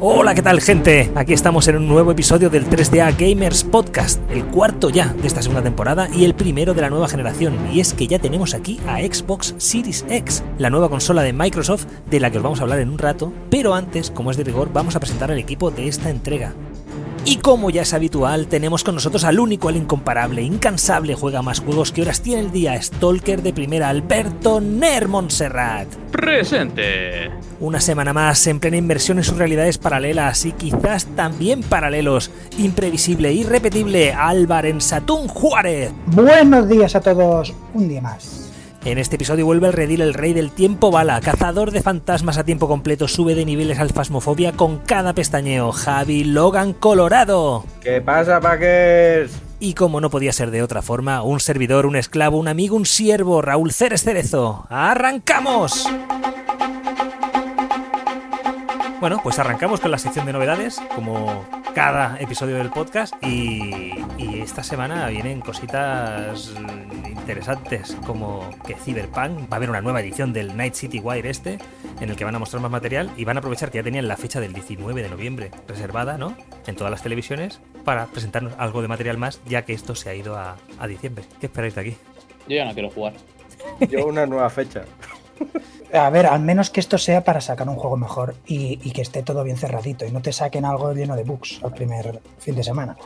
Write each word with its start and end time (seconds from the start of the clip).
Hola, 0.00 0.32
¿qué 0.32 0.42
tal 0.42 0.60
gente? 0.60 1.10
Aquí 1.16 1.32
estamos 1.32 1.66
en 1.66 1.76
un 1.76 1.88
nuevo 1.88 2.12
episodio 2.12 2.50
del 2.50 2.70
3DA 2.70 3.16
Gamers 3.18 3.64
Podcast, 3.64 4.20
el 4.30 4.44
cuarto 4.44 4.90
ya 4.90 5.12
de 5.12 5.26
esta 5.26 5.42
segunda 5.42 5.60
temporada 5.60 6.08
y 6.14 6.24
el 6.24 6.36
primero 6.36 6.72
de 6.72 6.82
la 6.82 6.88
nueva 6.88 7.08
generación. 7.08 7.56
Y 7.72 7.80
es 7.80 7.94
que 7.94 8.06
ya 8.06 8.20
tenemos 8.20 8.54
aquí 8.54 8.78
a 8.86 9.00
Xbox 9.00 9.56
Series 9.58 10.06
X, 10.08 10.44
la 10.56 10.70
nueva 10.70 10.88
consola 10.88 11.22
de 11.22 11.32
Microsoft 11.32 11.86
de 12.08 12.20
la 12.20 12.30
que 12.30 12.36
os 12.36 12.44
vamos 12.44 12.60
a 12.60 12.62
hablar 12.62 12.78
en 12.78 12.90
un 12.90 12.98
rato, 12.98 13.32
pero 13.50 13.74
antes, 13.74 14.12
como 14.12 14.30
es 14.30 14.36
de 14.36 14.44
rigor, 14.44 14.70
vamos 14.72 14.94
a 14.94 15.00
presentar 15.00 15.32
al 15.32 15.38
equipo 15.38 15.72
de 15.72 15.88
esta 15.88 16.10
entrega. 16.10 16.54
Y 17.24 17.36
como 17.36 17.70
ya 17.70 17.82
es 17.82 17.92
habitual, 17.92 18.46
tenemos 18.46 18.84
con 18.84 18.94
nosotros 18.94 19.24
al 19.24 19.38
único, 19.38 19.68
al 19.68 19.76
incomparable, 19.76 20.42
incansable, 20.42 21.14
juega 21.14 21.42
más 21.42 21.60
juegos 21.60 21.92
que 21.92 22.02
horas 22.02 22.22
tiene 22.22 22.42
el 22.42 22.52
día, 22.52 22.80
Stalker 22.80 23.42
de 23.42 23.52
primera, 23.52 23.88
Alberto 23.88 24.60
Ner 24.60 25.08
Montserrat. 25.08 25.88
Presente. 26.10 27.30
Una 27.60 27.80
semana 27.80 28.12
más 28.12 28.46
en 28.46 28.60
plena 28.60 28.76
inversión 28.76 29.18
en 29.18 29.24
sus 29.24 29.36
realidades 29.36 29.78
paralelas 29.78 30.46
y 30.46 30.52
quizás 30.52 31.06
también 31.16 31.62
paralelos. 31.62 32.30
Imprevisible, 32.58 33.32
irrepetible, 33.32 34.12
Álvaro 34.12 34.80
Satún 34.80 35.28
Juárez. 35.28 35.92
Buenos 36.06 36.68
días 36.68 36.94
a 36.96 37.00
todos, 37.00 37.52
un 37.74 37.88
día 37.88 38.00
más. 38.00 38.47
En 38.84 38.96
este 38.96 39.16
episodio 39.16 39.44
vuelve 39.44 39.66
el 39.66 39.72
redil 39.72 40.00
el 40.00 40.14
rey 40.14 40.32
del 40.32 40.52
tiempo 40.52 40.90
bala, 40.90 41.20
cazador 41.20 41.72
de 41.72 41.82
fantasmas 41.82 42.38
a 42.38 42.44
tiempo 42.44 42.68
completo, 42.68 43.08
sube 43.08 43.34
de 43.34 43.44
niveles 43.44 43.80
al 43.80 43.90
fasmofobia 43.90 44.52
con 44.52 44.78
cada 44.78 45.14
pestañeo, 45.14 45.72
Javi 45.72 46.24
Logan 46.24 46.72
Colorado. 46.72 47.64
¿Qué 47.80 48.00
pasa, 48.00 48.40
Packers? 48.40 49.32
Y 49.60 49.74
como 49.74 50.00
no 50.00 50.10
podía 50.10 50.32
ser 50.32 50.52
de 50.52 50.62
otra 50.62 50.82
forma, 50.82 51.22
un 51.22 51.40
servidor, 51.40 51.86
un 51.86 51.96
esclavo, 51.96 52.38
un 52.38 52.46
amigo, 52.46 52.76
un 52.76 52.86
siervo, 52.86 53.42
Raúl 53.42 53.72
Ceres 53.72 54.04
Cerezo. 54.04 54.66
¡Arrancamos! 54.70 55.88
Bueno, 59.00 59.20
pues 59.22 59.38
arrancamos 59.38 59.78
con 59.78 59.92
la 59.92 59.98
sección 59.98 60.26
de 60.26 60.32
novedades, 60.32 60.80
como 60.96 61.46
cada 61.72 62.16
episodio 62.18 62.56
del 62.56 62.70
podcast, 62.70 63.14
y, 63.22 63.94
y 64.18 64.40
esta 64.40 64.64
semana 64.64 65.06
vienen 65.06 65.40
cositas 65.40 66.52
interesantes, 67.08 67.96
como 68.04 68.50
que 68.66 68.74
Cyberpunk 68.74 69.42
va 69.42 69.52
a 69.52 69.56
haber 69.56 69.70
una 69.70 69.80
nueva 69.80 70.00
edición 70.00 70.32
del 70.32 70.56
Night 70.56 70.74
City 70.74 70.98
Wire 70.98 71.30
este, 71.30 71.58
en 72.00 72.10
el 72.10 72.16
que 72.16 72.24
van 72.24 72.34
a 72.34 72.40
mostrar 72.40 72.60
más 72.60 72.72
material 72.72 73.08
y 73.16 73.24
van 73.24 73.36
a 73.36 73.38
aprovechar 73.38 73.70
que 73.70 73.78
ya 73.78 73.84
tenían 73.84 74.08
la 74.08 74.16
fecha 74.16 74.40
del 74.40 74.52
19 74.52 75.00
de 75.00 75.08
noviembre 75.08 75.52
reservada, 75.68 76.18
¿no? 76.18 76.36
En 76.66 76.74
todas 76.74 76.90
las 76.90 77.02
televisiones, 77.02 77.60
para 77.84 78.06
presentarnos 78.06 78.54
algo 78.58 78.82
de 78.82 78.88
material 78.88 79.16
más, 79.16 79.40
ya 79.46 79.64
que 79.64 79.74
esto 79.74 79.94
se 79.94 80.10
ha 80.10 80.14
ido 80.14 80.36
a, 80.36 80.56
a 80.80 80.86
diciembre. 80.88 81.24
¿Qué 81.38 81.46
esperáis 81.46 81.76
de 81.76 81.80
aquí? 81.82 81.96
Yo 82.48 82.56
ya 82.56 82.64
no 82.64 82.74
quiero 82.74 82.90
jugar. 82.90 83.14
Yo 83.88 84.06
una 84.06 84.26
nueva 84.26 84.50
fecha. 84.50 84.82
A 85.92 86.10
ver, 86.10 86.26
al 86.26 86.40
menos 86.40 86.70
que 86.70 86.80
esto 86.80 86.98
sea 86.98 87.24
para 87.24 87.40
sacar 87.40 87.68
un 87.68 87.76
juego 87.76 87.96
mejor 87.96 88.34
y, 88.46 88.78
y, 88.82 88.90
que 88.92 89.02
esté 89.02 89.22
todo 89.22 89.42
bien 89.42 89.56
cerradito 89.56 90.04
y 90.04 90.10
no 90.10 90.20
te 90.20 90.32
saquen 90.32 90.64
algo 90.64 90.92
lleno 90.92 91.16
de 91.16 91.24
bugs 91.24 91.60
al 91.62 91.72
primer 91.72 92.20
fin 92.38 92.54
de 92.54 92.62
semana. 92.62 92.96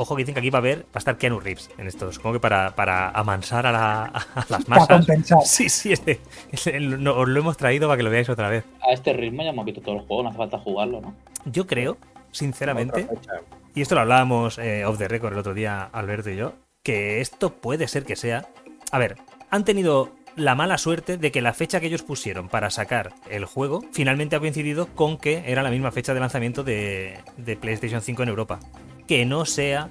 Ojo 0.00 0.14
que 0.14 0.22
dicen 0.22 0.34
que 0.34 0.38
aquí 0.38 0.50
va 0.50 0.58
a 0.58 0.60
haber, 0.60 0.82
va 0.82 0.94
a 0.94 0.98
estar 0.98 1.18
Keanu 1.18 1.40
Reeves 1.40 1.70
en 1.76 1.88
esto. 1.88 2.12
Supongo 2.12 2.34
que 2.34 2.40
para, 2.40 2.76
para 2.76 3.10
amansar 3.10 3.66
a, 3.66 3.72
la, 3.72 4.04
a 4.04 4.46
las 4.48 4.68
masas. 4.68 4.86
Para 4.86 4.98
compensar. 5.00 5.38
Sí, 5.44 5.68
sí, 5.68 5.92
este, 5.92 6.20
este, 6.52 6.78
no, 6.78 7.16
os 7.16 7.26
lo 7.26 7.40
hemos 7.40 7.56
traído 7.56 7.88
para 7.88 7.96
que 7.96 8.04
lo 8.04 8.10
veáis 8.10 8.28
otra 8.28 8.48
vez. 8.48 8.64
A 8.80 8.92
este 8.92 9.12
ritmo 9.12 9.42
ya 9.42 9.48
hemos 9.48 9.64
visto 9.64 9.80
todo 9.80 9.96
el 9.96 10.02
juego, 10.02 10.22
no 10.22 10.28
hace 10.28 10.38
falta 10.38 10.58
jugarlo, 10.58 11.00
¿no? 11.00 11.14
Yo 11.46 11.66
creo, 11.66 11.96
sinceramente, 12.30 13.08
y 13.74 13.80
esto 13.80 13.96
lo 13.96 14.02
hablábamos 14.02 14.58
eh, 14.58 14.84
off 14.84 14.98
the 14.98 15.08
record 15.08 15.32
el 15.32 15.40
otro 15.40 15.52
día, 15.52 15.88
Alberto 15.92 16.30
y 16.30 16.36
yo, 16.36 16.52
que 16.84 17.20
esto 17.20 17.54
puede 17.54 17.88
ser 17.88 18.04
que 18.04 18.14
sea. 18.14 18.46
A 18.92 18.98
ver, 18.98 19.16
han 19.50 19.64
tenido 19.64 20.12
la 20.38 20.54
mala 20.54 20.78
suerte 20.78 21.18
de 21.18 21.32
que 21.32 21.42
la 21.42 21.52
fecha 21.52 21.80
que 21.80 21.86
ellos 21.86 22.02
pusieron 22.02 22.48
para 22.48 22.70
sacar 22.70 23.12
el 23.28 23.44
juego 23.44 23.84
finalmente 23.92 24.36
ha 24.36 24.40
coincidido 24.40 24.86
con 24.86 25.18
que 25.18 25.42
era 25.46 25.62
la 25.62 25.70
misma 25.70 25.92
fecha 25.92 26.14
de 26.14 26.20
lanzamiento 26.20 26.64
de, 26.64 27.18
de 27.36 27.56
PlayStation 27.56 28.00
5 28.00 28.22
en 28.22 28.28
Europa. 28.28 28.60
Que 29.06 29.24
no 29.26 29.44
sea 29.44 29.90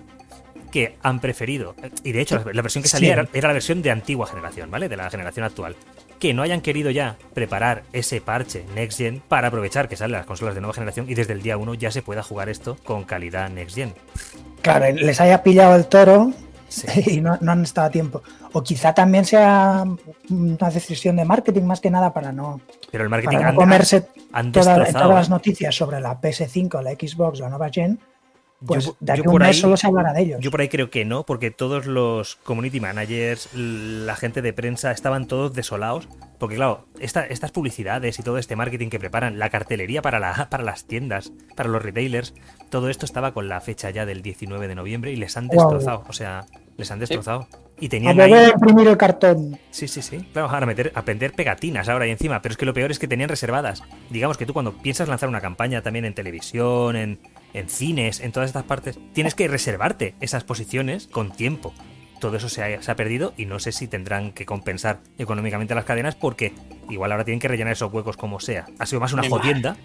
que 0.72 0.98
han 1.02 1.20
preferido, 1.20 1.76
y 2.04 2.12
de 2.12 2.22
hecho 2.22 2.44
la 2.52 2.62
versión 2.62 2.82
que 2.82 2.90
salía 2.90 3.08
sí. 3.08 3.14
era, 3.14 3.30
era, 3.34 3.48
la 3.48 3.54
versión 3.54 3.82
de 3.82 3.92
antigua 3.92 4.28
generación, 4.28 4.70
¿vale? 4.70 4.90
De 4.90 4.98
la 4.98 5.10
generación 5.10 5.46
actual. 5.46 5.76
Que 6.20 6.34
no 6.34 6.42
hayan 6.42 6.62
querido 6.62 6.90
ya 6.90 7.16
preparar 7.34 7.84
ese 7.94 8.22
parche 8.22 8.66
Next 8.76 8.98
Gen 8.98 9.22
para 9.28 9.48
aprovechar 9.50 9.88
que 9.88 9.96
salen 9.96 10.14
las 10.14 10.26
consolas 10.26 10.56
de 10.56 10.62
nueva 10.62 10.74
generación 10.74 11.10
y 11.10 11.14
desde 11.14 11.34
el 11.34 11.42
día 11.42 11.58
1 11.58 11.76
ya 11.76 11.92
se 11.92 12.02
pueda 12.02 12.24
jugar 12.24 12.50
esto 12.50 12.76
con 12.84 13.04
calidad 13.04 13.50
Next 13.50 13.76
Gen. 13.76 13.94
Claro, 14.62 14.94
les 14.94 15.22
haya 15.22 15.44
pillado 15.44 15.76
el 15.76 15.88
toro 15.88 16.34
Sí. 16.68 16.88
y 17.18 17.22
no, 17.22 17.38
no, 17.42 17.52
han 17.52 17.64
estado 17.64 17.88
a 17.88 17.90
tiempo. 17.90 18.22
O 18.54 18.62
quizá 18.62 18.94
también 18.94 19.26
sea 19.26 19.84
una 20.30 20.70
decisión 20.70 21.16
de 21.16 21.26
marketing 21.26 21.64
más 21.64 21.80
que 21.80 21.90
nada 21.90 22.14
para 22.14 22.32
no, 22.32 22.62
Pero 22.92 23.04
el 23.04 23.10
marketing 23.10 23.38
para 23.38 23.44
no 23.44 23.50
han, 23.50 23.56
comerse 23.56 24.08
han 24.32 24.52
toda, 24.52 24.86
todas 24.86 25.10
las 25.10 25.30
noticias 25.30 25.76
sobre 25.76 26.00
la 26.00 26.20
PS5, 26.20 26.82
la 26.82 26.92
Xbox, 26.92 27.40
la 27.40 27.50
nueva 27.50 27.70
Gen. 27.70 28.00
Pues 28.66 28.86
yo, 28.86 28.98
de 29.00 29.12
aquí 29.12 29.22
yo 29.24 29.32
un 29.32 29.38
mes 29.38 29.48
ahí, 29.50 29.54
solo 29.54 29.78
se 29.78 29.88
hablará 29.88 30.14
de 30.14 30.22
ellos. 30.22 30.40
Yo 30.42 30.50
por 30.50 30.62
ahí 30.62 30.68
creo 30.68 30.90
que 30.90 31.06
no, 31.06 31.26
porque 31.26 31.52
todos 31.52 31.86
los 31.86 32.38
community 32.38 32.80
managers, 32.80 33.50
la 33.54 34.16
gente 34.16 34.42
de 34.42 34.52
prensa, 34.54 34.92
estaban 34.92 35.28
todos 35.28 35.54
desolados. 35.54 36.08
Porque 36.40 36.56
claro, 36.56 36.86
esta, 37.00 37.26
estas 37.26 37.52
publicidades 37.52 38.18
y 38.20 38.24
todo 38.24 38.38
este 38.38 38.56
marketing 38.56 38.90
que 38.90 39.00
preparan, 39.00 39.38
la 39.38 39.50
cartelería 39.50 40.02
para, 40.02 40.20
la, 40.20 40.48
para 40.50 40.64
las 40.64 40.86
tiendas, 40.86 41.32
para 41.56 41.70
los 41.70 41.82
retailers, 41.82 42.34
todo 42.70 42.90
esto 42.90 43.06
estaba 43.06 43.34
con 43.34 43.48
la 43.48 43.62
fecha 43.62 43.90
ya 43.92 44.06
del 44.06 44.22
19 44.22 44.68
de 44.68 44.76
noviembre 44.76 45.12
y 45.12 45.16
les 45.16 45.38
han 45.38 45.48
destrozado. 45.48 46.00
Wow. 46.00 46.08
O 46.10 46.14
sea, 46.14 46.46
les 46.78 46.90
han 46.90 47.00
destrozado. 47.00 47.48
Sí. 47.52 47.58
Y 47.80 47.90
tenían 47.90 48.20
a 48.20 48.24
ahí... 48.24 48.52
imprimir 48.54 48.88
el 48.88 48.98
cartón. 48.98 49.60
Sí, 49.70 49.88
sí, 49.88 50.02
sí. 50.02 50.28
Claro, 50.34 50.50
a 50.50 50.66
meter, 50.66 50.92
a 50.96 51.02
vender 51.02 51.34
pegatinas 51.34 51.90
ahora 51.90 52.08
y 52.08 52.12
encima. 52.12 52.42
Pero 52.42 52.54
es 52.54 52.58
que 52.58 52.66
lo 52.66 52.74
peor 52.74 52.90
es 52.90 52.98
que 52.98 53.08
tenían 53.08 53.30
reservadas. 53.30 53.84
Digamos 54.10 54.38
que 54.38 54.48
tú 54.48 54.54
cuando 54.54 54.74
piensas 54.74 55.08
lanzar 55.08 55.30
una 55.30 55.42
campaña 55.42 55.84
también 55.84 56.06
en 56.06 56.16
televisión, 56.16 56.96
en, 56.96 57.20
en 57.58 57.70
cines, 57.70 58.20
en 58.20 58.32
todas 58.32 58.50
estas 58.50 58.64
partes, 58.64 59.00
tienes 59.14 59.36
que 59.36 59.48
reservarte 59.48 60.16
esas 60.22 60.44
posiciones 60.44 61.08
con 61.08 61.32
tiempo. 61.32 61.74
Todo 62.20 62.38
eso 62.38 62.50
se 62.50 62.64
ha, 62.64 62.82
se 62.82 62.92
ha, 62.92 62.96
perdido 62.96 63.34
y 63.38 63.46
no 63.46 63.60
sé 63.60 63.72
si 63.72 63.88
tendrán 63.88 64.32
que 64.32 64.46
compensar 64.46 65.00
económicamente 65.18 65.76
las 65.76 65.86
cadenas 65.86 66.16
porque 66.16 66.54
igual 66.90 67.12
ahora 67.12 67.26
tienen 67.26 67.40
que 67.40 67.48
rellenar 67.48 67.74
esos 67.74 67.94
huecos 67.94 68.18
como 68.18 68.40
sea. 68.40 68.66
Ha 68.80 68.86
sido 68.86 69.00
más 69.00 69.14
una 69.14 69.28
jodienda. 69.28 69.76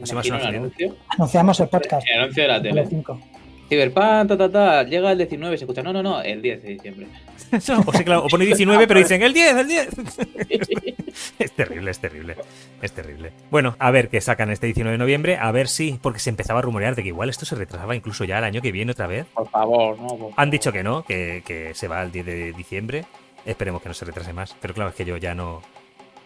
Ha 0.00 0.06
sido 0.06 0.16
más 0.16 0.26
una 0.28 0.40
jodienda. 0.40 0.70
Anunciamos 1.08 1.60
el 1.60 1.68
podcast. 1.68 2.06
El 2.08 2.20
anuncio 2.20 2.42
de 2.42 2.48
la 2.48 2.62
tele. 2.62 2.86
5. 2.88 3.20
Cyberpunk, 3.68 4.28
ta, 4.28 4.36
ta, 4.36 4.50
ta, 4.50 4.82
llega 4.82 5.12
el 5.12 5.18
19, 5.18 5.56
se 5.56 5.64
escucha, 5.64 5.82
no, 5.82 5.94
no, 5.94 6.02
no, 6.02 6.20
el 6.20 6.42
10 6.42 6.62
de 6.62 6.68
diciembre. 6.68 7.06
o, 7.52 7.60
sea, 7.60 8.04
claro, 8.04 8.24
o 8.24 8.28
pone 8.28 8.44
19, 8.44 8.86
pero 8.86 9.00
dicen 9.00 9.22
el 9.22 9.32
10, 9.32 9.56
el 9.56 9.68
10. 9.68 9.88
es 11.38 11.52
terrible, 11.52 11.90
es 11.90 11.98
terrible, 12.00 12.36
es 12.80 12.92
terrible. 12.92 13.32
Bueno, 13.50 13.76
a 13.78 13.90
ver 13.90 14.08
qué 14.08 14.20
sacan 14.20 14.50
este 14.50 14.66
19 14.66 14.92
de 14.92 14.98
noviembre, 14.98 15.36
a 15.38 15.50
ver 15.52 15.68
si, 15.68 15.98
porque 16.00 16.18
se 16.18 16.30
empezaba 16.30 16.60
a 16.60 16.62
rumorear 16.62 16.94
de 16.94 17.02
que 17.02 17.08
igual 17.08 17.28
esto 17.28 17.44
se 17.44 17.54
retrasaba 17.54 17.94
incluso 17.94 18.24
ya 18.24 18.38
el 18.38 18.44
año 18.44 18.62
que 18.62 18.72
viene 18.72 18.92
otra 18.92 19.06
vez. 19.06 19.26
Por 19.34 19.48
favor, 19.48 19.98
no. 19.98 20.08
Por 20.08 20.18
favor. 20.18 20.34
Han 20.36 20.50
dicho 20.50 20.72
que 20.72 20.82
no, 20.82 21.04
que, 21.04 21.42
que 21.44 21.74
se 21.74 21.88
va 21.88 22.02
el 22.02 22.12
10 22.12 22.26
de 22.26 22.52
diciembre. 22.52 23.04
Esperemos 23.44 23.82
que 23.82 23.88
no 23.88 23.94
se 23.94 24.04
retrase 24.04 24.32
más, 24.32 24.56
pero 24.60 24.74
claro, 24.74 24.90
es 24.90 24.96
que 24.96 25.04
yo 25.04 25.16
ya 25.16 25.34
no. 25.34 25.62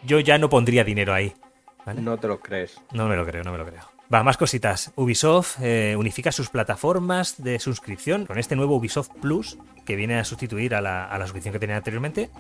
Yo 0.05 0.21
ya 0.21 0.39
no 0.39 0.49
pondría 0.49 0.85
dinero 0.85 1.15
ahí. 1.15 1.33
¿vale? 1.85 2.03
No 2.03 2.19
te 2.19 2.29
lo 2.29 2.41
crees. 2.41 2.81
No 2.93 3.09
me 3.09 3.17
lo 3.17 3.25
creo, 3.25 3.43
no 3.43 3.53
me 3.53 3.59
lo 3.59 3.67
creo. 3.67 3.97
Va, 4.13 4.23
más 4.23 4.37
cositas. 4.37 4.93
Ubisoft 4.95 5.59
eh, 5.61 5.97
unifica 5.99 6.31
sus 6.31 6.49
plataformas 6.49 7.43
de 7.43 7.59
suscripción 7.59 8.27
con 8.27 8.39
este 8.39 8.55
nuevo 8.55 8.77
Ubisoft 8.77 9.11
Plus 9.21 9.59
que 9.85 9.97
viene 9.97 10.19
a 10.19 10.25
sustituir 10.25 10.77
a 10.77 10.81
la, 10.81 11.07
a 11.07 11.19
la, 11.19 11.25
suscripción 11.25 11.53
que 11.53 11.59
tenía 11.59 11.77
anteriormente 11.77 12.31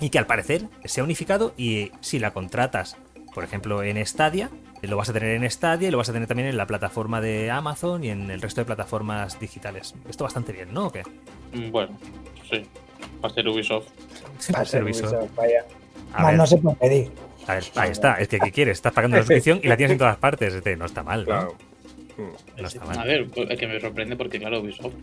y 0.00 0.10
que 0.10 0.18
al 0.18 0.26
parecer 0.26 0.62
se 0.84 1.00
ha 1.00 1.04
unificado 1.04 1.54
y 1.56 1.92
si 2.00 2.18
la 2.18 2.32
contratas, 2.32 2.96
por 3.34 3.44
ejemplo, 3.44 3.82
en 3.82 4.04
Stadia, 4.06 4.50
lo 4.82 4.96
vas 4.96 5.08
a 5.08 5.12
tener 5.12 5.30
en 5.30 5.50
Stadia 5.50 5.88
y 5.88 5.90
lo 5.90 5.98
vas 5.98 6.08
a 6.08 6.12
tener 6.12 6.28
también 6.28 6.48
en 6.48 6.56
la 6.56 6.66
plataforma 6.66 7.20
de 7.20 7.50
Amazon 7.50 8.04
y 8.04 8.10
en 8.10 8.30
el 8.30 8.40
resto 8.40 8.60
de 8.60 8.64
plataformas 8.64 9.38
digitales. 9.40 9.94
Esto 10.08 10.24
bastante 10.24 10.52
bien, 10.52 10.72
¿no? 10.72 10.86
¿O 10.86 10.92
qué? 10.92 11.02
Bueno, 11.70 11.98
sí. 12.50 12.62
Va 13.22 13.28
a 13.28 13.30
ser 13.30 13.48
Ubisoft. 13.48 13.88
Va 14.54 14.60
a 14.60 14.64
ser 14.64 14.84
Ubisoft. 14.84 15.34
Vaya. 15.36 15.64
A 16.12 16.22
Más 16.22 16.30
ver. 16.30 16.38
no 16.38 16.46
se 16.46 16.56
puede 16.58 16.76
pedir. 16.76 17.10
A 17.46 17.54
ver, 17.54 17.64
ahí 17.76 17.90
está, 17.90 18.14
es 18.14 18.28
que 18.28 18.38
¿qué 18.38 18.52
quieres? 18.52 18.78
Estás 18.78 18.92
pagando 18.92 19.16
la 19.16 19.22
suscripción 19.24 19.60
y 19.62 19.68
la 19.68 19.76
tienes 19.76 19.92
en 19.92 19.98
todas 19.98 20.16
partes. 20.16 20.54
Este, 20.54 20.76
no 20.76 20.86
está 20.86 21.02
mal, 21.02 21.20
¿no? 21.20 21.26
Claro. 21.26 21.54
No 22.56 22.66
está 22.66 22.84
mal. 22.84 22.98
A 22.98 23.04
ver, 23.04 23.28
es 23.48 23.58
que 23.58 23.66
me 23.66 23.80
sorprende 23.80 24.16
porque, 24.16 24.38
claro, 24.38 24.60
Ubisoft 24.60 24.94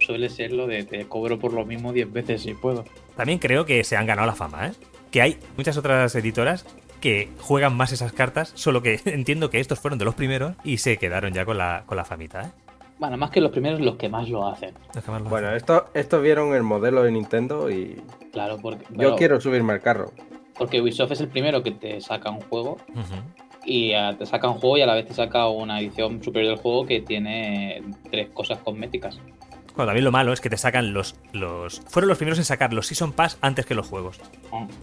suele 0.00 0.28
ser 0.28 0.52
lo 0.52 0.66
de 0.66 0.84
te 0.84 1.06
cobro 1.06 1.38
por 1.38 1.52
lo 1.52 1.64
mismo 1.64 1.92
10 1.92 2.12
veces 2.12 2.42
si 2.42 2.54
puedo. 2.54 2.84
También 3.16 3.38
creo 3.38 3.64
que 3.64 3.82
se 3.84 3.96
han 3.96 4.06
ganado 4.06 4.26
la 4.26 4.34
fama, 4.34 4.68
¿eh? 4.68 4.72
Que 5.10 5.22
hay 5.22 5.38
muchas 5.56 5.76
otras 5.76 6.14
editoras 6.14 6.66
que 7.00 7.28
juegan 7.40 7.76
más 7.76 7.92
esas 7.92 8.12
cartas, 8.12 8.52
solo 8.54 8.82
que 8.82 9.00
entiendo 9.06 9.50
que 9.50 9.60
estos 9.60 9.80
fueron 9.80 9.98
de 9.98 10.04
los 10.04 10.14
primeros 10.14 10.54
y 10.64 10.78
se 10.78 10.96
quedaron 10.96 11.32
ya 11.32 11.44
con 11.44 11.58
la, 11.58 11.84
con 11.86 11.96
la 11.96 12.04
famita, 12.04 12.42
¿eh? 12.42 12.50
Bueno, 12.98 13.18
más 13.18 13.30
que 13.30 13.40
los 13.42 13.50
primeros, 13.50 13.80
los 13.80 13.96
que 13.96 14.08
más 14.08 14.28
lo 14.28 14.46
hacen. 14.46 14.72
Más 14.94 15.06
lo 15.22 15.28
bueno, 15.28 15.48
hacen. 15.48 15.58
Estos 15.58 15.82
esto 15.92 16.20
vieron 16.22 16.54
el 16.54 16.62
modelo 16.62 17.02
de 17.02 17.12
Nintendo 17.12 17.70
y. 17.70 18.00
Claro, 18.32 18.56
porque. 18.60 18.86
Yo 18.90 19.16
quiero 19.16 19.38
subirme 19.38 19.74
al 19.74 19.82
carro. 19.82 20.12
Porque 20.56 20.80
Ubisoft 20.80 21.12
es 21.12 21.20
el 21.20 21.28
primero 21.28 21.62
que 21.62 21.72
te 21.72 22.00
saca 22.00 22.30
un 22.30 22.40
juego. 22.40 22.78
Uh 22.94 23.00
-huh. 23.00 23.22
Y 23.66 23.94
uh, 23.94 24.14
te 24.16 24.24
saca 24.24 24.48
un 24.48 24.58
juego 24.58 24.78
y 24.78 24.82
a 24.82 24.86
la 24.86 24.94
vez 24.94 25.06
te 25.06 25.12
saca 25.12 25.46
una 25.48 25.80
edición 25.80 26.22
superior 26.22 26.54
del 26.54 26.62
juego 26.62 26.86
que 26.86 27.00
tiene 27.02 27.82
tres 28.10 28.30
cosas 28.30 28.58
cosméticas. 28.60 29.20
Bueno, 29.76 29.88
también 29.90 30.04
lo 30.04 30.10
malo 30.12 30.32
es 30.32 30.40
que 30.40 30.48
te 30.48 30.56
sacan 30.56 30.92
los, 30.94 31.14
los. 31.32 31.82
Fueron 31.88 32.08
los 32.08 32.16
primeros 32.16 32.38
en 32.38 32.44
sacar 32.46 32.72
los 32.72 32.86
Season 32.86 33.12
Pass 33.12 33.36
antes 33.42 33.66
que 33.66 33.74
los 33.74 33.86
juegos. 33.86 34.18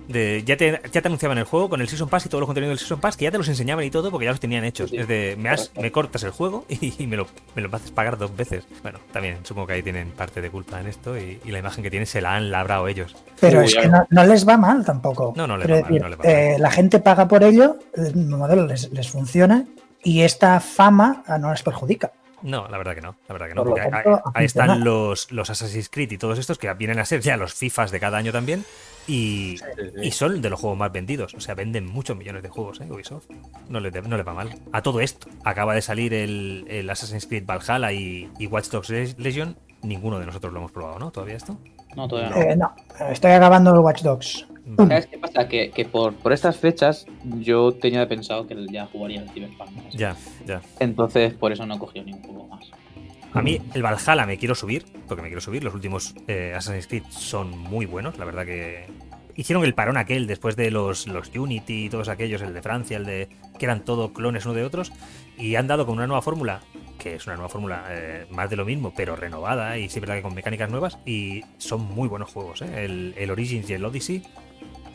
De, 0.07 0.43
ya, 0.45 0.55
te, 0.55 0.79
ya 0.91 1.01
te 1.01 1.07
anunciaban 1.07 1.37
el 1.39 1.45
juego 1.45 1.67
con 1.69 1.81
el 1.81 1.87
Season 1.89 2.09
Pass 2.09 2.25
y 2.27 2.29
todos 2.29 2.41
los 2.41 2.47
contenidos 2.47 2.71
del 2.73 2.79
Season 2.79 2.99
Pass, 2.99 3.17
que 3.17 3.25
ya 3.25 3.31
te 3.31 3.37
los 3.39 3.47
enseñaban 3.47 3.83
y 3.85 3.89
todo 3.89 4.11
porque 4.11 4.25
ya 4.25 4.31
los 4.31 4.39
tenían 4.39 4.63
hechos. 4.65 4.91
Sí, 4.91 4.97
sí. 4.97 5.01
Es 5.01 5.07
de, 5.07 5.35
me, 5.39 5.49
has- 5.49 5.71
me 5.75 5.91
cortas 5.91 6.23
el 6.23 6.29
juego 6.31 6.65
y, 6.69 7.07
me, 7.07 7.17
lo, 7.17 7.25
me 7.55 7.61
lo 7.63 7.75
haces 7.75 7.89
pagar 7.91 8.17
dos 8.17 8.35
veces. 8.35 8.65
Bueno, 8.83 8.99
también 9.11 9.37
supongo 9.43 9.67
que 9.67 9.73
ahí 9.73 9.83
tienen 9.83 10.11
parte 10.11 10.41
de 10.41 10.49
culpa 10.51 10.79
en 10.79 10.87
esto 10.87 11.17
y, 11.17 11.39
y 11.43 11.51
la 11.51 11.59
imagen 11.59 11.83
que 11.83 11.89
tienen 11.89 12.05
se 12.05 12.21
la 12.21 12.35
han 12.35 12.51
labrado 12.51 12.87
ellos. 12.87 13.15
Pero 13.39 13.59
Uy, 13.61 13.65
es 13.65 13.75
que 13.75 13.87
no, 13.87 14.05
no 14.09 14.23
les 14.25 14.47
va 14.47 14.57
mal 14.57 14.85
tampoco. 14.85 15.33
No, 15.35 15.47
no 15.47 15.57
les 15.57 15.65
Quiero 15.65 15.81
va 15.81 15.89
mal, 15.89 15.91
decir, 15.91 16.01
no 16.03 16.09
les 16.09 16.19
va 16.19 16.23
mal. 16.23 16.31
eh, 16.31 16.55
la 16.59 16.69
gente 16.71 16.99
paga 16.99 17.27
por 17.27 17.43
ello, 17.43 17.77
el 17.95 18.15
modelo 18.27 18.67
les, 18.67 18.91
les 18.91 19.09
funciona 19.09 19.65
y 20.03 20.21
esta 20.21 20.59
fama 20.59 21.23
ah, 21.25 21.37
no 21.39 21.49
les 21.51 21.63
perjudica. 21.63 22.11
No, 22.43 22.67
la 22.67 22.77
verdad 22.77 22.93
que 22.93 23.01
no, 23.01 23.15
la 23.27 23.33
verdad 23.33 23.47
que 23.47 23.55
no. 23.55 23.63
Por 23.63 23.69
lo 23.69 23.75
porque 23.75 23.89
tanto, 23.89 24.21
ahí, 24.33 24.45
están 24.45 24.83
los, 24.83 25.31
los 25.31 25.49
Assassin's 25.49 25.89
Creed 25.89 26.11
y 26.11 26.17
todos 26.17 26.37
estos 26.37 26.57
que 26.57 26.71
vienen 26.73 26.99
a 26.99 27.05
ser 27.05 27.21
ya 27.21 27.37
los 27.37 27.53
FIFAs 27.53 27.89
de 27.91 27.99
cada 27.99 28.17
año 28.17 28.31
también. 28.31 28.65
Y, 29.07 29.57
Sí, 29.57 29.63
sí. 29.77 30.07
y 30.07 30.11
son 30.11 30.41
de 30.41 30.49
los 30.49 30.59
juegos 30.59 30.77
más 30.77 30.91
vendidos. 30.91 31.33
O 31.33 31.39
sea, 31.39 31.55
venden 31.55 31.85
muchos 31.85 32.15
millones 32.17 32.43
de 32.43 32.49
juegos, 32.49 32.79
¿eh? 32.81 32.87
Ubisoft. 32.89 33.25
No 33.69 33.79
le, 33.79 33.91
no 33.91 34.17
le 34.17 34.23
va 34.23 34.33
mal. 34.33 34.49
A 34.71 34.81
todo 34.81 34.99
esto, 34.99 35.27
acaba 35.43 35.73
de 35.73 35.81
salir 35.81 36.13
el, 36.13 36.65
el 36.67 36.89
Assassin's 36.89 37.25
Creed 37.27 37.45
Valhalla 37.45 37.91
y, 37.91 38.29
y 38.37 38.47
Watch 38.47 38.69
Dogs 38.69 38.89
Legion. 38.89 39.57
Ninguno 39.81 40.19
de 40.19 40.25
nosotros 40.25 40.53
lo 40.53 40.59
hemos 40.59 40.71
probado, 40.71 40.99
¿no? 40.99 41.11
¿Todavía 41.11 41.35
esto? 41.35 41.57
No, 41.95 42.07
todavía 42.07 42.29
no. 42.29 42.41
Eh, 42.41 42.55
no, 42.55 42.75
estoy 43.09 43.31
acabando 43.31 43.73
el 43.73 43.79
Watch 43.79 44.01
Dogs. 44.01 44.47
¿Sabes 44.77 45.07
qué 45.07 45.17
pasa? 45.17 45.47
Que, 45.47 45.71
que 45.71 45.85
por, 45.85 46.13
por 46.13 46.31
estas 46.31 46.57
fechas 46.57 47.05
yo 47.39 47.73
tenía 47.73 48.07
pensado 48.07 48.47
que 48.47 48.55
ya 48.71 48.85
jugaría 48.87 49.21
el 49.21 49.29
Cyberpunk. 49.29 49.71
¿no? 49.71 49.89
Ya, 49.91 50.15
ya. 50.45 50.61
Entonces, 50.79 51.33
por 51.33 51.51
eso 51.51 51.65
no 51.65 51.75
he 51.75 51.79
cogido 51.79 52.05
ningún 52.05 52.23
juego 52.23 52.47
más. 52.47 52.71
A 53.33 53.41
mí 53.41 53.59
el 53.73 53.81
Valhalla 53.81 54.25
me 54.25 54.37
quiero 54.37 54.55
subir, 54.55 54.85
porque 55.07 55.21
me 55.21 55.27
quiero 55.27 55.41
subir. 55.41 55.63
Los 55.63 55.73
últimos 55.73 56.15
eh, 56.27 56.53
Assassin's 56.55 56.87
Creed 56.87 57.03
son 57.09 57.57
muy 57.57 57.85
buenos, 57.85 58.17
la 58.17 58.25
verdad 58.25 58.45
que... 58.45 58.85
Hicieron 59.35 59.65
el 59.65 59.73
parón 59.73 59.97
aquel 59.97 60.27
después 60.27 60.55
de 60.55 60.69
los, 60.69 61.07
los 61.07 61.35
Unity 61.35 61.85
y 61.85 61.89
todos 61.89 62.07
aquellos, 62.07 62.43
el 62.43 62.53
de 62.53 62.61
Francia, 62.61 62.97
el 62.97 63.05
de... 63.05 63.29
que 63.57 63.65
eran 63.65 63.83
todo 63.83 64.13
clones 64.13 64.45
uno 64.45 64.53
de 64.53 64.63
otros, 64.63 64.93
y 65.39 65.55
han 65.55 65.65
dado 65.65 65.87
con 65.87 65.95
una 65.95 66.05
nueva 66.05 66.21
fórmula, 66.21 66.61
que 66.99 67.15
es 67.15 67.25
una 67.25 67.35
nueva 67.35 67.49
fórmula 67.49 67.83
eh, 67.89 68.27
más 68.29 68.51
de 68.51 68.55
lo 68.55 68.63
mismo, 68.63 68.93
pero 68.95 69.15
renovada 69.15 69.79
y 69.79 69.89
sí, 69.89 69.99
verdad 69.99 70.17
que 70.17 70.21
con 70.21 70.35
mecánicas 70.35 70.69
nuevas, 70.69 70.99
y 71.03 71.43
son 71.57 71.81
muy 71.81 72.07
buenos 72.07 72.31
juegos, 72.31 72.61
¿eh? 72.61 72.85
el, 72.85 73.15
el 73.17 73.31
Origins 73.31 73.67
y 73.71 73.73
el 73.73 73.83
Odyssey, 73.83 74.21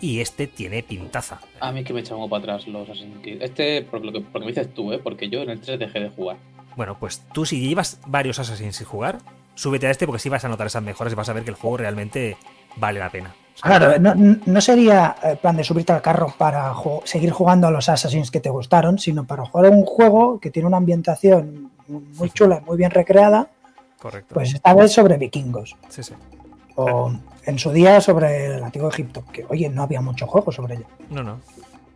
y 0.01 0.21
este 0.21 0.47
tiene 0.47 0.83
pintaza. 0.83 1.41
A 1.61 1.73
mí 1.73 1.85
que 1.85 1.93
me 1.93 2.01
echan 2.01 2.19
para 2.29 2.43
atrás 2.43 2.67
los 2.69 2.89
Assassin's 2.89 3.21
Creed. 3.23 3.43
Este, 3.43 3.83
por 3.83 4.05
lo 4.05 4.13
que, 4.13 4.21
porque 4.21 4.47
me 4.47 4.53
dices 4.53 4.73
tú, 4.75 4.93
¿eh? 4.93 4.99
Porque 4.99 5.29
yo 5.29 5.43
en 5.43 5.51
el 5.51 5.61
3 5.61 5.79
dejé 5.79 6.01
de 6.01 6.11
jugar. 6.11 6.37
Bueno, 6.77 6.97
pues 6.99 7.23
tú 7.33 7.45
si 7.45 7.61
llevas 7.61 7.99
varios 8.07 8.39
Assassins 8.39 8.77
sin 8.77 8.87
jugar, 8.87 9.19
súbete 9.57 9.89
a 9.89 9.91
este 9.91 10.07
porque 10.07 10.21
sí 10.21 10.29
vas 10.29 10.45
a 10.45 10.49
notar 10.49 10.69
esas 10.69 10.83
mejoras 10.83 11.13
y 11.13 11.17
vas 11.17 11.29
a 11.29 11.33
ver 11.33 11.43
que 11.43 11.51
el 11.51 11.57
juego 11.57 11.79
realmente 11.79 12.37
vale 12.77 13.01
la 13.01 13.11
pena. 13.11 13.35
Claro, 13.61 13.99
no, 13.99 14.15
no 14.15 14.61
sería 14.61 15.17
el 15.25 15.39
plan 15.39 15.57
de 15.57 15.65
subirte 15.65 15.93
al 15.93 16.01
carro 16.01 16.33
para 16.39 16.73
seguir 17.03 17.33
jugando 17.33 17.67
a 17.67 17.73
los 17.73 17.89
Assassins 17.89 18.31
que 18.31 18.39
te 18.39 18.51
gustaron, 18.51 19.01
sino 19.01 19.27
para 19.27 19.45
jugar 19.45 19.67
a 19.67 19.71
un 19.75 19.85
juego 19.85 20.39
que 20.39 20.53
tiene 20.53 20.69
una 20.69 20.77
ambientación 20.77 21.73
muy 21.89 22.31
chula, 22.31 22.63
muy 22.65 22.77
bien 22.77 22.93
recreada, 22.93 23.49
Correcto. 23.99 24.35
pues 24.35 24.55
esta 24.55 24.75
vez 24.75 24.93
sobre 24.93 25.17
vikingos. 25.17 25.75
Sí, 25.89 26.05
sí. 26.05 26.15
O 26.81 27.13
en 27.45 27.59
su 27.59 27.73
día 27.73 28.01
sobre 28.01 28.55
el 28.55 28.63
antiguo 28.63 28.89
Egipto, 28.89 29.25
que 29.33 29.45
oye, 29.49 29.69
no 29.69 29.83
había 29.83 30.01
mucho 30.01 30.29
juego 30.29 30.53
sobre 30.53 30.77
ello. 30.77 30.87
No, 31.11 31.25
no. 31.25 31.41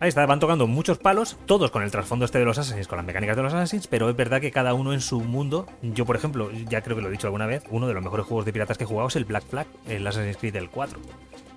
Ahí 0.01 0.09
está, 0.09 0.27
van 0.27 0.41
tocando 0.41 0.67
muchos 0.67 0.99
palos, 0.99 1.37
todos 1.47 1.71
con 1.71 1.85
el 1.85 1.93
trasfondo 1.93 2.25
este 2.25 2.41
de 2.41 2.45
los 2.45 2.59
Assassins, 2.59 2.89
con 2.89 2.97
las 2.97 3.07
mecánicas 3.07 3.37
de 3.37 3.45
los 3.45 3.55
Assassins, 3.55 3.87
pero 3.87 4.11
es 4.11 4.17
verdad 4.17 4.41
que 4.41 4.51
cada 4.51 4.75
uno 4.75 4.93
en 4.93 5.01
su 5.01 5.21
mundo. 5.21 5.69
Yo, 5.83 6.05
por 6.05 6.17
ejemplo, 6.17 6.51
ya 6.51 6.81
creo 6.81 6.97
que 6.97 7.03
lo 7.03 7.09
he 7.09 7.13
dicho 7.13 7.29
alguna 7.29 7.47
vez, 7.47 7.63
uno 7.71 7.87
de 7.87 7.95
los 7.95 8.03
mejores 8.03 8.27
juegos 8.27 8.45
de 8.45 8.53
piratas 8.53 8.77
que 8.77 8.83
he 8.83 8.87
jugado 8.89 9.07
es 9.07 9.15
el 9.15 9.25
Black 9.25 9.45
Flag, 9.45 9.69
el 9.87 10.05
Assassin's 10.05 10.39
Creed 10.39 10.55
del 10.55 10.69
4. 10.69 10.99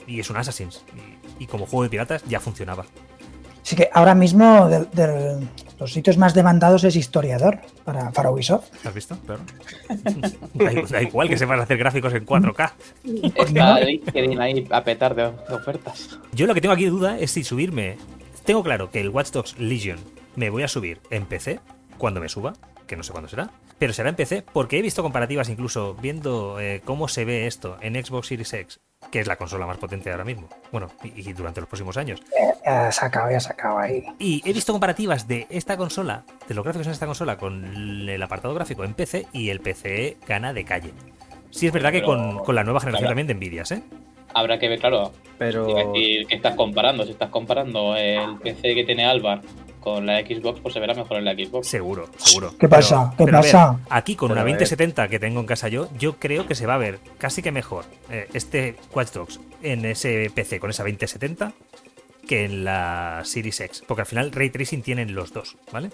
Y 0.06 0.20
es 0.20 0.30
un 0.30 0.38
Assassin's. 0.38 0.84
Y, 1.40 1.46
y 1.46 1.48
como 1.48 1.66
juego 1.66 1.82
de 1.82 1.90
piratas 1.90 2.24
ya 2.26 2.40
funcionaba. 2.40 2.86
Así 3.66 3.76
que 3.76 3.90
ahora 3.92 4.14
mismo 4.14 4.70
de, 4.70 4.86
de 4.94 5.48
los 5.80 5.92
sitios 5.92 6.20
más 6.20 6.36
demandados 6.36 6.84
es 6.84 6.96
historiador 6.96 7.62
para, 7.84 8.12
para 8.12 8.30
Ubisoft. 8.30 8.70
¿Has 8.86 8.94
visto? 8.94 9.18
Claro. 9.26 9.42
da, 10.54 10.72
da 10.88 11.02
igual 11.02 11.28
que 11.28 11.36
sepas 11.36 11.60
hacer 11.60 11.80
gráficos 11.80 12.14
en 12.14 12.28
4K. 12.28 12.72
Está 13.36 13.80
LinkedIn 13.80 14.40
ahí 14.40 14.68
a 14.70 14.84
petar 14.84 15.16
de, 15.16 15.32
de 15.32 15.56
ofertas. 15.56 16.20
Yo 16.32 16.46
lo 16.46 16.54
que 16.54 16.62
tengo 16.62 16.76
aquí 16.76 16.86
duda 16.86 17.18
es 17.18 17.32
si 17.32 17.44
subirme. 17.44 17.98
Tengo 18.44 18.62
claro 18.62 18.92
que 18.92 19.02
el 19.02 19.10
Watch 19.10 19.32
Dogs 19.32 19.58
Legion 19.58 19.98
me 20.36 20.52
voy 20.52 20.62
a 20.62 20.68
subir 20.68 21.02
en 21.10 21.26
PC 21.26 21.60
cuando 21.98 22.20
me 22.20 22.30
suba, 22.30 22.54
que 22.86 22.96
no 22.96 23.02
sé 23.02 23.14
cuándo 23.14 23.30
será, 23.30 23.50
pero 23.80 23.94
será 23.94 24.10
en 24.10 24.16
PC 24.16 24.44
porque 24.54 24.78
he 24.78 24.84
visto 24.84 25.02
comparativas 25.02 25.50
incluso 25.50 25.96
viendo 25.96 26.60
eh, 26.60 26.84
cómo 26.86 27.08
se 27.08 27.26
ve 27.26 27.48
esto 27.48 27.78
en 27.82 27.96
Xbox 27.96 28.28
Series 28.28 28.54
X, 28.54 28.80
que 29.12 29.20
es 29.20 29.28
la 29.28 29.36
consola 29.36 29.66
más 29.66 29.78
potente 29.78 30.12
ahora 30.12 30.24
mismo, 30.26 30.48
bueno, 30.72 30.88
y, 31.04 31.30
y 31.30 31.34
durante 31.34 31.62
los 31.62 31.68
próximos 31.70 31.96
años. 31.98 32.22
Ya 32.66 32.92
se 32.92 33.06
acaba, 33.06 33.32
ya 33.32 33.40
se 33.40 33.52
acaba 33.52 33.84
ahí. 33.84 34.04
Y 34.20 34.42
he 34.50 34.54
visto 34.54 34.72
comparativas 34.74 35.28
de 35.28 35.48
esta 35.50 35.78
consola, 35.78 36.24
de 36.48 36.54
los 36.56 36.64
gráficos 36.64 36.88
en 36.88 36.94
esta 36.94 37.06
consola 37.06 37.38
con 37.38 37.64
el 38.10 38.22
apartado 38.24 38.54
gráfico 38.54 38.84
en 38.84 38.94
PC 38.94 39.28
y 39.34 39.50
el 39.50 39.60
PC 39.60 40.18
gana 40.28 40.52
de 40.54 40.66
calle. 40.66 40.94
Sí 41.52 41.68
es 41.68 41.74
verdad 41.74 41.92
que 41.92 42.00
Pero- 42.00 42.08
con, 42.08 42.40
con 42.40 42.56
la 42.56 42.64
nueva 42.64 42.80
generación 42.82 43.08
Claro. 43.08 43.12
también 43.12 43.28
de 43.28 43.36
Nvidias, 43.36 43.72
¿eh? 43.72 43.84
Habrá 44.36 44.60
que 44.60 44.68
ver, 44.68 44.80
claro, 44.80 45.14
Pero 45.38 45.66
decir 45.66 46.28
que 46.28 46.36
estás 46.36 46.56
comparando. 46.56 47.06
Si 47.06 47.12
estás 47.12 47.30
comparando 47.30 47.96
el 47.96 48.38
PC 48.38 48.76
que 48.76 48.84
tiene 48.84 49.06
Alvar 49.06 49.42
con 49.80 50.06
la 50.06 50.20
Xbox, 50.20 50.60
pues 50.60 50.74
se 50.74 50.82
verá 50.82 50.94
mejor 50.94 51.18
en 51.18 51.26
la 51.26 51.34
Xbox. 51.34 51.68
Seguro, 51.68 52.10
seguro. 52.18 52.52
¿Qué 52.60 52.68
pasa? 52.68 53.14
¿Qué 53.18 53.24
ver, 53.24 53.34
pasa? 53.36 53.80
aquí 53.90 54.16
con 54.18 54.28
Pero 54.28 54.34
una 54.34 54.42
a 54.42 54.44
ver. 54.44 54.56
2070 54.56 55.08
que 55.08 55.20
tengo 55.20 55.40
en 55.40 55.46
casa 55.46 55.70
yo, 55.70 55.88
yo 55.98 56.18
creo 56.18 56.48
que 56.48 56.54
se 56.54 56.66
va 56.66 56.74
a 56.74 56.78
ver 56.78 57.00
casi 57.18 57.42
que 57.42 57.54
mejor 57.54 57.86
eh, 58.10 58.28
este 58.34 58.76
Watch 58.94 59.12
Dogs 59.14 59.40
en 59.64 59.86
ese 59.86 60.30
PC 60.36 60.60
con 60.60 60.70
esa 60.70 60.84
2070 60.84 61.54
que 62.28 62.44
en 62.44 62.66
la 62.66 63.22
Series 63.24 63.62
X. 63.62 63.84
Porque 63.88 64.02
al 64.02 64.08
final 64.08 64.34
Ray 64.34 64.50
Tracing 64.50 64.82
tienen 64.82 65.16
los 65.16 65.32
dos, 65.32 65.56
¿vale? 65.72 65.92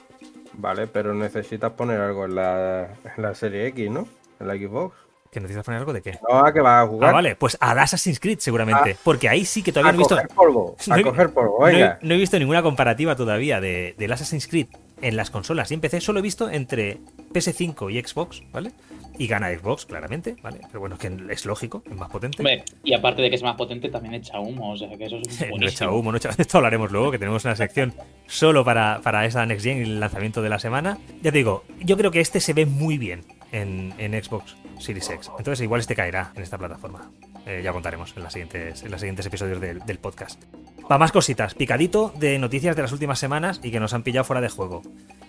Vale, 0.54 0.88
pero 0.88 1.14
necesitas 1.14 1.74
poner 1.74 2.00
algo 2.00 2.26
en 2.26 2.36
la, 2.36 2.96
en 3.16 3.22
la 3.22 3.36
serie 3.36 3.68
X, 3.68 3.92
¿no? 3.92 4.08
En 4.40 4.48
la 4.48 4.56
Xbox. 4.56 4.96
¿Que 5.32 5.40
necesitas 5.40 5.64
poner 5.64 5.80
algo 5.80 5.94
de 5.94 6.02
qué? 6.02 6.20
No, 6.30 6.44
que 6.54 6.60
vas 6.60 6.72
a 6.74 6.82
Ah, 6.82 6.88
jugar. 6.88 7.14
vale, 7.14 7.36
pues 7.38 7.58
a 7.62 7.72
Assassin's 7.72 8.20
Creed 8.20 8.40
seguramente. 8.40 8.98
porque 9.02 9.30
ahí 9.30 9.46
sí 9.46 9.64
que 9.64 9.72
todavía 9.72 9.94
no 9.94 9.96
he 9.96 10.00
visto. 10.00 10.16
coger 10.16 10.28
polvo. 10.28 10.76
No 10.88 10.96
A 10.96 11.02
coger 11.04 11.34
polvo, 11.34 11.58
no 11.62 11.68
he-. 11.70 11.98
No 12.02 12.14
he, 12.14 12.18
visto 12.18 12.38
ninguna 12.38 12.62
comparativa 12.62 13.16
todavía 13.16 13.62
de, 13.62 13.96
del 13.98 14.12
Assassin's 14.12 14.48
Creed 14.48 14.68
en 15.02 15.16
las 15.16 15.30
consolas 15.32 15.72
y 15.72 15.76
en 15.76 15.80
PC. 15.80 16.02
Solo 16.02 16.20
he 16.20 16.22
visto 16.22 16.50
entre 16.50 16.98
PS5 17.34 17.94
y 17.94 18.06
Xbox, 18.06 18.44
¿vale? 18.52 18.74
Y 19.18 19.28
gana 19.28 19.50
Xbox, 19.58 19.86
claramente, 19.86 20.36
¿vale? 20.42 20.60
Pero 20.68 20.82
bueno, 20.82 20.96
es 20.96 21.02
que 21.02 21.08
es 21.32 21.46
lógico, 21.46 21.82
es 21.90 21.96
más 21.96 22.10
potente. 22.10 22.40
Hombre, 22.40 22.66
y 22.84 22.94
aparte 22.94 23.22
de 23.22 23.30
que 23.30 23.36
es 23.38 23.44
más 23.44 23.56
potente, 23.56 23.88
también 23.88 24.16
echa 24.16 24.38
humo. 24.38 24.74
O 24.74 24.78
sea 24.78 24.90
que 24.98 25.06
eso 25.06 25.16
es 25.16 25.22
buenísimo. 25.40 25.58
no 25.60 25.68
echa 25.68 25.90
humo, 25.92 26.12
no 26.12 26.18
echa... 26.18 26.30
Esto 26.38 26.58
hablaremos 26.58 26.92
luego, 26.92 27.10
que 27.10 27.20
tenemos 27.20 27.46
una 27.46 27.56
sección 27.56 27.94
solo 28.28 28.66
para, 28.66 29.00
para 29.02 29.26
esa 29.26 29.46
Next 29.46 29.64
Gen 29.64 29.78
y 29.78 29.82
el 29.84 30.00
lanzamiento 30.02 30.42
de 30.42 30.50
la 30.50 30.60
semana. 30.60 30.98
Ya 31.22 31.32
te 31.32 31.38
digo, 31.38 31.64
yo 31.80 31.96
creo 31.96 32.12
que 32.12 32.20
este 32.20 32.42
se 32.42 32.52
ve 32.52 32.66
muy 32.66 32.98
bien 32.98 33.24
en, 33.52 34.24
Xbox 34.24 34.56
Series 34.80 35.10
X. 35.10 35.32
Entonces 35.38 35.62
igual 35.62 35.82
este 35.82 35.96
caerá 35.96 36.32
en 36.36 36.44
esta 36.44 36.58
plataforma. 36.58 37.12
Eh, 37.46 37.62
ya 37.64 37.74
contaremos 37.74 38.14
en, 38.16 38.24
las 38.24 38.34
siguientes, 38.34 38.84
en 38.84 38.92
los 38.92 39.00
siguientes 39.00 39.26
episodios 39.26 39.60
del, 39.60 40.00
podcast. 40.00 40.42
Va, 40.90 40.98
más 40.98 41.12
cositas. 41.12 41.54
Picadito 41.54 42.14
de 42.18 42.38
noticias 42.38 42.76
de 42.76 42.82
las 42.82 42.92
últimas 42.92 43.20
semanas 43.20 43.60
y 43.64 43.72
que 43.72 43.80
nos 43.80 43.94
han 43.94 44.04
pillado 44.04 44.26
fuera 44.26 44.42
de 44.42 44.50
juego. 44.50 44.82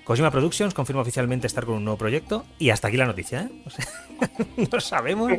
Kojima 0.05 0.31
Productions 0.31 0.75
confirma 0.75 1.03
oficialmente 1.03 1.47
estar 1.47 1.65
con 1.65 1.77
un 1.77 1.85
nuevo 1.85 1.99
proyecto 1.99 2.45
y 2.59 2.71
hasta 2.71 2.89
aquí 2.89 2.97
la 2.97 3.07
noticia, 3.07 3.43
¿eh? 3.43 3.49
No 4.73 4.81
sabemos 4.81 5.33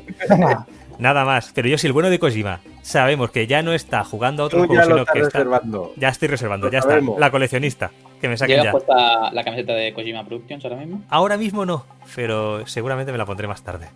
nada 1.00 1.25
más. 1.25 1.51
Pero 1.53 1.67
yo, 1.67 1.77
si 1.77 1.88
el 1.88 1.93
bueno 1.93 2.09
de 2.09 2.19
Kojima, 2.19 2.62
sabemos 2.81 3.31
que 3.31 3.47
ya 3.47 3.62
no 3.62 3.73
está 3.73 4.03
jugando 4.03 4.43
a 4.43 4.45
otros 4.47 4.67
Tú 4.67 4.73
ya 4.73 4.81
lo 4.81 4.85
sino 4.85 4.97
estás 5.00 5.13
que 5.13 5.19
está. 5.21 5.39
reservando. 5.39 5.93
Ya 5.97 6.09
estoy 6.09 6.27
reservando, 6.27 6.67
Lo 6.67 6.71
ya 6.73 6.79
está. 6.79 7.00
La 7.17 7.31
coleccionista. 7.31 7.91
Que 8.21 8.29
me 8.29 8.38
saquen 8.38 8.62
¿Llevas 8.62 8.65
ya. 8.65 8.71
puesta 8.71 9.31
la 9.33 9.43
camiseta 9.43 9.73
de 9.73 9.93
Kojima 9.93 10.23
Productions 10.25 10.63
ahora 10.63 10.77
mismo? 10.77 11.03
Ahora 11.09 11.38
mismo 11.38 11.65
no, 11.65 11.85
pero 12.15 12.65
seguramente 12.67 13.12
me 13.12 13.17
la 13.17 13.25
pondré 13.25 13.47
más 13.47 13.63
tarde. 13.63 13.89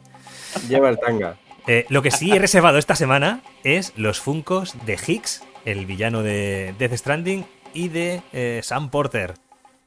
Lleva 0.68 0.90
el 0.90 1.00
tanga. 1.00 1.36
Eh, 1.66 1.86
lo 1.90 2.02
que 2.02 2.12
sí 2.12 2.32
he 2.32 2.40
reservado 2.40 2.78
esta 2.78 2.96
semana 2.96 3.42
es 3.64 3.94
los 3.98 4.20
Funcos 4.20 4.76
de 4.86 4.94
Higgs, 5.06 5.44
el 5.66 5.86
villano 5.86 6.24
de 6.24 6.74
Death 6.80 6.94
Stranding, 6.94 7.46
y 7.74 7.90
de 7.90 8.22
eh, 8.34 8.62
Sam 8.64 8.90
Porter, 8.90 9.34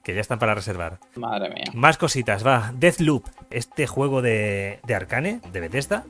que 0.04 0.14
ya 0.14 0.20
están 0.20 0.38
para 0.38 0.54
reservar. 0.54 0.98
Madre 1.16 1.50
mía. 1.50 1.64
Más 1.74 1.98
cositas, 1.98 2.46
va. 2.46 2.72
Deathloop, 2.74 3.26
este 3.50 3.86
juego 3.86 4.22
de, 4.22 4.78
de 4.86 4.94
Arcane, 4.94 5.40
de 5.52 5.60
Bethesda, 5.60 6.04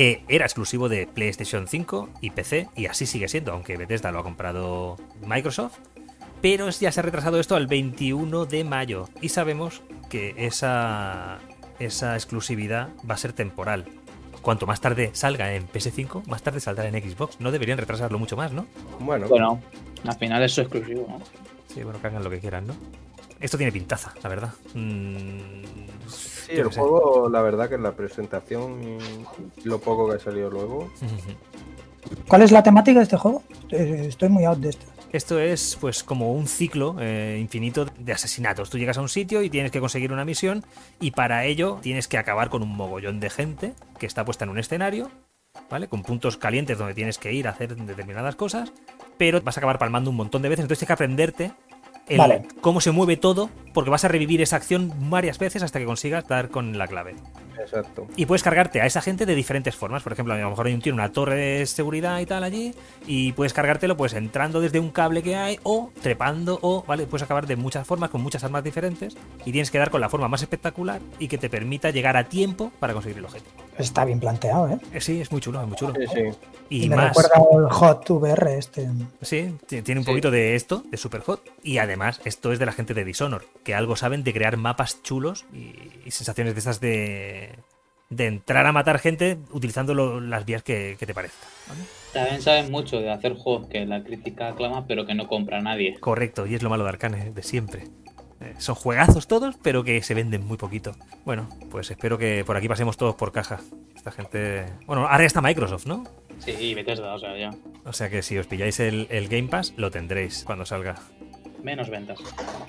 que 0.00 0.24
era 0.28 0.46
exclusivo 0.46 0.88
de 0.88 1.06
PlayStation 1.06 1.68
5 1.68 2.08
y 2.22 2.30
PC, 2.30 2.70
y 2.74 2.86
así 2.86 3.04
sigue 3.04 3.28
siendo, 3.28 3.52
aunque 3.52 3.76
Bethesda 3.76 4.10
lo 4.10 4.20
ha 4.20 4.22
comprado 4.22 4.96
Microsoft. 5.26 5.76
Pero 6.40 6.70
ya 6.70 6.90
se 6.90 7.00
ha 7.00 7.02
retrasado 7.02 7.38
esto 7.38 7.54
al 7.54 7.66
21 7.66 8.46
de 8.46 8.64
mayo, 8.64 9.10
y 9.20 9.28
sabemos 9.28 9.82
que 10.08 10.32
esa, 10.38 11.38
esa 11.78 12.14
exclusividad 12.14 12.88
va 13.08 13.16
a 13.16 13.18
ser 13.18 13.34
temporal. 13.34 13.84
Cuanto 14.40 14.66
más 14.66 14.80
tarde 14.80 15.10
salga 15.12 15.52
en 15.52 15.68
PS5, 15.68 16.24
más 16.24 16.42
tarde 16.42 16.60
saldrá 16.60 16.88
en 16.88 16.94
Xbox. 16.94 17.38
No 17.38 17.52
deberían 17.52 17.76
retrasarlo 17.76 18.18
mucho 18.18 18.38
más, 18.38 18.52
¿no? 18.52 18.64
Bueno, 19.00 19.28
Bueno, 19.28 19.60
al 20.06 20.18
final 20.18 20.42
es 20.42 20.54
su 20.54 20.62
exclusivo, 20.62 21.04
¿no? 21.10 21.20
Sí, 21.68 21.82
bueno, 21.82 22.00
que 22.00 22.06
hagan 22.06 22.24
lo 22.24 22.30
que 22.30 22.40
quieran, 22.40 22.66
¿no? 22.66 22.74
Esto 23.40 23.56
tiene 23.56 23.72
pintaza, 23.72 24.12
la 24.22 24.28
verdad. 24.28 24.52
Mm, 24.74 25.64
sí, 26.08 26.52
el 26.52 26.68
juego, 26.68 27.28
la 27.30 27.40
verdad 27.40 27.68
que 27.68 27.76
en 27.76 27.82
la 27.82 27.92
presentación 27.92 28.82
y 28.82 28.98
lo 29.64 29.80
poco 29.80 30.08
que 30.08 30.16
ha 30.16 30.18
salido 30.18 30.50
luego. 30.50 30.92
¿Cuál 32.28 32.42
es 32.42 32.52
la 32.52 32.62
temática 32.62 32.98
de 32.98 33.04
este 33.04 33.16
juego? 33.16 33.42
Eh, 33.70 34.06
estoy 34.08 34.28
muy 34.28 34.44
out 34.44 34.58
de 34.58 34.70
esto. 34.70 34.86
Esto 35.12 35.40
es 35.40 35.76
pues 35.80 36.04
como 36.04 36.32
un 36.32 36.46
ciclo 36.46 36.96
eh, 37.00 37.38
infinito 37.40 37.84
de 37.98 38.12
asesinatos. 38.12 38.70
Tú 38.70 38.78
llegas 38.78 38.96
a 38.96 39.00
un 39.00 39.08
sitio 39.08 39.42
y 39.42 39.50
tienes 39.50 39.72
que 39.72 39.80
conseguir 39.80 40.12
una 40.12 40.24
misión 40.24 40.64
y 41.00 41.10
para 41.10 41.44
ello 41.46 41.78
tienes 41.82 42.06
que 42.06 42.16
acabar 42.16 42.48
con 42.48 42.62
un 42.62 42.76
mogollón 42.76 43.18
de 43.18 43.28
gente 43.28 43.72
que 43.98 44.06
está 44.06 44.24
puesta 44.24 44.44
en 44.44 44.50
un 44.50 44.58
escenario, 44.58 45.10
¿vale? 45.68 45.88
Con 45.88 46.02
puntos 46.02 46.36
calientes 46.36 46.78
donde 46.78 46.94
tienes 46.94 47.18
que 47.18 47.32
ir 47.32 47.48
a 47.48 47.50
hacer 47.50 47.74
determinadas 47.74 48.36
cosas, 48.36 48.72
pero 49.18 49.40
vas 49.40 49.56
a 49.56 49.60
acabar 49.60 49.78
palmando 49.78 50.10
un 50.10 50.16
montón 50.16 50.42
de 50.42 50.48
veces, 50.48 50.62
entonces 50.62 50.78
tienes 50.78 50.88
que 50.88 50.92
aprenderte 50.92 51.52
cómo 52.60 52.80
se 52.80 52.90
mueve 52.90 53.16
todo, 53.16 53.50
porque 53.72 53.90
vas 53.90 54.04
a 54.04 54.08
revivir 54.08 54.40
esa 54.40 54.56
acción 54.56 54.92
varias 55.10 55.38
veces 55.38 55.62
hasta 55.62 55.78
que 55.78 55.84
consigas 55.84 56.26
dar 56.26 56.48
con 56.48 56.76
la 56.78 56.86
clave. 56.86 57.14
Exacto. 57.58 58.06
Y 58.16 58.26
puedes 58.26 58.42
cargarte 58.42 58.80
a 58.80 58.86
esa 58.86 59.02
gente 59.02 59.26
de 59.26 59.34
diferentes 59.34 59.76
formas. 59.76 60.02
Por 60.02 60.12
ejemplo, 60.12 60.34
a 60.34 60.38
lo 60.38 60.50
mejor 60.50 60.66
hay 60.66 60.74
un 60.74 60.80
tío, 60.80 60.94
una 60.94 61.12
torre 61.12 61.36
de 61.36 61.66
seguridad 61.66 62.18
y 62.20 62.26
tal 62.26 62.42
allí, 62.42 62.74
y 63.06 63.32
puedes 63.32 63.52
cargártelo 63.52 63.96
pues 63.96 64.14
entrando 64.14 64.60
desde 64.60 64.80
un 64.80 64.90
cable 64.90 65.22
que 65.22 65.36
hay, 65.36 65.58
o 65.62 65.90
trepando, 66.00 66.58
o, 66.62 66.84
¿vale? 66.86 67.06
Puedes 67.06 67.24
acabar 67.24 67.46
de 67.46 67.56
muchas 67.56 67.86
formas, 67.86 68.10
con 68.10 68.22
muchas 68.22 68.44
armas 68.44 68.64
diferentes, 68.64 69.16
y 69.44 69.52
tienes 69.52 69.70
que 69.70 69.78
dar 69.78 69.90
con 69.90 70.00
la 70.00 70.08
forma 70.08 70.28
más 70.28 70.42
espectacular 70.42 71.00
y 71.18 71.28
que 71.28 71.38
te 71.38 71.50
permita 71.50 71.90
llegar 71.90 72.16
a 72.16 72.28
tiempo 72.28 72.72
para 72.78 72.94
conseguir 72.94 73.18
el 73.18 73.24
objetivo. 73.24 73.69
Está 73.78 74.04
bien 74.04 74.20
planteado, 74.20 74.68
¿eh? 74.68 74.78
eh 74.92 75.00
sí, 75.00 75.20
es 75.20 75.30
muy 75.32 75.40
chulo, 75.40 75.60
es 75.60 75.66
muy 75.66 75.76
chulo. 75.76 75.94
Sí, 75.94 76.06
sí. 76.12 76.38
Y, 76.68 76.88
me 76.88 76.96
más. 76.96 77.08
recuerda 77.08 77.34
al 77.36 77.70
Hot 77.70 78.10
VR 78.10 78.56
este. 78.56 78.88
Sí, 79.22 79.56
tiene 79.66 80.00
un 80.00 80.06
poquito 80.06 80.30
de 80.30 80.54
esto, 80.54 80.82
de 80.90 80.96
Super 80.96 81.20
Hot. 81.22 81.42
Y 81.62 81.78
además, 81.78 82.20
esto 82.24 82.52
es 82.52 82.58
de 82.58 82.66
la 82.66 82.72
gente 82.72 82.94
de 82.94 83.04
Dishonor, 83.04 83.44
que 83.64 83.74
algo 83.74 83.96
saben 83.96 84.22
de 84.22 84.32
crear 84.32 84.56
mapas 84.56 85.02
chulos 85.02 85.46
y, 85.52 86.10
sensaciones 86.10 86.54
de 86.54 86.60
esas 86.60 86.80
de, 86.80 87.58
de 88.10 88.26
entrar 88.26 88.66
a 88.66 88.72
matar 88.72 88.98
gente 88.98 89.38
utilizando 89.52 89.94
las 90.20 90.44
vías 90.44 90.62
que, 90.62 90.96
te 90.98 91.14
parezca. 91.14 91.46
También 92.12 92.42
saben 92.42 92.70
mucho 92.70 93.00
de 93.00 93.10
hacer 93.10 93.34
juegos 93.34 93.68
que 93.68 93.86
la 93.86 94.02
crítica 94.02 94.48
aclama, 94.48 94.86
pero 94.86 95.06
que 95.06 95.14
no 95.14 95.28
compra 95.28 95.60
nadie. 95.60 95.98
Correcto, 96.00 96.46
y 96.46 96.54
es 96.54 96.62
lo 96.62 96.70
malo 96.70 96.82
de 96.84 96.90
Arcane, 96.90 97.30
de 97.30 97.42
siempre. 97.42 97.84
Eh, 98.40 98.54
son 98.58 98.74
juegazos 98.74 99.26
todos, 99.26 99.56
pero 99.62 99.84
que 99.84 100.02
se 100.02 100.14
venden 100.14 100.46
muy 100.46 100.56
poquito. 100.56 100.96
Bueno, 101.24 101.48
pues 101.70 101.90
espero 101.90 102.16
que 102.18 102.42
por 102.44 102.56
aquí 102.56 102.68
pasemos 102.68 102.96
todos 102.96 103.14
por 103.14 103.32
caja. 103.32 103.60
Esta 103.94 104.10
gente. 104.10 104.66
Bueno, 104.86 105.06
ahora 105.06 105.24
está 105.24 105.42
Microsoft, 105.42 105.86
¿no? 105.86 106.04
Sí, 106.38 106.52
y 106.52 106.74
Bethesda, 106.74 107.14
o 107.14 107.18
sea, 107.18 107.36
ya. 107.36 107.50
O 107.84 107.92
sea 107.92 108.08
que 108.08 108.22
si 108.22 108.38
os 108.38 108.46
pilláis 108.46 108.80
el, 108.80 109.06
el 109.10 109.28
Game 109.28 109.48
Pass, 109.48 109.74
lo 109.76 109.90
tendréis 109.90 110.44
cuando 110.44 110.64
salga. 110.64 110.96
Menos 111.62 111.90
ventas. 111.90 112.18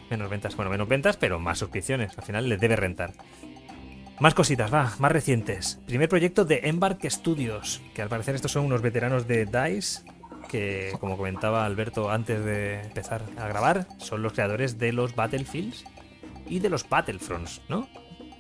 Menos 0.10 0.30
ventas, 0.30 0.56
bueno, 0.58 0.70
menos 0.70 0.90
ventas, 0.90 1.16
pero 1.16 1.40
más 1.40 1.60
suscripciones. 1.60 2.18
Al 2.18 2.26
final 2.26 2.50
les 2.50 2.60
debe 2.60 2.76
rentar. 2.76 3.14
Más 4.20 4.36
cositas, 4.36 4.72
va, 4.72 4.94
más 5.00 5.12
recientes. 5.12 5.80
Primer 5.88 6.10
proyecto 6.10 6.46
de 6.46 6.60
Embark 6.66 7.10
Studios, 7.10 7.82
que 7.96 8.02
al 8.02 8.10
parecer 8.10 8.36
estos 8.36 8.52
son 8.52 8.66
unos 8.66 8.82
veteranos 8.82 9.28
de 9.28 9.46
DICE, 9.46 10.04
que 10.52 10.92
como 11.00 11.16
comentaba 11.16 11.66
Alberto 11.66 12.12
antes 12.12 12.44
de 12.44 12.82
empezar 12.82 13.24
a 13.38 13.48
grabar, 13.48 13.88
son 13.98 14.22
los 14.22 14.34
creadores 14.34 14.78
de 14.78 14.92
los 14.92 15.16
Battlefields 15.16 15.86
y 16.50 16.60
de 16.60 16.70
los 16.70 16.88
Battlefronts, 16.88 17.62
¿no? 17.70 17.88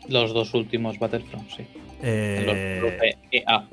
Los 0.09 0.33
dos 0.33 0.53
últimos 0.53 0.99
Battlefronts, 0.99 1.55
sí. 1.55 1.65
Eh, 2.03 2.81
los, 2.81 2.91
de 2.99 3.17
EA. 3.31 3.67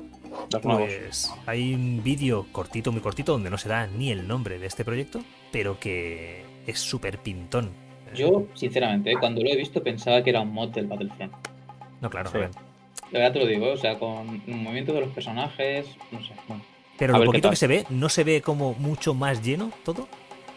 pues 0.61 1.33
hay 1.45 1.73
un 1.73 2.01
vídeo 2.01 2.47
cortito, 2.51 2.91
muy 2.91 3.01
cortito, 3.01 3.33
donde 3.33 3.49
no 3.49 3.57
se 3.57 3.67
da 3.67 3.87
ni 3.87 4.11
el 4.11 4.27
nombre 4.27 4.57
de 4.57 4.67
este 4.67 4.85
proyecto, 4.85 5.21
pero 5.51 5.79
que 5.79 6.45
es 6.65 6.79
súper 6.79 7.17
pintón. 7.17 7.71
Yo, 8.15 8.47
sinceramente, 8.53 9.13
cuando 9.19 9.43
lo 9.43 9.49
he 9.49 9.55
visto 9.57 9.83
pensaba 9.83 10.23
que 10.23 10.29
era 10.29 10.41
un 10.41 10.53
mod 10.53 10.69
del 10.69 10.87
Battlefront. 10.87 11.33
No, 11.99 12.09
claro, 12.09 12.31
La 12.33 12.49
verdad 13.11 13.33
te 13.33 13.39
lo 13.39 13.45
digo, 13.45 13.71
o 13.71 13.77
sea, 13.77 13.99
con 13.99 14.41
el 14.47 14.55
movimiento 14.55 14.93
de 14.93 15.01
los 15.01 15.09
personajes, 15.09 15.87
no 16.11 16.19
sé. 16.21 16.33
Pero 16.99 17.17
lo 17.17 17.25
poquito 17.25 17.49
que 17.49 17.55
se 17.55 17.67
ve, 17.67 17.85
¿no 17.89 18.09
se 18.09 18.23
ve 18.23 18.41
como 18.41 18.73
mucho 18.75 19.13
más 19.13 19.41
lleno 19.41 19.71
todo? 19.83 20.07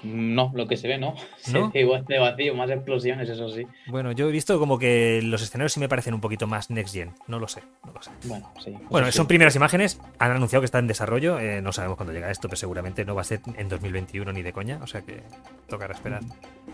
No, 0.02 0.50
lo 0.54 0.66
que 0.66 0.76
se 0.76 0.88
ve 0.88 0.98
no. 0.98 1.14
Se 1.38 1.58
ve 1.58 1.80
igual 1.80 2.04
de 2.04 2.18
vacío, 2.18 2.54
más 2.54 2.68
explosiones, 2.70 3.28
eso 3.28 3.48
sí. 3.50 3.66
Bueno, 3.86 4.12
yo 4.12 4.28
he 4.28 4.32
visto 4.32 4.58
como 4.58 4.78
que 4.78 5.20
los 5.22 5.42
escenarios 5.42 5.72
sí 5.72 5.80
me 5.80 5.88
parecen 5.88 6.14
un 6.14 6.20
poquito 6.20 6.46
más 6.46 6.70
next 6.70 6.94
gen. 6.94 7.12
No 7.28 7.38
lo 7.38 7.46
sé, 7.46 7.62
no 7.86 7.92
lo 7.92 8.02
sé. 8.02 8.10
Bueno, 8.24 8.50
sí. 8.58 8.74
Bueno, 8.90 9.12
son 9.12 9.26
primeras 9.26 9.54
imágenes. 9.54 10.00
Han 10.18 10.32
anunciado 10.32 10.60
que 10.60 10.66
está 10.66 10.78
en 10.78 10.88
desarrollo. 10.88 11.38
Eh, 11.38 11.62
no 11.62 11.72
sabemos 11.72 11.96
cuándo 11.96 12.12
llega 12.12 12.30
esto, 12.30 12.48
pero 12.48 12.56
seguramente 12.56 13.04
no 13.04 13.14
va 13.14 13.20
a 13.20 13.24
ser 13.24 13.40
en 13.56 13.68
2021 13.68 14.32
ni 14.32 14.42
de 14.42 14.52
coña. 14.52 14.80
O 14.82 14.86
sea 14.86 15.02
que 15.02 15.22
tocará 15.68 15.94
esperar. 15.94 16.22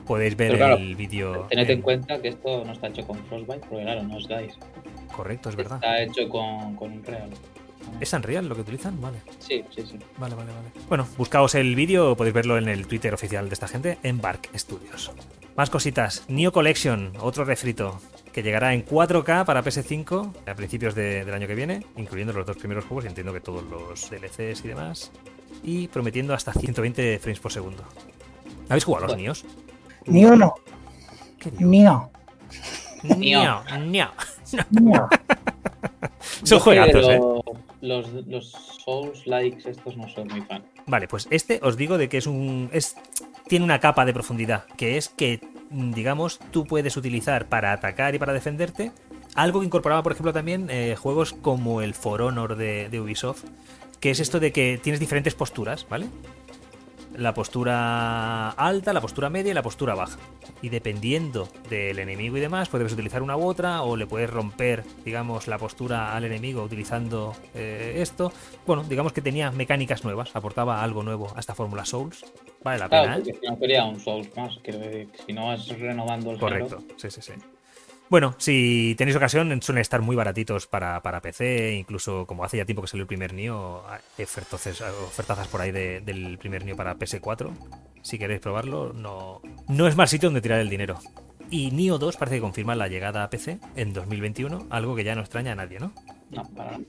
Podéis 0.07 0.37
ver 0.37 0.61
el 0.61 0.97
vídeo. 0.97 1.47
Tened 1.51 1.69
en... 1.69 1.83
cuenta 1.83 2.21
que 2.23 2.29
esto 2.29 2.65
no 2.65 2.73
está 2.73 2.89
hecho 2.89 3.07
con 3.07 3.19
Frostbite, 3.27 3.67
porque 3.69 3.85
claro, 3.85 4.03
no 4.05 4.17
os 4.17 4.27
dais. 4.27 4.59
Correcto, 5.15 5.51
es 5.51 5.57
verdad. 5.57 5.77
Está 5.77 6.03
hecho 6.03 6.29
con, 6.29 6.77
con 6.77 6.93
Unreal. 6.93 7.31
¿Es 8.01 8.13
Unreal 8.13 8.49
lo 8.49 8.55
que 8.55 8.61
utilizan? 8.63 9.01
Vale. 9.01 9.23
Sí, 9.39 9.65
sí, 9.75 9.83
sí. 9.83 9.99
Vale, 10.19 10.35
vale, 10.35 10.53
vale. 10.53 10.69
Bueno, 10.89 11.07
buscaos 11.17 11.55
el 11.55 11.75
vídeo, 11.75 12.17
podéis 12.17 12.35
verlo 12.35 12.59
en 12.59 12.69
el 12.69 12.87
Twitter 12.87 13.13
oficial 13.13 13.49
de 13.49 13.55
esta 13.55 13.69
gente, 13.69 13.99
Embark 14.03 14.51
Studios. 14.57 15.13
Más 15.57 15.71
cositas. 15.71 16.25
Neo 16.29 16.53
Collection, 16.53 17.13
otro 17.21 17.45
refrito, 17.45 18.01
que 18.33 18.43
llegará 18.43 18.75
en 18.75 18.85
4K 18.85 19.45
para 19.45 19.65
PS5 19.65 20.33
a 20.47 20.55
principios 20.55 20.95
del 20.95 21.33
año 21.35 21.49
que 21.49 21.57
viene, 21.57 21.85
incluyendo 21.97 22.33
los 22.33 22.47
dos 22.47 22.57
primeros 22.57 22.85
juegos, 22.85 23.05
y 23.05 23.09
entiendo 23.09 23.33
que 23.33 23.41
todos 23.41 23.65
los 23.65 24.09
DLCs 24.09 24.65
y 24.65 24.69
demás, 24.69 25.11
y 25.65 25.89
prometiendo 25.89 26.35
hasta 26.35 26.53
120 26.53 27.19
frames 27.19 27.41
por 27.41 27.53
segundo. 27.53 27.83
¿Habéis 28.69 28.85
jugado 28.85 29.07
a 29.07 29.09
los 29.09 29.17
Nios? 29.17 29.45
Ni 30.07 30.25
uno. 30.25 30.55
Ni 31.59 31.83
no. 31.83 32.11
Nio. 33.03 33.63
Nio. 33.81 34.11
Son 36.43 36.61
juegazos, 36.61 37.09
¿eh? 37.09 37.21
Los, 37.81 38.13
los 38.27 38.51
Souls 38.85 39.27
likes 39.27 39.69
estos 39.69 39.97
no 39.97 40.09
soy 40.09 40.25
muy 40.25 40.43
fan. 40.43 40.65
Vale, 40.87 41.09
pues 41.09 41.29
este 41.31 41.61
os 41.63 41.77
digo 41.77 41.99
de 41.99 42.09
que 42.09 42.19
es 42.19 42.27
un. 42.27 42.71
Es, 42.73 42.97
tiene 43.47 43.65
una 43.65 43.81
capa 43.81 44.05
de 44.05 44.13
profundidad, 44.13 44.65
que 44.77 44.97
es 44.97 45.09
que, 45.09 45.41
digamos, 45.71 46.39
tú 46.51 46.67
puedes 46.67 46.97
utilizar 46.97 47.49
para 47.49 47.73
atacar 47.73 48.15
y 48.15 48.19
para 48.19 48.33
defenderte. 48.33 48.93
Algo 49.35 49.61
que 49.61 49.67
incorporaba, 49.67 50.03
por 50.03 50.13
ejemplo, 50.13 50.33
también 50.33 50.69
eh, 50.71 50.97
juegos 50.99 51.33
como 51.33 51.81
el 51.83 51.95
For 51.95 52.23
Honor 52.23 52.57
de, 52.57 52.89
de 52.89 53.01
Ubisoft, 53.01 53.45
que 54.01 54.11
es 54.11 54.21
esto 54.21 54.41
de 54.41 54.53
que 54.53 54.81
tienes 54.83 55.01
diferentes 55.01 55.35
posturas, 55.35 55.87
¿vale? 55.89 56.07
La 57.17 57.35
postura 57.35 58.51
alta, 58.51 58.93
la 58.93 59.01
postura 59.01 59.31
media 59.31 59.51
y 59.51 59.55
la 59.55 59.63
postura 59.63 59.95
baja. 59.95 60.19
Y 60.63 60.69
dependiendo 60.69 61.49
del 61.69 61.99
enemigo 61.99 62.37
y 62.37 62.41
demás, 62.41 62.69
puedes 62.69 62.93
utilizar 62.93 63.23
una 63.23 63.37
u 63.37 63.45
otra 63.45 63.83
o 63.83 63.97
le 63.97 64.07
puedes 64.07 64.31
romper, 64.31 64.85
digamos, 65.05 65.47
la 65.47 65.59
postura 65.59 66.17
al 66.17 66.25
enemigo 66.25 66.63
utilizando 66.63 67.35
eh, 67.55 67.95
esto. 67.97 68.33
Bueno, 68.67 68.85
digamos 68.85 69.13
que 69.13 69.23
tenía 69.23 69.51
mecánicas 69.51 70.05
nuevas, 70.05 70.35
aportaba 70.35 70.83
algo 70.83 71.03
nuevo 71.03 71.33
a 71.37 71.41
esta 71.41 71.55
fórmula 71.55 71.85
Souls. 71.85 72.25
Vale 72.63 72.79
la 72.79 72.89
pena. 72.89 73.19
¿eh? 73.19 73.39
no 73.49 73.59
quería 73.59 73.85
un 73.85 74.01
Souls 74.01 74.29
más, 74.37 74.61
decir, 74.63 75.09
si 75.27 75.33
no 75.33 75.47
vas 75.47 75.69
renovando 75.69 76.33
el 76.33 76.39
Correcto, 76.39 76.83
sí, 76.97 77.11
sí, 77.11 77.23
sí. 77.23 77.33
Bueno, 78.11 78.35
si 78.39 78.95
tenéis 78.97 79.17
ocasión, 79.17 79.61
suelen 79.61 79.83
estar 79.83 80.01
muy 80.01 80.17
baratitos 80.17 80.67
para, 80.67 81.21
PC, 81.21 81.75
incluso 81.75 82.27
como 82.27 82.43
hace 82.45 82.57
ya 82.57 82.65
tiempo 82.65 82.81
que 82.83 82.89
salió 82.89 83.03
el 83.03 83.07
primer 83.07 83.35
NIO, 83.35 83.85
ofertazas 84.19 85.49
por 85.49 85.61
ahí 85.61 85.71
del 85.71 86.39
primer 86.39 86.65
NIO 86.65 86.77
para 86.77 86.97
PS4. 86.97 87.51
Si 88.03 88.19
queréis 88.19 88.41
probarlo, 88.41 88.93
no, 88.95 89.43
no 89.69 89.87
es 89.87 89.97
mal 89.97 90.09
sitio 90.09 90.29
donde 90.29 90.41
tirar 90.41 90.61
el 90.61 90.71
dinero. 90.71 90.99
Y 91.51 91.71
NIO 91.71 91.99
2 91.99 92.17
parece 92.17 92.37
que 92.37 92.43
confirma 92.43 92.75
la 92.75 92.89
llegada 92.89 93.25
a 93.25 93.31
PC 93.31 93.59
en 93.77 93.93
2021, 93.93 94.69
algo 94.71 94.97
que 94.97 95.05
ya 95.05 95.15
no 95.15 95.21
extraña 95.21 95.53
a 95.53 95.57
nadie, 95.57 95.79
¿no? 95.79 95.93
No, 96.31 96.45
para 96.55 96.73
nada 96.73 96.85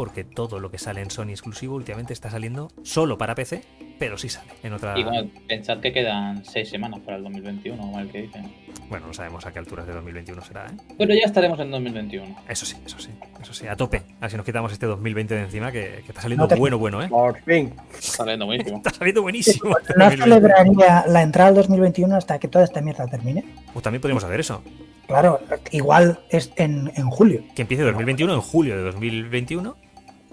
porque 0.00 0.24
todo 0.24 0.60
lo 0.60 0.70
que 0.70 0.78
sale 0.78 1.02
en 1.02 1.10
Sony 1.10 1.30
exclusivo 1.30 1.74
últimamente 1.74 2.14
está 2.14 2.30
saliendo 2.30 2.68
solo 2.82 3.18
para 3.18 3.34
PC, 3.34 3.64
pero 4.00 4.16
sí 4.16 4.30
sale 4.30 4.50
en 4.62 4.72
otra. 4.72 4.98
Y 4.98 5.04
bueno, 5.04 5.28
pensad 5.46 5.78
que 5.78 5.92
quedan 5.92 6.42
seis 6.42 6.70
semanas 6.70 7.00
para 7.00 7.18
el 7.18 7.22
2021, 7.22 7.76
como 7.76 8.00
el 8.00 8.10
que 8.10 8.22
dicen. 8.22 8.50
Bueno, 8.88 9.08
no 9.08 9.12
sabemos 9.12 9.44
a 9.44 9.52
qué 9.52 9.58
alturas 9.58 9.86
de 9.86 9.92
2021 9.92 10.42
será, 10.42 10.66
¿eh? 10.68 10.76
Pero 10.96 11.12
ya 11.12 11.26
estaremos 11.26 11.60
en 11.60 11.70
2021. 11.70 12.34
Eso 12.48 12.64
sí, 12.64 12.76
eso 12.86 12.98
sí, 12.98 13.10
eso 13.42 13.52
sí, 13.52 13.66
a 13.66 13.76
tope. 13.76 14.02
Así 14.22 14.38
nos 14.38 14.46
quitamos 14.46 14.72
este 14.72 14.86
2020 14.86 15.34
de 15.34 15.42
encima 15.42 15.70
que, 15.70 15.98
está 16.08 16.22
saliendo 16.22 16.48
bueno, 16.48 16.78
bueno, 16.78 17.02
¿eh? 17.02 17.08
Por 17.08 17.42
fin. 17.42 17.74
Está 17.92 18.16
saliendo 18.16 18.46
buenísimo. 18.46 18.78
está 18.78 18.90
saliendo 18.90 19.20
buenísimo. 19.20 19.76
¿No 19.94 20.10
celebraría 20.10 21.04
la 21.06 21.20
entrada 21.20 21.50
al 21.50 21.56
2021 21.56 22.16
hasta 22.16 22.38
que 22.38 22.48
toda 22.48 22.64
esta 22.64 22.80
mierda 22.80 23.06
termine? 23.06 23.44
Pues 23.74 23.82
también 23.82 24.00
podríamos 24.00 24.24
hacer 24.24 24.40
eso. 24.40 24.62
Claro, 25.08 25.40
igual 25.72 26.20
es 26.30 26.52
en, 26.56 26.90
en 26.96 27.10
julio. 27.10 27.42
Que 27.54 27.62
empiece 27.62 27.84
2021 27.84 28.32
en 28.32 28.40
julio 28.40 28.78
de 28.78 28.82
2021 28.82 29.76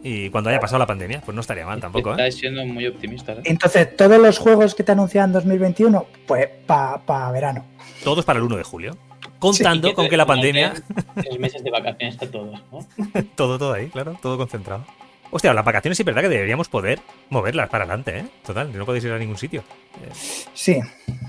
y 0.08 0.30
cuando 0.30 0.50
haya 0.50 0.60
pasado 0.60 0.80
la 0.80 0.86
pandemia, 0.86 1.22
pues 1.22 1.36
no 1.36 1.42
estaría 1.42 1.66
mal 1.66 1.82
tampoco. 1.82 2.12
¿eh? 2.12 2.14
Estáis 2.14 2.36
siendo 2.36 2.66
muy 2.66 2.88
optimistas. 2.88 3.40
¿eh? 3.40 3.42
Entonces, 3.46 3.96
todos 3.98 4.20
los 4.20 4.38
juegos 4.40 4.74
que 4.74 4.84
te 4.84 4.94
anuncian 4.94 5.26
en 5.26 5.34
2021, 5.34 6.06
pues 6.26 6.48
para 6.66 7.32
verano. 7.32 7.66
Todos 8.04 8.24
para 8.24 8.40
el 8.40 8.46
1 8.46 8.56
de 8.58 8.64
julio. 8.64 8.98
Contando 9.40 9.94
con 9.94 10.08
que 10.08 10.16
la 10.16 10.26
pandemia. 10.26 10.74
Tres 11.16 11.40
meses 11.40 11.62
de 11.62 11.70
vacaciones 11.70 12.22
a 12.22 12.32
todos, 12.32 12.64
¿no? 12.72 12.88
todo, 13.36 13.60
todo 13.60 13.74
ahí, 13.74 13.90
claro, 13.90 14.18
todo 14.22 14.38
concentrado. 14.38 14.86
Hostia, 15.30 15.54
las 15.54 15.66
vacaciones 15.66 15.98
sí 15.98 16.04
es 16.04 16.06
verdad 16.06 16.22
que 16.22 16.30
deberíamos 16.30 16.70
poder 16.70 17.00
moverlas 17.30 17.68
para 17.70 17.84
adelante, 17.84 18.20
¿eh? 18.20 18.26
Total, 18.46 18.72
no 18.76 18.86
podéis 18.86 19.04
ir 19.04 19.12
a 19.12 19.20
ningún 19.20 19.38
sitio. 19.38 19.62
Sí. 20.54 20.80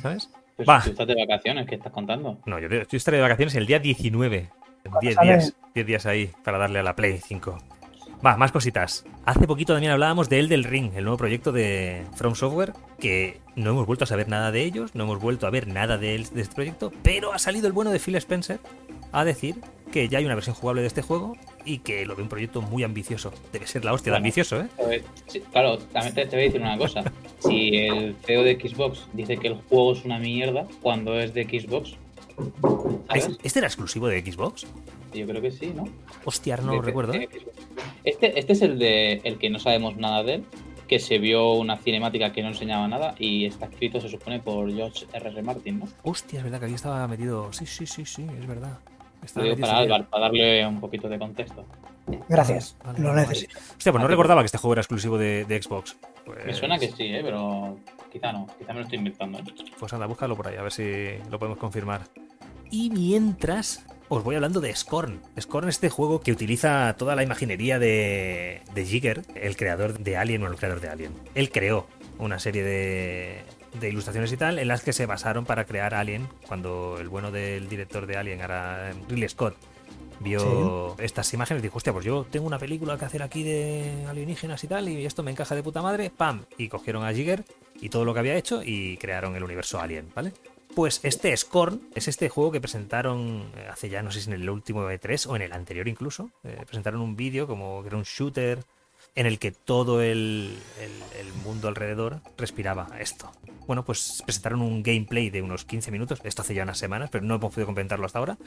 ¿Sabes? 0.00 0.30
Pues 0.54 0.68
Va. 0.68 0.80
tú 0.82 0.90
estás 0.90 1.06
de 1.06 1.16
vacaciones, 1.16 1.66
¿qué 1.66 1.75
estás 1.75 1.92
contando? 1.92 2.38
No, 2.47 2.61
yo, 2.61 2.68
yo 2.68 2.85
estaré 2.92 3.16
de 3.16 3.23
vacaciones 3.25 3.56
el 3.56 3.66
día 3.66 3.80
19. 3.80 4.50
10 5.00 5.14
sale? 5.14 5.26
días, 5.28 5.54
10 5.75 5.87
días 5.87 6.06
ahí 6.06 6.30
para 6.44 6.58
darle 6.58 6.78
a 6.78 6.82
la 6.85 6.94
Play 6.94 7.18
5. 7.18 7.58
Va, 8.25 8.37
más 8.37 8.51
cositas. 8.51 9.05
Hace 9.25 9.47
poquito 9.47 9.75
también 9.75 9.93
hablábamos 9.93 10.29
de 10.29 10.41
El 10.41 10.49
del 10.49 10.65
Ring, 10.65 10.91
el 10.97 11.05
nuevo 11.05 11.17
proyecto 11.17 11.53
de 11.53 12.05
From 12.17 12.35
Software, 12.35 12.73
que 12.99 13.41
no 13.55 13.71
hemos 13.71 13.87
vuelto 13.87 14.05
a 14.05 14.07
saber 14.09 14.29
nada 14.29 14.51
de 14.51 14.65
ellos, 14.65 14.95
no 14.95 15.05
hemos 15.05 15.21
vuelto 15.21 15.47
a 15.47 15.51
ver 15.51 15.69
nada 15.69 15.99
de, 15.99 16.27
de 16.33 16.43
este 16.43 16.55
proyecto, 16.55 16.93
pero 17.03 17.33
ha 17.33 17.39
salido 17.39 17.69
el 17.69 17.73
bueno 17.73 17.91
de 17.91 18.01
Phil 18.01 18.17
Spencer 18.17 18.59
a 19.13 19.25
decir 19.25 19.57
que 19.93 20.09
ya 20.09 20.19
hay 20.19 20.25
una 20.25 20.35
versión 20.35 20.57
jugable 20.57 20.81
de 20.83 20.89
este 20.89 21.03
juego 21.03 21.37
y 21.65 21.79
que 21.79 22.05
lo 22.07 22.17
ve 22.17 22.23
un 22.23 22.29
proyecto 22.29 22.61
muy 22.61 22.83
ambicioso. 22.83 23.33
Debe 23.53 23.67
ser 23.67 23.85
la 23.85 23.93
hostia 23.93 24.13
de 24.13 24.19
ambicioso, 24.19 24.61
¿eh? 24.61 24.69
Pues, 24.77 25.03
sí, 25.27 25.41
claro, 25.53 25.79
también 25.79 26.15
te, 26.15 26.27
te 26.27 26.37
voy 26.37 26.41
a 26.41 26.47
decir 26.47 26.61
una 26.61 26.77
cosa. 26.77 27.05
Si 27.39 27.77
el 27.77 28.17
CEO 28.27 28.43
de 28.43 28.59
Xbox 28.59 29.07
dice 29.13 29.37
que 29.37 29.49
el 29.49 29.55
juego 29.69 29.93
es 29.93 30.05
una 30.05 30.19
mierda 30.19 30.67
cuando 30.83 31.19
es 31.19 31.33
de 31.35 31.45
Xbox, 31.45 31.95
¿sabes? 33.07 33.39
¿Este 33.43 33.61
era 33.61 33.69
exclusivo 33.69 34.09
de 34.09 34.21
Xbox? 34.21 34.67
Yo 35.12 35.27
creo 35.27 35.41
que 35.43 35.50
sí, 35.50 35.73
¿no? 35.75 35.85
Hostia, 36.25 36.55
ahora 36.55 36.67
no 36.67 36.75
lo 36.77 36.83
recuerdo. 36.83 37.15
¿eh? 37.15 37.29
Este, 38.05 38.38
este 38.38 38.53
es 38.53 38.62
el 38.62 38.79
de 38.79 39.21
el 39.25 39.38
que 39.38 39.50
no 39.50 39.59
sabemos 39.59 39.97
nada 39.97 40.23
de 40.23 40.35
él, 40.35 40.45
que 40.87 40.99
se 40.99 41.19
vio 41.19 41.53
una 41.55 41.77
cinemática 41.77 42.33
que 42.33 42.43
no 42.43 42.49
enseñaba 42.49 42.87
nada 42.88 43.15
y 43.19 43.45
está 43.47 43.67
escrito, 43.67 44.00
se 44.00 44.09
supone, 44.09 44.41
por 44.41 44.73
George 44.73 45.07
R.R. 45.12 45.43
Martin, 45.43 45.81
¿no? 45.81 45.88
Hostia, 46.03 46.38
es 46.38 46.45
verdad 46.45 46.61
que 46.61 46.67
aquí 46.67 46.75
estaba 46.75 47.07
metido. 47.09 47.53
Sí, 47.53 47.67
sí, 47.67 47.87
sí, 47.87 48.05
sí, 48.05 48.27
es 48.38 48.47
verdad. 48.47 48.79
Lo 49.21 49.25
Estaba 49.27 49.45
digo 49.45 49.57
para. 49.59 49.79
Álvaro, 49.79 50.07
para 50.09 50.23
darle 50.25 50.67
un 50.67 50.81
poquito 50.81 51.09
de 51.09 51.19
contexto. 51.19 51.65
Gracias, 52.29 52.77
Vale, 52.85 53.00
lo 53.00 53.09
vale. 53.09 53.21
necesito. 53.23 53.59
Hostia, 53.77 53.93
pues 53.93 54.00
no 54.00 54.09
recordaba 54.09 54.41
que 54.41 54.47
este 54.47 54.57
juego 54.57 54.73
era 54.73 54.81
exclusivo 54.81 55.19
de, 55.19 55.45
de 55.45 55.62
Xbox. 55.62 55.97
Pues, 56.25 56.47
Me 56.47 56.55
suena 56.55 56.79
que 56.79 56.88
sí, 56.88 57.05
¿eh? 57.05 57.21
pero 57.23 57.77
quizá 58.11 58.33
no, 58.33 58.47
quizá 58.59 58.73
me 58.73 58.79
lo 58.79 58.85
estoy 58.85 58.99
inventando. 58.99 59.38
¿eh? 59.41 59.45
Pues 59.79 59.93
anda, 59.93 60.07
búscalo 60.07 60.35
por 60.35 60.49
ahí, 60.49 60.57
a 60.57 60.62
ver 60.62 60.73
si 60.73 61.19
lo 61.31 61.38
podemos 61.38 61.59
confirmar. 61.59 62.03
Y 62.71 62.88
mientras, 62.91 63.85
os 64.09 64.25
voy 64.25 64.37
hablando 64.37 64.61
de 64.61 64.75
Scorn. 64.75 65.21
Scorn 65.41 65.69
es 65.69 65.77
este 65.77 65.91
juego 65.91 66.21
que 66.21 66.33
utiliza 66.33 66.95
toda 66.97 67.15
la 67.15 67.23
imaginería 67.23 67.79
de, 67.79 68.62
de 68.75 68.85
Jigger, 68.85 69.23
el 69.35 69.57
creador 69.57 69.99
de 69.99 70.17
Alien, 70.17 70.43
o 70.43 70.47
el 70.47 70.57
creador 70.57 70.81
de 70.81 70.88
Alien. 70.88 71.12
Él 71.35 71.50
creó 71.50 71.87
una 72.19 72.38
serie 72.38 72.62
de, 72.62 73.43
de 73.79 73.88
ilustraciones 73.88 74.33
y 74.33 74.37
tal, 74.37 74.59
en 74.59 74.69
las 74.69 74.83
que 74.83 74.93
se 74.93 75.07
basaron 75.07 75.45
para 75.45 75.65
crear 75.65 75.95
Alien, 75.95 76.29
cuando 76.47 76.97
el 76.99 77.09
bueno 77.09 77.31
del 77.31 77.69
director 77.69 78.07
de 78.07 78.17
Alien, 78.17 78.41
era 78.41 78.93
Ridley 79.09 79.29
Scott, 79.29 79.57
vio 80.21 80.97
estas 80.99 81.33
imágenes 81.35 81.62
y 81.62 81.67
dijo, 81.67 81.77
hostia, 81.77 81.93
pues 81.93 82.05
yo 82.05 82.27
tengo 82.29 82.47
una 82.47 82.59
película 82.59 82.99
que 82.99 83.05
hacer 83.05 83.23
aquí 83.23 83.43
de 83.43 84.05
alienígenas 84.09 84.62
y 84.65 84.67
tal, 84.67 84.88
y 84.88 85.05
esto 85.07 85.23
me 85.23 85.31
encaja 85.31 85.55
de 85.55 85.62
puta 85.62 85.83
madre, 85.83 86.11
¡pam! 86.11 86.45
Y 86.57 86.69
cogieron 86.69 87.05
a 87.05 87.12
Jigger 87.12 87.45
y 87.81 87.88
todo 87.88 88.05
lo 88.05 88.15
que 88.15 88.21
había 88.21 88.37
hecho 88.37 88.62
y 88.65 88.97
crearon 88.97 89.37
el 89.37 89.45
universo 89.45 89.81
Alien, 89.81 90.09
¿vale? 90.15 90.33
Pues 90.78 91.00
este 91.02 91.37
Scorn 91.37 91.80
es 91.97 92.06
este 92.06 92.28
juego 92.28 92.52
que 92.52 92.61
presentaron 92.61 93.50
eh, 93.56 93.66
hace 93.68 93.88
ya, 93.88 94.00
no 94.00 94.12
sé 94.12 94.20
si 94.20 94.30
en 94.30 94.35
el 94.40 94.49
último 94.49 94.82
E3 94.88 95.26
o 95.26 95.35
en 95.35 95.42
el 95.42 95.52
anterior 95.52 95.88
incluso. 95.88 96.30
eh, 96.44 96.56
presentaron 96.64 97.00
un 97.00 97.16
vídeo 97.16 97.49
como 97.49 97.82
que 97.82 97.88
era 97.88 97.97
un 97.97 98.04
shooter 98.04 98.61
en 99.16 99.26
el 99.26 99.40
que 99.40 99.50
todo 99.50 100.00
el, 100.02 100.56
el- 100.80 101.26
el 101.26 101.32
mundo 101.42 101.66
alrededor 101.66 102.20
respiraba 102.37 102.90
esto. 103.00 103.28
Bueno, 103.66 103.85
pues 103.85 104.23
presentaron 104.25 104.62
un 104.62 104.85
gameplay 104.85 105.30
de 105.30 105.42
unos 105.42 105.64
15 105.64 105.90
minutos, 105.90 106.20
esto 106.23 106.42
hace 106.42 106.54
ya 106.54 106.62
unas 106.62 106.78
semanas, 106.78 107.11
pero 107.11 107.25
no 107.25 107.35
hemos 107.35 107.52
podido 107.52 107.66
comentarlo 107.66 108.06
hasta 108.06 108.20
ahora. 108.20 108.38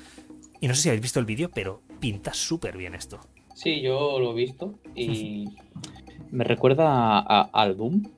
Y 0.61 0.69
no 0.69 0.73
sé 0.73 0.83
si 0.83 0.87
habéis 0.87 1.01
visto 1.01 1.19
el 1.19 1.25
vídeo, 1.25 1.51
pero 1.53 1.81
pinta 1.99 2.33
súper 2.33 2.77
bien 2.77 2.95
esto. 2.95 3.19
Sí, 3.55 3.81
yo 3.81 4.19
lo 4.21 4.31
he 4.31 4.35
visto 4.35 4.79
y 4.95 5.49
me 6.31 6.45
recuerda 6.45 7.19
al 7.19 7.75
Doom. 7.75 7.93
Un 7.95 8.09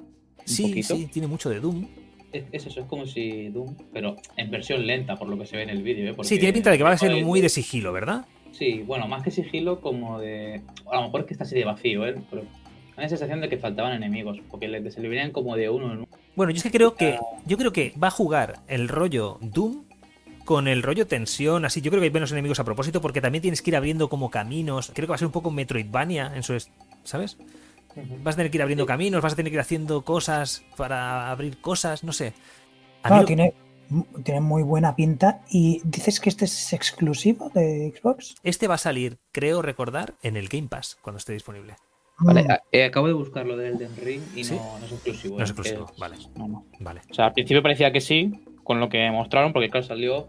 Sí, 0.46 0.67
poquito. 0.67 0.96
sí, 0.98 1.08
tiene 1.08 1.27
mucho 1.27 1.50
de 1.50 1.60
Doom. 1.60 1.88
Es, 2.34 2.44
es 2.52 2.66
eso, 2.66 2.80
es 2.82 2.86
como 2.88 3.06
si 3.06 3.50
Doom, 3.50 3.75
pero 3.94 4.16
en 4.38 4.50
versión 4.52 4.86
lenta, 4.86 5.16
por 5.16 5.30
lo 5.30 5.38
que 5.38 5.46
se 5.46 5.56
ve 5.56 5.63
en 5.63 5.70
el 5.70 5.84
vídeo. 5.84 6.12
¿eh? 6.12 6.16
Sí, 6.24 6.38
tiene 6.40 6.52
pinta 6.54 6.72
de 6.72 6.78
que 6.78 6.84
va 6.84 6.92
a 6.92 6.98
ser 6.98 7.24
muy 7.24 7.40
de 7.42 7.50
sigilo, 7.50 7.94
¿verdad? 7.94 8.25
Sí, 8.52 8.84
bueno, 8.86 9.08
más 9.08 9.24
que 9.24 9.32
sigilo, 9.32 9.80
como 9.82 10.20
de. 10.20 10.62
A 10.92 10.96
lo 10.98 11.04
mejor 11.04 11.22
es 11.22 11.28
que 11.28 11.34
está 11.34 11.44
así 11.44 11.56
de 11.56 11.66
vacío, 11.66 12.06
¿eh? 12.08 12.16
Pero 12.30 12.44
la 12.98 13.08
sensación 13.10 13.42
de 13.42 13.50
que 13.50 13.58
faltaban 13.58 13.94
enemigos, 13.94 14.40
porque 14.52 14.68
le- 14.68 14.80
venían 14.80 15.32
como 15.32 15.56
de 15.56 15.70
uno 15.70 15.86
en 15.92 15.98
uno. 16.00 16.08
Bueno, 16.36 16.52
yo 16.52 16.58
es 16.58 16.63
que 16.63 16.72
creo 16.72 16.96
que 16.96 17.18
yo 17.46 17.58
creo 17.58 17.72
que 17.72 17.94
va 18.02 18.08
a 18.08 18.12
jugar 18.12 18.60
el 18.68 18.88
rollo 18.90 19.38
Doom 19.42 19.84
con 20.46 20.68
el 20.68 20.84
rollo 20.84 21.08
tensión, 21.08 21.66
así. 21.66 21.82
Yo 21.82 21.90
creo 21.92 22.02
que 22.02 22.08
hay 22.08 22.13
menos 22.13 22.32
enemigos 22.32 22.60
a 22.60 22.63
propósito 22.63 23.00
porque 23.02 23.22
también 23.22 23.41
tienes 23.43 23.62
que 23.62 23.69
ir 23.69 23.76
abriendo 23.76 24.10
como 24.10 24.30
caminos. 24.30 24.91
Creo 24.93 25.08
que 25.08 25.12
va 25.12 25.15
a 25.15 25.19
ser 25.19 25.28
un 25.28 25.32
poco 25.32 25.52
Metroidvania 25.52 26.32
en 26.36 26.43
su, 26.43 26.58
¿sabes? 27.04 27.38
Vas 28.23 28.36
a 28.36 28.38
tener 28.38 28.51
que 28.51 28.58
ir 28.58 28.62
abriendo 28.62 28.86
caminos, 28.86 29.21
vas 29.21 29.34
a 29.34 29.36
tener 29.36 29.51
que 29.51 29.56
ir 29.56 29.62
haciendo 29.62 30.01
cosas 30.03 30.63
para 30.77 31.29
abrir 31.32 31.60
cosas, 31.60 32.03
no 32.03 32.13
sé. 32.13 32.34
A 33.03 33.17
lo- 33.19 33.25
tiene, 33.25 33.53
tiene 34.23 34.39
muy 34.41 34.63
buena 34.63 34.95
pinta. 34.95 35.41
¿Y 35.49 35.82
dices 35.84 36.19
que 36.19 36.29
este 36.29 36.45
es 36.45 36.73
exclusivo 36.73 37.49
de 37.53 37.93
Xbox? 37.95 38.36
Este 38.43 38.67
va 38.67 38.75
a 38.75 38.79
salir, 38.79 39.17
creo 39.32 39.62
recordar, 39.62 40.13
en 40.23 40.38
el 40.38 40.47
Game 40.47 40.67
Pass 40.67 40.97
cuando 41.01 41.17
esté 41.17 41.34
disponible. 41.34 41.75
Vale, 42.19 42.43
Mm, 42.43 42.47
eh, 42.71 42.84
acabo 42.86 43.08
de 43.08 43.13
buscar 43.13 43.45
lo 43.45 43.58
del 43.58 43.73
Elden 43.73 43.95
Ring 43.97 44.21
y 44.36 44.43
¿Sí? 44.43 44.56
no, 44.56 44.79
no 44.79 44.86
es 44.86 44.91
exclusivo. 44.91 45.38
No 45.38 45.43
es 45.43 45.49
¿eh? 45.49 45.53
exclusivo, 45.53 45.86
Que- 45.88 45.93
vale. 45.99 46.17
no, 46.36 46.47
no. 46.47 46.65
Vale. 46.79 47.01
O 47.10 47.13
sea, 47.13 47.25
al 47.25 47.34
principio 47.34 47.62
parecía 47.63 47.91
que 47.91 48.01
sí, 48.01 48.45
con 48.63 48.79
lo 48.79 48.88
que 48.88 49.10
mostraron, 49.12 49.51
porque 49.51 49.69
claro, 49.69 49.86
salió. 49.86 50.27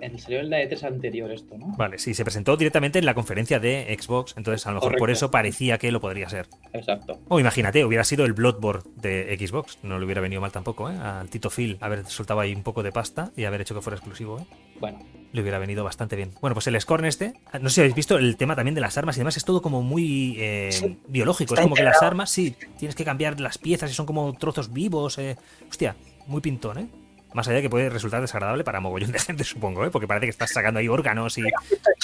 En- 0.00 0.18
Salió 0.18 0.40
en 0.40 0.50
la 0.50 0.60
E3 0.62 0.82
anterior 0.84 1.30
esto, 1.30 1.56
¿no? 1.58 1.74
Vale, 1.76 1.98
sí, 1.98 2.14
se 2.14 2.24
presentó 2.24 2.56
directamente 2.56 2.98
en 2.98 3.06
la 3.06 3.14
conferencia 3.14 3.58
de 3.60 3.96
Xbox, 4.00 4.34
entonces 4.36 4.66
a 4.66 4.70
lo 4.70 4.76
mejor 4.80 4.96
por 4.96 5.10
eso 5.10 5.30
parecía 5.30 5.78
que 5.78 5.90
lo 5.92 6.00
podría 6.00 6.28
ser. 6.28 6.46
Exacto. 6.72 7.18
O 7.28 7.40
imagínate, 7.40 7.84
hubiera 7.84 8.04
sido 8.04 8.24
el 8.24 8.32
Bloodborne 8.32 8.82
de 8.96 9.36
Xbox. 9.38 9.78
No 9.82 9.98
le 9.98 10.04
hubiera 10.04 10.20
venido 10.20 10.40
mal 10.40 10.52
tampoco, 10.52 10.90
¿eh? 10.90 10.96
Al 10.96 11.28
Tito 11.28 11.50
Phil 11.50 11.76
haber 11.80 12.04
soltado 12.06 12.40
ahí 12.40 12.54
un 12.54 12.62
poco 12.62 12.82
de 12.82 12.92
pasta 12.92 13.30
y 13.36 13.44
haber 13.44 13.60
hecho 13.60 13.74
que 13.74 13.80
fuera 13.80 13.96
exclusivo, 13.96 14.38
¿eh? 14.40 14.44
Bueno, 14.80 14.98
Le 15.32 15.42
hubiera 15.42 15.58
venido 15.60 15.84
bastante 15.84 16.16
bien. 16.16 16.32
Bueno, 16.40 16.54
pues 16.54 16.66
el 16.66 16.80
Scorn 16.80 17.04
este, 17.04 17.34
no 17.60 17.68
sé 17.68 17.74
si 17.76 17.80
habéis 17.82 17.94
visto 17.94 18.18
el 18.18 18.36
tema 18.36 18.56
también 18.56 18.74
de 18.74 18.80
las 18.80 18.98
armas 18.98 19.16
y 19.16 19.20
demás, 19.20 19.36
es 19.36 19.44
todo 19.44 19.62
como 19.62 19.80
muy 19.82 20.34
eh, 20.38 20.70
Sí. 20.72 20.98
biológico. 21.06 21.54
Está 21.54 21.60
es 21.62 21.66
como 21.66 21.76
que 21.76 21.84
las 21.84 22.02
armas, 22.02 22.30
sí, 22.30 22.56
tienes 22.78 22.96
que 22.96 23.04
cambiar 23.04 23.38
las 23.40 23.56
piezas 23.58 23.90
y 23.90 23.94
son 23.94 24.06
como 24.06 24.32
trozos 24.32 24.72
vivos. 24.72 25.18
eh. 25.18 25.36
Hostia, 25.68 25.94
muy 26.26 26.40
pintón, 26.40 26.78
¿eh? 26.78 26.86
Más 27.32 27.46
allá 27.46 27.56
de 27.56 27.62
que 27.62 27.70
puede 27.70 27.88
resultar 27.90 28.20
desagradable 28.20 28.64
para 28.64 28.80
mogollón 28.80 29.12
de 29.12 29.18
gente, 29.20 29.44
supongo, 29.44 29.84
¿eh? 29.84 29.90
Porque 29.90 30.06
parece 30.06 30.26
que 30.26 30.30
estás 30.30 30.50
sacando 30.50 30.80
ahí 30.80 30.88
órganos 30.88 31.38
y... 31.38 31.42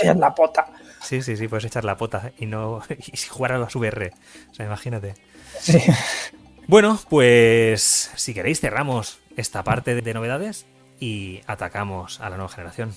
Echas 0.00 0.16
la 0.16 0.34
pota. 0.34 0.66
Sí, 1.00 1.22
sí, 1.22 1.36
sí, 1.36 1.48
puedes 1.48 1.64
echar 1.64 1.84
la 1.84 1.96
pota 1.96 2.32
y 2.38 2.46
no 2.46 2.82
y 2.88 3.16
jugar 3.28 3.52
a 3.52 3.58
las 3.58 3.74
VR. 3.74 4.12
O 4.50 4.54
sea, 4.54 4.66
imagínate. 4.66 5.14
Sí. 5.60 5.82
Bueno, 6.68 6.98
pues 7.08 8.10
si 8.16 8.34
queréis 8.34 8.60
cerramos 8.60 9.20
esta 9.36 9.62
parte 9.62 10.00
de 10.00 10.14
novedades 10.14 10.66
y 10.98 11.40
atacamos 11.46 12.20
a 12.20 12.30
la 12.30 12.36
nueva 12.36 12.50
generación. 12.50 12.94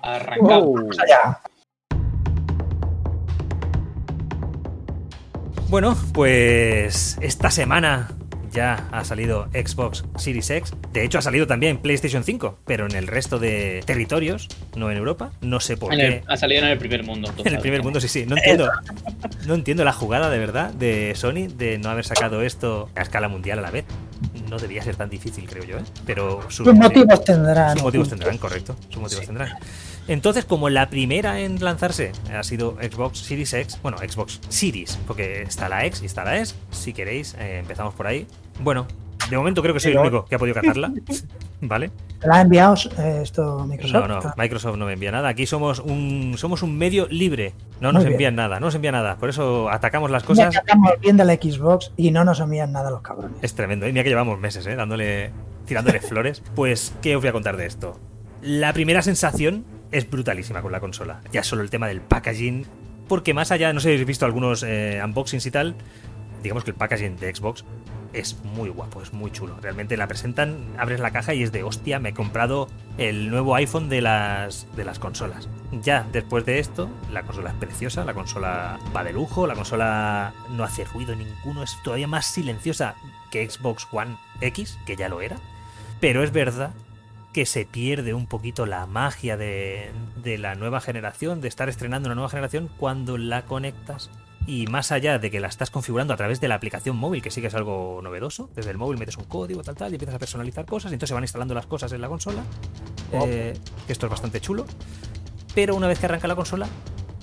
arrancamos. 0.00 0.74
Vamos 0.74 0.98
allá. 0.98 1.40
Bueno, 5.68 5.96
pues 6.12 7.18
esta 7.20 7.50
semana 7.50 8.08
ya 8.54 8.88
ha 8.92 9.04
salido 9.04 9.48
Xbox 9.52 10.04
Series 10.16 10.48
X. 10.50 10.72
De 10.92 11.04
hecho, 11.04 11.18
ha 11.18 11.22
salido 11.22 11.46
también 11.46 11.78
PlayStation 11.78 12.24
5, 12.24 12.58
pero 12.64 12.86
en 12.86 12.92
el 12.94 13.06
resto 13.06 13.38
de 13.38 13.82
territorios, 13.84 14.48
no 14.76 14.90
en 14.90 14.96
Europa. 14.96 15.32
No 15.40 15.60
sé 15.60 15.76
por 15.76 15.92
En 15.92 15.98
qué. 16.00 16.06
el- 16.06 16.22
ha 16.28 16.36
salido 16.36 16.62
en 16.62 16.68
el 16.68 16.78
primer 16.78 17.02
mundo. 17.04 17.30
En 17.44 17.54
el 17.54 17.60
primer 17.60 17.80
¿no? 17.80 17.84
mundo, 17.84 18.00
sí, 18.00 18.08
sí. 18.08 18.24
No 18.26 18.36
entiendo, 18.36 18.70
no 19.46 19.54
entiendo 19.54 19.84
la 19.84 19.92
jugada 19.92 20.30
de 20.30 20.38
verdad 20.38 20.72
de 20.72 21.12
Sony 21.16 21.48
de 21.54 21.78
no 21.78 21.90
haber 21.90 22.04
sacado 22.06 22.42
esto 22.42 22.88
a 22.94 23.02
escala 23.02 23.28
mundial 23.28 23.58
a 23.58 23.62
la 23.62 23.70
vez. 23.70 23.84
No 24.48 24.58
debía 24.58 24.82
ser 24.82 24.94
tan 24.96 25.10
difícil, 25.10 25.48
creo 25.48 25.64
yo, 25.64 25.78
¿eh? 25.78 25.82
Pero 26.06 26.42
sus 26.48 26.66
Sus 26.66 26.74
motivos 26.74 27.24
tendrán. 27.24 27.72
Sus 27.74 27.82
motivos 27.82 28.08
tendrán, 28.08 28.38
correcto. 28.38 28.76
Sus 28.88 29.00
motivos 29.02 29.20
Sí. 29.22 29.26
tendrán. 29.26 29.48
Entonces, 30.06 30.44
como 30.44 30.68
la 30.68 30.90
primera 30.90 31.40
en 31.40 31.62
lanzarse 31.62 32.12
ha 32.32 32.42
sido 32.42 32.76
Xbox 32.80 33.18
Series 33.18 33.52
X, 33.54 33.78
bueno, 33.82 33.98
Xbox 33.98 34.40
Series, 34.48 34.98
porque 35.06 35.42
está 35.42 35.68
la 35.68 35.86
X 35.86 36.02
y 36.02 36.06
está 36.06 36.24
la 36.24 36.36
S, 36.36 36.54
si 36.70 36.92
queréis, 36.92 37.34
eh, 37.38 37.58
empezamos 37.58 37.94
por 37.94 38.06
ahí. 38.06 38.26
Bueno, 38.60 38.86
de 39.30 39.36
momento 39.36 39.62
creo 39.62 39.72
que 39.72 39.80
soy 39.80 39.92
el 39.92 39.98
único 39.98 40.26
que 40.26 40.34
ha 40.34 40.38
podido 40.38 40.54
catarla, 40.54 40.92
¿vale? 41.62 41.90
¿Te 42.20 42.28
la 42.28 42.36
ha 42.36 42.40
enviado 42.42 42.74
eh, 42.98 43.20
esto 43.22 43.64
Microsoft? 43.66 44.08
No, 44.08 44.20
no, 44.20 44.34
Microsoft 44.36 44.76
no 44.76 44.86
me 44.86 44.92
envía 44.92 45.10
nada. 45.10 45.28
Aquí 45.28 45.46
somos 45.46 45.78
un, 45.78 46.34
somos 46.36 46.62
un 46.62 46.76
medio 46.76 47.06
libre. 47.08 47.54
No 47.80 47.92
nos 47.92 48.02
bien. 48.02 48.12
envían 48.12 48.36
nada, 48.36 48.60
no 48.60 48.66
nos 48.66 48.74
envía 48.74 48.92
nada. 48.92 49.16
Por 49.16 49.30
eso 49.30 49.70
atacamos 49.70 50.10
las 50.10 50.22
cosas. 50.22 50.50
que 50.50 50.58
estamos 50.58 50.92
viendo 51.00 51.24
la 51.24 51.34
Xbox 51.34 51.92
y 51.96 52.10
no 52.10 52.24
nos 52.24 52.40
envían 52.40 52.72
nada 52.72 52.90
los 52.90 53.00
cabrones. 53.00 53.38
Es 53.42 53.54
tremendo. 53.54 53.88
Y 53.88 53.92
mira 53.92 54.04
que 54.04 54.10
llevamos 54.10 54.38
meses, 54.38 54.66
¿eh? 54.66 54.76
Dándole, 54.76 55.30
tirándole 55.66 56.00
flores. 56.00 56.42
Pues, 56.54 56.94
¿qué 57.00 57.16
os 57.16 57.22
voy 57.22 57.28
a 57.28 57.32
contar 57.32 57.56
de 57.56 57.66
esto? 57.66 57.98
La 58.42 58.74
primera 58.74 59.00
sensación 59.00 59.64
es 59.90 60.08
brutalísima 60.10 60.62
con 60.62 60.72
la 60.72 60.80
consola. 60.80 61.20
Ya 61.32 61.42
solo 61.42 61.62
el 61.62 61.70
tema 61.70 61.88
del 61.88 62.00
packaging. 62.00 62.66
Porque 63.08 63.34
más 63.34 63.50
allá, 63.50 63.72
no 63.72 63.80
sé 63.80 63.88
si 63.88 63.92
habéis 63.94 64.06
visto 64.06 64.24
algunos 64.24 64.62
eh, 64.62 65.00
unboxings 65.04 65.46
y 65.46 65.50
tal. 65.50 65.74
Digamos 66.42 66.64
que 66.64 66.70
el 66.70 66.76
packaging 66.76 67.16
de 67.16 67.34
Xbox 67.34 67.64
es 68.14 68.36
muy 68.44 68.70
guapo, 68.70 69.02
es 69.02 69.12
muy 69.12 69.30
chulo. 69.30 69.56
Realmente 69.60 69.96
la 69.96 70.06
presentan, 70.06 70.74
abres 70.78 71.00
la 71.00 71.10
caja 71.10 71.34
y 71.34 71.42
es 71.42 71.52
de 71.52 71.62
hostia, 71.62 71.98
me 71.98 72.10
he 72.10 72.14
comprado 72.14 72.68
el 72.96 73.28
nuevo 73.28 73.54
iPhone 73.56 73.88
de 73.88 74.00
las, 74.00 74.66
de 74.76 74.84
las 74.84 74.98
consolas. 74.98 75.48
Ya 75.82 76.06
después 76.12 76.46
de 76.46 76.60
esto, 76.60 76.88
la 77.12 77.24
consola 77.24 77.50
es 77.50 77.56
preciosa, 77.56 78.04
la 78.04 78.14
consola 78.14 78.78
va 78.94 79.04
de 79.04 79.12
lujo, 79.12 79.46
la 79.46 79.54
consola 79.54 80.32
no 80.50 80.64
hace 80.64 80.84
ruido 80.84 81.14
ninguno, 81.14 81.62
es 81.62 81.76
todavía 81.82 82.06
más 82.06 82.26
silenciosa 82.26 82.94
que 83.30 83.48
Xbox 83.48 83.86
One 83.90 84.16
X, 84.40 84.78
que 84.86 84.96
ya 84.96 85.08
lo 85.08 85.20
era. 85.20 85.36
Pero 86.00 86.22
es 86.22 86.32
verdad 86.32 86.70
que 87.34 87.44
se 87.44 87.66
pierde 87.66 88.14
un 88.14 88.26
poquito 88.26 88.64
la 88.64 88.86
magia 88.86 89.36
de, 89.36 89.90
de 90.22 90.38
la 90.38 90.54
nueva 90.54 90.80
generación, 90.80 91.42
de 91.42 91.48
estar 91.48 91.68
estrenando 91.68 92.06
una 92.06 92.14
nueva 92.14 92.30
generación 92.30 92.70
cuando 92.78 93.18
la 93.18 93.44
conectas 93.44 94.10
y 94.46 94.66
más 94.66 94.92
allá 94.92 95.18
de 95.18 95.30
que 95.30 95.40
la 95.40 95.48
estás 95.48 95.70
configurando 95.70 96.14
a 96.14 96.16
través 96.16 96.40
de 96.40 96.48
la 96.48 96.54
aplicación 96.54 96.96
móvil, 96.96 97.22
que 97.22 97.30
sí 97.30 97.40
que 97.40 97.48
es 97.48 97.54
algo 97.54 98.00
novedoso, 98.02 98.50
desde 98.54 98.70
el 98.70 98.78
móvil 98.78 98.98
metes 98.98 99.16
un 99.16 99.24
código, 99.24 99.62
tal, 99.62 99.74
tal, 99.74 99.90
y 99.90 99.94
empiezas 99.94 100.14
a 100.14 100.18
personalizar 100.18 100.64
cosas, 100.64 100.92
y 100.92 100.94
entonces 100.94 101.08
se 101.08 101.14
van 101.14 101.24
instalando 101.24 101.54
las 101.54 101.66
cosas 101.66 101.92
en 101.92 102.00
la 102.00 102.08
consola. 102.08 102.42
Eh, 103.12 103.58
esto 103.88 104.06
es 104.06 104.10
bastante 104.10 104.40
chulo. 104.40 104.64
Pero 105.54 105.74
una 105.74 105.88
vez 105.88 105.98
que 105.98 106.06
arranca 106.06 106.28
la 106.28 106.36
consola, 106.36 106.68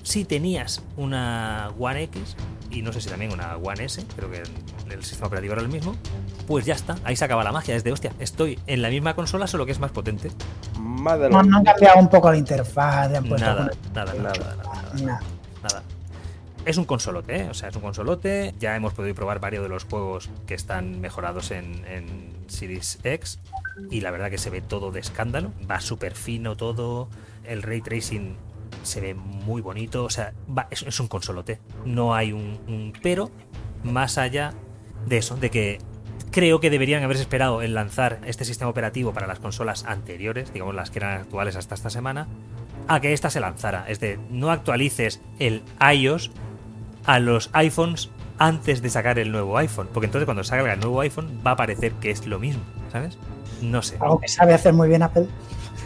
si 0.03 0.25
tenías 0.25 0.81
una 0.97 1.71
One 1.79 2.03
X, 2.03 2.35
y 2.69 2.81
no 2.81 2.93
sé 2.93 3.01
si 3.01 3.09
también 3.09 3.31
una 3.31 3.57
One 3.57 3.83
S, 3.83 4.03
creo 4.15 4.31
que 4.31 4.43
el 4.91 5.03
sistema 5.03 5.27
operativo 5.27 5.53
era 5.53 5.61
el 5.61 5.69
mismo, 5.69 5.95
pues 6.47 6.65
ya 6.65 6.73
está, 6.73 6.97
ahí 7.03 7.15
se 7.15 7.25
acaba 7.25 7.43
la 7.43 7.51
magia, 7.51 7.75
es 7.75 7.83
de 7.83 7.91
hostia, 7.91 8.11
estoy 8.19 8.59
en 8.67 8.81
la 8.81 8.89
misma 8.89 9.13
consola, 9.13 9.47
solo 9.47 9.65
que 9.65 9.71
es 9.71 9.79
más 9.79 9.91
potente. 9.91 10.31
no, 10.77 11.43
no 11.43 11.57
han 11.57 11.63
cambiado 11.63 11.99
un 11.99 12.09
poco 12.09 12.31
la 12.31 12.37
interfaz, 12.37 13.11
nada, 13.11 13.21
nada, 13.21 13.71
nada, 13.93 14.13
nada, 14.13 14.55
nada, 14.93 15.21
nada 15.63 15.83
es 16.65 16.77
un 16.77 16.85
consolote, 16.85 17.41
¿eh? 17.41 17.49
o 17.49 17.53
sea, 17.53 17.69
es 17.69 17.75
un 17.75 17.81
consolote. 17.81 18.53
Ya 18.59 18.75
hemos 18.75 18.93
podido 18.93 19.15
probar 19.15 19.39
varios 19.39 19.63
de 19.63 19.69
los 19.69 19.85
juegos 19.85 20.29
que 20.45 20.53
están 20.53 21.01
mejorados 21.01 21.51
en, 21.51 22.41
Series 22.47 22.99
X 23.03 23.39
y 23.89 24.01
la 24.01 24.11
verdad 24.11 24.29
que 24.29 24.37
se 24.37 24.49
ve 24.49 24.61
todo 24.61 24.91
de 24.91 24.99
escándalo. 24.99 25.51
Va 25.69 25.79
súper 25.79 26.15
fino 26.15 26.57
todo. 26.57 27.07
El 27.45 27.63
ray 27.63 27.81
tracing 27.81 28.35
se 28.83 29.01
ve 29.01 29.13
muy 29.13 29.61
bonito. 29.61 30.03
O 30.03 30.09
sea, 30.09 30.33
es, 30.69 30.99
un 30.99 31.07
consolote. 31.07 31.59
No 31.85 32.13
hay 32.13 32.31
un, 32.31 32.93
pero 33.01 33.31
más 33.83 34.17
allá 34.17 34.53
de 35.05 35.17
eso, 35.17 35.35
de 35.35 35.49
que 35.49 35.79
creo 36.31 36.59
que 36.59 36.69
deberían 36.69 37.03
haberse 37.03 37.23
esperado 37.23 37.61
en 37.61 37.73
lanzar 37.73 38.19
este 38.25 38.45
sistema 38.45 38.69
operativo 38.69 39.13
para 39.13 39.27
las 39.27 39.39
consolas 39.39 39.85
anteriores, 39.85 40.53
digamos 40.53 40.75
las 40.75 40.91
que 40.91 40.99
eran 40.99 41.21
actuales 41.21 41.55
hasta 41.55 41.75
esta 41.75 41.89
semana, 41.89 42.27
a 42.87 42.99
que 42.99 43.13
esta 43.13 43.29
se 43.29 43.39
lanzara. 43.39 43.85
Es 43.87 43.99
de, 43.99 44.19
no 44.29 44.51
actualices 44.51 45.21
el 45.39 45.63
iOS 45.93 46.31
a 47.05 47.19
los 47.19 47.49
iPhones 47.53 48.09
antes 48.37 48.81
de 48.81 48.89
sacar 48.89 49.19
el 49.19 49.31
nuevo 49.31 49.57
iPhone. 49.57 49.87
Porque 49.93 50.05
entonces 50.05 50.25
cuando 50.25 50.43
salga 50.43 50.73
el 50.73 50.79
nuevo 50.79 51.01
iPhone 51.01 51.41
va 51.45 51.51
a 51.51 51.55
parecer 51.55 51.93
que 51.93 52.11
es 52.11 52.25
lo 52.25 52.39
mismo, 52.39 52.63
¿sabes? 52.91 53.17
No 53.61 53.81
sé. 53.81 53.97
Algo 53.99 54.19
que 54.19 54.27
sabe 54.27 54.53
hacer 54.53 54.73
muy 54.73 54.89
bien 54.89 55.03
Apple. 55.03 55.27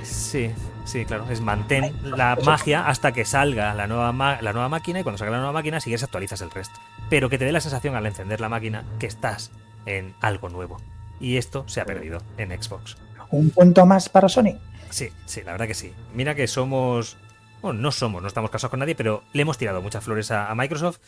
Sí, 0.03 0.51
sí, 0.85 1.05
claro. 1.05 1.25
Es 1.29 1.41
mantén 1.41 1.95
la 2.03 2.37
magia 2.43 2.87
hasta 2.87 3.11
que 3.11 3.25
salga 3.25 3.73
la 3.73 3.87
nueva, 3.87 4.41
la 4.41 4.53
nueva 4.53 4.69
máquina 4.69 4.99
y 4.99 5.03
cuando 5.03 5.17
salga 5.17 5.31
la 5.31 5.37
nueva 5.39 5.53
máquina, 5.53 5.79
si 5.79 5.89
quieres, 5.89 6.03
actualizas 6.03 6.41
el 6.41 6.51
resto. 6.51 6.79
Pero 7.09 7.29
que 7.29 7.37
te 7.37 7.45
dé 7.45 7.51
la 7.51 7.61
sensación 7.61 7.95
al 7.95 8.05
encender 8.05 8.39
la 8.39 8.49
máquina 8.49 8.83
que 8.99 9.07
estás 9.07 9.51
en 9.85 10.15
algo 10.21 10.49
nuevo. 10.49 10.77
Y 11.19 11.37
esto 11.37 11.63
se 11.67 11.81
ha 11.81 11.85
perdido 11.85 12.21
en 12.37 12.49
Xbox. 12.51 12.97
¿Un 13.31 13.49
punto 13.49 13.85
más 13.85 14.09
para 14.09 14.29
Sony? 14.29 14.57
Sí, 14.89 15.09
sí, 15.25 15.41
la 15.43 15.51
verdad 15.53 15.67
que 15.67 15.73
sí. 15.73 15.93
Mira 16.13 16.35
que 16.35 16.47
somos 16.47 17.17
bueno, 17.65 17.81
no 17.81 17.91
somos, 17.91 18.21
no 18.21 18.27
estamos 18.27 18.51
casados 18.51 18.69
con 18.69 18.79
nadie, 18.79 18.93
pero 18.93 19.23
le 19.33 19.41
hemos 19.41 19.57
tirado 19.57 19.81
muchas 19.81 20.03
flores 20.03 20.29
a, 20.29 20.53
Microsoft. 20.53 20.99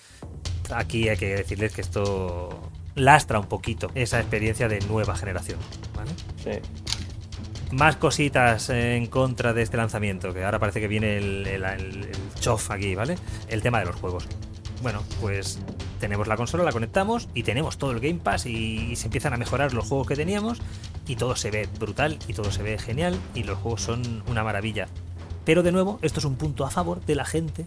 Aquí 0.73 1.07
hay 1.07 1.15
que 1.15 1.35
decirles 1.35 1.71
que 1.71 1.81
esto 1.81 2.71
lastra 2.95 3.39
un 3.39 3.45
poquito 3.45 3.91
esa 3.93 4.19
experiencia 4.19 4.67
de 4.67 4.79
nueva 4.81 5.15
generación. 5.15 5.59
¿vale? 5.95 6.09
Sí. 6.43 6.59
Más 7.71 7.97
cositas 7.97 8.69
en 8.69 9.07
contra 9.07 9.53
de 9.53 9.61
este 9.61 9.77
lanzamiento, 9.77 10.33
que 10.33 10.43
ahora 10.43 10.59
parece 10.59 10.79
que 10.79 10.87
viene 10.87 11.17
el, 11.17 11.47
el, 11.47 12.11
chof 12.39 12.71
aquí, 12.71 12.95
¿vale? 12.95 13.15
El 13.49 13.61
tema 13.61 13.79
de 13.79 13.85
los 13.85 13.95
juegos. 13.95 14.27
Bueno, 14.81 15.03
pues 15.19 15.59
tenemos 15.99 16.27
la 16.27 16.37
consola, 16.37 16.63
la 16.63 16.71
conectamos 16.71 17.27
y 17.33 17.43
tenemos 17.43 17.77
todo 17.77 17.91
el 17.91 17.99
Game 17.99 18.19
Pass 18.19 18.45
y, 18.45 18.95
se 18.95 19.07
empiezan 19.07 19.33
a 19.33 19.37
mejorar 19.37 19.73
los 19.73 19.87
juegos 19.87 20.07
que 20.07 20.15
teníamos 20.15 20.59
y 21.07 21.15
todo 21.15 21.35
se 21.35 21.51
ve 21.51 21.67
brutal 21.79 22.19
y 22.27 22.33
todo 22.33 22.51
se 22.51 22.63
ve 22.63 22.77
genial 22.77 23.19
y 23.33 23.43
los 23.43 23.57
juegos 23.57 23.81
son 23.81 24.23
una 24.27 24.43
maravilla. 24.43 24.87
Pero 25.45 25.63
de 25.63 25.71
nuevo, 25.71 25.99
esto 26.01 26.19
es 26.19 26.25
un 26.25 26.35
punto 26.35 26.65
a 26.65 26.69
favor 26.69 27.01
de 27.05 27.15
la 27.15 27.25
gente 27.25 27.65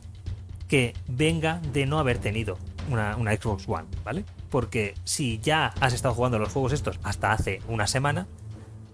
que 0.69 0.95
venga 1.09 1.61
de 1.73 1.87
no 1.87 1.99
haber 1.99 2.19
tenido 2.19 2.59
una, 2.91 3.15
Xbox 3.37 3.69
One, 3.69 3.87
¿vale? 4.05 4.25
Porque 4.51 4.95
si 5.05 5.41
ya 5.41 5.75
has 5.81 5.93
estado 5.93 6.15
jugando 6.15 6.39
los 6.39 6.53
juegos 6.53 6.73
estos 6.73 6.99
hasta 7.03 7.33
hace 7.33 7.61
una 7.69 7.87
semana, 7.87 8.27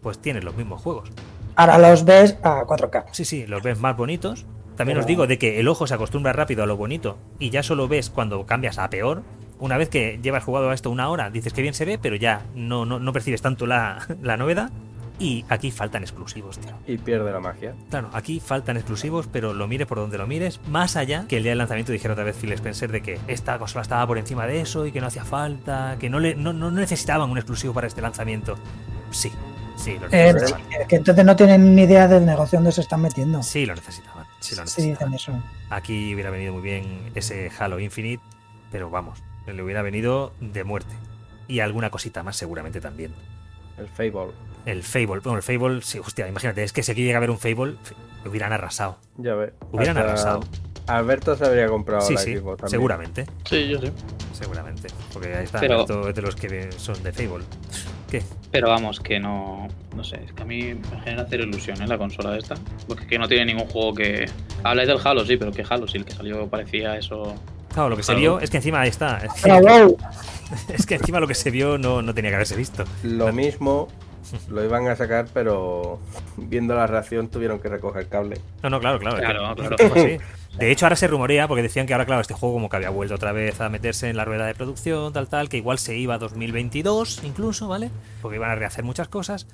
pues 0.02 0.18
tienes 0.18 0.44
los 0.44 0.56
mismos 0.56 0.82
juegos. 0.82 1.10
Ahora 1.54 1.78
los 1.78 2.04
ves 2.04 2.36
a 2.42 2.64
4K. 2.64 3.06
Sí, 3.12 3.24
sí, 3.24 3.46
los 3.46 3.62
ves 3.62 3.78
más 3.78 3.96
bonitos. 3.96 4.46
También 4.76 4.98
os 4.98 5.06
digo 5.06 5.26
de 5.26 5.38
que 5.38 5.58
el 5.58 5.68
ojo 5.68 5.86
se 5.86 5.94
acostumbra 5.94 6.34
rápido 6.34 6.62
a 6.62 6.66
lo 6.66 6.76
bonito 6.76 7.16
y 7.38 7.48
ya 7.48 7.62
solo 7.62 7.88
ves 7.88 8.10
cuando 8.10 8.44
cambias 8.44 8.78
a 8.78 8.90
peor. 8.90 9.22
Una 9.58 9.78
vez 9.78 9.88
que 9.88 10.20
llevas 10.22 10.44
jugado 10.44 10.68
a 10.68 10.74
esto 10.74 10.90
una 10.90 11.08
hora, 11.08 11.30
dices 11.30 11.54
que 11.54 11.62
bien 11.62 11.72
se 11.72 11.86
ve, 11.86 11.98
pero 11.98 12.14
ya 12.14 12.42
no, 12.54 12.84
no, 12.84 12.98
no 12.98 13.12
percibes 13.14 13.40
tanto 13.40 13.66
la, 13.66 14.06
la 14.22 14.36
novedad. 14.36 14.70
Y 15.18 15.46
aquí 15.48 15.70
faltan 15.70 16.02
exclusivos, 16.02 16.58
tío. 16.58 16.72
Y 16.86 16.98
pierde 16.98 17.32
la 17.32 17.40
magia. 17.40 17.74
Claro, 17.88 18.10
aquí 18.12 18.38
faltan 18.38 18.76
exclusivos, 18.76 19.26
pero 19.26 19.54
lo 19.54 19.66
mires 19.66 19.86
por 19.86 19.98
donde 19.98 20.18
lo 20.18 20.26
mires. 20.26 20.60
Más 20.68 20.96
allá 20.96 21.24
que 21.26 21.38
el 21.38 21.42
día 21.42 21.52
del 21.52 21.58
lanzamiento 21.58 21.92
dijera 21.92 22.12
otra 22.12 22.24
vez 22.24 22.36
Phil 22.36 22.52
Spencer 22.52 22.92
de 22.92 23.00
que 23.00 23.18
esta 23.26 23.58
consola 23.58 23.82
estaba 23.82 24.06
por 24.06 24.18
encima 24.18 24.46
de 24.46 24.60
eso 24.60 24.84
y 24.84 24.92
que 24.92 25.00
no 25.00 25.06
hacía 25.06 25.24
falta, 25.24 25.96
que 25.98 26.10
no, 26.10 26.20
le, 26.20 26.34
no, 26.34 26.52
necesitaban 26.70 27.30
un 27.30 27.38
exclusivo 27.38 27.72
para 27.72 27.86
este 27.86 28.02
lanzamiento. 28.02 28.56
Sí, 29.10 29.32
sí, 29.76 29.98
lo 29.98 30.08
eh, 30.10 30.34
que 30.88 30.96
entonces 30.96 31.24
no 31.24 31.36
tienen 31.36 31.74
ni 31.74 31.82
idea 31.82 32.08
del 32.08 32.26
negocio 32.26 32.58
donde 32.58 32.72
se 32.72 32.80
están 32.80 33.02
metiendo. 33.02 33.42
Sí, 33.42 33.66
lo 33.66 33.74
necesitaban. 33.74 34.26
Sí, 34.40 34.54
lo 34.56 34.64
necesitaban. 34.64 35.14
eso. 35.14 35.32
Aquí 35.70 36.14
hubiera 36.14 36.30
venido 36.30 36.52
muy 36.52 36.62
bien 36.62 37.12
ese 37.14 37.50
Halo 37.58 37.78
Infinite, 37.78 38.22
pero 38.70 38.90
vamos, 38.90 39.22
le 39.46 39.62
hubiera 39.62 39.82
venido 39.82 40.32
de 40.40 40.64
muerte. 40.64 40.94
Y 41.48 41.60
alguna 41.60 41.90
cosita 41.90 42.22
más 42.22 42.36
seguramente 42.36 42.80
también. 42.80 43.14
El 43.78 43.88
Fable. 43.88 44.32
El 44.64 44.82
Fable. 44.82 45.20
Bueno, 45.20 45.36
el 45.36 45.42
Fable, 45.42 45.82
sí, 45.82 45.98
hostia, 45.98 46.26
imagínate, 46.26 46.64
es 46.64 46.72
que 46.72 46.82
si 46.82 46.92
aquí 46.92 47.04
llega 47.04 47.16
a 47.16 47.18
haber 47.18 47.30
un 47.30 47.38
Fable, 47.38 47.76
hubieran 48.24 48.52
arrasado. 48.52 48.98
Ya 49.16 49.34
ve. 49.34 49.52
Hubieran 49.72 49.96
arrasado. 49.96 50.40
Alberto 50.86 51.36
se 51.36 51.44
habría 51.44 51.66
comprado 51.66 52.00
sí, 52.02 52.16
sí, 52.16 52.36
Seguramente. 52.66 53.26
Sí, 53.44 53.68
yo 53.68 53.80
sí. 53.80 53.92
Seguramente. 54.32 54.88
Porque 55.12 55.34
ahí 55.34 55.44
está 55.44 55.58
Alberto 55.58 56.12
de 56.12 56.22
los 56.22 56.36
que 56.36 56.70
son 56.72 57.02
de 57.02 57.12
Fable. 57.12 57.44
¿Qué? 58.10 58.22
Pero 58.50 58.68
vamos, 58.68 59.00
que 59.00 59.18
no. 59.18 59.68
No 59.94 60.04
sé, 60.04 60.20
es 60.24 60.32
que 60.32 60.42
a 60.42 60.44
mí 60.44 60.74
me 60.74 61.00
genera 61.00 61.22
hacer 61.22 61.40
ilusión 61.40 61.80
¿eh? 61.82 61.86
la 61.86 61.98
consola 61.98 62.36
esta. 62.36 62.54
Porque 62.86 63.06
que 63.06 63.18
no 63.18 63.26
tiene 63.28 63.46
ningún 63.46 63.66
juego 63.66 63.94
que. 63.94 64.26
Habláis 64.62 64.88
del 64.88 64.98
Halo, 65.02 65.24
sí, 65.24 65.36
pero 65.36 65.52
que 65.52 65.64
Halo, 65.68 65.88
sí, 65.88 65.98
el 65.98 66.04
que 66.04 66.12
salió 66.12 66.46
parecía 66.48 66.96
eso. 66.96 67.34
Claro, 67.72 67.90
lo 67.90 67.96
que 67.96 68.02
se 68.02 68.14
vio 68.14 68.40
es 68.40 68.50
que 68.50 68.58
encima 68.58 68.80
ahí 68.80 68.88
está. 68.88 69.20
Es 70.72 70.86
que, 70.86 70.94
encima 70.94 71.18
lo 71.18 71.26
que 71.26 71.34
se 71.34 71.50
vio 71.50 71.76
no, 71.76 72.02
no 72.02 72.14
tenía 72.14 72.30
que 72.30 72.36
haberse 72.36 72.54
visto. 72.54 72.84
Lo 73.02 73.32
mismo 73.32 73.88
lo 74.48 74.64
iban 74.64 74.86
a 74.88 74.96
sacar, 74.96 75.26
pero 75.32 75.98
viendo 76.36 76.74
la 76.74 76.86
reacción 76.86 77.28
tuvieron 77.28 77.58
que 77.60 77.68
recoger 77.68 78.08
cable. 78.08 78.40
No, 78.62 78.70
no, 78.70 78.80
claro, 78.80 78.98
claro. 78.98 79.16
claro, 79.16 79.54
claro. 79.54 79.76
De 80.58 80.72
hecho, 80.72 80.86
ahora 80.86 80.96
se 80.96 81.06
rumorea, 81.06 81.48
porque 81.48 81.62
decían 81.62 81.86
que 81.86 81.92
ahora, 81.92 82.06
claro, 82.06 82.22
este 82.22 82.32
juego 82.32 82.54
como 82.54 82.70
que 82.70 82.76
había 82.76 82.88
vuelto 82.88 83.14
otra 83.14 83.32
vez 83.32 83.60
a 83.60 83.68
meterse 83.68 84.08
en 84.08 84.16
la 84.16 84.24
rueda 84.24 84.46
de 84.46 84.54
producción, 84.54 85.12
tal, 85.12 85.28
tal, 85.28 85.50
que 85.50 85.58
igual 85.58 85.78
se 85.78 85.96
iba 85.96 86.14
a 86.14 86.18
2022 86.18 87.22
incluso, 87.24 87.68
¿vale? 87.68 87.90
Porque 88.22 88.36
iban 88.36 88.50
a 88.50 88.54
rehacer 88.54 88.82
muchas 88.82 89.08
cosas. 89.08 89.46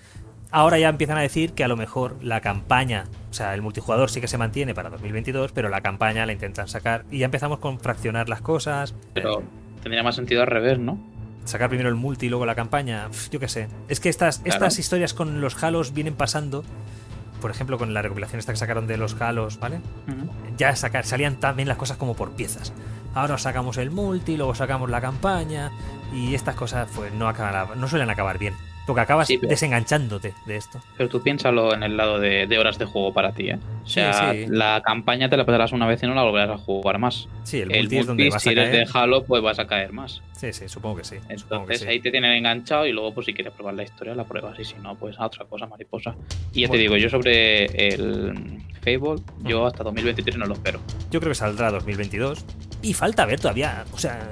Ahora 0.52 0.78
ya 0.78 0.88
empiezan 0.88 1.16
a 1.16 1.22
decir 1.22 1.54
que 1.54 1.64
a 1.64 1.68
lo 1.68 1.76
mejor 1.76 2.22
la 2.22 2.40
campaña, 2.40 3.06
o 3.30 3.34
sea, 3.34 3.54
el 3.54 3.62
multijugador 3.62 4.10
sí 4.10 4.20
que 4.20 4.28
se 4.28 4.38
mantiene 4.38 4.74
para 4.74 4.90
2022, 4.90 5.50
pero 5.52 5.70
la 5.70 5.80
campaña 5.80 6.24
la 6.26 6.34
intentan 6.34 6.68
sacar 6.68 7.04
y 7.10 7.18
ya 7.18 7.24
empezamos 7.24 7.58
con 7.58 7.80
fraccionar 7.80 8.28
las 8.28 8.42
cosas. 8.42 8.94
Pero 9.14 9.42
tendría 9.82 10.02
más 10.02 10.14
sentido 10.14 10.42
al 10.42 10.48
revés, 10.48 10.78
¿no? 10.78 11.00
Sacar 11.44 11.68
primero 11.68 11.88
el 11.88 11.94
multi 11.94 12.26
y 12.26 12.28
luego 12.28 12.46
la 12.46 12.54
campaña, 12.54 13.08
yo 13.30 13.40
qué 13.40 13.48
sé. 13.48 13.68
Es 13.88 14.00
que 14.00 14.08
estas, 14.08 14.40
estas 14.44 14.78
historias 14.78 15.14
con 15.14 15.40
los 15.40 15.62
Halos 15.62 15.92
vienen 15.92 16.14
pasando. 16.14 16.64
Por 17.40 17.50
ejemplo, 17.50 17.76
con 17.76 17.92
la 17.92 18.02
recopilación 18.02 18.38
esta 18.38 18.52
que 18.52 18.58
sacaron 18.58 18.86
de 18.86 18.96
los 18.96 19.20
Halos, 19.20 19.58
¿vale? 19.58 19.80
Ya 20.56 20.76
sacar, 20.76 21.04
salían 21.04 21.36
también 21.36 21.68
las 21.68 21.76
cosas 21.76 21.96
como 21.96 22.14
por 22.14 22.32
piezas. 22.32 22.72
Ahora 23.14 23.36
sacamos 23.36 23.76
el 23.78 23.90
multi, 23.90 24.36
luego 24.36 24.54
sacamos 24.54 24.88
la 24.88 25.00
campaña. 25.00 25.72
Y 26.14 26.34
estas 26.34 26.54
cosas, 26.54 26.88
pues, 26.94 27.12
no, 27.12 27.28
acaban, 27.28 27.80
no 27.80 27.88
suelen 27.88 28.10
acabar 28.10 28.38
bien. 28.38 28.54
Porque 28.86 29.00
acabas 29.00 29.28
desenganchándote 29.28 30.34
de 30.46 30.56
esto. 30.56 30.80
Pero 30.96 31.08
tú 31.08 31.22
piénsalo 31.22 31.72
en 31.74 31.82
el 31.82 31.96
lado 31.96 32.18
de, 32.18 32.58
horas 32.58 32.78
de 32.78 32.84
juego 32.84 33.12
para 33.12 33.32
ti, 33.32 33.50
¿eh? 33.50 33.58
O 33.84 33.86
sea, 33.86 34.34
la 34.48 34.82
campaña 34.84 35.28
te 35.28 35.36
la 35.36 35.46
pasarás 35.46 35.72
una 35.72 35.86
vez 35.86 36.02
y 36.02 36.06
no 36.06 36.14
la 36.14 36.22
volverás 36.22 36.50
a 36.50 36.58
jugar 36.58 36.98
más. 36.98 37.28
Sí, 37.44 37.60
el, 37.60 37.68
multi, 37.68 37.98
es 37.98 38.06
donde 38.06 38.28
vas 38.28 38.42
si 38.42 38.50
eres 38.50 38.72
de 38.72 38.86
Halo, 38.92 39.24
pues 39.24 39.42
vas 39.42 39.58
a 39.58 39.66
caer 39.66 39.92
más. 39.92 40.22
Sí, 40.32 40.52
sí, 40.52 40.68
supongo 40.68 40.96
que 40.96 41.04
sí. 41.04 41.16
Entonces 41.28 41.86
ahí 41.86 42.00
te 42.00 42.10
tienen 42.10 42.32
enganchado 42.32 42.86
y 42.86 42.92
luego, 42.92 43.14
pues 43.14 43.26
si 43.26 43.34
quieres 43.34 43.52
probar 43.52 43.74
la 43.74 43.84
historia, 43.84 44.14
la 44.14 44.24
pruebas. 44.24 44.58
Y 44.58 44.64
si 44.64 44.74
no, 44.74 44.96
pues 44.96 45.18
a 45.18 45.26
otra 45.26 45.44
cosa, 45.44 45.66
mariposa. 45.66 46.16
Y 46.52 46.62
ya 46.62 46.68
te 46.68 46.76
digo, 46.76 46.96
yo 46.96 47.08
sobre 47.08 47.66
el 47.66 48.62
Fable, 48.80 49.22
yo 49.44 49.66
hasta 49.66 49.84
2023 49.84 50.36
no 50.38 50.46
lo 50.46 50.54
espero. 50.54 50.80
Yo 51.10 51.20
creo 51.20 51.30
que 51.30 51.36
saldrá 51.36 51.70
2022. 51.70 52.44
Y 52.82 52.94
falta 52.94 53.24
ver 53.26 53.38
todavía. 53.38 53.84
O 53.92 53.98
sea, 53.98 54.28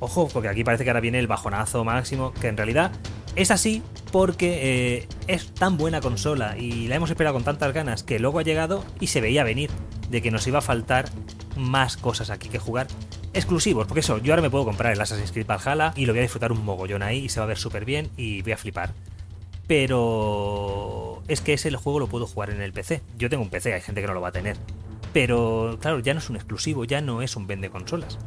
ojo, 0.00 0.28
porque 0.28 0.48
aquí 0.48 0.64
parece 0.64 0.84
que 0.84 0.90
ahora 0.90 1.00
viene 1.00 1.18
el 1.18 1.26
bajonazo 1.26 1.84
máximo, 1.84 2.34
que 2.34 2.48
en 2.48 2.56
realidad 2.56 2.92
es 3.38 3.52
así 3.52 3.82
porque 4.10 4.96
eh, 4.96 5.08
es 5.28 5.54
tan 5.54 5.76
buena 5.76 6.00
consola 6.00 6.58
y 6.58 6.88
la 6.88 6.96
hemos 6.96 7.08
esperado 7.10 7.34
con 7.34 7.44
tantas 7.44 7.72
ganas 7.72 8.02
que 8.02 8.18
luego 8.18 8.40
ha 8.40 8.42
llegado 8.42 8.84
y 8.98 9.06
se 9.06 9.20
veía 9.20 9.44
venir 9.44 9.70
de 10.10 10.20
que 10.20 10.32
nos 10.32 10.46
iba 10.48 10.58
a 10.58 10.62
faltar 10.62 11.08
más 11.56 11.96
cosas 11.96 12.30
aquí 12.30 12.48
que 12.48 12.58
jugar 12.58 12.88
exclusivos, 13.34 13.86
porque 13.86 14.00
eso, 14.00 14.18
yo 14.18 14.32
ahora 14.32 14.42
me 14.42 14.50
puedo 14.50 14.64
comprar 14.64 14.92
el 14.92 15.00
Assassin's 15.00 15.30
Creed 15.30 15.46
Valhalla 15.46 15.92
y 15.94 16.06
lo 16.06 16.12
voy 16.12 16.18
a 16.18 16.22
disfrutar 16.22 16.50
un 16.50 16.64
mogollón 16.64 17.02
ahí 17.02 17.26
y 17.26 17.28
se 17.28 17.38
va 17.38 17.44
a 17.44 17.46
ver 17.46 17.58
súper 17.58 17.84
bien 17.84 18.10
y 18.16 18.42
voy 18.42 18.52
a 18.52 18.56
flipar. 18.56 18.92
Pero 19.68 21.22
es 21.28 21.40
que 21.40 21.52
ese 21.52 21.70
juego 21.76 22.00
lo 22.00 22.08
puedo 22.08 22.26
jugar 22.26 22.50
en 22.50 22.60
el 22.60 22.72
PC. 22.72 23.02
Yo 23.18 23.30
tengo 23.30 23.44
un 23.44 23.50
PC, 23.50 23.72
hay 23.72 23.82
gente 23.82 24.00
que 24.00 24.06
no 24.08 24.14
lo 24.14 24.20
va 24.20 24.28
a 24.28 24.32
tener. 24.32 24.56
Pero 25.12 25.78
claro, 25.80 26.00
ya 26.00 26.14
no 26.14 26.18
es 26.18 26.28
un 26.28 26.36
exclusivo, 26.36 26.84
ya 26.84 27.00
no 27.02 27.22
es 27.22 27.36
un 27.36 27.46
vende 27.46 27.70
consolas. 27.70 28.18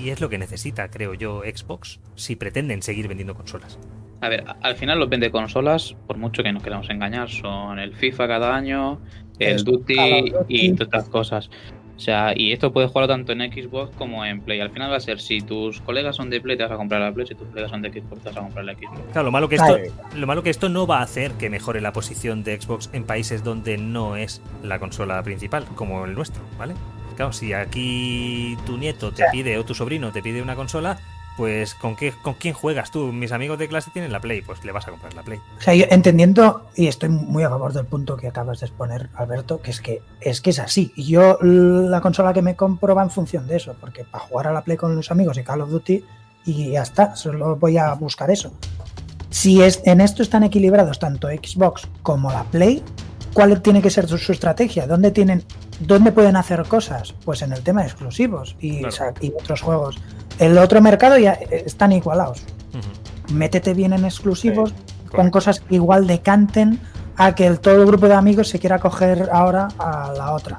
Y 0.00 0.08
es 0.08 0.20
lo 0.20 0.30
que 0.30 0.38
necesita, 0.38 0.88
creo 0.88 1.14
yo, 1.14 1.42
Xbox, 1.42 1.98
si 2.14 2.36
pretenden 2.36 2.82
seguir 2.82 3.08
vendiendo 3.08 3.34
consolas. 3.34 3.78
A 4.24 4.28
ver, 4.30 4.42
al 4.62 4.74
final 4.74 4.98
los 4.98 5.10
vende 5.10 5.30
consolas, 5.30 5.94
por 6.06 6.16
mucho 6.16 6.42
que 6.42 6.50
nos 6.50 6.62
queramos 6.62 6.88
engañar, 6.88 7.28
son 7.28 7.78
el 7.78 7.94
FIFA 7.94 8.26
cada 8.26 8.56
año, 8.56 8.98
el 9.38 9.62
Duty 9.62 10.32
y 10.48 10.72
otras 10.72 11.10
cosas. 11.10 11.50
O 11.94 12.00
sea, 12.00 12.32
y 12.34 12.52
esto 12.52 12.72
puedes 12.72 12.90
jugarlo 12.90 13.06
tanto 13.06 13.32
en 13.32 13.40
Xbox 13.52 13.94
como 13.96 14.24
en 14.24 14.40
Play. 14.40 14.60
Al 14.60 14.70
final 14.70 14.90
va 14.90 14.96
a 14.96 15.00
ser, 15.00 15.20
si 15.20 15.42
tus 15.42 15.82
colegas 15.82 16.16
son 16.16 16.30
de 16.30 16.40
Play, 16.40 16.56
te 16.56 16.62
vas 16.62 16.72
a 16.72 16.76
comprar 16.76 17.02
la 17.02 17.12
Play, 17.12 17.26
si 17.26 17.34
tus 17.34 17.46
colegas 17.48 17.70
son 17.70 17.82
de 17.82 17.92
Xbox, 17.92 18.22
te 18.22 18.28
vas 18.30 18.38
a 18.38 18.40
comprar 18.40 18.64
la 18.64 18.72
Xbox. 18.72 18.98
Claro, 19.12 19.26
lo 19.26 19.30
malo 19.30 19.50
que 19.50 19.56
esto, 19.56 19.76
lo 20.16 20.26
malo 20.26 20.42
que 20.42 20.48
esto 20.48 20.70
no 20.70 20.86
va 20.86 21.00
a 21.00 21.02
hacer 21.02 21.32
que 21.32 21.50
mejore 21.50 21.82
la 21.82 21.92
posición 21.92 22.42
de 22.44 22.58
Xbox 22.58 22.88
en 22.94 23.04
países 23.04 23.44
donde 23.44 23.76
no 23.76 24.16
es 24.16 24.40
la 24.62 24.78
consola 24.78 25.22
principal, 25.22 25.66
como 25.74 26.06
el 26.06 26.14
nuestro, 26.14 26.42
¿vale? 26.58 26.72
Claro, 27.16 27.34
si 27.34 27.52
aquí 27.52 28.56
tu 28.64 28.78
nieto 28.78 29.12
te 29.12 29.24
pide 29.30 29.58
o 29.58 29.66
tu 29.66 29.74
sobrino 29.74 30.12
te 30.12 30.22
pide 30.22 30.40
una 30.40 30.56
consola, 30.56 30.98
pues 31.36 31.74
¿con, 31.74 31.96
qué, 31.96 32.12
¿con 32.22 32.34
quién 32.34 32.54
juegas 32.54 32.90
tú? 32.90 33.12
Mis 33.12 33.32
amigos 33.32 33.58
de 33.58 33.68
clase 33.68 33.90
tienen 33.90 34.12
la 34.12 34.20
Play, 34.20 34.42
pues 34.42 34.64
le 34.64 34.72
vas 34.72 34.86
a 34.86 34.90
comprar 34.90 35.14
la 35.14 35.22
Play. 35.22 35.40
O 35.58 35.60
sea, 35.60 35.74
yo 35.74 35.84
entendiendo, 35.90 36.68
y 36.76 36.86
estoy 36.86 37.08
muy 37.08 37.42
a 37.42 37.48
favor 37.48 37.72
del 37.72 37.86
punto 37.86 38.16
que 38.16 38.28
acabas 38.28 38.60
de 38.60 38.66
exponer, 38.66 39.10
Alberto, 39.14 39.60
que 39.60 39.70
es 39.70 39.80
que 39.80 40.02
es 40.20 40.40
que 40.40 40.50
es 40.50 40.58
así. 40.58 40.92
Yo 40.96 41.38
la 41.40 42.00
consola 42.00 42.32
que 42.32 42.42
me 42.42 42.56
compro 42.56 42.94
va 42.94 43.02
en 43.02 43.10
función 43.10 43.46
de 43.46 43.56
eso, 43.56 43.74
porque 43.80 44.04
para 44.04 44.24
jugar 44.24 44.48
a 44.48 44.52
la 44.52 44.62
Play 44.62 44.76
con 44.76 44.94
los 44.94 45.10
amigos 45.10 45.38
y 45.38 45.42
Call 45.42 45.62
of 45.62 45.70
Duty, 45.70 46.04
y 46.46 46.70
ya 46.70 46.82
está, 46.82 47.16
solo 47.16 47.56
voy 47.56 47.78
a 47.78 47.92
buscar 47.94 48.30
eso. 48.30 48.52
Si 49.30 49.62
es, 49.62 49.82
en 49.84 50.00
esto 50.00 50.22
están 50.22 50.44
equilibrados 50.44 51.00
tanto 51.00 51.28
Xbox 51.28 51.88
como 52.02 52.30
la 52.30 52.44
Play, 52.44 52.84
¿cuál 53.34 53.60
tiene 53.60 53.82
que 53.82 53.90
ser 53.90 54.08
su, 54.08 54.32
estrategia? 54.32 54.86
¿Dónde 54.86 55.10
tienen, 55.10 55.44
dónde 55.80 56.12
pueden 56.12 56.36
hacer 56.36 56.62
cosas? 56.64 57.14
Pues 57.24 57.42
en 57.42 57.52
el 57.52 57.62
tema 57.62 57.82
de 57.82 57.88
exclusivos 57.88 58.56
y, 58.60 58.80
y 59.20 59.32
otros 59.38 59.60
juegos. 59.60 59.98
El 60.38 60.56
otro 60.56 60.80
mercado 60.80 61.18
ya 61.18 61.32
están 61.32 61.92
igualados. 61.92 62.42
Métete 63.32 63.74
bien 63.74 63.92
en 63.92 64.04
exclusivos, 64.04 64.72
con 65.10 65.30
cosas 65.30 65.60
que 65.60 65.74
igual 65.74 66.06
decanten 66.06 66.80
a 67.16 67.34
que 67.34 67.46
el, 67.46 67.60
todo 67.60 67.80
el 67.80 67.86
grupo 67.86 68.08
de 68.08 68.14
amigos 68.14 68.48
se 68.48 68.58
quiera 68.58 68.78
coger 68.78 69.28
ahora 69.32 69.68
a 69.78 70.12
la 70.16 70.32
otra. 70.32 70.58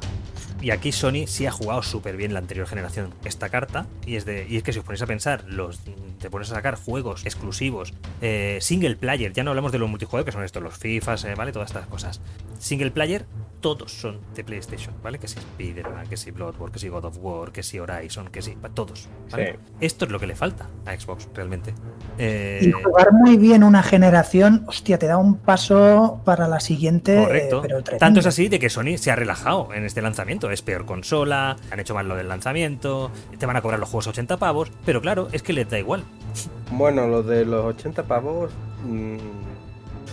Y 0.66 0.72
aquí 0.72 0.92
Sony 0.92 1.28
sí 1.28 1.46
ha 1.46 1.52
jugado 1.52 1.84
súper 1.84 2.18
bien 2.18 2.34
la 2.34 2.40
anterior 2.40 2.66
generación 2.66 3.14
esta 3.24 3.50
carta. 3.50 3.86
Y 4.04 4.16
es, 4.16 4.26
de, 4.26 4.48
y 4.50 4.58
es 4.58 4.64
que 4.64 4.74
si 4.74 4.80
os 4.80 4.86
ponéis 4.86 5.04
a 5.04 5.06
pensar, 5.06 5.44
los, 5.48 5.82
te 6.20 6.32
pones 6.32 6.50
a 6.50 6.56
sacar 6.56 6.74
juegos 6.74 7.24
exclusivos, 7.24 7.94
eh, 8.20 8.58
single 8.62 8.96
player, 8.96 9.32
ya 9.32 9.44
no 9.44 9.52
hablamos 9.52 9.72
de 9.72 9.78
los 9.78 9.88
multijugador, 9.88 10.26
que 10.26 10.32
son 10.32 10.44
estos, 10.44 10.64
los 10.64 10.76
FIFAs, 10.76 11.24
eh, 11.26 11.36
¿vale? 11.36 11.52
Todas 11.52 11.70
estas 11.70 11.86
cosas. 11.86 12.20
Single 12.58 12.90
player, 12.90 13.28
todos 13.66 13.92
son 13.92 14.20
de 14.36 14.44
PlayStation, 14.44 14.94
¿vale? 15.02 15.18
Que 15.18 15.28
si 15.28 15.40
Spider-Man, 15.40 16.06
que 16.08 16.18
si 16.18 16.30
Bloodborne, 16.30 16.72
que 16.72 16.78
si 16.78 16.88
God 16.88 17.06
of 17.06 17.18
War, 17.20 17.52
que 17.52 17.64
si 17.64 17.80
Horizon, 17.80 18.28
que 18.28 18.44
si. 18.44 18.56
Todos. 18.76 19.10
Esto 19.82 20.06
es 20.06 20.12
lo 20.12 20.20
que 20.20 20.28
le 20.28 20.36
falta 20.36 20.68
a 20.86 20.96
Xbox, 20.96 21.28
realmente. 21.34 21.74
Eh, 22.20 22.60
y 22.62 22.72
jugar 22.72 23.12
muy 23.12 23.38
bien 23.38 23.64
una 23.64 23.82
generación, 23.82 24.66
hostia, 24.68 25.00
te 25.00 25.08
da 25.08 25.18
un 25.18 25.38
paso 25.38 26.22
para 26.26 26.48
la 26.48 26.60
siguiente. 26.60 27.18
Correcto. 27.18 27.64
pero 27.64 27.82
Tanto 27.82 28.20
es 28.20 28.28
así 28.28 28.50
de 28.50 28.60
que 28.60 28.70
Sony 28.70 29.00
se 29.00 29.10
ha 29.10 29.16
relajado 29.16 29.74
en 29.74 29.84
este 29.84 30.04
lanzamiento. 30.04 30.52
Es 30.52 30.62
peor 30.62 30.86
consola, 30.86 31.56
han 31.72 31.80
hecho 31.80 31.96
mal 31.96 32.08
lo 32.08 32.16
del 32.16 32.28
lanzamiento, 32.28 33.10
te 33.40 33.48
van 33.48 33.56
a 33.56 33.64
cobrar 33.64 33.80
los 33.80 33.90
juegos 33.90 34.06
a 34.06 34.10
80 34.12 34.38
pavos, 34.38 34.72
pero 34.86 35.02
claro, 35.02 35.28
es 35.32 35.42
que 35.42 35.54
les 35.54 35.68
da 35.68 35.80
igual. 35.80 36.04
Bueno, 36.70 37.08
lo 37.08 37.24
de 37.24 37.46
los 37.46 37.66
80 37.66 38.04
pavos. 38.04 38.52
Mm, 38.86 39.55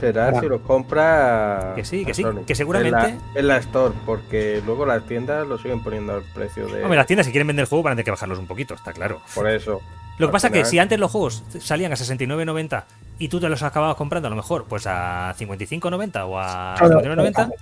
será 0.03 0.41
si 0.41 0.49
lo 0.49 0.63
compra. 0.63 1.73
Que 1.77 1.85
sí, 1.85 2.05
que 2.05 2.13
sí, 2.13 2.25
que 2.45 2.55
seguramente. 2.57 3.17
En 3.35 3.47
la, 3.47 3.59
Store, 3.59 3.95
porque 4.05 4.61
luego 4.67 4.85
las 4.85 5.07
tiendas 5.07 5.47
lo 5.47 5.59
siguen 5.59 5.81
poniendo 5.83 6.15
al 6.15 6.23
precio 6.23 6.67
de. 6.67 6.83
Hombre, 6.83 6.97
las 6.97 7.07
tiendas, 7.07 7.27
si 7.27 7.33
quieren 7.33 7.47
vender 7.47 7.63
el 7.63 7.69
juego, 7.69 7.85
van 7.85 7.93
a 7.93 7.95
tener 7.95 8.07
que 8.07 8.11
bajarlos 8.11 8.39
un 8.39 8.47
poquito, 8.47 8.75
está 8.75 8.93
claro. 8.93 9.21
Por 9.35 9.49
eso. 9.49 9.81
Lo 10.19 10.27
que 10.27 10.33
pasa 10.33 10.49
es 10.49 10.53
que 10.53 10.65
si 10.65 10.79
antes 10.79 10.99
los 10.99 11.11
juegos 11.11 11.45
salían 11.59 11.93
a 11.93 11.95
69.90 11.95 12.85
y 13.19 13.29
tú 13.29 13.41
te 13.41 13.49
los 13.49 13.63
acababas 13.63 13.97
comprando 13.97 14.27
a 14.27 14.31
lo 14.31 14.37
mejor 14.37 14.67
pues 14.69 14.87
a 14.87 15.35
55.90 15.39 16.29
o 16.29 16.39
a 16.39 16.77
59.90, 16.77 17.53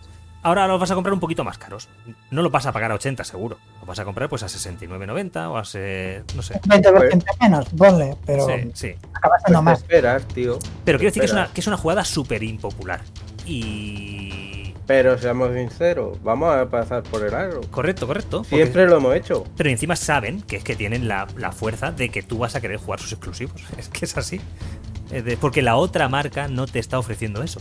ahora 0.43 0.67
los 0.67 0.81
vas 0.81 0.91
a 0.91 0.95
comprar 0.95 1.13
un 1.13 1.21
poquito 1.21 1.45
más 1.45 1.59
caros. 1.59 1.89
No 2.31 2.43
lo 2.43 2.51
vas 2.51 2.67
a 2.67 2.73
pagar 2.73 2.91
a 2.93 2.95
80 2.95 3.25
seguro. 3.25 3.59
Lo 3.81 3.87
vas 3.87 3.99
a 3.99 4.05
comprar 4.05 4.29
pues 4.29 4.43
a 4.43 4.47
69.90 4.47 5.51
o 5.51 5.57
a 5.57 5.65
se, 5.65 6.25
no 6.35 6.43
sé. 6.43 6.61
20% 6.61 7.25
menos, 7.41 7.69
ponle, 7.71 8.17
pero 8.27 8.47
sí, 8.47 8.71
sí. 8.75 8.95
acabas 9.15 9.43
siendo 9.45 9.63
más. 9.63 9.79
esperas, 9.81 10.27
tío. 10.29 10.59
Pero 10.85 10.99
quiero 10.99 11.11
decir 11.11 11.23
que 11.23 11.27
es, 11.27 11.33
una, 11.33 11.49
que 11.53 11.61
es 11.61 11.67
una 11.67 11.77
jugada 11.77 12.05
súper 12.05 12.43
impopular. 12.43 13.01
Y... 13.47 14.75
Pero 14.87 15.17
seamos 15.19 15.55
sinceros, 15.55 16.21
vamos 16.21 16.53
a 16.53 16.69
pasar 16.69 17.05
por 17.05 17.25
el 17.25 17.33
aro. 17.33 17.61
Correcto, 17.71 18.09
correcto. 18.09 18.43
Siempre 18.43 18.89
lo 18.89 18.97
hemos 18.97 19.15
hecho. 19.15 19.45
Pero 19.57 19.71
encima 19.71 19.95
saben 19.95 20.43
que 20.43 20.57
es 20.57 20.65
que 20.65 20.75
tienen 20.75 21.07
la, 21.07 21.29
la 21.37 21.53
fuerza 21.53 21.93
de 21.93 22.09
que 22.09 22.25
tú 22.25 22.39
vas 22.39 22.57
a 22.57 22.61
querer 22.61 22.79
jugar 22.79 22.99
sus 22.99 23.13
exclusivos. 23.13 23.63
Es 23.79 23.89
que 23.89 24.05
es 24.05 24.17
así. 24.17 24.41
Porque 25.41 25.63
la 25.63 25.77
otra 25.77 26.09
marca 26.09 26.49
no 26.49 26.67
te 26.67 26.79
está 26.79 26.99
ofreciendo 26.99 27.43
eso 27.43 27.61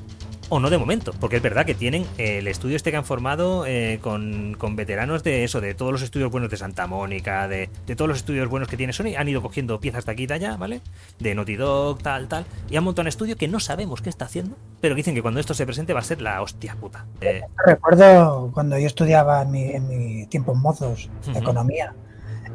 o 0.50 0.60
no 0.60 0.70
de 0.70 0.78
momento, 0.78 1.14
porque 1.20 1.38
es 1.38 1.42
verdad 1.42 1.66
que 1.66 1.76
tienen 1.76 2.06
el 2.18 2.48
estudio 2.48 2.76
este 2.76 2.92
que 2.92 2.98
han 2.98 3.06
formado 3.06 3.66
eh, 3.68 4.00
con, 4.02 4.58
veteranos 4.76 5.24
de 5.24 5.44
eso, 5.44 5.62
de 5.62 5.76
todos 5.76 5.92
los 5.92 6.02
estudios 6.02 6.32
buenos 6.32 6.50
de 6.50 6.58
Santa 6.58 6.88
Mónica, 6.88 7.48
de, 7.48 7.70
todos 7.96 8.10
los 8.10 8.18
estudios 8.18 8.50
buenos 8.50 8.68
que 8.68 8.76
tiene 8.76 8.92
Sony, 8.92 9.16
han 9.16 9.28
ido 9.28 9.42
cogiendo 9.42 9.80
piezas 9.80 10.06
de 10.06 10.12
aquí 10.12 10.24
y 10.24 10.28
de 10.28 10.34
allá, 10.34 10.58
¿vale? 10.58 10.82
De 11.20 11.36
Naughty 11.36 11.56
Dog, 11.56 12.02
tal, 12.02 12.28
tal, 12.28 12.46
y 12.70 12.76
han 12.76 12.84
montado 12.84 13.04
un 13.04 13.10
estudio 13.10 13.36
que 13.38 13.48
no 13.48 13.60
sabemos 13.60 14.02
qué 14.02 14.10
está 14.10 14.26
haciendo, 14.26 14.56
pero 14.82 14.96
dicen 14.96 15.14
que 15.14 15.22
cuando 15.22 15.40
esto 15.40 15.54
se 15.54 15.66
presente 15.66 15.94
va 15.94 16.00
a 16.00 16.04
ser 16.04 16.22
la 16.22 16.42
hostia 16.42 16.76
puta. 16.76 17.06
Eh, 17.22 17.42
Recuerdo 17.66 18.50
cuando 18.54 18.78
yo 18.78 18.88
estudiaba 18.88 19.44
en 19.44 19.52
mi, 19.52 19.64
en 19.64 19.88
mi 19.88 20.26
tiempo 20.28 20.54
en 20.54 20.62
mozos, 20.62 21.10
economía, 21.36 21.94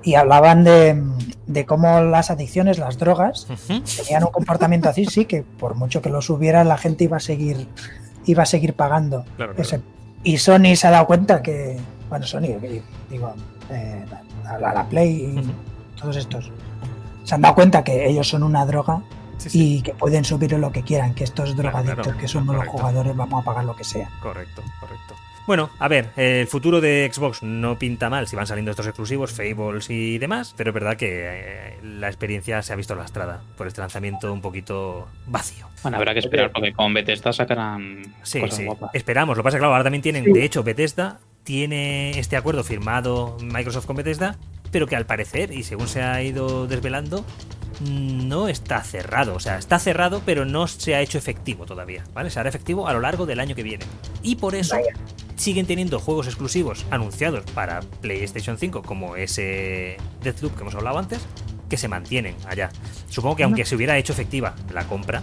y 0.04 0.14
hablaban 0.14 0.64
de, 0.64 1.02
de, 1.46 1.64
cómo 1.64 2.00
las 2.00 2.30
adicciones, 2.30 2.78
las 2.78 2.98
drogas, 2.98 3.46
tenían 3.66 4.24
un 4.24 4.30
comportamiento 4.30 4.88
así, 4.88 5.06
sí, 5.06 5.24
que 5.24 5.42
por 5.42 5.74
mucho 5.74 6.02
que 6.02 6.10
lo 6.10 6.20
subiera, 6.20 6.62
la 6.62 6.76
gente 6.76 7.04
iba 7.04 7.16
a 7.16 7.20
seguir, 7.20 7.66
iba 8.26 8.42
a 8.42 8.46
seguir 8.46 8.74
pagando. 8.74 9.24
Y 10.22 10.38
Sony 10.38 10.76
se 10.76 10.86
ha 10.86 10.90
dado 10.90 11.06
cuenta 11.06 11.42
que, 11.42 11.78
bueno, 12.08 12.26
Sony, 12.26 12.58
digo, 13.10 13.34
eh, 13.70 14.04
la, 14.60 14.86
Play 14.88 15.34
y 15.36 16.00
todos 16.00 16.16
estos, 16.16 16.50
se 17.24 17.34
han 17.34 17.40
dado 17.40 17.54
cuenta 17.54 17.82
que 17.82 18.06
ellos 18.06 18.28
son 18.28 18.42
una 18.42 18.66
droga 18.66 19.02
y 19.52 19.82
que 19.82 19.94
pueden 19.94 20.24
subir 20.24 20.52
lo 20.52 20.70
que 20.70 20.82
quieran, 20.82 21.14
que 21.14 21.24
estos 21.24 21.56
drogadictos 21.56 22.14
que 22.16 22.28
somos 22.28 22.54
los 22.54 22.68
jugadores 22.68 23.16
vamos 23.16 23.42
a 23.42 23.44
pagar 23.44 23.64
lo 23.64 23.74
que 23.74 23.84
sea. 23.84 24.08
Correcto, 24.20 24.62
correcto. 24.80 25.14
Bueno, 25.46 25.68
a 25.78 25.88
ver, 25.88 26.08
el 26.16 26.46
futuro 26.46 26.80
de 26.80 27.10
Xbox 27.12 27.42
no 27.42 27.78
pinta 27.78 28.08
mal 28.08 28.26
si 28.26 28.34
van 28.34 28.46
saliendo 28.46 28.70
estos 28.70 28.86
exclusivos, 28.86 29.32
Fables 29.32 29.90
y 29.90 30.16
demás, 30.16 30.54
pero 30.56 30.70
es 30.70 30.74
verdad 30.74 30.96
que 30.96 31.08
eh, 31.10 31.78
la 31.82 32.08
experiencia 32.08 32.62
se 32.62 32.72
ha 32.72 32.76
visto 32.76 32.94
lastrada 32.94 33.42
por 33.56 33.66
este 33.66 33.82
lanzamiento 33.82 34.32
un 34.32 34.40
poquito 34.40 35.06
vacío. 35.26 35.66
Bueno, 35.82 35.98
habrá 35.98 36.14
que 36.14 36.20
esperar 36.20 36.50
porque 36.50 36.72
con 36.72 36.94
Bethesda 36.94 37.32
sacarán 37.34 38.02
sí, 38.22 38.40
sí. 38.50 38.66
Esperamos, 38.94 39.36
lo 39.36 39.42
que 39.42 39.44
pasa 39.44 39.56
es 39.56 39.58
que 39.58 39.60
claro, 39.60 39.74
ahora 39.74 39.84
también 39.84 40.00
tienen, 40.00 40.24
de 40.24 40.44
hecho, 40.44 40.62
Bethesda 40.62 41.20
tiene 41.42 42.18
este 42.18 42.38
acuerdo 42.38 42.64
firmado 42.64 43.36
Microsoft 43.42 43.84
con 43.84 43.96
Bethesda, 43.96 44.38
pero 44.72 44.86
que 44.86 44.96
al 44.96 45.04
parecer, 45.04 45.52
y 45.52 45.62
según 45.62 45.88
se 45.88 46.02
ha 46.02 46.22
ido 46.22 46.66
desvelando, 46.66 47.22
no 47.80 48.48
está 48.48 48.82
cerrado. 48.82 49.34
O 49.34 49.40
sea, 49.40 49.58
está 49.58 49.78
cerrado, 49.78 50.22
pero 50.24 50.44
no 50.44 50.66
se 50.66 50.94
ha 50.94 51.00
hecho 51.00 51.18
efectivo 51.18 51.66
todavía. 51.66 52.04
¿Vale? 52.14 52.30
Se 52.30 52.40
hará 52.40 52.48
efectivo 52.48 52.88
a 52.88 52.92
lo 52.92 53.00
largo 53.00 53.26
del 53.26 53.40
año 53.40 53.54
que 53.54 53.62
viene. 53.62 53.84
Y 54.22 54.36
por 54.36 54.54
eso 54.54 54.76
siguen 55.36 55.66
teniendo 55.66 55.98
juegos 55.98 56.26
exclusivos 56.26 56.86
anunciados 56.90 57.44
para 57.52 57.80
PlayStation 58.00 58.58
5, 58.58 58.82
como 58.82 59.16
ese 59.16 59.96
Deathloop 60.22 60.54
que 60.54 60.62
hemos 60.62 60.74
hablado 60.74 60.98
antes, 60.98 61.20
que 61.68 61.76
se 61.76 61.88
mantienen 61.88 62.36
allá. 62.46 62.70
Supongo 63.08 63.36
que 63.36 63.44
aunque 63.44 63.64
se 63.64 63.74
hubiera 63.76 63.98
hecho 63.98 64.12
efectiva 64.12 64.54
la 64.72 64.84
compra, 64.84 65.22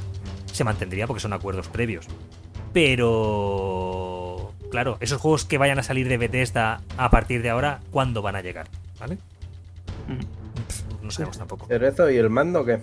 se 0.52 0.64
mantendría 0.64 1.08
porque 1.08 1.22
son 1.22 1.34
acuerdos 1.34 1.68
previos. 1.68 2.08
Pero. 2.74 4.54
Claro, 4.70 4.98
esos 5.02 5.20
juegos 5.20 5.44
que 5.44 5.58
vayan 5.58 5.80
a 5.80 5.84
salir 5.84 6.08
de 6.08 6.18
Bethesda 6.18 6.82
a 6.98 7.10
partir 7.10 7.42
de 7.42 7.50
ahora, 7.50 7.82
¿cuándo 7.92 8.22
van 8.22 8.38
a 8.38 8.42
llegar? 8.42 8.68
¿Vale? 9.00 9.18
no 11.02 11.12
sabemos 11.12 11.38
tampoco. 11.38 11.66
¿Pero 11.68 11.88
eso 11.88 12.10
y 12.10 12.18
el 12.18 12.30
mando 12.30 12.64
qué? 12.64 12.80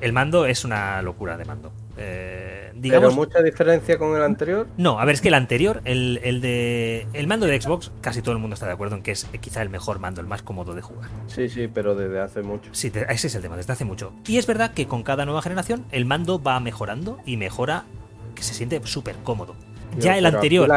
El 0.00 0.12
mando 0.12 0.46
es 0.46 0.64
una 0.64 1.00
locura 1.02 1.36
de 1.36 1.44
mando. 1.44 1.72
Eh, 1.96 2.72
¿Pero 2.82 3.12
mucha 3.12 3.40
diferencia 3.40 3.98
con 3.98 4.16
el 4.16 4.22
anterior? 4.22 4.66
No, 4.76 4.98
a 4.98 5.04
ver, 5.04 5.14
es 5.14 5.20
que 5.20 5.28
el 5.28 5.34
anterior, 5.34 5.80
el, 5.84 6.20
el, 6.24 6.40
de 6.40 7.06
el 7.12 7.26
mando 7.26 7.46
de 7.46 7.60
Xbox, 7.60 7.92
casi 8.00 8.20
todo 8.20 8.32
el 8.32 8.40
mundo 8.40 8.54
está 8.54 8.66
de 8.66 8.72
acuerdo 8.72 8.96
en 8.96 9.02
que 9.02 9.12
es 9.12 9.24
quizá 9.40 9.62
el 9.62 9.70
mejor 9.70 10.00
mando, 10.00 10.20
el 10.20 10.26
más 10.26 10.42
cómodo 10.42 10.74
de 10.74 10.82
jugar. 10.82 11.08
Sí, 11.28 11.48
sí, 11.48 11.68
pero 11.72 11.94
desde 11.94 12.20
hace 12.20 12.42
mucho. 12.42 12.70
Sí, 12.72 12.92
ese 13.08 13.26
es 13.28 13.34
el 13.34 13.42
tema, 13.42 13.56
desde 13.56 13.72
hace 13.72 13.84
mucho. 13.84 14.12
Y 14.26 14.38
es 14.38 14.46
verdad 14.46 14.72
que 14.72 14.86
con 14.86 15.02
cada 15.02 15.24
nueva 15.24 15.42
generación 15.42 15.84
el 15.92 16.04
mando 16.04 16.42
va 16.42 16.58
mejorando 16.60 17.18
y 17.24 17.36
mejora 17.36 17.84
que 18.34 18.42
se 18.42 18.54
siente 18.54 18.80
súper 18.84 19.16
cómodo. 19.22 19.54
Ya 19.98 20.18
el 20.18 20.26
anterior. 20.26 20.68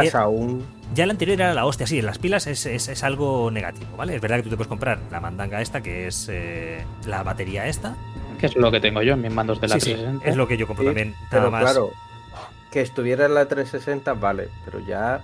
Ya 0.93 1.03
el 1.03 1.11
anterior 1.11 1.41
era 1.41 1.53
la 1.53 1.65
hostia, 1.65 1.85
sí, 1.85 1.99
en 1.99 2.05
las 2.05 2.17
pilas 2.17 2.47
es, 2.47 2.65
es, 2.65 3.03
algo 3.03 3.51
negativo, 3.51 3.97
¿vale? 3.97 4.15
Es 4.15 4.21
verdad 4.21 4.37
que 4.37 4.43
tú 4.43 4.51
te 4.51 4.55
puedes 4.55 4.69
comprar 4.69 4.99
la 5.11 5.19
mandanga 5.19 5.61
esta, 5.61 5.81
que 5.81 6.07
es 6.07 6.29
eh, 6.31 6.85
la 7.05 7.23
batería 7.23 7.67
esta. 7.67 7.95
Que 8.37 8.47
es 8.47 8.55
lo 8.55 8.71
que 8.71 8.79
tengo 8.79 9.01
yo 9.01 9.13
en 9.13 9.21
mis 9.21 9.31
mandos 9.31 9.59
de 9.59 9.67
la 9.67 9.79
sí, 9.79 9.95
Es 10.23 10.35
lo 10.35 10.47
que 10.47 10.57
yo 10.57 10.67
compro 10.67 10.85
también. 10.85 11.15
Nada 11.31 11.49
más. 11.49 11.61
claro, 11.63 11.91
que 12.71 12.81
estuviera 12.81 13.25
en 13.25 13.33
la 13.33 13.47
360, 13.47 14.13
vale, 14.13 14.49
pero 14.65 14.79
ya 14.85 15.21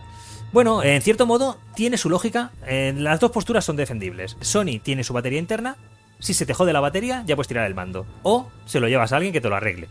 Bueno, 0.51 0.83
en 0.83 1.01
cierto 1.01 1.25
modo 1.25 1.57
tiene 1.75 1.97
su 1.97 2.09
lógica. 2.09 2.51
Eh, 2.65 2.93
las 2.97 3.19
dos 3.19 3.31
posturas 3.31 3.65
son 3.65 3.75
defendibles. 3.75 4.37
Sony 4.41 4.79
tiene 4.81 5.03
su 5.03 5.13
batería 5.13 5.39
interna. 5.39 5.75
Si 6.19 6.33
se 6.33 6.45
te 6.45 6.53
jode 6.53 6.71
la 6.73 6.79
batería, 6.79 7.23
ya 7.25 7.35
puedes 7.35 7.47
tirar 7.47 7.67
el 7.67 7.75
mando. 7.75 8.05
O 8.23 8.47
se 8.65 8.79
lo 8.79 8.87
llevas 8.87 9.11
a 9.11 9.17
alguien 9.17 9.33
que 9.33 9.41
te 9.41 9.49
lo 9.49 9.55
arregle. 9.55 9.89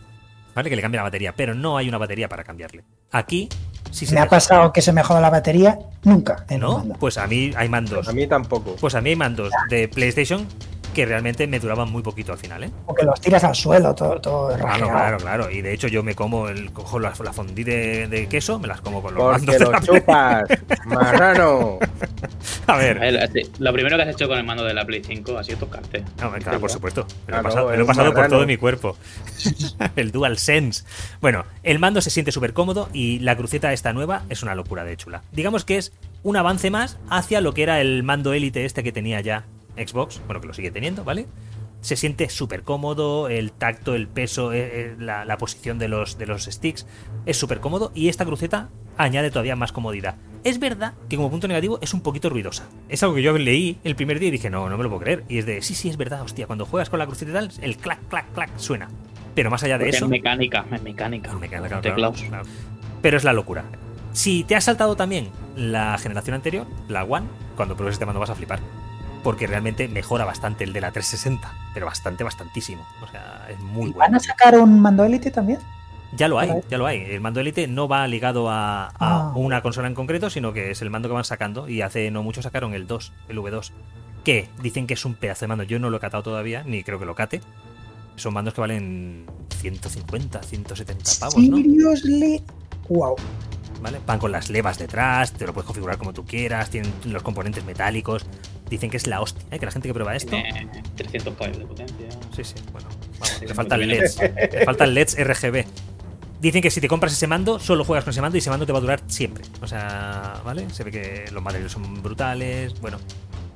¿Vale? 0.55 0.69
Que 0.71 0.77
le 0.77 0.83
cambie 0.83 0.97
la 0.99 1.05
batería. 1.05 1.35
Pero 1.37 1.55
no 1.55 1.77
hay 1.77 1.89
una 1.89 1.99
batería 1.99 2.29
para 2.29 2.45
cambiarle. 2.45 2.85
Aquí, 3.11 3.49
si 3.91 4.07
se 4.07 4.15
Me 4.15 4.21
ha 4.21 4.29
pasado 4.29 4.73
que 4.73 4.81
se 4.83 4.93
me 4.93 5.03
joda 5.03 5.21
la 5.21 5.31
batería 5.31 5.79
nunca 6.05 6.45
en 6.49 6.61
¿No? 6.61 6.85
Pues 6.99 7.19
a 7.19 7.27
mí 7.27 7.53
hay 7.57 7.69
mandos. 7.69 8.09
a 8.09 8.13
mí 8.13 8.27
tampoco. 8.27 8.77
Pues 8.81 8.95
a 8.95 9.01
mí 9.01 9.11
hay 9.11 9.17
mandos 9.17 9.51
de 9.69 9.89
PlayStation 9.89 10.47
que 10.93 11.07
realmente 11.07 11.47
me 11.47 11.59
duraban 11.59 11.91
muy 11.91 12.03
poquito 12.03 12.33
al 12.33 12.39
final, 12.39 12.65
¿eh? 12.65 12.71
O 12.87 12.95
que 12.95 13.05
los 13.05 13.21
tiras 13.21 13.43
al 13.45 13.55
suelo, 13.55 13.95
todo, 13.95 14.21
todo 14.21 14.57
Claro, 14.57 14.89
claro, 14.89 15.17
claro. 15.19 15.51
Y 15.51 15.63
de 15.63 15.73
hecho 15.73 15.89
yo 15.89 16.03
me 16.03 16.15
como 16.15 16.49
el 16.49 16.73
cojo 16.73 16.99
la, 16.99 17.13
la 17.23 17.33
de, 17.55 18.07
de 18.09 18.27
queso, 18.29 18.59
me 18.59 18.69
las 18.69 18.81
como 18.81 19.03
con 19.03 19.15
los 19.15 19.43
Porque 19.43 19.59
lo 19.59 19.81
chupas, 19.81 20.45
marrano. 20.87 21.79
A 22.67 22.77
ver, 22.77 23.19
así, 23.19 23.43
Lo 23.59 23.73
primero 23.73 23.97
que 23.97 24.03
has 24.05 24.09
hecho 24.11 24.29
con 24.29 24.39
el 24.39 24.45
mando 24.45 24.65
de 24.65 24.75
la 24.75 24.85
Play 24.85 25.03
5 25.05 25.39
ha 25.39 25.45
sido 25.45 25.59
tocarte. 25.59 26.05
No, 26.21 26.31
claro, 26.33 26.61
por 26.61 26.71
supuesto. 26.71 27.07
Me 27.27 27.33
lo 27.33 27.39
he 27.39 27.41
Claro, 27.41 27.43
pasado, 27.43 27.67
me 27.67 27.73
es 27.73 27.79
lo 27.79 27.85
he 27.85 27.87
pasado 27.87 28.15
por 28.15 28.29
todo 28.29 28.47
mi 28.47 28.57
cuerpo. 28.57 28.97
el 29.97 30.13
Dual 30.13 30.39
Sense. 30.39 30.85
Bueno, 31.21 31.45
el 31.63 31.79
mando 31.79 32.01
se 32.01 32.11
siente 32.11 32.33
súper 32.33 32.53
cómodo 32.53 32.89
y 32.93 33.19
la 33.21 33.37
cruceta 33.37 33.73
esta 33.73 33.93
nueva 33.93 34.23
es 34.29 34.43
una 34.43 34.55
locura 34.55 34.85
de 34.85 34.97
chula. 34.97 35.23
Digamos 35.33 35.65
que 35.65 35.79
es 35.79 35.93
un 36.23 36.37
avance 36.37 36.71
más 36.71 36.99
hacia 37.11 37.41
lo 37.41 37.53
que 37.55 37.63
era 37.63 37.81
el 37.81 38.03
mando 38.03 38.33
élite 38.33 38.65
este 38.65 38.83
que 38.83 38.93
tenía 38.93 39.21
ya 39.21 39.45
Xbox. 39.77 40.21
Bueno, 40.27 40.41
que 40.41 40.47
lo 40.49 40.55
sigue 40.55 40.71
teniendo, 40.71 41.05
¿vale? 41.05 41.27
Se 41.81 41.97
siente 41.97 42.29
súper 42.29 42.63
cómodo, 42.63 43.29
el 43.29 43.51
tacto, 43.51 43.95
el 43.95 44.07
peso, 44.07 44.53
eh, 44.53 44.61
eh, 44.73 44.97
la, 44.99 45.25
la 45.25 45.37
posición 45.37 45.79
de 45.79 45.89
los, 45.89 46.17
de 46.17 46.27
los 46.27 46.45
sticks 46.45 46.87
es 47.27 47.37
súper 47.37 47.59
cómodo 47.59 47.91
y 47.93 48.09
esta 48.09 48.25
cruceta 48.25 48.69
añade 48.97 49.31
todavía 49.31 49.57
más 49.57 49.73
comodidad. 49.73 50.17
Es 50.45 50.61
verdad 50.61 50.95
que 51.09 51.17
como 51.17 51.31
punto 51.31 51.49
negativo 51.49 51.79
es 51.83 51.93
un 51.93 52.01
poquito 52.01 52.31
ruidosa. 52.31 52.69
Es 52.89 53.03
algo 53.03 53.17
que 53.17 53.23
yo 53.23 53.37
leí 53.37 53.79
el 53.83 53.97
primer 53.97 54.19
día 54.21 54.29
y 54.29 54.33
dije, 54.33 54.49
no, 54.51 54.69
no 54.69 54.77
me 54.77 54.85
lo 54.85 54.91
puedo 54.91 55.03
creer. 55.03 55.25
Y 55.29 55.39
es 55.39 55.47
de, 55.47 55.61
sí, 55.63 55.75
sí, 55.75 55.89
es 55.89 55.97
verdad, 55.97 56.23
hostia, 56.23 56.47
cuando 56.47 56.67
juegas 56.67 56.89
con 56.89 56.99
la 57.01 57.07
cruceta 57.07 57.31
y 57.31 57.35
tal, 57.35 57.51
el 57.61 57.77
clac, 57.77 57.99
clac, 58.09 58.33
clac 58.33 58.51
suena. 58.59 58.89
Pero 59.35 59.51
más 59.51 59.63
allá 59.65 59.79
de 59.79 59.85
Porque 59.87 59.97
eso... 59.97 60.05
es 60.05 60.11
mecánica, 60.11 60.65
es 60.71 60.83
mecánica. 60.83 61.33
Me 61.35 61.49
queda 61.49 61.67
claro, 61.67 61.81
Teclados. 61.81 62.23
claro. 62.23 62.45
Pero 63.01 63.17
es 63.17 63.25
la 63.25 63.33
locura. 63.33 63.65
Si 64.13 64.45
te 64.45 64.55
has 64.55 64.65
saltado 64.65 64.95
también 64.95 65.31
la 65.57 65.97
generación 65.99 66.35
anterior, 66.35 66.67
la 66.89 67.03
One, 67.03 67.27
cuando 67.57 67.75
pruebes 67.77 67.95
este 67.95 68.05
mando 68.05 68.21
vas 68.21 68.31
a 68.31 68.35
flipar. 68.35 68.61
Porque 69.23 69.47
realmente 69.47 69.87
mejora 69.89 70.25
bastante 70.25 70.65
el 70.65 70.73
de 70.73 70.81
la 70.81 70.91
360. 70.93 71.53
Pero 71.75 71.87
bastante, 71.87 72.25
bastantísimo. 72.25 72.85
O 73.03 73.09
sea, 73.09 73.47
es 73.49 73.59
muy 73.61 73.91
¿Y 73.91 73.93
bueno. 73.93 73.99
¿Van 73.99 74.15
a 74.17 74.21
sacar 74.21 74.59
un 74.59 74.81
mando 74.81 75.05
Elite 75.05 75.31
también? 75.31 75.59
Ya 76.15 76.29
lo 76.29 76.39
hay, 76.39 76.53
ya 76.69 76.77
lo 76.77 76.87
hay. 76.87 76.99
El 77.01 77.21
mando 77.23 77.41
Elite 77.41 77.67
no 77.69 77.89
va 77.89 78.07
ligado 78.07 78.51
a, 78.51 78.87
a 78.89 78.93
Ah. 78.99 79.33
una 79.35 79.63
consola 79.63 79.89
en 79.89 79.95
concreto, 79.95 80.29
sino 80.29 80.53
que 80.53 80.71
es 80.73 80.83
el 80.83 80.91
mando 80.91 81.09
que 81.09 81.15
van 81.15 81.25
sacando. 81.25 81.69
Y 81.69 81.81
hace 81.83 82.11
no 82.11 82.23
mucho 82.23 82.43
sacaron 82.43 82.75
el 82.75 82.87
2, 82.87 83.13
el 83.29 83.39
V2. 83.39 83.71
Que 84.25 84.49
dicen 84.61 84.87
que 84.87 84.95
es 84.95 85.05
un 85.05 85.15
pedazo 85.15 85.41
de 85.45 85.49
mando. 85.49 85.65
Yo 85.65 85.79
no 85.79 85.89
lo 85.89 85.97
he 85.97 86.01
catado 86.01 86.23
todavía, 86.23 86.65
ni 86.65 86.83
creo 86.85 86.99
que 86.99 87.07
lo 87.07 87.15
cate. 87.15 87.41
Son 88.17 88.35
mandos 88.35 88.53
que 88.53 88.61
valen 88.61 89.25
150, 89.61 90.43
170 90.43 91.11
pavos, 91.19 91.37
¿no? 91.39 91.57
Seriously. 91.57 92.43
Wow. 92.91 93.17
¿Vale? 93.83 94.01
Van 94.07 94.19
con 94.19 94.33
las 94.33 94.49
levas 94.51 94.79
detrás, 94.79 95.33
te 95.33 95.47
lo 95.47 95.53
puedes 95.53 95.67
configurar 95.67 95.99
como 95.99 96.13
tú 96.13 96.25
quieras, 96.25 96.71
tienen 96.71 96.93
los 97.05 97.23
componentes 97.23 97.65
metálicos. 97.65 98.25
Dicen 98.71 98.89
que 98.91 98.97
es 98.97 99.07
la 99.07 99.21
hostia, 99.21 99.45
¿eh? 99.51 99.59
que 99.59 99.67
la 99.67 99.73
gente 99.73 99.89
que 99.89 99.95
prueba 99.95 100.15
esto. 100.17 100.31
Tiene 100.31 100.67
300 100.97 101.35
caballos 101.35 101.59
de 101.59 101.67
potencia. 101.67 102.07
Sí, 102.35 102.45
sí, 102.45 102.55
bueno, 102.73 102.89
vamos, 103.21 103.41
te 103.41 103.55
faltan 103.55 103.81
LEDs, 103.87 104.17
te 104.17 104.65
faltan 104.65 104.95
LEDs 104.95 105.17
RGB. 105.19 105.65
Dicen 106.41 106.63
que 106.63 106.71
si 106.71 106.81
te 106.81 106.89
compras 106.89 107.13
ese 107.13 107.27
mando, 107.27 107.59
solo 107.61 107.85
juegas 107.85 108.05
con 108.05 108.11
ese 108.13 108.21
mando 108.21 108.37
y 108.37 108.41
ese 108.41 108.51
mando 108.51 108.65
te 108.67 108.73
va 108.73 108.79
a 108.79 108.81
durar 108.81 109.01
siempre. 109.07 109.45
O 109.61 109.67
sea, 109.67 110.41
¿vale? 110.45 110.69
Se 110.71 110.83
ve 110.85 110.91
que 110.91 111.25
los 111.31 111.43
materiales 111.43 111.71
son 111.73 112.03
brutales. 112.03 112.81
Bueno, 112.81 112.99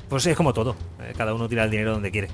pues 0.08 0.24
es 0.26 0.36
como 0.36 0.52
todo. 0.52 0.76
eh, 1.00 1.12
Cada 1.16 1.34
uno 1.34 1.48
tira 1.48 1.64
el 1.64 1.70
dinero 1.70 1.92
donde 1.92 2.10
quiere. 2.10 2.28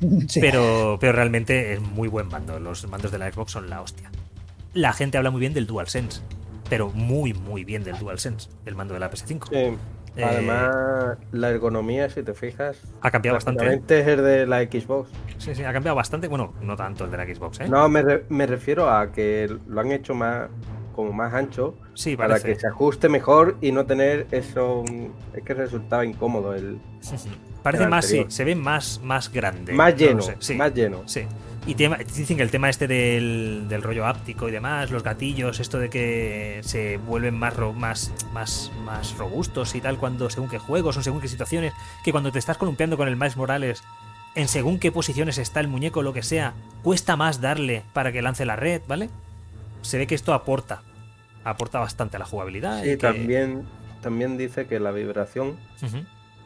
Sí. 0.28 0.40
Pero, 0.40 0.96
pero 0.98 1.12
realmente 1.12 1.74
es 1.74 1.80
muy 1.82 2.08
buen 2.08 2.28
mando. 2.28 2.58
Los 2.60 2.86
mandos 2.88 3.12
de 3.12 3.18
la 3.18 3.30
Xbox 3.30 3.52
son 3.52 3.68
la 3.68 3.82
hostia. 3.82 4.10
La 4.72 4.92
gente 4.94 5.18
habla 5.18 5.30
muy 5.30 5.40
bien 5.40 5.52
del 5.52 5.66
DualSense. 5.66 6.22
Pero 6.70 6.88
muy, 6.94 7.34
muy 7.34 7.64
bien 7.64 7.84
del 7.84 7.98
DualSense. 7.98 8.48
El 8.64 8.74
mando 8.76 8.94
de 8.94 9.00
la 9.00 9.10
PS5. 9.10 9.48
Sí. 9.50 9.76
Eh, 10.16 10.24
Además, 10.24 11.18
la 11.30 11.50
ergonomía, 11.50 12.10
si 12.10 12.22
te 12.24 12.34
fijas, 12.34 12.76
Ha 13.00 13.10
cambiado 13.12 13.36
bastante. 13.36 13.64
¿eh? 13.66 13.80
es 13.88 14.06
el 14.08 14.22
de 14.24 14.46
la 14.46 14.60
Xbox. 14.62 15.08
Sí, 15.38 15.54
sí, 15.54 15.62
ha 15.62 15.72
cambiado 15.72 15.94
bastante. 15.96 16.26
Bueno, 16.26 16.52
no 16.62 16.74
tanto 16.76 17.04
el 17.04 17.10
de 17.12 17.16
la 17.16 17.24
Xbox, 17.26 17.60
¿eh? 17.60 17.68
No, 17.68 17.88
me, 17.88 18.02
re- 18.02 18.24
me 18.28 18.46
refiero 18.46 18.90
a 18.90 19.12
que 19.12 19.54
lo 19.68 19.80
han 19.80 19.92
hecho 19.92 20.14
más 20.14 20.48
como 20.96 21.12
más 21.12 21.32
ancho 21.32 21.76
sí, 21.94 22.16
para 22.16 22.40
que 22.40 22.56
se 22.56 22.66
ajuste 22.66 23.08
mejor 23.08 23.56
y 23.60 23.70
no 23.70 23.86
tener 23.86 24.26
eso. 24.32 24.84
Es 25.32 25.44
que 25.44 25.54
resultaba 25.54 26.04
incómodo 26.04 26.54
el 26.54 26.78
Parece 27.62 27.84
el 27.84 27.90
más, 27.90 28.04
sí, 28.06 28.24
se 28.28 28.42
ve 28.44 28.56
más, 28.56 29.00
más 29.04 29.30
grande. 29.32 29.72
más 29.74 29.92
No 29.92 29.98
lleno, 29.98 30.22
sé, 30.22 30.36
sí, 30.40 30.54
más 30.56 30.74
lleno. 30.74 31.02
sí. 31.06 31.24
Y 31.66 31.74
tema- 31.74 31.98
dicen 31.98 32.36
que 32.38 32.42
el 32.42 32.50
tema 32.50 32.70
este 32.70 32.88
del, 32.88 33.66
del 33.68 33.82
rollo 33.82 34.06
áptico 34.06 34.48
y 34.48 34.50
demás, 34.52 34.90
los 34.90 35.02
gatillos, 35.02 35.60
esto 35.60 35.78
de 35.78 35.90
que 35.90 36.60
se 36.64 36.96
vuelven 36.96 37.34
más, 37.38 37.54
ro- 37.54 37.74
más, 37.74 38.12
más, 38.32 38.72
más 38.84 39.16
robustos 39.18 39.74
y 39.74 39.80
tal 39.80 39.98
cuando 39.98 40.30
según 40.30 40.48
qué 40.48 40.58
juegos 40.58 40.96
o 40.96 41.02
según 41.02 41.20
qué 41.20 41.28
situaciones, 41.28 41.72
que 42.02 42.12
cuando 42.12 42.32
te 42.32 42.38
estás 42.38 42.56
columpiando 42.56 42.96
con 42.96 43.08
el 43.08 43.16
Miles 43.16 43.36
Morales, 43.36 43.82
en 44.34 44.48
según 44.48 44.78
qué 44.78 44.90
posiciones 44.90 45.36
está 45.38 45.60
el 45.60 45.68
muñeco 45.68 46.02
lo 46.02 46.12
que 46.14 46.22
sea, 46.22 46.54
cuesta 46.82 47.16
más 47.16 47.40
darle 47.42 47.82
para 47.92 48.10
que 48.10 48.22
lance 48.22 48.46
la 48.46 48.56
red, 48.56 48.80
¿vale? 48.88 49.10
Se 49.82 49.98
ve 49.98 50.06
que 50.06 50.14
esto 50.14 50.32
aporta, 50.32 50.82
aporta 51.44 51.78
bastante 51.78 52.16
a 52.16 52.20
la 52.20 52.24
jugabilidad. 52.26 52.78
y 52.78 52.84
Sí, 52.84 52.90
que- 52.92 52.96
también, 52.96 53.66
también 54.00 54.38
dice 54.38 54.66
que 54.66 54.80
la 54.80 54.92
vibración. 54.92 55.56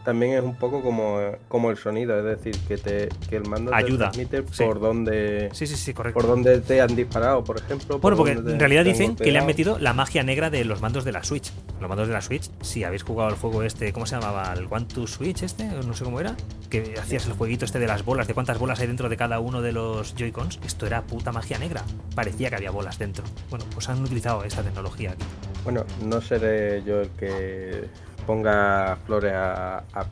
También 0.04 0.34
es 0.34 0.42
un 0.42 0.54
poco 0.56 0.82
como, 0.82 1.18
como 1.48 1.70
el 1.70 1.76
sonido, 1.76 2.18
es 2.18 2.24
decir, 2.24 2.56
que 2.68 2.76
te 2.76 3.08
que 3.28 3.36
el 3.36 3.48
mando 3.48 3.74
Ayuda, 3.74 4.10
te 4.10 4.26
transmite 4.26 4.44
sí. 4.52 4.64
por 4.64 4.78
donde 4.80 5.48
Sí, 5.52 5.66
sí, 5.66 5.76
sí, 5.76 5.94
correcto. 5.94 6.20
por 6.20 6.28
donde 6.28 6.60
te 6.60 6.80
han 6.80 6.94
disparado, 6.94 7.42
por 7.42 7.56
ejemplo. 7.58 7.98
Bueno, 7.98 8.00
por 8.00 8.16
porque 8.16 8.34
dónde 8.34 8.52
en 8.52 8.60
realidad 8.60 8.84
dicen 8.84 9.16
que 9.16 9.32
le 9.32 9.38
han 9.38 9.46
metido 9.46 9.78
la 9.78 9.94
magia 9.94 10.22
negra 10.22 10.50
de 10.50 10.64
los 10.64 10.80
mandos 10.80 11.04
de 11.04 11.12
la 11.12 11.24
Switch. 11.24 11.52
Los 11.80 11.88
mandos 11.88 12.06
de 12.08 12.14
la 12.14 12.20
Switch, 12.20 12.50
si 12.60 12.84
habéis 12.84 13.02
jugado 13.02 13.30
el 13.30 13.36
juego 13.36 13.62
este, 13.62 13.92
¿cómo 13.92 14.06
se 14.06 14.16
llamaba? 14.16 14.52
¿El 14.56 14.66
One 14.70 14.86
to 14.86 15.06
Switch 15.06 15.42
este? 15.42 15.64
No 15.64 15.94
sé 15.94 16.04
cómo 16.04 16.20
era. 16.20 16.36
Que 16.70 16.94
hacías 17.00 17.26
el 17.26 17.32
jueguito 17.32 17.64
este 17.64 17.78
de 17.78 17.86
las 17.86 18.04
bolas, 18.04 18.26
de 18.28 18.34
cuántas 18.34 18.58
bolas 18.58 18.80
hay 18.80 18.86
dentro 18.86 19.08
de 19.08 19.16
cada 19.16 19.40
uno 19.40 19.62
de 19.62 19.72
los 19.72 20.14
Joy-Cons. 20.14 20.60
Esto 20.64 20.86
era 20.86 21.02
puta 21.02 21.32
magia 21.32 21.58
negra. 21.58 21.82
Parecía 22.14 22.50
que 22.50 22.56
había 22.56 22.70
bolas 22.70 22.98
dentro. 22.98 23.24
Bueno, 23.50 23.64
pues 23.72 23.88
han 23.88 24.02
utilizado 24.02 24.44
esta 24.44 24.62
tecnología 24.62 25.12
aquí. 25.12 25.24
Bueno, 25.64 25.84
no 26.04 26.20
seré 26.20 26.82
yo 26.84 27.00
el 27.00 27.08
que 27.10 27.84
ponga 28.26 28.96
flores 29.06 29.32
a, 29.32 29.84
a, 29.92 30.06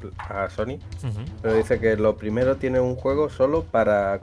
a 0.45 0.51
Sony, 0.51 0.79
pero 1.41 1.55
dice 1.55 1.81
que 1.81 1.97
lo 1.97 2.17
primero 2.17 2.57
tiene 2.57 2.81
un 2.81 2.97
juego 2.97 3.29
solo 3.29 3.65
para 3.65 4.15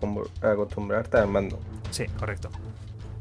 acostumbrarte 0.41 1.17
al 1.17 1.28
mando. 1.28 1.60
Sí, 1.91 2.06
correcto. 2.17 2.49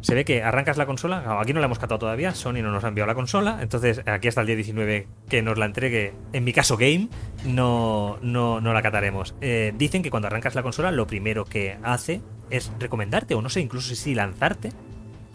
Se 0.00 0.14
ve 0.14 0.24
que 0.24 0.44
arrancas 0.44 0.76
la 0.76 0.86
consola, 0.86 1.40
aquí 1.40 1.52
no 1.52 1.58
la 1.58 1.66
hemos 1.66 1.80
catado 1.80 1.98
todavía, 1.98 2.32
Sony 2.32 2.62
no 2.62 2.70
nos 2.70 2.84
ha 2.84 2.88
enviado 2.88 3.08
la 3.08 3.16
consola, 3.16 3.58
entonces 3.60 4.00
aquí 4.06 4.28
hasta 4.28 4.42
el 4.42 4.46
día 4.46 4.54
19 4.54 5.08
que 5.28 5.42
nos 5.42 5.58
la 5.58 5.66
entregue, 5.66 6.14
en 6.32 6.44
mi 6.44 6.52
caso 6.52 6.76
Game, 6.76 7.08
no, 7.44 8.18
no, 8.22 8.60
no 8.60 8.72
la 8.72 8.80
cataremos. 8.80 9.34
Eh, 9.40 9.74
dicen 9.76 10.02
que 10.04 10.10
cuando 10.10 10.28
arrancas 10.28 10.54
la 10.54 10.62
consola 10.62 10.92
lo 10.92 11.08
primero 11.08 11.44
que 11.44 11.78
hace 11.82 12.20
es 12.48 12.70
recomendarte, 12.78 13.34
o 13.34 13.42
no 13.42 13.48
sé, 13.48 13.60
incluso 13.60 13.92
si 13.96 14.14
lanzarte 14.14 14.70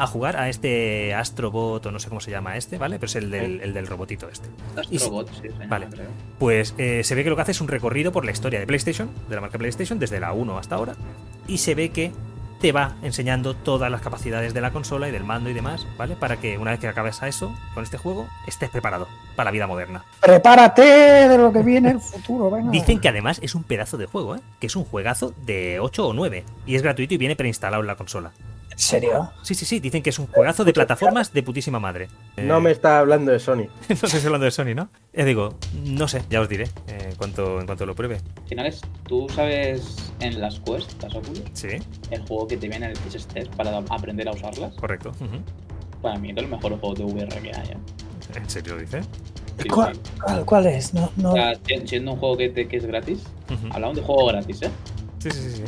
a 0.03 0.07
jugar 0.07 0.37
a 0.37 0.49
este 0.49 1.13
Astrobot, 1.13 1.85
o 1.85 1.91
no 1.91 1.99
sé 1.99 2.09
cómo 2.09 2.21
se 2.21 2.31
llama 2.31 2.57
este, 2.57 2.77
¿vale? 2.77 2.95
Pero 2.99 3.05
es 3.07 3.15
el 3.15 3.31
del, 3.31 3.61
el 3.61 3.73
del 3.73 3.87
robotito 3.87 4.29
este. 4.29 4.47
Y 4.89 4.97
si- 4.99 5.05
Astrobot, 5.05 5.29
sí, 5.41 5.47
Vale. 5.67 5.87
creo. 5.87 6.07
Pues 6.39 6.75
eh, 6.77 7.03
se 7.03 7.15
ve 7.15 7.23
que 7.23 7.29
lo 7.29 7.35
que 7.35 7.41
hace 7.43 7.51
es 7.51 7.61
un 7.61 7.67
recorrido 7.67 8.11
por 8.11 8.25
la 8.25 8.31
historia 8.31 8.59
de 8.59 8.67
PlayStation, 8.67 9.09
de 9.29 9.35
la 9.35 9.41
marca 9.41 9.57
PlayStation, 9.57 9.99
desde 9.99 10.19
la 10.19 10.33
1 10.33 10.57
hasta 10.57 10.75
ahora. 10.75 10.95
Y 11.47 11.57
se 11.59 11.75
ve 11.75 11.89
que 11.89 12.11
te 12.61 12.71
va 12.71 12.95
enseñando 13.01 13.55
todas 13.57 13.91
las 13.91 13.99
capacidades 13.99 14.53
de 14.53 14.61
la 14.61 14.71
consola 14.71 15.09
y 15.09 15.11
del 15.11 15.25
mando 15.25 15.49
y 15.49 15.53
demás, 15.53 15.85
¿vale? 15.97 16.15
Para 16.15 16.37
que 16.37 16.57
una 16.57 16.71
vez 16.71 16.79
que 16.79 16.87
acabes 16.87 17.21
a 17.21 17.27
eso, 17.27 17.53
con 17.73 17.83
este 17.83 17.97
juego, 17.97 18.25
estés 18.47 18.69
preparado 18.69 19.09
para 19.35 19.49
la 19.49 19.51
vida 19.51 19.67
moderna. 19.67 20.05
Prepárate 20.21 20.81
de 20.81 21.37
lo 21.37 21.51
que 21.51 21.61
viene 21.61 21.91
el 21.91 21.99
futuro, 21.99 22.49
venga. 22.49 22.71
Dicen 22.71 23.01
que 23.01 23.09
además 23.09 23.39
es 23.43 23.53
un 23.53 23.63
pedazo 23.63 23.97
de 23.97 24.05
juego, 24.05 24.37
¿eh? 24.37 24.39
Que 24.61 24.67
es 24.67 24.75
un 24.77 24.85
juegazo 24.85 25.33
de 25.45 25.81
8 25.81 26.07
o 26.07 26.13
9. 26.13 26.45
Y 26.65 26.75
es 26.75 26.81
gratuito 26.83 27.13
y 27.13 27.17
viene 27.17 27.35
preinstalado 27.35 27.81
en 27.81 27.87
la 27.87 27.97
consola. 27.97 28.31
¿En 28.73 28.79
serio? 28.79 29.29
Sí, 29.43 29.55
sí, 29.55 29.65
sí, 29.65 29.79
dicen 29.79 30.01
que 30.03 30.09
es 30.09 30.19
un 30.19 30.27
juegazo 30.27 30.65
de 30.65 30.73
plataformas 30.73 31.31
de 31.31 31.43
putísima 31.43 31.79
madre. 31.79 32.09
Eh, 32.37 32.43
No 32.43 32.59
me 32.59 32.71
está 32.71 32.99
hablando 32.99 33.31
de 33.31 33.39
Sony. 33.39 33.67
no 33.89 33.95
sé 33.95 34.19
si 34.19 34.25
hablando 34.25 34.45
de 34.45 34.51
Sony, 34.51 34.73
¿no? 34.75 34.89
Ya 35.13 35.25
digo, 35.25 35.55
no 35.85 36.07
sé, 36.07 36.23
ya 36.29 36.41
os 36.41 36.49
diré 36.49 36.65
eh, 36.87 37.09
en, 37.11 37.15
cuanto, 37.15 37.59
en 37.59 37.65
cuanto 37.65 37.85
lo 37.85 37.93
pruebe. 37.95 38.15
Al 38.41 38.47
final 38.49 38.65
es, 38.65 38.81
tú 39.07 39.27
sabes 39.29 40.11
en 40.19 40.41
las 40.41 40.59
Quest, 40.59 41.01
las 41.03 41.13
Oculus, 41.15 41.43
Sí, 41.53 41.67
el 42.11 42.21
juego 42.27 42.47
que 42.47 42.57
te 42.57 42.67
viene 42.67 42.87
en 42.87 42.91
el 42.91 42.97
Test 42.97 43.49
para 43.55 43.77
aprender 43.89 44.27
a 44.27 44.31
usarlas. 44.31 44.73
correcto. 44.75 45.11
Para 46.01 46.17
mí 46.19 46.31
es 46.31 46.37
el 46.37 46.47
mejor 46.47 46.77
juego 46.79 46.95
de 46.95 47.03
VR 47.05 47.41
que 47.41 47.55
hay. 47.55 47.67
¿eh? 47.69 47.77
¿En 48.35 48.49
serio 48.49 48.75
lo 48.75 48.81
dice? 48.81 49.01
Sí, 49.61 49.69
¿Cuál, 49.69 49.93
sí. 49.95 50.01
cuál- 50.23 50.45
cuál 50.45 50.65
es? 50.65 50.93
No, 50.95 51.11
no. 51.15 51.31
O 51.31 51.35
sea, 51.35 51.53
si- 51.63 51.87
siendo 51.87 52.13
un 52.13 52.17
juego 52.19 52.37
que, 52.37 52.49
te- 52.49 52.67
que 52.67 52.77
es 52.77 52.85
gratis, 52.85 53.19
hablamos 53.71 53.95
de 53.97 54.01
juego 54.01 54.25
gratis, 54.25 54.63
¿eh? 54.63 54.71
Sí, 55.23 55.31
sí, 55.31 55.49
sí. 55.51 55.63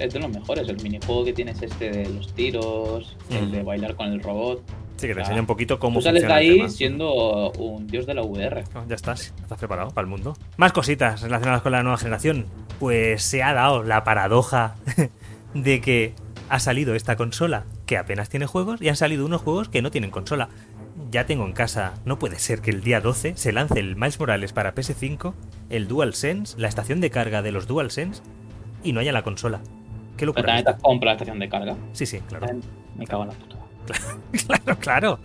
es 0.00 0.14
de 0.14 0.20
los 0.20 0.30
mejores. 0.30 0.66
El 0.68 0.82
minijuego 0.82 1.24
que 1.24 1.32
tienes 1.34 1.60
este 1.60 1.90
de 1.90 2.08
los 2.08 2.32
tiros, 2.32 3.16
el 3.30 3.50
de 3.50 3.62
bailar 3.62 3.94
con 3.94 4.06
el 4.08 4.22
robot. 4.22 4.62
Sí, 4.96 5.08
que 5.08 5.14
te 5.14 5.20
enseña 5.20 5.40
un 5.40 5.46
poquito 5.46 5.78
cómo 5.78 5.98
Tú 5.98 6.04
sales 6.04 6.22
de 6.22 6.28
funciona 6.28 6.64
ahí 6.64 6.70
siendo 6.70 7.50
un 7.52 7.86
dios 7.88 8.06
de 8.06 8.14
la 8.14 8.22
VR. 8.22 8.64
No, 8.72 8.86
ya 8.88 8.94
estás, 8.94 9.34
estás 9.40 9.58
preparado 9.58 9.90
para 9.90 10.04
el 10.04 10.10
mundo. 10.10 10.36
Más 10.56 10.72
cositas 10.72 11.20
relacionadas 11.20 11.62
con 11.62 11.72
la 11.72 11.82
nueva 11.82 11.98
generación. 11.98 12.46
Pues 12.78 13.22
se 13.22 13.42
ha 13.42 13.52
dado 13.52 13.82
la 13.82 14.02
paradoja 14.02 14.76
de 15.54 15.80
que 15.80 16.14
ha 16.48 16.58
salido 16.58 16.94
esta 16.94 17.16
consola 17.16 17.64
que 17.84 17.98
apenas 17.98 18.30
tiene 18.30 18.46
juegos 18.46 18.80
y 18.80 18.88
han 18.88 18.96
salido 18.96 19.26
unos 19.26 19.42
juegos 19.42 19.68
que 19.68 19.82
no 19.82 19.90
tienen 19.90 20.10
consola. 20.10 20.48
Ya 21.10 21.26
tengo 21.26 21.44
en 21.44 21.52
casa, 21.52 21.94
no 22.04 22.18
puede 22.18 22.38
ser 22.38 22.60
que 22.60 22.70
el 22.70 22.82
día 22.82 23.00
12 23.00 23.36
se 23.36 23.52
lance 23.52 23.78
el 23.78 23.96
Miles 23.96 24.18
Morales 24.18 24.52
para 24.52 24.74
PS5, 24.74 25.34
el 25.70 25.86
DualSense, 25.86 26.58
la 26.58 26.68
estación 26.68 27.00
de 27.00 27.10
carga 27.10 27.42
de 27.42 27.52
los 27.52 27.66
DualSense 27.66 28.22
y 28.84 28.92
no 28.92 29.00
haya 29.00 29.12
la 29.12 29.22
consola. 29.22 29.58
Qué 29.58 30.18
Pero 30.18 30.26
locura. 30.28 30.46
también 30.46 30.64
te 30.64 30.70
has 30.70 30.76
comprado 30.82 31.04
la 31.06 31.12
estación 31.12 31.38
de 31.40 31.48
carga. 31.48 31.76
Sí, 31.92 32.06
sí, 32.06 32.20
claro. 32.28 32.46
Me 32.96 33.06
cago 33.06 33.22
en 33.24 33.28
la 33.30 33.34
puta. 33.34 33.56
Claro, 34.46 34.78
claro. 34.78 35.18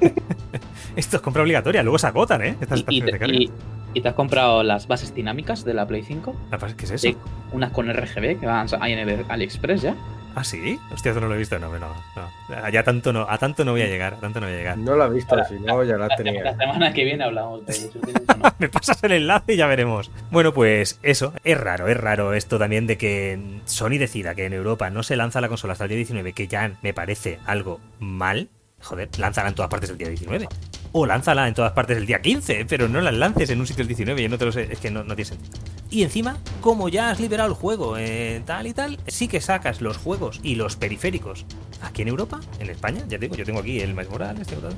Esto 0.96 1.16
es 1.16 1.22
compra 1.22 1.42
obligatoria, 1.42 1.82
luego 1.82 1.98
se 1.98 2.06
agotan, 2.06 2.42
¿eh? 2.42 2.56
Estas 2.60 2.84
Y, 2.88 3.00
te, 3.00 3.06
de 3.12 3.18
carga. 3.18 3.34
y- 3.34 3.50
y 3.96 4.00
te 4.00 4.08
has 4.08 4.14
comprado 4.14 4.62
las 4.64 4.88
bases 4.88 5.14
dinámicas 5.14 5.64
de 5.64 5.72
la 5.74 5.86
Play 5.86 6.02
5. 6.02 6.34
La 6.50 6.58
pasa- 6.58 6.76
¿Qué 6.76 6.84
es 6.84 6.90
eso? 6.92 7.02
Sí, 7.08 7.16
unas 7.52 7.70
con 7.70 7.88
RGB 7.92 8.40
que 8.40 8.46
van 8.46 8.66
ahí 8.80 8.92
en 8.92 9.08
el 9.08 9.24
AliExpress 9.28 9.82
ya. 9.82 9.94
¿Ah, 10.36 10.42
sí? 10.44 10.78
Hostia, 10.92 11.12
eso 11.12 11.20
no 11.20 11.28
lo 11.28 11.34
he 11.34 11.38
visto. 11.38 11.58
No, 11.58 11.78
no, 11.78 11.88
no. 11.88 12.68
Ya 12.70 12.82
tanto 12.82 13.12
no, 13.12 13.26
a 13.28 13.38
tanto 13.38 13.64
no 13.64 13.72
voy 13.72 13.82
a 13.82 13.86
llegar, 13.86 14.14
a 14.14 14.16
tanto 14.16 14.40
no 14.40 14.46
voy 14.46 14.54
a 14.54 14.58
llegar. 14.58 14.78
No 14.78 14.96
lo 14.96 15.04
has 15.04 15.12
visto, 15.12 15.36
si 15.48 15.54
no, 15.60 15.82
ya 15.84 15.92
la 15.92 15.98
La, 15.98 16.06
la 16.08 16.16
tenía. 16.16 16.56
semana 16.56 16.92
que 16.92 17.04
viene 17.04 17.22
hablamos 17.24 17.64
de 17.66 17.72
eso. 17.72 17.88
¿tienes 18.04 18.22
o 18.28 18.36
no? 18.36 18.52
Me 18.58 18.68
pasas 18.68 19.02
el 19.04 19.12
enlace 19.12 19.54
y 19.54 19.56
ya 19.56 19.66
veremos. 19.66 20.10
Bueno, 20.30 20.52
pues 20.52 20.98
eso, 21.02 21.32
es 21.44 21.58
raro, 21.58 21.88
es 21.88 21.96
raro 21.96 22.34
esto 22.34 22.58
también 22.58 22.86
de 22.86 22.98
que 22.98 23.38
Sony 23.64 23.98
decida 23.98 24.34
que 24.34 24.46
en 24.46 24.52
Europa 24.54 24.90
no 24.90 25.02
se 25.02 25.16
lanza 25.16 25.40
la 25.40 25.48
consola 25.48 25.72
hasta 25.74 25.84
el 25.84 25.88
día 25.90 25.98
19, 25.98 26.32
que 26.32 26.48
ya 26.48 26.72
me 26.82 26.92
parece 26.94 27.38
algo 27.46 27.80
mal. 28.00 28.48
Joder, 28.82 29.08
lánzala 29.18 29.48
en 29.48 29.54
todas 29.54 29.70
partes 29.70 29.88
el 29.90 29.98
día 29.98 30.08
19. 30.08 30.48
O 30.96 31.06
lánzala 31.06 31.48
en 31.48 31.54
todas 31.54 31.72
partes 31.72 31.96
el 31.96 32.06
día 32.06 32.20
15, 32.22 32.66
pero 32.66 32.88
no 32.88 33.00
las 33.00 33.14
lances 33.14 33.50
en 33.50 33.58
un 33.58 33.66
sitio 33.66 33.82
el 33.82 33.88
19 33.88 34.22
y 34.22 34.24
en 34.26 34.32
otro 34.32 34.48
es 34.50 34.78
que 34.78 34.92
no, 34.92 35.02
tiene 35.04 35.24
sentido. 35.24 35.50
Y 35.90 36.04
encima, 36.04 36.38
como 36.60 36.88
ya 36.88 37.10
has 37.10 37.18
liberado 37.18 37.48
el 37.48 37.56
juego, 37.56 37.96
eh, 37.98 38.42
tal 38.46 38.68
y 38.68 38.74
tal, 38.74 39.00
sí 39.08 39.26
que 39.26 39.40
sacas 39.40 39.80
los 39.80 39.96
juegos 39.96 40.38
y 40.44 40.54
los 40.54 40.76
periféricos 40.76 41.46
aquí 41.82 42.02
en 42.02 42.08
Europa, 42.08 42.40
en 42.60 42.70
España, 42.70 43.00
ya 43.08 43.18
te 43.18 43.26
digo, 43.26 43.34
yo 43.34 43.44
tengo 43.44 43.58
aquí 43.58 43.80
el 43.80 43.90
Miles 43.92 44.08
Morales, 44.08 44.46
tengo 44.46 44.62
tal. 44.62 44.74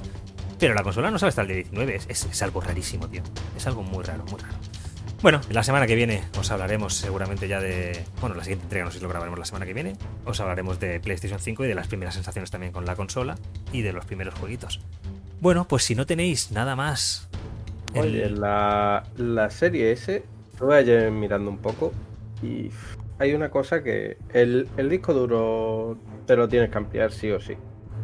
Pero 0.58 0.72
la 0.72 0.82
consola 0.82 1.10
no 1.10 1.18
sabe 1.18 1.28
hasta 1.28 1.42
el 1.42 1.48
día 1.48 1.56
19, 1.56 1.94
es, 1.96 2.06
es- 2.08 2.24
es 2.24 2.42
algo 2.42 2.62
rarísimo, 2.62 3.06
tío. 3.08 3.22
Es 3.54 3.66
algo 3.66 3.82
muy 3.82 4.02
raro, 4.02 4.24
muy 4.24 4.40
raro. 4.40 4.54
Bueno, 5.20 5.42
la 5.50 5.62
semana 5.62 5.86
que 5.86 5.96
viene 5.96 6.22
os 6.38 6.50
hablaremos 6.50 6.94
seguramente 6.94 7.46
ya 7.46 7.60
de. 7.60 8.04
Bueno, 8.22 8.36
la 8.36 8.42
siguiente 8.42 8.64
entrega 8.64 8.86
no 8.86 8.90
sé 8.90 8.98
si 8.98 9.02
lo 9.02 9.08
grabaremos 9.10 9.38
la 9.38 9.44
semana 9.44 9.66
que 9.66 9.74
viene. 9.74 9.96
Os 10.24 10.40
hablaremos 10.40 10.80
de 10.80 10.98
PlayStation 11.00 11.40
5 11.40 11.64
y 11.64 11.68
de 11.68 11.74
las 11.74 11.88
primeras 11.88 12.14
sensaciones 12.14 12.50
también 12.50 12.72
con 12.72 12.86
la 12.86 12.96
consola 12.96 13.36
y 13.72 13.82
de 13.82 13.92
los 13.92 14.04
primeros 14.06 14.34
jueguitos. 14.34 14.80
Bueno, 15.40 15.66
pues 15.68 15.84
si 15.84 15.94
no 15.94 16.06
tenéis 16.06 16.50
nada 16.52 16.76
más. 16.76 17.28
el- 17.94 18.00
Oye, 18.02 18.30
la, 18.30 19.04
la 19.16 19.50
serie 19.50 19.92
S, 19.92 20.22
estuve 20.52 20.76
ayer 20.76 21.10
mirando 21.10 21.50
un 21.50 21.58
poco 21.58 21.92
y 22.42 22.70
hay 23.18 23.34
una 23.34 23.50
cosa 23.50 23.82
que 23.82 24.16
el, 24.32 24.68
el 24.76 24.88
disco 24.88 25.14
duro 25.14 25.96
te 26.26 26.36
lo 26.36 26.48
tienes 26.48 26.70
que 26.70 26.78
ampliar 26.78 27.12
sí 27.12 27.30
o 27.30 27.40
sí. 27.40 27.54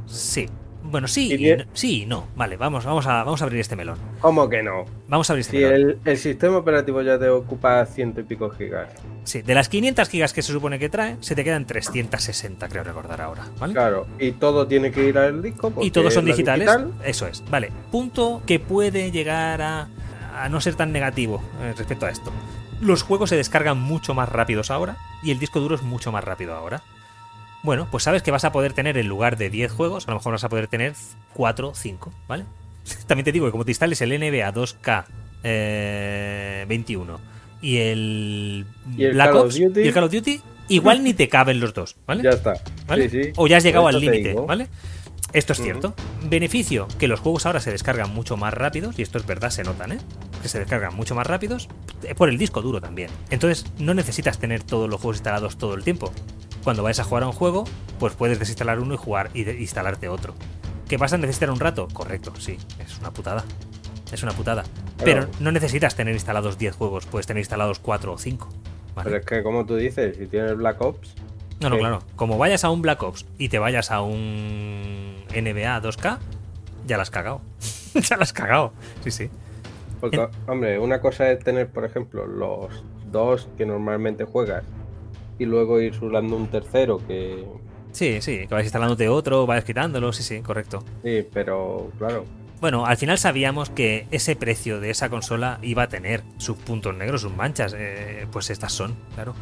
Sí. 0.07 0.49
Bueno, 0.93 1.09
sí, 1.09 1.33
Y 1.35 1.57
sí 1.73 2.07
no. 2.07 2.29
Vale, 2.37 2.57
vamos, 2.57 2.85
vamos, 2.85 3.07
a, 3.07 3.25
vamos 3.25 3.41
a 3.43 3.45
abrir 3.47 3.61
este 3.61 3.75
melón. 3.75 3.99
¿Cómo 4.21 4.49
que 4.49 4.63
no? 4.63 4.85
Vamos 5.09 5.29
a 5.29 5.33
abrir 5.33 5.41
este 5.41 5.57
Si 5.57 5.65
melón. 5.65 5.75
el, 5.75 5.99
el 6.05 6.19
sistema 6.19 6.59
operativo 6.59 7.03
ya 7.03 7.19
te 7.19 7.29
ocupa 7.29 7.85
ciento 7.87 8.21
y 8.21 8.25
pico 8.25 8.51
gigas. 8.51 8.91
Sí, 9.25 9.43
de 9.43 9.55
las 9.55 9.69
500 9.69 10.09
gigas 10.09 10.33
que 10.33 10.43
se 10.43 10.53
supone 10.53 10.79
que 10.79 10.89
trae, 10.89 11.17
se 11.21 11.35
te 11.35 11.43
quedan 11.43 11.67
360, 11.67 12.69
creo 12.69 12.85
recordar 12.85 13.21
ahora, 13.21 13.47
¿vale? 13.59 13.73
Claro, 13.73 14.07
y 14.19 14.33
todo 14.33 14.67
tiene 14.69 14.93
que 14.93 15.09
ir 15.09 15.19
al 15.19 15.43
disco. 15.43 15.73
y 15.81 15.91
todos 15.91 16.15
son 16.15 16.25
digitales. 16.27 16.67
digital- 16.69 16.93
Eso 17.05 17.27
es. 17.27 17.43
Vale. 17.51 17.71
Punto 17.91 18.43
que 18.47 18.61
puede 18.61 19.11
llegar 19.11 19.63
a, 19.63 19.89
a 20.37 20.49
no 20.49 20.61
ser 20.61 20.75
tan 20.75 20.93
negativo 20.93 21.43
eh, 21.63 21.75
respecto 21.77 22.07
a 22.07 22.11
esto. 22.11 22.31
Los 22.81 23.03
juegos 23.03 23.31
se 23.31 23.37
descargan 23.37 23.79
mucho 23.81 24.13
más 24.13 24.29
rápidos 24.29 24.71
ahora 24.71 24.97
y 25.23 25.31
el 25.31 25.39
disco 25.39 25.61
duro 25.61 25.77
es 25.77 25.83
mucho 25.83 26.11
más 26.13 26.25
rápido 26.25 26.55
ahora. 26.55 26.83
Bueno, 27.63 27.87
pues 27.91 28.05
sabes 28.05 28.23
que 28.23 28.31
vas 28.31 28.45
a 28.45 28.53
poder 28.53 28.73
tener 28.73 28.97
en 28.97 29.07
lugar 29.07 29.37
de 29.37 29.51
10 29.51 29.73
juegos, 29.73 30.09
a 30.09 30.11
lo 30.11 30.19
mejor 30.19 30.33
vas 30.33 30.45
a 30.45 30.49
poder 30.49 30.67
tener 30.67 30.95
4 31.35 31.69
o 31.69 31.75
5, 31.75 32.13
¿vale? 32.29 32.45
También 33.07 33.25
te 33.25 33.33
digo 33.33 33.47
que 33.47 33.53
como 33.53 33.65
te 33.65 33.71
instales 33.71 34.01
el 34.03 34.11
NBA 34.11 34.53
2K 34.53 35.05
eh, 35.45 36.65
21 36.69 37.21
y 37.61 37.77
el, 37.79 38.67
Y 38.97 39.05
el 39.05 39.15
Black 39.15 39.29
Call 39.29 39.37
of 39.37 39.45
Ops 39.47 39.61
Duty. 39.61 39.81
y 39.81 39.87
el 39.87 39.95
Call 39.95 40.05
of 40.05 40.13
Duty, 40.13 40.41
igual 40.69 41.05
ni 41.05 41.15
te 41.15 41.29
caben 41.29 41.61
los 41.61 41.73
dos, 41.73 41.97
¿vale? 42.07 42.25
Ya 42.25 42.31
está. 42.31 42.55
¿vale? 42.87 43.09
Sí, 43.09 43.25
sí. 43.25 43.33
O 43.37 43.47
ya 43.47 43.59
has 43.59 43.63
llegado 43.63 43.87
al 43.87 44.01
límite. 44.01 44.35
¿vale? 44.35 44.69
Esto 45.33 45.55
es 45.55 45.63
cierto. 45.63 45.95
Beneficio, 46.25 46.89
que 46.99 47.09
los 47.09 47.21
juegos 47.21 47.47
ahora 47.47 47.61
se 47.61 47.71
descargan 47.71 48.13
mucho 48.13 48.37
más 48.37 48.53
rápidos, 48.53 48.99
y 48.99 49.03
esto 49.03 49.19
es 49.19 49.27
verdad, 49.27 49.51
se 49.51 49.65
notan, 49.65 49.93
¿eh? 49.93 49.99
Que 50.43 50.49
se 50.49 50.59
descargan 50.59 50.95
mucho 50.95 51.15
más 51.15 51.27
rápidos 51.27 51.69
eh, 52.03 52.15
por 52.15 52.29
el 52.29 52.37
disco 52.37 52.61
duro 52.61 52.81
también. 52.81 53.09
Entonces, 53.31 53.65
no 53.79 53.95
necesitas 53.95 54.39
tener 54.39 54.63
todos 54.63 54.91
los 54.91 55.01
juegos 55.01 55.17
instalados 55.17 55.57
todo 55.57 55.75
el 55.75 55.85
tiempo. 55.85 56.13
Cuando 56.65 56.83
vayas 56.83 57.01
a 57.01 57.05
jugar 57.05 57.23
a 57.25 57.27
un 57.27 57.33
juego, 57.33 57.65
pues 57.99 58.15
puedes 58.15 58.39
desinstalar 58.39 58.79
uno 58.81 58.95
y 58.95 58.97
jugar 58.97 59.31
y 59.35 59.45
de- 59.45 59.61
instalarte 59.61 60.09
otro. 60.09 60.35
¿Que 60.89 60.97
vas 60.97 61.13
a 61.13 61.19
necesitar 61.19 61.51
un 61.51 61.59
rato? 61.61 61.89
Correcto, 61.93 62.33
sí, 62.39 62.59
es 62.79 62.99
una 62.99 63.11
putada. 63.11 63.45
Es 64.13 64.23
una 64.23 64.33
putada. 64.33 64.63
Pero 65.03 65.27
no 65.41 65.51
necesitas 65.53 65.95
tener 65.97 66.15
instalados 66.15 66.59
10 66.59 66.75
juegos, 66.77 67.07
puedes 67.07 67.27
tener 67.27 67.41
instalados 67.41 67.79
4 67.79 68.13
o 68.13 68.19
5. 68.19 68.49
¿vale? 68.95 69.05
Pero 69.11 69.17
es 69.21 69.27
que, 69.27 69.43
como 69.43 69.65
tú 69.65 69.77
dices, 69.77 70.17
si 70.19 70.27
tienes 70.27 70.57
Black 70.57 70.81
Ops, 70.83 71.15
No, 71.61 71.71
no, 71.71 71.77
Sí. 71.77 71.81
claro. 71.81 72.03
Como 72.17 72.39
vayas 72.39 72.65
a 72.65 72.71
un 72.71 72.83
Black 72.83 73.03
Ops 73.05 73.25
y 73.39 73.49
te 73.49 73.59
vayas 73.61 73.91
a 73.93 74.03
un 74.03 75.15
NBA 75.35 75.81
2K, 75.81 76.19
ya 76.87 76.97
la 76.97 77.05
has 77.05 77.11
cagado. 77.11 77.41
ya 77.95 78.17
la 78.17 78.25
has 78.25 78.33
cagado. 78.33 78.73
Sí, 79.05 79.11
sí. 79.13 79.31
Porque, 80.01 80.29
hombre, 80.49 80.79
una 80.81 81.01
cosa 81.01 81.31
es 81.31 81.39
tener, 81.45 81.69
por 81.69 81.85
ejemplo, 81.85 82.27
los 82.27 82.83
dos 83.13 83.49
que 83.57 83.65
normalmente 83.65 84.25
juegas 84.25 84.65
y 85.39 85.45
luego 85.45 85.81
ir 85.81 85.95
sulando 85.95 86.37
un 86.37 86.49
tercero 86.49 86.99
que. 87.07 87.45
Sí, 87.93 88.21
sí. 88.23 88.39
Que 88.47 88.55
vayas 88.55 88.67
instalándote 88.67 89.09
otro, 89.09 89.47
vayas 89.47 89.65
quitándolo. 89.65 90.13
Sí, 90.13 90.23
sí, 90.23 90.41
correcto. 90.41 90.83
Sí, 91.03 91.27
pero 91.33 91.91
claro. 91.99 92.25
Bueno, 92.61 92.87
al 92.87 92.97
final 92.97 93.19
sabíamos 93.19 93.71
que 93.71 94.07
ese 94.13 94.37
precio 94.37 94.79
de 94.81 94.91
esa 94.91 95.09
consola 95.11 95.59
iba 95.63 95.83
a 95.83 95.89
tener 95.89 96.23
sus 96.39 96.57
puntos 96.57 96.95
negros, 96.97 97.23
sus 97.23 97.35
manchas. 97.35 97.75
eh, 97.77 98.27
pues 98.31 98.51
estas 98.51 98.73
son, 98.73 98.95
claro. 99.15 99.35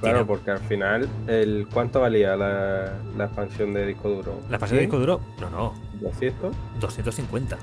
Claro, 0.00 0.18
Tiene- 0.20 0.26
porque 0.28 0.50
al 0.52 0.60
final, 0.60 1.08
el 1.26 1.66
¿cuánto 1.70 2.00
valía 2.00 2.34
la, 2.36 2.94
la 3.18 3.24
expansión 3.24 3.74
de 3.74 3.86
disco 3.86 4.08
duro? 4.08 4.40
La 4.48 4.56
expansión 4.56 4.76
de 4.78 4.82
disco 4.82 4.96
¿100? 4.96 5.00
duro, 5.00 5.20
no, 5.40 5.50
no, 5.50 5.74
200. 6.00 6.54
250. 6.80 7.58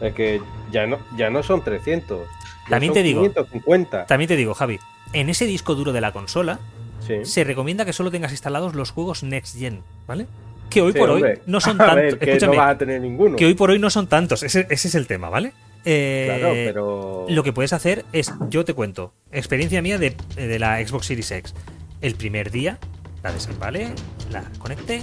Es 0.00 0.14
que 0.14 0.40
ya 0.72 0.86
no, 0.86 0.98
ya 1.16 1.30
no 1.30 1.42
son 1.44 1.62
300. 1.62 2.26
ya 2.64 2.70
También 2.70 2.90
son 2.90 2.94
te 2.94 3.02
digo- 3.04 3.20
550. 3.20 4.06
También 4.06 4.26
te 4.28 4.36
digo, 4.36 4.54
Javi, 4.54 4.80
en 5.12 5.28
ese 5.28 5.46
disco 5.46 5.74
duro 5.74 5.92
de 5.92 6.00
la 6.00 6.12
consola 6.12 6.58
Sí. 7.06 7.24
se 7.24 7.42
recomienda 7.42 7.84
que 7.84 7.92
solo 7.92 8.10
tengas 8.12 8.30
instalados 8.30 8.74
los 8.76 8.92
juegos 8.92 9.24
Next 9.24 9.58
Gen, 9.58 9.80
¿vale? 10.06 10.26
Que 10.70 10.80
hoy 10.82 10.92
Sí, 10.92 10.98
por 11.00 11.10
hombre. 11.10 11.32
hoy 11.32 11.38
no 11.46 11.60
son 11.60 11.76
tantos. 11.78 12.14
que 12.18 12.38
no 12.38 12.54
vas 12.54 12.70
a 12.70 12.78
tener 12.78 13.00
ninguno. 13.00 13.36
que 13.36 13.44
hoy 13.44 13.54
por 13.54 13.70
hoy 13.70 13.78
no 13.80 13.90
son 13.90 14.06
tantos. 14.06 14.42
Ese, 14.44 14.66
ese 14.70 14.86
es 14.88 14.94
el 14.94 15.06
tema, 15.08 15.28
¿vale? 15.28 15.52
Eh, 15.84 16.26
Claro, 16.38 16.54
pero. 16.54 17.26
Lo 17.28 17.42
que 17.42 17.52
puedes 17.52 17.72
hacer 17.72 18.04
es, 18.12 18.32
yo 18.50 18.64
te 18.64 18.72
cuento, 18.72 19.12
experiencia 19.32 19.82
mía 19.82 19.98
de, 19.98 20.16
de 20.36 20.58
la 20.60 20.78
Xbox 20.86 21.06
Series 21.06 21.28
X. 21.32 21.54
El 22.00 22.14
primer 22.14 22.52
día 22.52 22.78
la 23.24 23.32
desembalé, 23.32 23.88
la 24.30 24.44
conecté, 24.60 25.02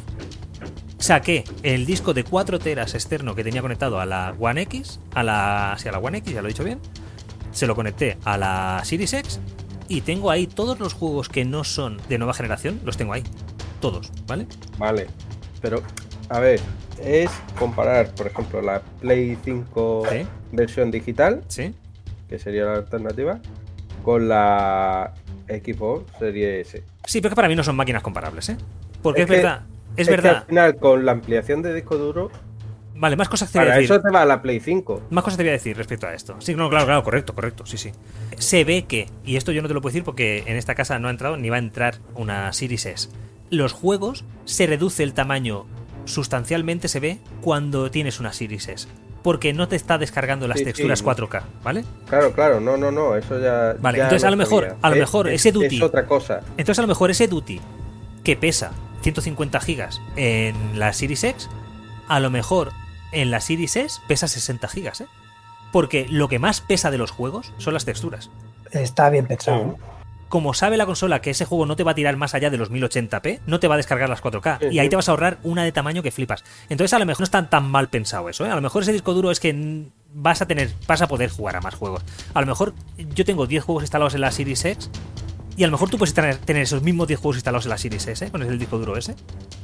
saqué 0.98 1.44
el 1.64 1.86
disco 1.86 2.14
de 2.14 2.24
4 2.24 2.60
teras 2.60 2.94
externo 2.94 3.36
que 3.36 3.44
tenía 3.44 3.62
conectado 3.62 4.00
a 4.00 4.06
la 4.06 4.34
One 4.40 4.62
X, 4.64 5.00
a 5.14 5.24
la, 5.24 5.76
sí, 5.78 5.88
a 5.88 5.92
la 5.92 6.00
One 6.00 6.20
X, 6.20 6.34
ya 6.34 6.42
lo 6.42 6.48
he 6.48 6.52
dicho 6.52 6.64
bien, 6.64 6.80
se 7.52 7.68
lo 7.68 7.76
conecté 7.76 8.18
a 8.26 8.38
la 8.38 8.82
Series 8.84 9.14
X 9.14 9.40
y 9.90 10.02
tengo 10.02 10.32
ahí 10.32 10.48
todos 10.48 10.80
los 10.80 10.94
juegos 10.94 11.28
que 11.28 11.44
no 11.44 11.64
son 11.66 11.98
de 12.08 12.18
nueva 12.18 12.34
generación, 12.34 12.80
los 12.86 12.96
tengo 12.96 13.12
ahí. 13.14 13.24
Todos, 13.82 14.12
¿vale? 14.28 14.48
Vale. 14.78 15.08
Pero, 15.62 15.82
a 16.30 16.40
ver, 16.40 16.60
es 17.04 17.30
comparar, 17.58 18.14
por 18.16 18.28
ejemplo, 18.28 18.62
la 18.62 18.82
Play 19.02 19.38
5 19.44 20.04
Sí. 20.10 20.26
versión 20.52 20.92
digital, 20.92 21.44
Sí. 21.48 21.74
que 22.30 22.40
sería 22.40 22.66
la 22.66 22.74
alternativa, 22.76 23.40
con 24.04 24.30
la 24.30 25.14
Xbox 25.48 26.06
Series 26.20 26.68
S. 26.76 26.84
Sí, 27.06 27.20
pero 27.22 27.32
que 27.32 27.36
para 27.36 27.48
mí 27.48 27.56
no 27.56 27.64
son 27.64 27.76
máquinas 27.76 28.04
comparables, 28.04 28.48
¿eh? 28.50 28.58
Porque 29.02 29.24
es, 29.24 29.30
Es 29.30 29.30
que- 29.32 29.42
verdad, 29.42 29.62
es, 29.98 30.08
verdad. 30.08 30.36
al 30.38 30.46
final, 30.46 30.76
con 30.78 31.06
la 31.06 31.12
ampliación 31.14 31.62
de 31.62 31.74
disco 31.74 31.98
duro, 31.98 32.32
Vale, 33.00 33.16
más 33.16 33.30
cosas 33.30 33.50
te 33.52 33.60
voy 33.60 33.68
a 33.70 33.72
decir. 33.76 33.86
eso 33.86 34.02
te 34.02 34.12
va 34.12 34.26
la 34.26 34.42
Play 34.42 34.60
5. 34.60 35.04
Más 35.10 35.24
cosas 35.24 35.38
te 35.38 35.44
voy 35.44 35.50
a 35.50 35.54
decir 35.54 35.76
respecto 35.78 36.06
a 36.06 36.14
esto. 36.14 36.36
Sí, 36.40 36.54
no, 36.54 36.70
claro, 36.70 36.86
claro, 36.86 37.04
correcto, 37.04 37.34
correcto, 37.34 37.66
sí, 37.66 37.78
sí. 37.78 37.92
Se 38.38 38.64
ve 38.66 38.84
que, 38.86 39.08
y 39.24 39.38
esto 39.38 39.52
yo 39.54 39.62
no 39.62 39.68
te 39.70 39.74
lo 39.74 39.82
puedo 39.82 39.92
decir 39.94 40.04
porque 40.04 40.44
en 40.48 40.58
esta 40.58 40.76
casa 40.76 41.00
no 41.00 41.08
ha 41.08 41.12
entrado 41.12 41.38
ni 41.38 41.50
va 41.50 41.56
a 41.56 41.60
entrar 41.60 42.00
una 42.16 42.52
Series 42.52 42.86
S. 42.86 43.10
Los 43.50 43.72
juegos 43.74 44.26
se 44.46 44.68
reduce 44.68 45.04
el 45.04 45.14
tamaño 45.14 45.66
sustancialmente, 46.06 46.88
se 46.88 47.00
ve, 47.00 47.20
cuando 47.42 47.90
tienes 47.92 48.20
una 48.20 48.34
Series 48.34 48.68
S. 48.68 48.88
Porque 49.24 49.54
no 49.54 49.68
te 49.68 49.76
está 49.76 49.98
descargando 49.98 50.48
las 50.48 50.60
Sí, 50.60 50.66
texturas 50.66 51.00
sí. 51.00 51.06
4K, 51.06 51.44
¿vale? 51.64 51.84
Claro, 52.08 52.32
claro, 52.34 52.60
no, 52.60 52.78
no, 52.78 52.92
no, 52.92 53.16
eso 53.16 53.40
ya. 53.40 53.76
Vale, 53.80 53.98
ya 54.00 54.06
entonces 54.06 54.26
a 54.26 54.32
lo 54.32 54.38
mejor- 54.38 54.64
sabía. 54.66 54.78
a 54.82 54.90
lo 54.90 54.96
mejor 54.96 55.28
es- 55.30 55.42
ese 55.46 55.52
duty- 55.54 55.76
Es 55.78 55.82
otra 55.84 56.06
cosa. 56.06 56.40
Entonces 56.58 56.80
a 56.80 56.82
lo 56.82 56.88
mejor 56.88 57.12
ese 57.12 57.28
Duty 57.28 57.60
que 58.24 58.36
pesa 58.36 58.72
150 59.02 59.60
gigas 59.60 60.02
en 60.16 60.80
la 60.80 60.94
Series 60.94 61.24
X, 61.24 61.50
a 62.08 62.20
lo 62.20 62.30
mejor 62.30 62.72
en 63.12 63.32
la 63.32 63.42
Series 63.42 63.76
S 63.76 64.02
pesa 64.08 64.28
60 64.28 64.68
gigas, 64.68 65.02
¿eh? 65.02 65.08
Porque 65.72 66.08
lo 66.10 66.28
que 66.28 66.40
más 66.40 66.62
pesa 66.62 66.92
de 66.92 66.98
los 66.98 67.12
juegos 67.12 67.54
son 67.58 67.74
las 67.74 67.86
texturas. 67.86 68.30
Está 68.72 69.10
bien 69.10 69.28
pensado. 69.28 69.78
Como 70.28 70.54
sabe 70.54 70.78
la 70.78 70.86
consola 70.86 71.22
que 71.22 71.32
ese 71.32 71.46
juego 71.46 71.66
no 71.66 71.76
te 71.76 71.84
va 71.84 71.92
a 71.92 71.96
tirar 71.96 72.16
más 72.16 72.36
allá 72.36 72.52
de 72.52 72.58
los 72.58 72.72
1080p, 72.72 73.40
no 73.48 73.60
te 73.60 73.68
va 73.68 73.74
a 73.74 73.78
descargar 73.78 74.10
las 74.10 74.22
4K. 74.22 74.72
Y 74.72 74.78
ahí 74.78 74.88
te 74.88 74.96
vas 74.96 75.10
a 75.10 75.12
ahorrar 75.12 75.40
una 75.42 75.64
de 75.64 75.72
tamaño 75.72 76.04
que 76.04 76.12
flipas. 76.12 76.44
Entonces 76.70 76.94
a 76.94 77.00
lo 77.00 77.06
mejor 77.06 77.22
no 77.22 77.26
está 77.26 77.50
tan 77.50 77.70
mal 77.70 77.90
pensado 77.90 78.30
eso, 78.30 78.46
¿eh? 78.46 78.50
A 78.52 78.56
lo 78.56 78.62
mejor 78.62 78.84
ese 78.84 78.94
disco 78.94 79.14
duro 79.14 79.32
es 79.32 79.40
que 79.40 79.86
vas 80.14 80.42
a 80.42 80.48
tener, 80.48 80.72
vas 80.88 81.02
a 81.02 81.08
poder 81.08 81.32
jugar 81.32 81.56
a 81.56 81.62
más 81.62 81.74
juegos. 81.74 82.04
A 82.34 82.42
lo 82.42 82.48
mejor 82.48 82.74
yo 83.16 83.26
tengo 83.26 83.48
10 83.48 83.64
juegos 83.64 83.84
instalados 83.84 84.14
en 84.14 84.22
la 84.22 84.32
Series 84.32 84.66
X 84.66 84.92
y 85.60 85.66
a 85.66 85.68
lo 85.68 85.74
mejor 85.74 85.90
tú 85.90 85.98
puedes 85.98 86.14
tener, 86.14 86.40
esos 86.48 86.84
mismos 86.84 87.10
10 87.10 87.20
juegos 87.20 87.36
instalados 87.36 87.66
en 87.66 87.72
la 87.72 87.78
Series 87.78 88.08
S, 88.08 88.32
con 88.32 88.42
el 88.42 88.58
disco 88.58 88.78
duro 88.78 88.96
ese. 88.96 89.14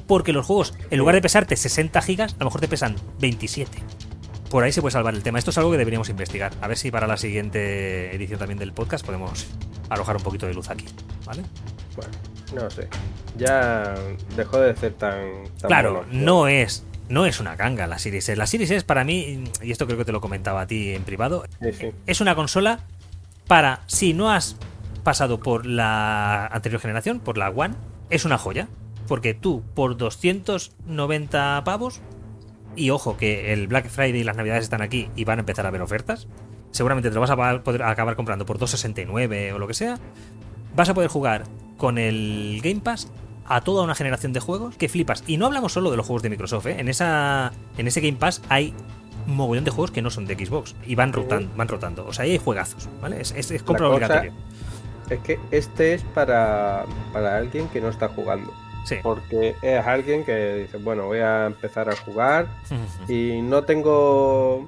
Porque 0.07 0.33
los 0.33 0.45
juegos, 0.45 0.73
en 0.91 0.99
lugar 0.99 1.15
de 1.15 1.21
pesarte 1.21 1.55
60 1.55 2.01
gigas, 2.01 2.33
a 2.33 2.39
lo 2.39 2.47
mejor 2.47 2.59
te 2.59 2.67
pesan 2.67 2.97
27. 3.21 3.77
Por 4.49 4.65
ahí 4.65 4.73
se 4.73 4.81
puede 4.81 4.91
salvar 4.91 5.13
el 5.13 5.23
tema. 5.23 5.39
Esto 5.39 5.51
es 5.51 5.57
algo 5.57 5.71
que 5.71 5.77
deberíamos 5.77 6.09
investigar. 6.09 6.51
A 6.59 6.67
ver 6.67 6.77
si 6.77 6.91
para 6.91 7.07
la 7.07 7.15
siguiente 7.15 8.13
edición 8.13 8.39
también 8.39 8.59
del 8.59 8.73
podcast 8.73 9.05
podemos 9.05 9.47
arrojar 9.87 10.17
un 10.17 10.23
poquito 10.23 10.47
de 10.47 10.53
luz 10.53 10.69
aquí. 10.69 10.83
¿Vale? 11.25 11.43
Bueno, 11.95 12.11
no 12.53 12.69
sé. 12.69 12.89
Ya 13.37 13.95
dejó 14.35 14.59
de 14.59 14.75
ser 14.75 14.95
tan. 14.95 15.45
claro, 15.65 16.05
no 16.11 16.49
es. 16.49 16.83
No 17.07 17.25
es 17.25 17.39
una 17.39 17.55
ganga 17.55 17.87
la 17.87 17.99
Series 17.99 18.27
S. 18.27 18.35
La 18.35 18.47
Series 18.47 18.69
S 18.69 18.85
para 18.85 19.05
mí, 19.05 19.45
y 19.61 19.71
esto 19.71 19.85
creo 19.85 19.97
que 19.97 20.03
te 20.03 20.11
lo 20.11 20.19
comentaba 20.19 20.59
a 20.59 20.67
ti 20.67 20.93
en 20.93 21.03
privado, 21.03 21.45
es 22.05 22.19
una 22.19 22.35
consola 22.35 22.81
para 23.47 23.83
si 23.85 24.13
no 24.13 24.29
has 24.29 24.57
pasado 25.05 25.39
por 25.39 25.65
la 25.65 26.47
anterior 26.47 26.81
generación, 26.81 27.21
por 27.21 27.37
la 27.37 27.49
One, 27.49 27.75
es 28.09 28.25
una 28.25 28.37
joya. 28.37 28.67
Porque 29.07 29.33
tú, 29.33 29.63
por 29.75 29.95
290 29.95 31.61
pavos, 31.63 32.01
y 32.75 32.89
ojo 32.89 33.15
que 33.15 33.53
el 33.53 33.67
Black 33.67 33.87
Friday 33.87 34.21
y 34.21 34.23
las 34.23 34.35
Navidades 34.35 34.63
están 34.63 34.81
aquí 34.81 35.09
y 35.15 35.23
van 35.23 35.39
a 35.39 35.41
empezar 35.41 35.65
a 35.65 35.69
haber 35.69 35.81
ofertas, 35.81 36.27
seguramente 36.71 37.09
te 37.09 37.15
lo 37.15 37.21
vas 37.21 37.29
a 37.29 37.63
poder 37.63 37.83
acabar 37.83 38.15
comprando 38.15 38.45
por 38.45 38.57
269 38.57 39.53
o 39.53 39.59
lo 39.59 39.67
que 39.67 39.75
sea, 39.75 39.99
vas 40.75 40.89
a 40.89 40.93
poder 40.93 41.09
jugar 41.09 41.43
con 41.77 41.97
el 41.97 42.59
Game 42.63 42.81
Pass 42.81 43.07
a 43.45 43.61
toda 43.61 43.83
una 43.83 43.93
generación 43.93 44.33
de 44.33 44.39
juegos 44.39 44.75
que 44.75 44.89
flipas. 44.89 45.23
Y 45.27 45.37
no 45.37 45.45
hablamos 45.45 45.71
solo 45.71 45.91
de 45.91 45.97
los 45.97 46.05
juegos 46.05 46.23
de 46.23 46.31
Microsoft, 46.31 46.65
¿eh? 46.65 46.79
en, 46.79 46.89
esa, 46.89 47.51
en 47.77 47.87
ese 47.87 48.01
Game 48.01 48.17
Pass 48.17 48.41
hay 48.49 48.73
un 49.27 49.35
mogollón 49.35 49.63
de 49.63 49.71
juegos 49.71 49.91
que 49.91 50.01
no 50.01 50.09
son 50.09 50.25
de 50.25 50.35
Xbox 50.35 50.75
y 50.85 50.95
van 50.95 51.13
rotando, 51.13 51.49
van 51.55 51.67
rotando. 51.67 52.05
O 52.07 52.13
sea, 52.13 52.25
ahí 52.25 52.31
hay 52.31 52.37
juegazos, 52.39 52.89
¿vale? 53.01 53.21
Es, 53.21 53.31
es, 53.31 53.63
compra 53.63 53.87
obligatorio. 53.87 54.33
Es 55.09 55.19
que 55.19 55.39
este 55.51 55.93
es 55.93 56.03
para, 56.03 56.85
para 57.13 57.37
alguien 57.37 57.67
que 57.69 57.81
no 57.81 57.89
está 57.89 58.07
jugando. 58.07 58.51
Sí. 58.85 58.95
Porque 59.01 59.55
es 59.61 59.85
alguien 59.85 60.23
que 60.23 60.55
dice, 60.55 60.77
bueno, 60.77 61.05
voy 61.05 61.19
a 61.19 61.47
empezar 61.47 61.89
a 61.89 61.95
jugar 61.95 62.47
y 63.07 63.41
no 63.41 63.63
tengo... 63.63 64.67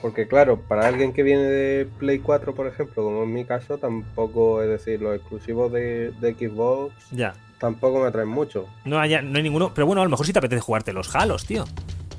Porque 0.00 0.26
claro, 0.26 0.58
para 0.60 0.86
alguien 0.86 1.12
que 1.12 1.22
viene 1.22 1.42
de 1.42 1.86
Play 1.98 2.20
4, 2.20 2.54
por 2.54 2.66
ejemplo, 2.66 3.02
como 3.04 3.24
en 3.24 3.34
mi 3.34 3.44
caso, 3.44 3.76
tampoco, 3.78 4.62
es 4.62 4.68
decir, 4.68 5.02
los 5.02 5.14
exclusivos 5.16 5.70
de, 5.72 6.12
de 6.20 6.34
Xbox 6.34 6.94
ya. 7.10 7.34
tampoco 7.58 8.00
me 8.00 8.06
atraen 8.06 8.28
mucho. 8.28 8.66
No 8.86 8.98
hay, 8.98 9.10
no 9.22 9.36
hay 9.36 9.42
ninguno, 9.42 9.74
pero 9.74 9.86
bueno, 9.86 10.00
a 10.00 10.04
lo 10.04 10.10
mejor 10.10 10.24
sí 10.24 10.32
te 10.32 10.38
apetece 10.38 10.62
jugarte 10.62 10.92
los 10.94 11.14
Halos, 11.14 11.44
tío. 11.44 11.64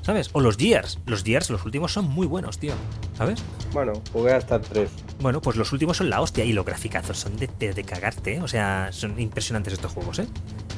¿Sabes? 0.02 0.30
O 0.32 0.40
los 0.40 0.56
Gears. 0.56 0.98
Los 1.06 1.24
Gears, 1.24 1.50
los 1.50 1.64
últimos, 1.64 1.92
son 1.92 2.08
muy 2.08 2.26
buenos, 2.26 2.58
tío. 2.58 2.74
¿Sabes? 3.16 3.42
Bueno, 3.72 3.92
jugué 4.12 4.32
hasta 4.32 4.56
el 4.56 4.62
3. 4.62 4.90
Bueno, 5.20 5.40
pues 5.40 5.56
los 5.56 5.72
últimos 5.72 5.96
son 5.96 6.10
la 6.10 6.20
hostia 6.20 6.44
y 6.44 6.52
los 6.52 6.64
graficazos 6.64 7.18
son 7.18 7.36
de, 7.36 7.48
de, 7.72 7.84
cagarte, 7.84 8.34
¿eh? 8.34 8.40
O 8.40 8.48
sea, 8.48 8.88
son 8.90 9.18
impresionantes 9.20 9.74
estos 9.74 9.92
juegos, 9.92 10.18
¿eh? 10.18 10.26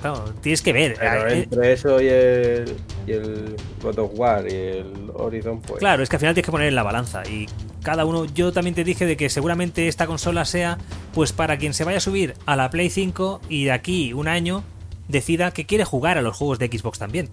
Claro, 0.01 0.25
tienes 0.43 0.63
que 0.63 0.73
ver. 0.73 0.97
Pero 0.99 1.29
eh, 1.29 1.43
entre 1.45 1.73
eso 1.73 2.01
y 2.01 2.09
el, 2.09 2.77
y 3.07 3.13
el 3.13 3.57
God 3.83 3.99
of 3.99 4.11
War 4.15 4.47
y 4.47 4.55
el 4.55 5.11
Horizon, 5.15 5.61
pues. 5.61 5.79
Claro, 5.79 6.03
es 6.03 6.09
que 6.09 6.17
al 6.17 6.21
final 6.21 6.35
tienes 6.35 6.47
que 6.47 6.53
poner 6.53 6.69
en 6.69 6.75
la 6.75 6.83
balanza. 6.83 7.23
Y 7.27 7.47
cada 7.83 8.05
uno, 8.05 8.27
yo 8.27 8.53
también 8.53 8.75
te 8.75 8.85
dije 8.85 9.07
de 9.07 9.17
que 9.17 9.31
seguramente 9.31 9.89
esta 9.89 10.07
consola 10.07 10.45
sea, 10.45 10.79
pues 11.15 11.33
para 11.33 11.57
quien 11.57 11.73
se 11.73 11.85
vaya 11.85 11.99
a 11.99 12.01
subir 12.01 12.35
a 12.47 12.57
la 12.57 12.71
Play 12.71 12.91
5 12.91 13.41
y 13.49 13.65
de 13.65 13.73
aquí 13.73 14.13
un 14.13 14.29
año 14.29 14.65
decida 15.09 15.53
que 15.53 15.67
quiere 15.67 15.85
jugar 15.85 16.19
a 16.19 16.23
los 16.23 16.37
juegos 16.37 16.59
de 16.59 16.67
Xbox 16.67 16.99
también 16.99 17.29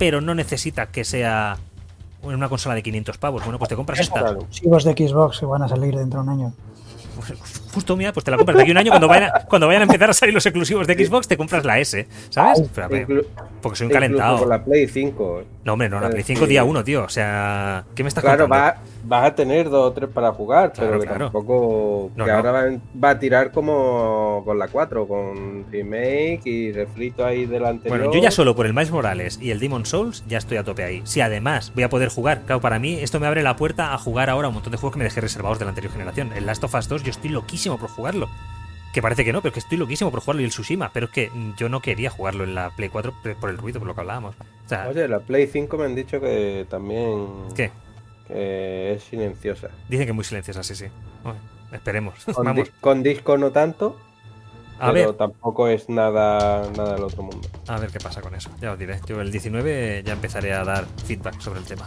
pero 0.00 0.22
no 0.22 0.34
necesita 0.34 0.86
que 0.86 1.04
sea 1.04 1.58
una 2.22 2.48
consola 2.48 2.74
de 2.74 2.82
500 2.82 3.18
pavos. 3.18 3.44
Bueno, 3.44 3.58
pues 3.58 3.68
te 3.68 3.76
compras 3.76 4.00
esta. 4.00 4.34
Los 4.64 4.84
de 4.84 4.92
Xbox 4.92 5.40
que 5.40 5.44
van 5.44 5.62
a 5.62 5.68
salir 5.68 5.94
dentro 5.94 6.22
de 6.22 6.26
un 6.26 6.32
año. 6.32 6.54
Justo, 7.72 7.96
mira, 7.96 8.12
pues 8.12 8.24
te 8.24 8.30
la 8.30 8.36
compras 8.36 8.56
de 8.56 8.62
aquí 8.62 8.70
un 8.70 8.78
año. 8.78 8.90
Cuando 8.90 9.08
vayan, 9.08 9.30
a, 9.30 9.44
cuando 9.46 9.66
vayan 9.66 9.82
a 9.82 9.84
empezar 9.84 10.10
a 10.10 10.12
salir 10.12 10.34
los 10.34 10.44
exclusivos 10.44 10.86
de 10.86 10.94
Xbox, 10.94 11.28
te 11.28 11.36
compras 11.36 11.64
la 11.64 11.78
S, 11.78 12.06
¿sabes? 12.30 12.62
porque 13.60 13.76
soy 13.76 13.86
un 13.86 13.92
calentado. 13.92 14.38
Con 14.38 14.48
la 14.48 14.64
Play 14.64 14.88
5. 14.88 15.42
No, 15.64 15.74
hombre, 15.74 15.88
no, 15.88 16.00
la 16.00 16.08
Play 16.08 16.22
5 16.22 16.46
día 16.46 16.64
1, 16.64 16.84
tío. 16.84 17.04
O 17.04 17.08
sea, 17.08 17.84
¿qué 17.94 18.02
me 18.02 18.08
estás 18.08 18.24
claro, 18.24 18.48
contando? 18.48 18.72
Claro, 18.72 18.90
vas 19.04 19.26
a 19.26 19.34
tener 19.34 19.68
dos 19.68 19.90
o 19.90 19.92
tres 19.92 20.08
para 20.08 20.32
jugar, 20.32 20.72
pero 20.76 20.98
que 20.98 21.06
tampoco. 21.06 22.10
que 22.16 22.30
ahora 22.30 22.78
va, 23.02 23.10
a 23.10 23.18
tirar 23.18 23.52
como 23.52 24.42
con 24.44 24.58
la 24.58 24.68
4, 24.68 25.06
con 25.06 25.66
remake 25.70 26.46
y 26.46 26.72
refrito 26.72 27.24
ahí 27.24 27.46
delante. 27.46 27.88
Bueno, 27.88 28.12
yo 28.12 28.20
ya 28.20 28.30
solo 28.30 28.56
por 28.56 28.66
el 28.66 28.72
Miles 28.72 28.90
Morales 28.90 29.38
y 29.40 29.50
el 29.50 29.60
Demon 29.60 29.84
Souls 29.84 30.24
ya 30.26 30.38
estoy 30.38 30.56
a 30.56 30.64
tope 30.64 30.82
ahí. 30.82 31.02
Si 31.04 31.20
además 31.20 31.72
voy 31.74 31.84
a 31.84 31.90
poder 31.90 32.08
jugar, 32.08 32.42
claro, 32.46 32.60
para 32.60 32.78
mí 32.78 32.94
esto 32.94 33.20
me 33.20 33.26
abre 33.26 33.42
la 33.42 33.56
puerta 33.56 33.92
a 33.92 33.98
jugar 33.98 34.30
ahora 34.30 34.48
un 34.48 34.54
montón 34.54 34.72
de 34.72 34.78
juegos 34.78 34.94
que 34.94 34.98
me 34.98 35.04
dejé 35.04 35.20
reservados 35.20 35.58
de 35.58 35.66
la 35.66 35.70
anterior 35.70 35.92
generación. 35.92 36.32
El 36.34 36.46
Last 36.46 36.64
of 36.64 36.74
Us 36.74 36.88
2, 36.88 37.02
yo 37.02 37.10
estoy 37.10 37.30
loquísimo 37.30 37.59
por 37.68 37.90
jugarlo. 37.90 38.28
Que 38.92 39.02
parece 39.02 39.24
que 39.24 39.32
no, 39.32 39.40
pero 39.40 39.50
es 39.50 39.54
que 39.54 39.60
estoy 39.60 39.78
loquísimo 39.78 40.10
por 40.10 40.20
jugarlo 40.20 40.42
y 40.42 40.44
el 40.44 40.50
Tsushima. 40.50 40.90
Pero 40.92 41.06
es 41.06 41.12
que 41.12 41.30
yo 41.56 41.68
no 41.68 41.80
quería 41.80 42.10
jugarlo 42.10 42.42
en 42.42 42.54
la 42.54 42.70
Play 42.70 42.88
4 42.88 43.14
por 43.40 43.50
el 43.50 43.58
ruido, 43.58 43.78
por 43.78 43.86
lo 43.86 43.94
que 43.94 44.00
hablábamos. 44.00 44.34
Oye, 44.88 45.06
la 45.06 45.20
Play 45.20 45.46
5 45.46 45.78
me 45.78 45.84
han 45.84 45.94
dicho 45.94 46.20
que 46.20 46.66
también. 46.68 47.26
¿Qué? 47.54 47.70
Que 48.26 48.94
es 48.94 49.04
silenciosa. 49.04 49.68
Dicen 49.88 50.06
que 50.06 50.10
es 50.10 50.16
muy 50.16 50.24
silenciosa, 50.24 50.62
sí, 50.62 50.74
sí. 50.74 50.86
esperemos. 51.72 52.24
Con, 52.34 52.44
Vamos. 52.44 52.70
con 52.80 53.02
disco 53.02 53.38
no 53.38 53.50
tanto. 53.52 53.96
A 54.80 54.92
pero 54.92 55.14
tampoco 55.14 55.68
es 55.68 55.90
nada, 55.90 56.68
nada 56.74 56.94
del 56.94 57.04
otro 57.04 57.22
mundo. 57.22 57.46
A 57.68 57.78
ver 57.78 57.90
qué 57.90 57.98
pasa 58.00 58.22
con 58.22 58.34
eso. 58.34 58.50
Ya 58.62 58.72
os 58.72 58.78
diré. 58.78 58.98
Yo 59.06 59.20
el 59.20 59.30
19 59.30 60.02
ya 60.04 60.14
empezaré 60.14 60.54
a 60.54 60.64
dar 60.64 60.86
feedback 61.04 61.38
sobre 61.38 61.60
el 61.60 61.66
tema. 61.66 61.86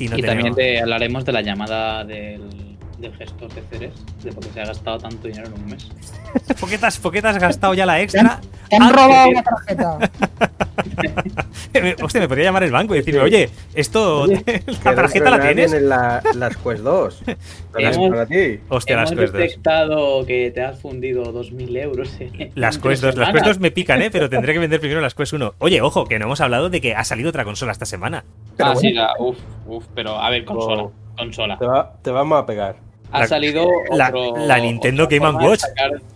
y 0.00 0.22
también 0.22 0.54
te 0.54 0.80
hablaremos 0.80 1.24
de 1.24 1.32
la 1.32 1.40
llamada 1.40 2.04
del 2.04 2.63
del 2.98 3.14
gestor 3.14 3.52
de 3.52 3.62
Ceres, 3.62 3.94
de 4.22 4.32
por 4.32 4.44
qué 4.44 4.52
se 4.52 4.60
ha 4.60 4.66
gastado 4.66 4.98
tanto 4.98 5.28
dinero 5.28 5.46
en 5.46 5.54
un 5.54 5.66
mes. 5.66 5.88
¿Por 6.60 6.68
qué 7.12 7.22
te 7.22 7.28
has 7.28 7.38
gastado 7.38 7.74
ya 7.74 7.86
la 7.86 8.00
extra? 8.00 8.40
Te 8.68 8.76
han, 8.76 8.92
robado 8.92 9.32
la 9.32 9.42
tarjeta. 9.42 9.98
Hostia, 12.02 12.20
me 12.20 12.28
podría 12.28 12.44
llamar 12.44 12.64
el 12.64 12.70
banco 12.70 12.94
y 12.94 12.98
decirme, 12.98 13.20
oye, 13.20 13.48
esto, 13.74 14.26
la 14.84 14.94
tarjeta 14.94 15.30
la 15.30 15.40
tienes. 15.40 15.72
En 15.72 15.88
la, 15.88 16.22
las 16.34 16.56
Quest 16.56 16.82
2. 16.82 17.22
hemos, 17.76 18.10
para 18.10 18.26
ti. 18.26 18.60
Hostia, 18.68 18.96
hemos 18.96 19.10
las 19.10 19.20
Quest 19.20 19.32
2. 19.32 19.34
detectado 19.42 20.26
que 20.26 20.50
te 20.52 20.62
has 20.62 20.80
fundido 20.80 21.24
2.000 21.32 21.82
euros. 21.82 22.10
las 22.54 22.78
Quest 22.78 23.02
2, 23.02 23.16
las 23.16 23.32
Quest 23.32 23.46
2 23.46 23.60
me 23.60 23.70
pican, 23.70 24.02
¿eh? 24.02 24.10
Pero 24.10 24.28
tendré 24.28 24.52
que 24.52 24.58
vender 24.58 24.80
primero 24.80 25.00
las 25.00 25.14
Quest 25.14 25.32
1. 25.32 25.54
Oye, 25.58 25.80
ojo, 25.80 26.06
que 26.06 26.18
no 26.18 26.26
hemos 26.26 26.40
hablado 26.40 26.70
de 26.70 26.80
que 26.80 26.94
ha 26.94 27.04
salido 27.04 27.28
otra 27.28 27.44
consola 27.44 27.72
esta 27.72 27.86
semana. 27.86 28.24
ah, 28.58 28.74
sí, 28.76 28.92
la, 28.92 29.12
uf, 29.18 29.38
uf, 29.66 29.84
pero 29.94 30.18
a 30.18 30.30
ver, 30.30 30.44
consola. 30.44 30.88
Consola. 31.16 31.58
Te, 31.58 31.66
va, 31.66 31.92
te 32.02 32.10
vamos 32.10 32.42
a 32.42 32.46
pegar 32.46 32.76
ha 33.14 33.26
salido 33.26 33.68
la, 33.92 34.12
la 34.36 34.58
Nintendo 34.58 35.06
Game 35.08 35.30
Watch. 35.30 35.62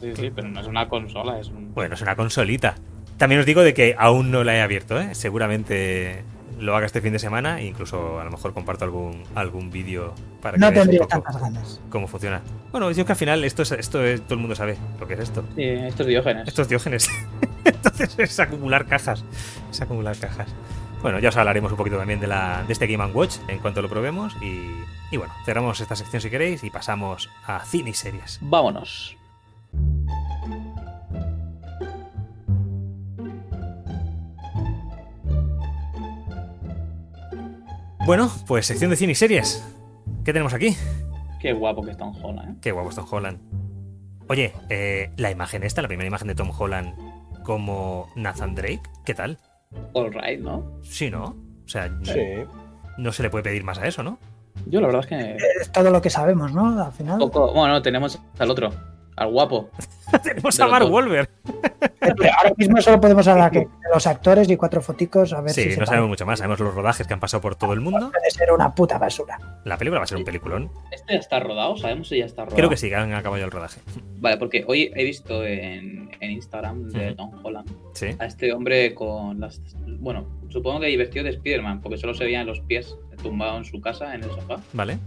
sí, 0.01 0.13
sí, 0.15 0.31
pero 0.35 0.49
no 0.49 0.61
es 0.61 0.67
una 0.67 0.89
consola, 0.89 1.39
es 1.39 1.49
un... 1.49 1.73
Bueno, 1.75 1.95
es 1.95 2.03
una 2.03 2.17
consolita. 2.17 2.75
También 3.17 3.41
os 3.41 3.47
digo 3.47 3.63
de 3.63 3.75
que 3.75 3.95
aún 3.99 4.31
no 4.31 4.45
la 4.45 4.57
he 4.57 4.61
abierto, 4.61 5.01
¿eh? 5.01 5.15
Seguramente 5.15 6.25
lo 6.59 6.77
haga 6.77 6.87
este 6.87 7.01
fin 7.01 7.13
de 7.13 7.21
semana 7.21 7.61
e 7.61 7.67
incluso 7.67 8.19
a 8.19 8.25
lo 8.25 8.33
mejor 8.33 8.53
comparto 8.53 8.85
algún 8.85 9.23
algún 9.37 9.71
vídeo 9.71 10.13
para 10.43 10.55
que 10.55 10.61
no 10.61 10.73
tendría 10.73 11.07
tantas 11.07 11.41
ganas 11.41 11.81
cómo 11.89 12.09
funciona 12.09 12.43
bueno 12.73 12.91
yo 12.91 13.07
que 13.07 13.13
al 13.13 13.19
final 13.19 13.45
esto 13.45 13.63
es 13.63 13.71
esto 13.71 14.05
es 14.05 14.23
todo 14.23 14.35
el 14.35 14.41
mundo 14.41 14.57
sabe 14.57 14.77
lo 14.99 15.07
que 15.07 15.15
es 15.15 15.21
esto 15.21 15.45
sí, 15.55 15.63
esto 15.63 16.03
es 16.03 16.09
diógenes 16.09 16.49
esto 16.49 16.63
es 16.63 16.69
diógenes 16.69 17.09
entonces 17.65 18.19
es 18.19 18.41
acumular 18.41 18.87
cajas 18.87 19.25
es 19.71 19.81
acumular 19.81 20.17
cajas 20.17 20.49
bueno, 21.03 21.19
ya 21.21 21.29
os 21.29 21.37
hablaremos 21.37 21.71
un 21.71 21.79
poquito 21.79 21.97
también 21.97 22.21
de, 22.21 22.27
la, 22.27 22.65
de 22.67 22.73
este 22.73 22.87
Game 22.87 23.05
Watch 23.07 23.37
en 23.49 23.59
cuanto 23.61 23.83
lo 23.83 23.89
probemos. 23.89 24.37
Y, 24.43 25.17
bueno, 25.17 25.33
cerramos 25.45 25.81
esta 25.81 25.95
sección 25.97 26.21
si 26.21 26.31
queréis 26.31 26.65
y 26.65 26.71
pasamos 26.71 27.31
a 27.47 27.65
cine 27.65 27.91
y 27.91 27.95
series. 27.95 28.39
Vámonos. 28.43 29.17
Bueno, 38.05 38.31
pues 38.47 38.67
sección 38.67 38.91
de 38.91 38.97
cine 38.97 39.13
y 39.13 39.15
series. 39.15 39.65
¿Qué 40.25 40.33
tenemos 40.33 40.55
aquí? 40.55 40.77
Qué 41.41 41.53
guapo 41.53 41.83
que 41.83 41.93
es 41.93 41.97
Tom 41.97 42.15
Holland, 42.23 42.51
¿eh? 42.51 42.59
Qué 42.63 42.73
guapo 42.73 42.89
es 42.89 42.97
Tom 42.97 43.07
Holland. 43.11 43.39
Oye, 44.29 44.53
eh, 44.69 45.11
la 45.17 45.31
imagen 45.31 45.63
esta, 45.63 45.83
la 45.83 45.89
primera 45.89 46.07
imagen 46.07 46.29
de 46.29 46.35
Tom 46.35 46.51
Holland 46.57 46.95
como 47.45 48.09
Nathan 48.15 48.55
Drake, 48.55 48.83
¿qué 49.05 49.15
tal? 49.15 49.39
Alright, 49.95 50.41
¿no? 50.41 50.81
Sí, 50.83 51.11
¿no? 51.11 51.37
O 51.65 51.69
sea, 51.69 51.89
no 52.97 53.13
se 53.13 53.23
le 53.23 53.31
puede 53.31 53.45
pedir 53.45 53.65
más 53.65 53.79
a 53.79 53.87
eso, 53.87 54.03
¿no? 54.03 54.19
Yo 54.67 54.81
la 54.81 54.89
verdad 54.89 55.03
es 55.03 55.07
que... 55.07 55.37
Es 55.61 55.73
todo 55.73 55.91
lo 55.91 56.03
que 56.03 56.11
sabemos, 56.11 56.53
¿no? 56.53 56.83
Al 56.83 56.93
final... 56.93 57.19
bueno, 57.19 57.81
tenemos 57.83 58.19
al 58.39 58.51
otro, 58.51 58.71
al 59.19 59.31
guapo. 59.31 59.71
Tenemos 60.23 60.59
a 60.61 60.69
Mark 60.69 60.89
Wolver. 60.89 61.29
Ahora 62.01 62.55
mismo 62.57 62.81
solo 62.81 63.01
podemos 63.01 63.27
hablar 63.29 63.53
de 63.53 63.69
los 63.93 64.07
actores 64.07 64.49
y 64.51 64.57
cuatro 64.57 64.81
foticos. 64.81 65.33
A 65.33 65.41
ver 65.41 65.53
sí, 65.53 65.75
no 65.79 65.85
sabemos 65.85 66.09
mucho 66.09 66.25
más. 66.25 66.39
Sabemos 66.39 66.61
los 66.61 66.75
rodajes 66.75 67.07
que 67.07 67.15
han 67.15 67.21
pasado 67.21 67.41
por 67.41 67.57
todo 67.57 67.73
el 67.73 67.81
mundo. 67.81 68.11
Puede 68.11 68.31
ser 68.31 68.53
una 68.53 68.75
puta 68.75 68.99
basura. 68.99 69.39
La 69.65 69.77
película 69.77 69.99
va 69.99 70.05
a 70.05 70.07
ser 70.07 70.19
un 70.19 70.25
peliculón. 70.25 70.71
¿Este 70.91 71.15
ya 71.15 71.19
está 71.19 71.41
rodado? 71.41 71.77
¿Sabemos 71.77 72.09
si 72.09 72.19
ya 72.19 72.25
está 72.25 72.45
rodado? 72.45 72.57
Creo 72.57 72.71
que 72.71 72.77
sí, 72.77 72.89
que 72.89 72.97
han 72.97 73.13
acabado 73.13 73.39
ya 73.39 73.45
el 73.45 73.51
rodaje. 73.51 73.81
Vale, 74.19 74.37
porque 74.37 74.65
hoy 74.67 74.91
he 74.95 75.05
visto 75.05 75.45
en, 75.45 76.09
Instagram 76.21 76.89
de 76.89 77.15
Tom 77.15 77.31
Holland 77.43 77.69
a 78.19 78.27
este 78.27 78.53
hombre 78.53 78.95
con 78.95 79.41
las. 79.41 79.61
Bueno, 80.01 80.27
supongo 80.49 80.81
que 80.81 80.97
vestido 80.97 81.25
de 81.25 81.31
Spider-Man, 81.31 81.81
porque 81.81 81.99
solo 81.99 82.15
se 82.15 82.25
veían 82.25 82.47
los 82.47 82.61
pies 82.61 82.97
tumbado 83.23 83.59
en 83.59 83.65
su 83.65 83.81
casa 83.81 84.15
en 84.15 84.25
el 84.25 84.31
sofá. 84.31 84.57
Vale. 84.73 84.99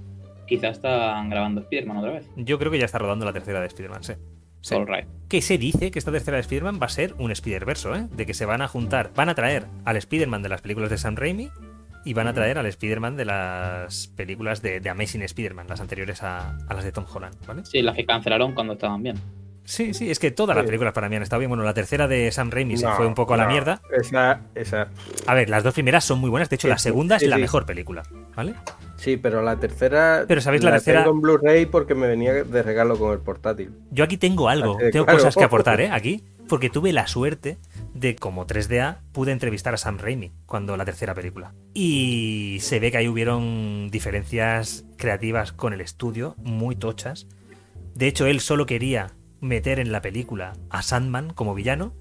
Quizás 0.51 0.71
están 0.71 1.29
grabando 1.29 1.61
Spider-Man 1.61 1.95
otra 1.95 2.11
vez. 2.11 2.29
Yo 2.35 2.59
creo 2.59 2.69
que 2.69 2.77
ya 2.77 2.83
está 2.83 2.97
rodando 2.97 3.23
la 3.23 3.31
tercera 3.31 3.61
de 3.61 3.67
Spider-Man, 3.67 4.03
sí. 4.03 4.15
Sí. 4.59 4.75
Que 5.29 5.41
se 5.41 5.57
dice 5.57 5.91
que 5.91 5.97
esta 5.97 6.11
tercera 6.11 6.35
de 6.35 6.41
Spider-Man 6.41 6.77
va 6.77 6.87
a 6.87 6.89
ser 6.89 7.15
un 7.19 7.31
Spider-Verso, 7.31 7.95
¿eh? 7.95 8.09
De 8.11 8.25
que 8.25 8.33
se 8.33 8.45
van 8.45 8.61
a 8.61 8.67
juntar, 8.67 9.13
van 9.15 9.29
a 9.29 9.33
traer 9.33 9.67
al 9.85 9.95
Spider-Man 9.95 10.43
de 10.43 10.49
las 10.49 10.61
películas 10.61 10.89
de 10.89 10.97
Sam 10.97 11.15
Raimi 11.15 11.51
y 12.03 12.13
van 12.13 12.27
a 12.27 12.33
traer 12.33 12.57
al 12.57 12.65
Spider-Man 12.65 13.15
de 13.15 13.23
las 13.23 14.07
películas 14.07 14.61
de, 14.61 14.81
Amazing 14.89 15.21
Spider-Man, 15.21 15.67
las 15.69 15.79
anteriores 15.79 16.21
a, 16.21 16.57
a, 16.67 16.73
las 16.73 16.83
de 16.83 16.91
Tom 16.91 17.05
Holland, 17.09 17.33
¿vale? 17.47 17.63
Sí, 17.63 17.81
las 17.81 17.95
que 17.95 18.05
cancelaron 18.05 18.53
cuando 18.53 18.73
estaban 18.73 19.01
bien. 19.01 19.15
Sí, 19.63 19.93
sí, 19.93 20.09
es 20.09 20.19
que 20.19 20.31
todas 20.31 20.55
las 20.55 20.65
películas 20.65 20.93
para 20.93 21.07
mí 21.07 21.15
han 21.15 21.23
estado 21.23 21.39
bien. 21.39 21.49
Bueno, 21.49 21.63
la 21.63 21.73
tercera 21.73 22.07
de 22.07 22.31
Sam 22.31 22.51
Raimi 22.51 22.77
se 22.77 22.87
fue 22.89 23.05
un 23.05 23.15
poco 23.15 23.35
a 23.35 23.37
la 23.37 23.47
mierda. 23.47 23.81
Esa, 23.91 24.41
esa. 24.55 24.89
A 25.27 25.33
ver, 25.33 25.49
las 25.49 25.63
dos 25.63 25.73
primeras 25.73 26.03
son 26.03 26.19
muy 26.19 26.29
buenas. 26.29 26.49
De 26.49 26.55
hecho, 26.55 26.67
la 26.67 26.77
segunda 26.77 27.17
es 27.17 27.23
la 27.23 27.37
mejor 27.37 27.65
película, 27.65 28.03
¿vale? 28.35 28.55
Sí, 28.97 29.17
pero 29.17 29.41
la 29.41 29.59
tercera. 29.59 30.25
Pero 30.27 30.41
sabéis, 30.41 30.63
la, 30.63 30.71
tercera. 30.71 31.03
Tengo 31.03 31.15
en 31.15 31.21
Blu-ray 31.21 31.65
porque 31.65 31.95
me 31.95 32.07
venía 32.07 32.43
de 32.43 32.63
regalo 32.63 32.97
con 32.97 33.13
el 33.13 33.19
portátil. 33.19 33.71
Yo 33.91 34.03
aquí 34.03 34.17
tengo 34.17 34.49
algo, 34.49 34.77
tengo 34.91 35.05
cosas 35.05 35.35
que 35.35 35.43
aportar, 35.45 35.81
¿eh? 35.81 35.89
Aquí. 35.91 36.23
Porque 36.47 36.69
tuve 36.69 36.91
la 36.91 37.07
suerte 37.07 37.57
de, 37.93 38.15
como 38.17 38.45
3DA, 38.45 38.97
pude 39.13 39.31
entrevistar 39.31 39.73
a 39.73 39.77
Sam 39.77 39.99
Raimi 39.99 40.33
cuando 40.45 40.75
la 40.75 40.83
tercera 40.83 41.13
película. 41.13 41.53
Y 41.73 42.57
se 42.59 42.79
ve 42.79 42.91
que 42.91 42.97
ahí 42.97 43.07
hubieron 43.07 43.89
diferencias 43.89 44.83
creativas 44.97 45.53
con 45.53 45.71
el 45.71 45.79
estudio, 45.79 46.35
muy 46.37 46.75
tochas. 46.75 47.27
De 47.95 48.07
hecho, 48.07 48.25
él 48.25 48.41
solo 48.41 48.65
quería 48.65 49.13
meter 49.41 49.79
en 49.79 49.91
la 49.91 50.01
película 50.01 50.53
a 50.69 50.81
Sandman 50.81 51.33
como 51.33 51.53
villano 51.53 51.93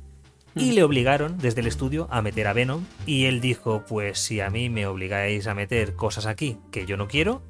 y 0.54 0.70
mm. 0.70 0.74
le 0.74 0.82
obligaron 0.82 1.38
desde 1.38 1.60
el 1.60 1.66
estudio 1.66 2.06
a 2.10 2.22
meter 2.22 2.46
a 2.46 2.52
Venom 2.52 2.84
y 3.06 3.24
él 3.24 3.40
dijo, 3.40 3.84
pues 3.88 4.18
si 4.18 4.40
a 4.40 4.50
mí 4.50 4.68
me 4.68 4.86
obligáis 4.86 5.46
a 5.46 5.54
meter 5.54 5.94
cosas 5.94 6.26
aquí 6.26 6.58
que 6.70 6.86
yo 6.86 6.96
no 6.96 7.08
quiero, 7.08 7.42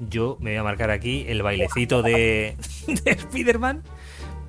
yo 0.00 0.36
me 0.40 0.50
voy 0.50 0.58
a 0.58 0.62
marcar 0.62 0.90
aquí 0.90 1.24
el 1.28 1.42
bailecito 1.42 2.02
de, 2.02 2.56
de 2.86 3.10
Spider-Man 3.10 3.82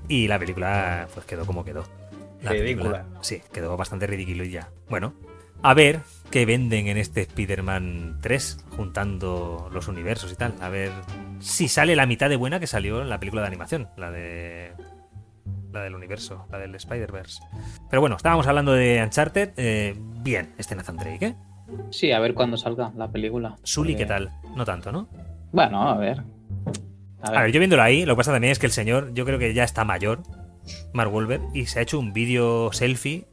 y 0.08 0.28
la 0.28 0.40
película 0.40 1.08
pues 1.14 1.26
quedó 1.26 1.46
como 1.46 1.64
quedó. 1.64 1.86
La 2.42 2.52
Ridícula. 2.52 3.06
sí, 3.20 3.42
quedó 3.52 3.76
bastante 3.76 4.08
ridículo 4.08 4.46
y 4.46 4.52
ya. 4.52 4.70
Bueno, 4.90 5.14
a 5.62 5.74
ver 5.74 6.00
qué 6.30 6.46
venden 6.46 6.88
en 6.88 6.98
este 6.98 7.22
Spider-Man 7.22 8.20
3, 8.22 8.66
juntando 8.76 9.70
los 9.72 9.88
universos 9.88 10.32
y 10.32 10.36
tal. 10.36 10.54
A 10.62 10.70
ver 10.70 10.92
si 11.40 11.68
sale 11.68 11.96
la 11.96 12.06
mitad 12.06 12.30
de 12.30 12.36
buena 12.36 12.60
que 12.60 12.68
salió 12.68 13.02
en 13.02 13.10
la 13.10 13.20
película 13.20 13.42
de 13.42 13.48
animación, 13.48 13.90
la 13.98 14.12
de. 14.12 14.74
La 15.72 15.84
del 15.84 15.94
universo, 15.94 16.48
la 16.52 16.58
del 16.58 16.74
Spider-Verse. 16.74 17.44
Pero 17.92 18.02
bueno, 18.02 18.16
estábamos 18.16 18.48
hablando 18.48 18.74
de 18.74 19.02
Uncharted. 19.04 19.52
Eh, 19.56 19.96
bien, 19.98 20.54
este 20.58 20.76
Nathan 20.76 20.98
Drake, 20.98 21.26
¿eh? 21.28 21.36
Sí, 21.92 22.12
a 22.12 22.20
ver 22.20 22.34
cuándo 22.34 22.58
salga 22.58 22.92
la 22.96 23.12
película. 23.12 23.56
Sully, 23.62 23.96
¿qué 23.96 24.08
tal? 24.08 24.32
No 24.56 24.66
tanto, 24.66 24.92
¿no? 24.92 25.08
Bueno, 25.52 25.88
a 25.88 25.96
ver. 25.96 26.24
a 27.22 27.30
ver. 27.30 27.38
A 27.38 27.42
ver, 27.44 27.52
yo 27.52 27.60
viéndolo 27.60 27.84
ahí, 27.84 28.04
lo 28.04 28.14
que 28.14 28.18
pasa 28.18 28.32
también 28.32 28.52
es 28.52 28.58
que 28.58 28.66
el 28.66 28.72
señor, 28.72 29.14
yo 29.14 29.26
creo 29.26 29.38
que 29.38 29.54
ya 29.54 29.64
está 29.64 29.86
mayor 29.86 30.24
Mark 30.94 31.12
Wolver 31.12 31.42
y 31.54 31.66
se 31.66 31.80
ha 31.80 31.82
hecho 31.82 32.00
un 32.00 32.14
vídeo 32.14 32.72
selfie 32.74 33.26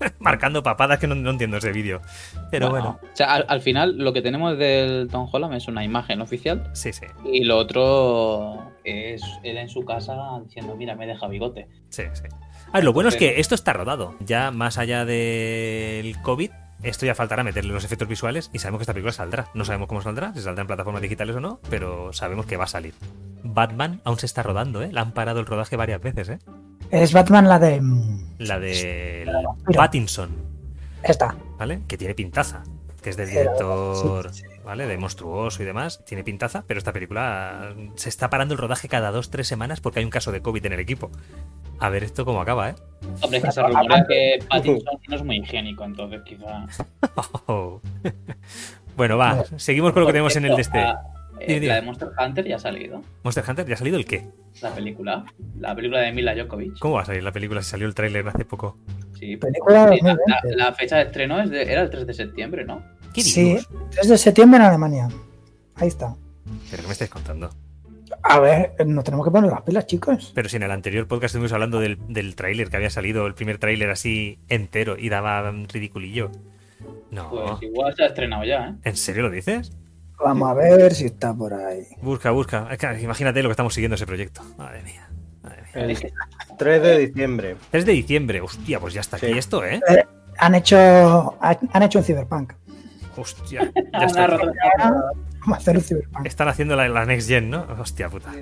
marcando 0.18 0.62
papadas 0.62 0.98
que 0.98 1.06
no, 1.06 1.30
entiendo 1.30 1.56
ese 1.56 1.72
vídeo. 1.72 2.00
Pero 2.50 2.70
bueno. 2.70 2.98
O 3.02 3.16
sea, 3.16 3.34
al, 3.34 3.60
final 3.60 3.98
lo 3.98 4.12
que 4.12 4.22
tenemos 4.22 4.58
del 4.58 5.08
Tom 5.10 5.28
Holland 5.30 5.54
es 5.54 5.68
una 5.68 5.84
imagen 5.84 6.20
oficial. 6.20 6.70
Sí, 6.72 6.92
sí. 6.92 7.06
Y 7.24 7.44
lo 7.44 7.58
otro 7.58 8.72
es 8.84 9.22
él 9.42 9.56
en 9.56 9.68
su 9.68 9.84
casa 9.84 10.16
diciendo, 10.44 10.76
mira, 10.76 10.94
me 10.94 11.06
deja 11.06 11.28
bigote. 11.28 11.68
Sí, 11.88 12.04
sí. 12.12 12.24
A 12.68 12.78
ver, 12.78 12.84
lo 12.84 12.92
bueno 12.92 13.08
es 13.08 13.16
que 13.16 13.40
esto 13.40 13.54
está 13.54 13.72
rodado. 13.72 14.14
Ya 14.20 14.50
más 14.50 14.78
allá 14.78 15.04
del 15.04 16.20
COVID, 16.22 16.50
esto 16.82 17.06
ya 17.06 17.14
faltará 17.14 17.42
meterle 17.42 17.72
los 17.72 17.84
efectos 17.84 18.08
visuales 18.08 18.50
y 18.52 18.58
sabemos 18.58 18.80
que 18.80 18.82
esta 18.82 18.92
película 18.92 19.12
saldrá. 19.12 19.48
No 19.54 19.64
sabemos 19.64 19.88
cómo 19.88 20.02
saldrá, 20.02 20.32
si 20.34 20.40
saldrá 20.40 20.62
en 20.62 20.66
plataformas 20.66 21.02
digitales 21.02 21.36
o 21.36 21.40
no, 21.40 21.60
pero 21.70 22.12
sabemos 22.12 22.46
que 22.46 22.56
va 22.56 22.64
a 22.64 22.68
salir. 22.68 22.94
Batman 23.42 24.00
aún 24.04 24.18
se 24.18 24.26
está 24.26 24.42
rodando, 24.42 24.82
¿eh? 24.82 24.90
La 24.92 25.00
han 25.00 25.12
parado 25.12 25.40
el 25.40 25.46
rodaje 25.46 25.76
varias 25.76 26.00
veces, 26.00 26.28
¿eh? 26.28 26.38
Es 26.90 27.12
Batman 27.12 27.48
la 27.48 27.58
de. 27.58 27.82
La 28.38 28.58
de. 28.58 29.26
Pattinson. 29.74 30.30
Esta. 31.02 31.36
¿Vale? 31.58 31.80
Que 31.86 31.96
tiene 31.96 32.14
pintaza. 32.14 32.62
Que 33.02 33.10
es 33.10 33.16
del 33.16 33.28
director. 33.28 34.30
¿Vale? 34.64 34.86
De 34.86 34.98
monstruoso 34.98 35.62
y 35.62 35.66
demás. 35.66 36.04
Tiene 36.04 36.24
pintaza, 36.24 36.64
pero 36.66 36.78
esta 36.78 36.92
película 36.92 37.74
se 37.94 38.08
está 38.08 38.30
parando 38.30 38.54
el 38.54 38.58
rodaje 38.58 38.88
cada 38.88 39.12
dos, 39.12 39.30
tres 39.30 39.46
semanas 39.46 39.80
porque 39.80 40.00
hay 40.00 40.04
un 40.04 40.10
caso 40.10 40.32
de 40.32 40.42
COVID 40.42 40.66
en 40.66 40.72
el 40.72 40.80
equipo. 40.80 41.10
A 41.78 41.88
ver 41.88 42.02
esto 42.04 42.24
cómo 42.24 42.40
acaba, 42.40 42.70
¿eh? 42.70 42.74
Hombre, 43.20 43.42
que 43.42 43.52
se 43.52 43.62
rumorea 43.62 44.04
que 44.06 44.38
Pattinson 44.48 44.98
no 45.08 45.16
es 45.16 45.22
muy 45.22 45.36
higiénico, 45.36 45.84
entonces 45.84 46.22
quizá. 46.24 46.66
bueno, 48.96 49.18
va, 49.18 49.44
seguimos 49.56 49.92
con 49.92 50.00
lo 50.00 50.06
que 50.06 50.12
tenemos 50.12 50.34
en 50.36 50.46
el 50.46 50.56
de 50.56 50.62
este. 50.62 50.84
Eh, 51.40 51.60
la 51.60 51.74
de 51.76 51.82
Monster 51.82 52.08
Hunter 52.18 52.46
ya 52.46 52.56
ha 52.56 52.58
salido. 52.58 53.02
¿Monster 53.22 53.44
Hunter 53.46 53.66
ya 53.66 53.74
ha 53.74 53.78
salido 53.78 53.98
el 53.98 54.06
qué? 54.06 54.26
La 54.62 54.74
película. 54.74 55.24
La 55.58 55.74
película 55.74 56.00
de 56.00 56.12
Mila 56.12 56.34
Djokovic. 56.34 56.78
¿Cómo 56.78 56.94
va 56.94 57.02
a 57.02 57.04
salir 57.04 57.22
la 57.22 57.32
película 57.32 57.62
si 57.62 57.70
salió 57.70 57.86
el 57.86 57.94
tráiler 57.94 58.26
hace 58.28 58.44
poco? 58.44 58.78
Sí, 59.18 59.36
película 59.36 59.90
la, 60.44 60.72
fecha 60.74 60.96
de 60.96 61.02
estreno 61.02 61.40
era 61.40 61.82
el 61.82 61.90
3 61.90 62.06
de 62.06 62.14
septiembre, 62.14 62.64
¿no? 62.64 62.82
¿Qué 63.14 63.22
sí, 63.22 63.56
3 63.92 64.08
de 64.08 64.18
septiembre 64.18 64.58
en 64.60 64.66
Alemania. 64.66 65.08
Ahí 65.74 65.88
está. 65.88 66.14
¿Pero 66.70 66.82
qué 66.82 66.86
me 66.86 66.92
estáis 66.92 67.10
contando? 67.10 67.50
A 68.22 68.40
ver, 68.40 68.74
nos 68.86 69.04
tenemos 69.04 69.26
que 69.26 69.30
poner 69.30 69.50
las 69.50 69.62
pilas, 69.62 69.86
chicos. 69.86 70.32
Pero 70.34 70.48
si 70.48 70.56
en 70.56 70.62
el 70.62 70.70
anterior 70.70 71.06
podcast 71.06 71.34
estuvimos 71.34 71.52
hablando 71.52 71.80
del, 71.80 71.98
del 72.08 72.34
tráiler 72.34 72.68
que 72.68 72.76
había 72.76 72.90
salido, 72.90 73.26
el 73.26 73.34
primer 73.34 73.58
tráiler 73.58 73.90
así 73.90 74.38
entero 74.48 74.96
y 74.98 75.08
daba 75.08 75.48
un 75.48 75.68
ridiculillo. 75.68 76.30
No. 77.10 77.30
Pues 77.30 77.62
igual 77.62 77.94
se 77.94 78.04
ha 78.04 78.06
estrenado 78.06 78.44
ya, 78.44 78.68
¿eh? 78.68 78.74
¿En 78.84 78.96
serio 78.96 79.22
lo 79.22 79.30
dices? 79.30 79.72
Vamos 80.18 80.50
a 80.50 80.54
ver 80.54 80.94
si 80.94 81.06
está 81.06 81.34
por 81.34 81.52
ahí. 81.52 81.86
Busca, 82.02 82.30
busca. 82.30 82.68
Imagínate 83.00 83.42
lo 83.42 83.48
que 83.48 83.52
estamos 83.52 83.74
siguiendo 83.74 83.96
ese 83.96 84.06
proyecto. 84.06 84.42
Madre 84.56 84.82
mía. 84.82 85.08
Madre 85.42 85.62
mía. 85.86 86.12
3 86.58 86.82
de 86.82 86.98
diciembre. 86.98 87.56
3 87.70 87.86
de 87.86 87.92
diciembre. 87.92 88.40
Hostia, 88.40 88.80
pues 88.80 88.94
ya 88.94 89.00
está 89.00 89.16
aquí 89.16 89.26
esto, 89.26 89.64
¿eh? 89.64 89.80
¿eh? 89.88 90.04
Han 90.38 90.54
hecho 90.54 91.36
han 91.40 91.82
hecho 91.82 91.98
un 91.98 92.04
Cyberpunk. 92.04 92.52
Hostia, 93.16 93.72
ya 93.92 94.06
está. 94.06 94.26
Vamos 94.26 95.52
a 95.52 95.56
hacer 95.56 95.76
un 95.76 95.82
Cyberpunk. 95.82 96.26
Están 96.26 96.48
haciendo 96.48 96.76
la, 96.76 97.04
Next 97.04 97.28
Gen, 97.28 97.50
¿no? 97.50 97.66
Hostia 97.78 98.08
puta. 98.08 98.32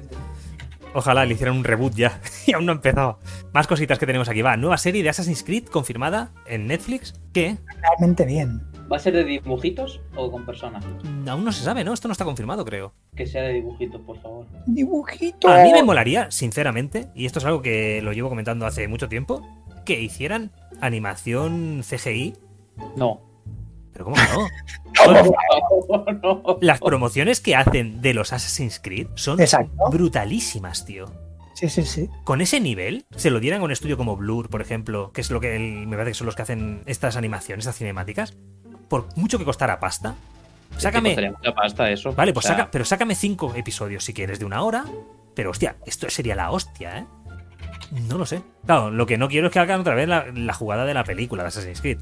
Ojalá 0.95 1.25
le 1.27 1.35
hicieran 1.35 1.57
un 1.57 1.65
reboot 1.65 1.95
ya. 1.95 2.21
y 2.47 2.53
aún 2.53 2.67
no 2.67 2.73
ha 2.73 2.77
empezado. 2.77 3.19
Más 3.53 3.67
cositas 3.67 3.99
que 3.99 4.07
tenemos 4.07 4.29
aquí. 4.29 4.43
Va, 4.43 4.57
nueva 4.57 4.79
serie 4.79 5.03
de 5.03 5.09
Assassin's 5.09 5.43
Creed 5.43 5.67
confirmada 5.67 6.31
en 6.47 6.69
Netflix. 6.69 7.21
¿Qué? 7.33 7.59
Realmente 7.81 8.25
bien. 8.25 8.63
¿Va 8.91 8.97
a 8.97 9.01
ser 9.01 9.15
de 9.15 9.25
dibujitos 9.25 10.01
o 10.15 10.31
con 10.31 10.45
personas? 10.45 10.85
Aún 11.27 11.45
no 11.45 11.53
se 11.53 11.65
sabe, 11.65 11.85
¿no? 11.85 11.95
Esto 11.95 12.09
no 12.09 12.13
está 12.13 12.25
confirmado, 12.25 12.65
creo. 12.65 12.93
Que 13.17 13.27
sea 13.27 13.43
de 13.43 13.55
dibujitos, 13.55 14.01
por 14.03 14.21
favor. 14.21 14.47
Dibujitos. 14.67 15.51
A 15.51 15.63
mí 15.63 15.73
me 15.73 15.83
molaría, 15.83 16.31
sinceramente, 16.31 17.09
y 17.15 17.27
esto 17.27 17.39
es 17.39 17.45
algo 17.47 17.63
que 17.63 18.03
lo 18.03 18.13
llevo 18.13 18.29
comentando 18.29 18.67
hace 18.67 18.87
mucho 18.89 19.09
tiempo, 19.09 19.47
que 19.87 20.01
hicieran 20.01 20.53
animación 20.81 21.83
CGI. 21.83 22.35
No. 22.97 23.23
¿Pero 23.93 24.07
cómo 24.07 24.17
no? 26.23 26.59
Las 26.61 26.81
promociones 26.81 27.41
que 27.41 27.55
hacen 27.55 28.03
de 28.03 28.13
los 28.13 28.33
Assassin's 28.33 28.81
Creed 28.81 29.07
son 29.15 29.39
brutalísimas, 29.91 30.85
tío. 30.85 31.07
Sí, 31.55 31.69
sí, 31.69 31.85
sí. 31.85 32.11
Con 32.25 32.41
ese 32.41 32.61
nivel, 32.61 33.07
se 33.15 33.31
lo 33.31 33.39
dieran 33.39 33.61
a 33.61 33.65
un 33.65 33.71
estudio 33.71 33.97
como 33.97 34.17
Blur, 34.17 34.51
por 34.51 34.61
ejemplo, 34.61 35.13
que 35.13 35.21
es 35.21 35.31
lo 35.31 35.41
que 35.41 35.57
me 35.59 35.97
parece 35.97 36.11
que 36.11 36.19
son 36.19 36.27
los 36.27 36.35
que 36.35 36.43
hacen 36.43 36.83
estas 36.87 37.17
animaciones, 37.17 37.65
estas 37.65 37.79
cinemáticas, 37.79 38.37
por 38.95 39.09
mucho 39.17 39.41
que 39.41 39.45
costara 39.45 39.81
pasta, 39.81 40.15
sácame. 40.77 41.35
pasta 41.57 41.91
eso. 41.91 42.13
Vale, 42.13 42.33
pues 42.33 42.47
pero 42.71 42.85
sácame 42.85 43.17
cinco 43.17 43.53
episodios 43.57 44.05
si 44.05 44.15
quieres 44.15 44.39
de 44.39 44.45
una 44.45 44.63
hora. 44.63 44.85
Pero 45.35 45.51
hostia, 45.51 45.75
esto 45.85 46.09
sería 46.09 46.37
la 46.37 46.53
hostia, 46.53 46.99
¿eh? 46.99 47.07
No 48.09 48.19
lo 48.19 48.25
sé. 48.25 48.43
Claro, 48.65 48.93
lo 48.93 49.05
que 49.05 49.19
no 49.19 49.27
quiero 49.29 49.49
es 49.49 49.53
que 49.53 49.59
hagan 49.59 49.81
otra 49.81 49.97
vez 49.97 50.07
la, 50.07 50.53
jugada 50.53 50.85
de 50.85 50.95
la 50.95 51.03
película 51.03 51.43
de 51.43 51.49
Assassin's 51.49 51.81
Creed. 51.81 51.99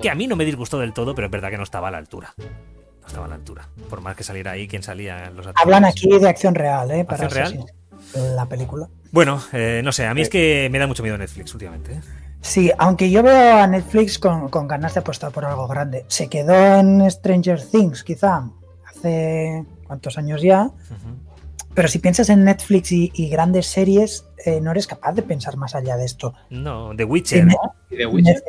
Que 0.00 0.08
a 0.08 0.14
mí 0.14 0.28
no 0.28 0.36
me 0.36 0.44
disgustó 0.44 0.78
del 0.78 0.92
todo, 0.92 1.16
pero 1.16 1.26
es 1.26 1.32
verdad 1.32 1.50
que 1.50 1.56
no 1.56 1.64
estaba 1.64 1.88
a 1.88 1.90
la 1.90 1.98
altura. 1.98 2.32
No 2.38 3.06
estaba 3.08 3.26
a 3.26 3.28
la 3.28 3.34
altura. 3.34 3.68
Por 3.90 4.00
más 4.00 4.14
que 4.14 4.22
saliera 4.22 4.52
ahí 4.52 4.68
quien 4.68 4.84
salía 4.84 5.24
en 5.24 5.34
los 5.34 5.48
Hablan 5.56 5.84
aquí 5.84 6.16
de 6.16 6.28
acción 6.28 6.54
real, 6.54 6.92
¿eh? 6.92 7.04
Para 7.04 7.24
¿Acción 7.24 7.66
real? 8.14 8.36
La 8.36 8.46
película. 8.46 8.86
Bueno, 9.10 9.42
eh, 9.52 9.80
no 9.82 9.90
sé, 9.90 10.06
a 10.06 10.14
mí 10.14 10.20
es 10.20 10.28
que 10.28 10.68
me 10.70 10.78
da 10.78 10.86
mucho 10.86 11.02
miedo 11.02 11.18
Netflix 11.18 11.52
últimamente. 11.54 11.94
¿eh? 11.94 12.00
Sí, 12.44 12.70
aunque 12.76 13.10
yo 13.10 13.22
veo 13.22 13.56
a 13.56 13.66
Netflix 13.66 14.18
con, 14.18 14.50
ganas 14.68 14.92
de 14.92 15.00
apostar 15.00 15.32
por 15.32 15.46
algo 15.46 15.66
grande. 15.66 16.04
Se 16.08 16.28
quedó 16.28 16.54
en 16.78 17.10
Stranger 17.10 17.60
Things, 17.64 18.04
quizá, 18.04 18.50
hace 18.86 19.64
cuántos 19.86 20.18
años 20.18 20.42
ya. 20.42 20.70
pero 21.72 21.88
si 21.88 22.00
piensas 22.00 22.28
en 22.28 22.44
Netflix 22.44 22.92
y, 22.92 23.28
grandes 23.30 23.66
series, 23.66 24.26
eh, 24.44 24.60
no 24.60 24.72
eres 24.72 24.86
capaz 24.86 25.12
de 25.12 25.22
pensar 25.22 25.56
más 25.56 25.74
allá 25.74 25.96
de 25.96 26.04
esto. 26.04 26.34
No, 26.50 26.94
The 26.94 27.04
Witcher. 27.04 27.46
¿no? 27.46 27.56
The 27.88 28.06
Witcher? 28.06 28.42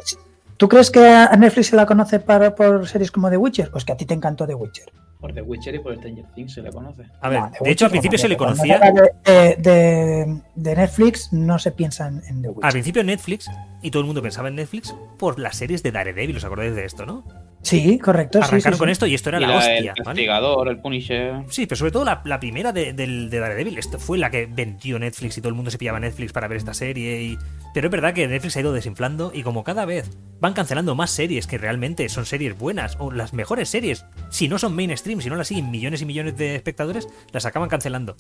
¿Tú 0.58 0.70
crees 0.70 0.90
que 0.90 1.06
a 1.06 1.36
Netflix 1.36 1.68
se 1.68 1.76
la 1.76 1.86
conoce 1.86 2.20
por 2.20 2.88
series 2.88 3.12
como 3.12 3.30
The 3.30 3.38
Witcher? 3.38 3.72
Pues 3.72 3.84
que 3.84 3.92
a 3.92 3.98
ti 3.98 4.06
te 4.06 4.14
encantó 4.14 4.48
The 4.48 4.56
Witcher. 4.56 4.86
Por 5.20 5.34
The 5.34 5.42
Witcher 5.42 5.76
y 5.76 5.80
por 5.80 5.96
Stranger 5.96 6.26
Things 6.34 6.54
se 6.54 6.62
le 6.62 6.72
conoce. 6.72 7.04
A 7.22 7.30
ver, 7.30 7.42
de, 7.60 7.72
hecho 7.72 7.86
al 7.86 7.92
principio 7.92 8.18
se 8.18 8.28
le 8.28 8.38
conocía. 8.38 8.80
De, 9.26 10.42
Netflix 10.56 11.34
no 11.34 11.60
se 11.60 11.72
piensa 11.72 12.08
en, 12.08 12.42
The 12.42 12.50
Witcher. 12.50 12.66
Al 12.66 12.72
principio 12.72 13.04
Netflix, 13.04 13.50
y 13.82 13.92
todo 13.92 14.02
el 14.02 14.06
mundo 14.06 14.22
pensaba 14.22 14.48
en 14.48 14.56
Netflix 14.56 14.96
por 15.18 15.40
las 15.40 15.58
series 15.58 15.84
de 15.84 15.92
Daredevil, 15.92 16.38
¿os 16.38 16.46
acordáis 16.46 16.76
de 16.76 16.86
esto, 16.86 17.06
no? 17.06 17.26
Sí, 17.66 17.98
correcto. 17.98 18.40
Arrancaron 18.42 18.78
con 18.78 18.90
esto 18.90 19.08
y 19.08 19.16
esto 19.16 19.30
era 19.30 19.40
la, 19.40 19.58
hostia. 19.58 19.94
El 19.98 20.04
castigador, 20.04 20.68
el 20.68 20.78
Punisher. 20.78 21.44
Sí, 21.50 21.66
pero 21.66 21.78
sobre 21.78 21.92
todo 21.92 22.06
la, 22.06 22.40
primera 22.40 22.72
de, 22.72 22.94
de, 22.94 23.40
Daredevil. 23.40 23.78
Esto 23.80 23.98
fue 24.00 24.20
la 24.20 24.30
que 24.30 24.46
vendió 24.46 25.00
Netflix 25.00 25.38
y 25.40 25.42
todo 25.42 25.50
el 25.50 25.56
mundo 25.56 25.72
se 25.72 25.80
pillaba 25.80 26.00
Netflix 26.00 26.32
para 26.32 26.48
ver 26.48 26.58
esta 26.58 26.76
serie. 26.76 27.24
Y... 27.24 27.40
Pero 27.74 27.88
es 27.88 27.92
verdad 27.92 28.14
que 28.14 28.28
Netflix 28.28 28.56
ha 28.58 28.60
ido 28.60 28.72
desinflando 28.72 29.32
y 29.34 29.42
como 29.42 29.64
cada 29.64 29.86
vez 29.86 30.12
van 30.40 30.54
cancelando 30.54 30.94
más 30.94 31.10
series 31.10 31.48
que 31.48 31.58
realmente 31.58 32.08
son 32.08 32.28
series 32.28 32.56
buenas 32.56 32.98
o 33.00 33.12
las 33.12 33.34
mejores 33.34 33.68
series, 33.68 34.06
si 34.30 34.48
no 34.48 34.60
son 34.60 34.76
mainstream, 34.76 35.20
si 35.22 35.30
no 35.30 35.36
las 35.36 35.48
siguen 35.48 35.72
millones 35.72 36.04
y 36.04 36.06
millones 36.06 36.38
de 36.38 36.56
espectadores, 36.56 37.08
las 37.32 37.48
acaban 37.48 37.70
cancelando. 37.70 38.16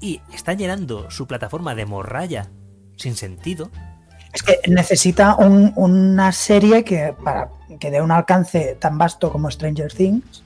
Y 0.00 0.20
están 0.32 0.56
llenando 0.56 1.10
su 1.10 1.26
plataforma 1.26 1.74
de 1.74 1.84
morralla 1.84 2.46
sin 2.96 3.16
sentido 3.16 3.72
es 4.34 4.42
que 4.42 4.60
necesita 4.68 5.36
una 5.36 6.32
serie 6.32 6.82
que 6.82 7.14
para 7.24 7.50
que 7.78 7.90
dé 7.90 8.00
un 8.00 8.10
alcance 8.10 8.76
tan 8.78 8.98
vasto 8.98 9.30
como 9.30 9.50
Stranger 9.50 9.92
Things. 9.92 10.42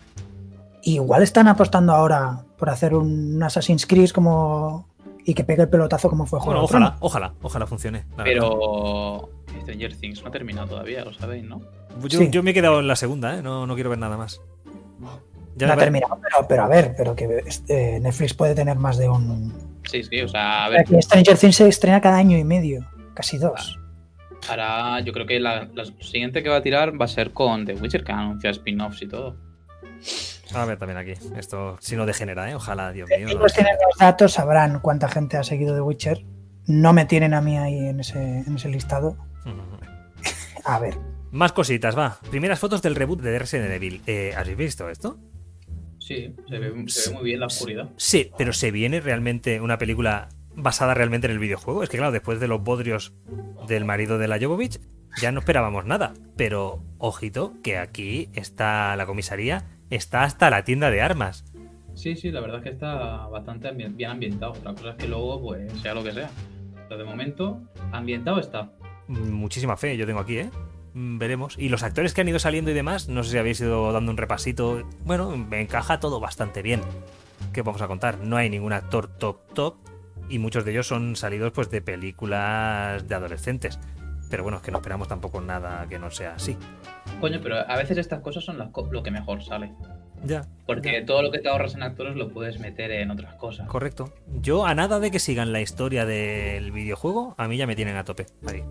Igual 0.83 1.22
están 1.22 1.49
apostando 1.49 1.93
ahora 1.93 2.45
por 2.57 2.70
hacer 2.70 2.95
un 2.95 3.43
Assassin's 3.43 3.87
Creed 3.87 4.11
como 4.11 4.87
y 5.24 5.35
que 5.35 5.45
pegue 5.45 5.62
el 5.62 5.68
pelotazo 5.68 6.09
como 6.09 6.24
fue 6.24 6.41
Juego. 6.41 6.62
ojalá, 6.62 6.97
ojalá, 7.01 7.35
ojalá 7.43 7.66
funcione. 7.66 8.07
Pero 8.16 9.29
Stranger 9.61 9.95
Things 9.95 10.22
no 10.22 10.29
ha 10.29 10.31
terminado 10.31 10.68
todavía, 10.68 11.05
lo 11.05 11.12
sabéis, 11.12 11.45
¿no? 11.45 11.61
Yo, 12.09 12.43
me 12.43 12.53
he 12.53 12.55
quedado 12.55 12.81
en 12.81 12.89
la 12.89 12.97
segunda, 12.97 13.37
¿eh? 13.37 13.43
no, 13.43 13.66
no 13.66 13.74
quiero 13.74 13.91
ver 13.91 13.99
nada 13.99 14.16
más. 14.16 14.41
Ya 15.57 15.66
no 15.66 15.72
ha 15.72 15.76
terminado, 15.76 16.18
pero, 16.49 16.62
a 16.62 16.68
ver, 16.68 16.95
pero 16.97 17.16
que 17.16 17.43
este, 17.45 17.99
Netflix 18.01 18.33
puede 18.33 18.55
tener 18.55 18.79
más 18.79 18.97
de 18.97 19.09
un. 19.09 19.53
Sí, 19.85 20.03
sí, 20.05 20.20
o 20.22 20.29
sea, 20.29 20.66
a 20.66 20.68
ver. 20.68 20.87
Stranger 21.03 21.37
Things 21.37 21.57
se 21.57 21.68
estrena 21.68 22.01
cada 22.01 22.16
año 22.16 22.39
y 22.39 22.45
medio 22.45 22.87
casi 23.14 23.37
dos. 23.37 23.78
Ahora 24.49 25.01
yo 25.01 25.12
creo 25.12 25.26
que 25.26 25.41
la, 25.41 25.68
siguiente 26.01 26.43
que 26.43 26.49
va 26.49 26.57
a 26.57 26.62
tirar 26.62 27.01
va 27.01 27.05
a 27.05 27.09
ser 27.09 27.32
con 27.32 27.66
The 27.66 27.74
Witcher, 27.74 28.05
que 28.05 28.12
anuncia 28.12 28.51
spin-offs 28.51 29.03
y 29.03 29.09
todo. 29.09 29.36
A 30.55 30.64
ver 30.64 30.78
también 30.78 30.99
aquí. 30.99 31.12
Esto 31.36 31.76
si 31.80 31.97
no 31.97 32.07
degenera, 32.07 32.51
¿eh? 32.51 32.55
Ojalá, 32.55 32.93
Dios 32.93 33.09
mío. 33.09 33.28
Si 33.28 33.34
no 33.34 33.47
tienen 33.47 33.74
los 33.86 33.99
datos, 33.99 34.32
sabrán 34.32 34.80
cuánta 34.80 35.09
gente 35.09 35.36
ha 35.36 35.43
seguido 35.43 35.74
The 35.74 35.82
Witcher. 35.82 36.24
No 36.66 36.93
me 36.93 37.05
tienen 37.05 37.34
a 37.34 37.41
mí 37.41 37.59
ahí 37.59 37.78
en 37.89 38.01
ese, 38.01 38.18
en 38.18 38.55
ese 38.57 38.68
listado. 38.68 39.16
a 40.64 40.78
ver. 40.78 40.99
Más 41.30 41.53
cositas, 41.53 41.97
va. 41.97 42.18
Primeras 42.30 42.59
fotos 42.59 42.80
del 42.80 42.95
reboot 42.95 43.20
de 43.20 43.39
Resident 43.39 43.70
Evil. 43.70 44.03
Eh, 44.07 44.32
¿Habéis 44.36 44.57
visto 44.57 44.89
esto? 44.89 45.18
Sí, 45.99 46.34
se 46.49 46.59
ve, 46.59 46.84
se 46.89 47.11
ve 47.11 47.16
muy 47.16 47.24
bien 47.24 47.41
la 47.41 47.47
oscuridad. 47.47 47.91
Sí, 47.97 48.30
pero 48.39 48.55
¿se 48.55 48.70
viene 48.70 49.01
realmente 49.01 49.61
una 49.61 49.76
película 49.76 50.30
basada 50.59 50.95
realmente 50.95 51.27
en 51.27 51.33
el 51.33 51.39
videojuego. 51.39 51.83
Es 51.83 51.89
que 51.89 51.97
claro, 51.97 52.13
después 52.13 52.41
de 52.41 52.49
los 52.49 52.63
bodrios 52.63 53.15
del 53.67 53.85
marido 53.85 54.19
de 54.19 54.29
la 54.29 54.39
Jovovich, 54.39 54.81
ya 55.21 55.33
no 55.33 55.41
esperábamos 55.41 55.87
nada. 55.87 56.15
Pero 56.37 56.83
ojito, 56.99 57.55
que 57.63 57.79
aquí 57.79 58.29
está 58.35 58.95
la 58.97 59.07
comisaría, 59.07 59.65
está 59.91 60.25
hasta 60.25 60.51
la 60.51 60.65
tienda 60.65 60.91
de 60.91 61.01
armas. 61.01 61.45
Sí, 61.95 62.15
sí, 62.15 62.31
la 62.31 62.41
verdad 62.41 62.59
es 62.59 62.65
que 62.65 62.71
está 62.71 63.27
bastante 63.27 63.71
bien 63.73 64.11
ambientado. 64.11 64.53
Otra 64.53 64.73
cosa 64.73 64.91
es 64.91 64.97
que 64.97 65.09
luego, 65.09 65.41
pues, 65.41 65.73
sea 65.81 65.95
lo 65.95 66.05
que 66.05 66.13
sea. 66.13 66.31
Pero 66.89 66.99
de 66.99 67.05
momento, 67.05 67.61
ambientado 67.93 68.39
está. 68.39 68.71
Muchísima 69.09 69.77
fe 69.77 69.97
yo 69.97 70.07
tengo 70.07 70.21
aquí, 70.21 70.39
¿eh? 70.39 70.51
Mm, 70.95 71.19
veremos. 71.19 71.57
Y 71.59 71.69
los 71.69 71.83
actores 71.83 72.15
que 72.15 72.21
han 72.21 72.29
ido 72.29 72.39
saliendo 72.39 72.71
y 72.71 72.75
demás, 72.75 73.09
no 73.09 73.25
sé 73.25 73.33
si 73.33 73.39
habéis 73.39 73.61
ido 73.61 73.93
dando 73.93 74.13
un 74.13 74.17
repasito. 74.17 74.87
Bueno, 75.05 75.37
me 75.37 75.61
encaja 75.61 75.99
todo 75.99 76.21
bastante 76.21 76.63
bien. 76.63 76.81
¿Qué 77.53 77.63
vamos 77.63 77.83
a 77.83 77.89
contar? 77.89 78.19
No 78.19 78.37
hay 78.37 78.51
ningún 78.51 78.73
actor 78.73 79.09
top 79.09 79.53
top, 79.55 79.77
y 80.29 80.39
muchos 80.39 80.64
de 80.64 80.72
ellos 80.72 80.87
son 80.87 81.16
salidos 81.16 81.53
pues 81.53 81.70
de 81.70 81.81
películas 81.83 83.07
de 83.09 83.14
adolescentes. 83.14 83.79
Pero 84.31 84.43
bueno, 84.43 84.59
es 84.59 84.62
que 84.62 84.70
no 84.70 84.79
esperamos 84.79 85.09
tampoco 85.09 85.41
nada 85.41 85.87
que 85.89 85.99
no 85.99 86.11
sea 86.11 86.35
así. 86.35 86.57
Coño, 87.20 87.41
pero 87.43 87.57
a 87.57 87.76
veces 87.76 87.97
estas 87.97 88.20
cosas 88.20 88.45
son 88.45 88.59
lo 88.59 89.03
que 89.03 89.11
mejor 89.11 89.43
sale. 89.43 89.72
Ya. 90.24 90.47
Porque 90.66 91.03
todo 91.03 91.22
lo 91.22 91.31
que 91.31 91.39
te 91.39 91.49
ahorras 91.49 91.74
en 91.74 91.83
actores 91.83 92.16
lo 92.16 92.29
puedes 92.29 92.59
meter 92.59 92.91
en 92.91 93.11
otras 93.11 93.35
cosas. 93.35 93.68
Correcto. 93.68 94.12
Yo 94.41 94.66
a 94.66 94.74
nada 94.74 95.01
de 95.01 95.11
que 95.11 95.18
sigan 95.18 95.53
la 95.53 95.61
historia 95.61 96.05
del 96.05 96.72
videojuego, 96.72 97.35
a 97.39 97.49
mí 97.49 97.57
ya 97.57 97.66
me 97.66 97.76
tienen 97.76 97.97
a 97.97 98.05
tope. 98.05 98.26
Ahí. 98.47 98.62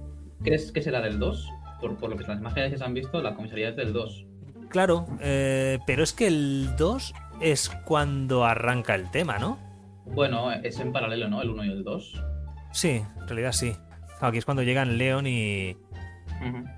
¿Crees 0.43 0.71
que 0.71 0.81
será 0.81 1.01
del 1.01 1.19
2? 1.19 1.49
Por, 1.79 1.97
por 1.97 2.09
lo 2.09 2.17
que 2.17 2.25
las 2.25 2.39
imágenes 2.39 2.71
que 2.71 2.77
se 2.77 2.83
han 2.83 2.93
visto, 2.93 3.21
la 3.21 3.35
comisaría 3.35 3.69
es 3.69 3.75
del 3.75 3.93
2. 3.93 4.25
Claro, 4.69 5.05
eh, 5.21 5.79
pero 5.87 6.03
es 6.03 6.13
que 6.13 6.27
el 6.27 6.75
2 6.77 7.13
es 7.41 7.69
cuando 7.85 8.45
arranca 8.45 8.95
el 8.95 9.09
tema, 9.09 9.39
¿no? 9.39 9.66
Bueno, 10.13 10.51
es 10.51 10.79
en 10.79 10.91
paralelo, 10.91 11.29
¿no? 11.29 11.41
El 11.41 11.49
1 11.49 11.65
y 11.65 11.69
el 11.69 11.83
2. 11.83 12.23
Sí, 12.71 13.01
en 13.19 13.27
realidad 13.27 13.51
sí. 13.51 13.75
Aquí 14.21 14.37
es 14.37 14.45
cuando 14.45 14.63
llegan 14.63 14.97
Leon 14.97 15.27
y. 15.27 15.77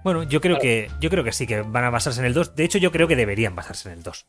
Bueno, 0.04 0.24
yo 0.24 0.40
creo 0.40 0.58
que 0.58 0.90
yo 1.02 1.10
creo 1.10 1.24
que 1.24 1.32
sí, 1.32 1.46
que 1.46 1.62
van 1.62 1.84
a 1.84 1.90
basarse 1.90 2.20
en 2.20 2.26
el 2.26 2.34
2. 2.34 2.56
De 2.56 2.64
hecho, 2.64 2.78
yo 2.78 2.92
creo 2.92 3.08
que 3.08 3.16
deberían 3.16 3.56
basarse 3.56 3.90
en 3.90 3.98
el 3.98 4.04
2. 4.04 4.26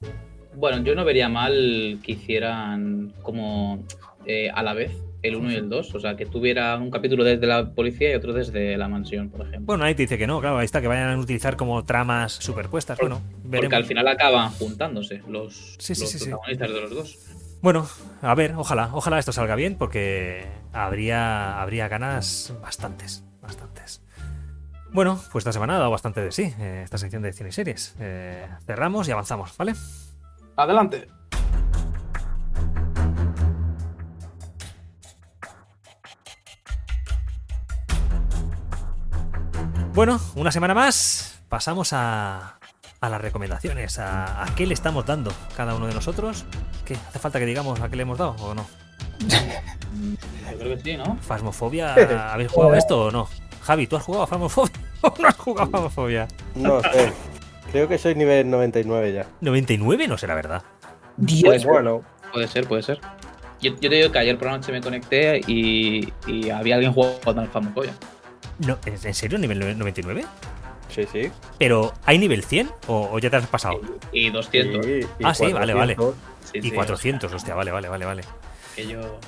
Bueno, 0.54 0.82
yo 0.82 0.94
no 0.94 1.04
vería 1.04 1.28
mal 1.28 1.98
que 2.02 2.12
hicieran 2.12 3.12
como 3.22 3.84
eh, 4.26 4.50
a 4.50 4.62
la 4.62 4.74
vez 4.74 4.92
el 5.22 5.36
1 5.36 5.52
y 5.52 5.54
el 5.54 5.68
2. 5.68 5.94
O 5.94 6.00
sea, 6.00 6.16
que 6.16 6.26
tuviera 6.26 6.76
un 6.76 6.90
capítulo 6.90 7.24
desde 7.24 7.46
la 7.46 7.70
policía 7.70 8.10
y 8.10 8.14
otro 8.14 8.32
desde 8.32 8.76
la 8.76 8.88
mansión, 8.88 9.30
por 9.30 9.42
ejemplo. 9.42 9.66
Bueno, 9.66 9.84
ahí 9.84 9.94
te 9.94 10.02
dice 10.02 10.18
que 10.18 10.26
no, 10.26 10.40
claro, 10.40 10.58
ahí 10.58 10.64
está, 10.64 10.80
que 10.80 10.88
vayan 10.88 11.10
a 11.10 11.18
utilizar 11.18 11.56
como 11.56 11.84
tramas 11.84 12.32
superpuestas. 12.32 12.98
Bueno, 12.98 13.20
veremos. 13.44 13.60
Porque 13.64 13.76
al 13.76 13.84
final 13.84 14.08
acaban 14.08 14.50
juntándose 14.50 15.22
los, 15.28 15.76
protagonistas 15.78 16.72
de 16.72 16.80
los 16.80 16.90
dos. 16.90 17.18
Bueno, 17.62 17.86
a 18.22 18.34
ver, 18.34 18.54
ojalá, 18.56 18.88
ojalá 18.94 19.18
esto 19.18 19.32
salga 19.32 19.54
bien 19.54 19.76
porque 19.76 20.50
habría, 20.72 21.60
habría 21.60 21.88
ganas 21.88 22.54
bastantes, 22.62 23.22
bastantes. 23.42 24.02
Bueno, 24.92 25.20
pues 25.30 25.42
esta 25.42 25.52
semana 25.52 25.76
ha 25.76 25.78
dado 25.78 25.90
bastante 25.90 26.22
de 26.22 26.32
sí, 26.32 26.54
eh, 26.58 26.80
esta 26.84 26.96
sección 26.96 27.22
de 27.22 27.34
cine 27.34 27.50
y 27.50 27.52
series. 27.52 27.94
Eh, 28.00 28.48
cerramos 28.66 29.08
y 29.08 29.12
avanzamos, 29.12 29.54
¿vale? 29.58 29.74
Adelante. 30.56 31.06
Bueno, 39.92 40.18
una 40.34 40.50
semana 40.50 40.72
más, 40.72 41.42
pasamos 41.50 41.92
a, 41.92 42.59
a 43.00 43.08
las 43.08 43.20
recomendaciones, 43.20 43.98
a, 43.98 44.46
qué 44.56 44.66
le 44.66 44.74
estamos 44.74 45.06
dando 45.06 45.32
cada 45.56 45.74
uno 45.74 45.86
de 45.86 45.94
nosotros. 45.94 46.44
¿Qué? 46.84 46.94
¿Hace 46.94 47.18
falta 47.18 47.38
que 47.38 47.46
digamos 47.46 47.80
a 47.80 47.88
qué 47.88 47.96
le 47.96 48.02
hemos 48.02 48.18
dado 48.18 48.36
o 48.40 48.54
no? 48.54 48.66
Yo 50.50 50.58
creo 50.58 50.76
que 50.76 50.82
sí, 50.82 50.96
¿no? 50.96 51.16
Fasmofobia, 51.16 51.94
¿habéis 52.32 52.50
jugado 52.50 52.74
esto 52.74 53.06
o 53.06 53.10
no? 53.10 53.28
Javi, 53.62 53.86
¿tú 53.86 53.96
has 53.96 54.02
jugado 54.02 54.24
a 54.24 54.26
Fasmofobia 54.26 54.72
o 55.00 55.14
no 55.18 55.28
has 55.28 55.36
jugado 55.36 55.68
a 55.68 55.72
Fasmofobia? 55.72 56.28
No 56.54 56.82
sé. 56.82 57.12
Creo 57.72 57.88
que 57.88 57.98
soy 57.98 58.14
nivel 58.14 58.50
99 58.50 59.12
ya. 59.12 59.26
¿99? 59.40 60.08
No 60.08 60.18
será 60.18 60.34
verdad. 60.34 60.62
Dios. 61.16 61.64
bueno. 61.64 62.02
Puede 62.32 62.48
ser, 62.48 62.66
puede 62.66 62.82
ser. 62.82 63.00
Yo, 63.60 63.74
te 63.76 63.88
digo 63.88 64.12
que 64.12 64.18
ayer 64.18 64.38
por 64.38 64.48
la 64.48 64.56
noche 64.56 64.72
me 64.72 64.80
conecté 64.80 65.40
y, 65.46 66.12
y 66.26 66.50
había 66.50 66.76
alguien 66.76 66.92
jugando 66.92 67.42
al 67.42 67.48
Fasmofobia. 67.48 67.92
No, 68.66 68.78
¿En 68.84 69.14
serio? 69.14 69.38
¿Nivel 69.38 69.78
99? 69.78 70.24
Sí, 70.90 71.06
sí. 71.10 71.30
Pero, 71.58 71.92
¿hay 72.04 72.18
nivel 72.18 72.44
100 72.44 72.70
o, 72.88 73.18
ya 73.18 73.30
te 73.30 73.36
has 73.36 73.46
pasado? 73.46 73.80
Y, 74.12 74.30
200. 74.30 74.86
ah, 75.24 75.34
sí, 75.34 75.52
vale, 75.52 75.74
vale. 75.74 75.96
y 76.52 76.70
400, 76.70 77.32
hostia, 77.32 77.54
vale, 77.54 77.70
vale, 77.70 77.88
vale, 77.88 78.04
vale. 78.04 78.22
Que 78.74 78.86
yo... 78.86 79.18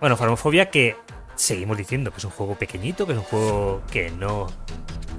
Bueno, 0.00 0.16
Farmofobia 0.16 0.70
que 0.70 0.96
seguimos 1.36 1.76
diciendo 1.76 2.10
que 2.10 2.18
es 2.18 2.24
un 2.24 2.30
juego 2.30 2.54
pequeñito, 2.54 3.06
que 3.06 3.12
es 3.12 3.18
un 3.18 3.24
juego 3.24 3.82
que 3.90 4.10
no 4.10 4.46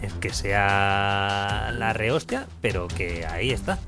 es 0.02 0.14
que 0.14 0.32
sea 0.32 1.72
la 1.76 1.94
rehostia, 1.94 2.48
pero 2.62 2.88
que 2.88 3.26
ahí 3.26 3.52
está. 3.52 3.80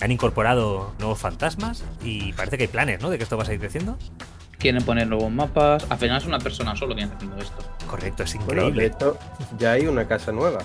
Han 0.00 0.12
incorporado 0.12 0.92
nuevos 0.98 1.18
fantasmas 1.18 1.82
y 2.02 2.32
parece 2.34 2.56
que 2.56 2.64
hay 2.64 2.68
planes, 2.68 3.00
¿no? 3.00 3.10
De 3.10 3.16
que 3.16 3.24
esto 3.24 3.36
va 3.36 3.42
a 3.42 3.46
seguir 3.46 3.60
creciendo. 3.60 3.96
Quieren 4.58 4.82
poner 4.84 5.06
nuevos 5.06 5.30
mapas. 5.30 5.86
Al 5.88 5.98
final 5.98 6.18
es 6.18 6.26
una 6.26 6.38
persona 6.38 6.76
solo 6.76 6.94
quien 6.94 7.06
está 7.06 7.16
haciendo 7.16 7.38
esto. 7.38 7.64
Correcto, 7.86 8.24
es 8.24 8.34
increíble. 8.34 8.92
ya 9.58 9.72
hay 9.72 9.86
una 9.86 10.06
casa 10.06 10.32
nueva. 10.32 10.60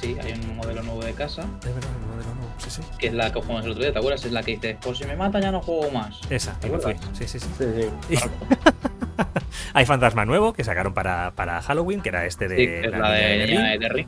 Sí, 0.00 0.16
hay 0.18 0.32
un 0.32 0.56
modelo 0.56 0.82
nuevo 0.82 1.02
de 1.04 1.12
casa. 1.12 1.42
Es 1.60 1.74
verdad, 1.74 1.90
un 2.02 2.10
modelo 2.10 2.34
nuevo, 2.34 2.54
sí, 2.56 2.70
sí. 2.70 2.82
Que 2.98 3.08
es 3.08 3.12
la 3.12 3.30
que 3.30 3.40
jugamos 3.40 3.66
el 3.66 3.72
otro 3.72 3.82
día, 3.82 3.92
¿te 3.92 3.98
acuerdas? 3.98 4.24
Es 4.24 4.32
la 4.32 4.42
que 4.42 4.52
dice, 4.52 4.78
pues 4.80 4.96
si 4.96 5.04
me 5.04 5.14
mata 5.14 5.40
ya 5.40 5.52
no 5.52 5.60
juego 5.60 5.90
más. 5.90 6.20
Esa, 6.30 6.54
fue. 6.54 6.96
Sí, 7.12 7.28
sí, 7.28 7.38
sí. 7.38 7.48
sí, 8.08 8.16
hay 9.74 9.84
fantasma 9.84 10.24
nuevo 10.24 10.54
que 10.54 10.64
sacaron 10.64 10.94
para, 10.94 11.32
para, 11.32 11.60
Halloween, 11.60 12.00
que 12.00 12.08
era 12.08 12.24
este 12.24 12.48
de, 12.48 12.56
sí, 12.56 12.86
es 12.86 12.90
la, 12.90 13.10
de, 13.10 13.20
de, 13.46 13.78
de, 13.78 14.06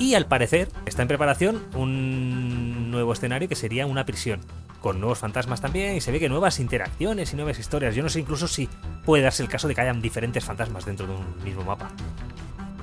Y 0.00 0.14
al 0.14 0.26
parecer 0.26 0.68
está 0.84 1.02
en 1.02 1.08
preparación 1.08 1.62
un 1.76 2.90
nuevo 2.90 3.12
escenario 3.12 3.48
que 3.48 3.54
sería 3.54 3.86
una 3.86 4.04
prisión. 4.04 4.40
con 4.80 4.98
nuevos 4.98 5.20
fantasmas 5.20 5.60
también, 5.60 5.94
y 5.94 6.00
se 6.00 6.10
ve 6.10 6.18
que 6.18 6.28
nuevas 6.28 6.58
interacciones 6.58 7.32
y 7.32 7.36
nuevas 7.36 7.56
historias. 7.60 7.94
Yo 7.94 8.02
no 8.02 8.08
sé 8.08 8.18
incluso 8.18 8.48
si 8.48 8.68
puede 9.04 9.22
darse 9.22 9.44
el 9.44 9.48
caso 9.48 9.68
de 9.68 9.76
que 9.76 9.80
hayan 9.80 10.02
diferentes 10.02 10.44
fantasmas 10.44 10.84
dentro 10.84 11.06
de 11.06 11.14
un 11.14 11.44
mismo 11.44 11.62
mapa. 11.62 11.88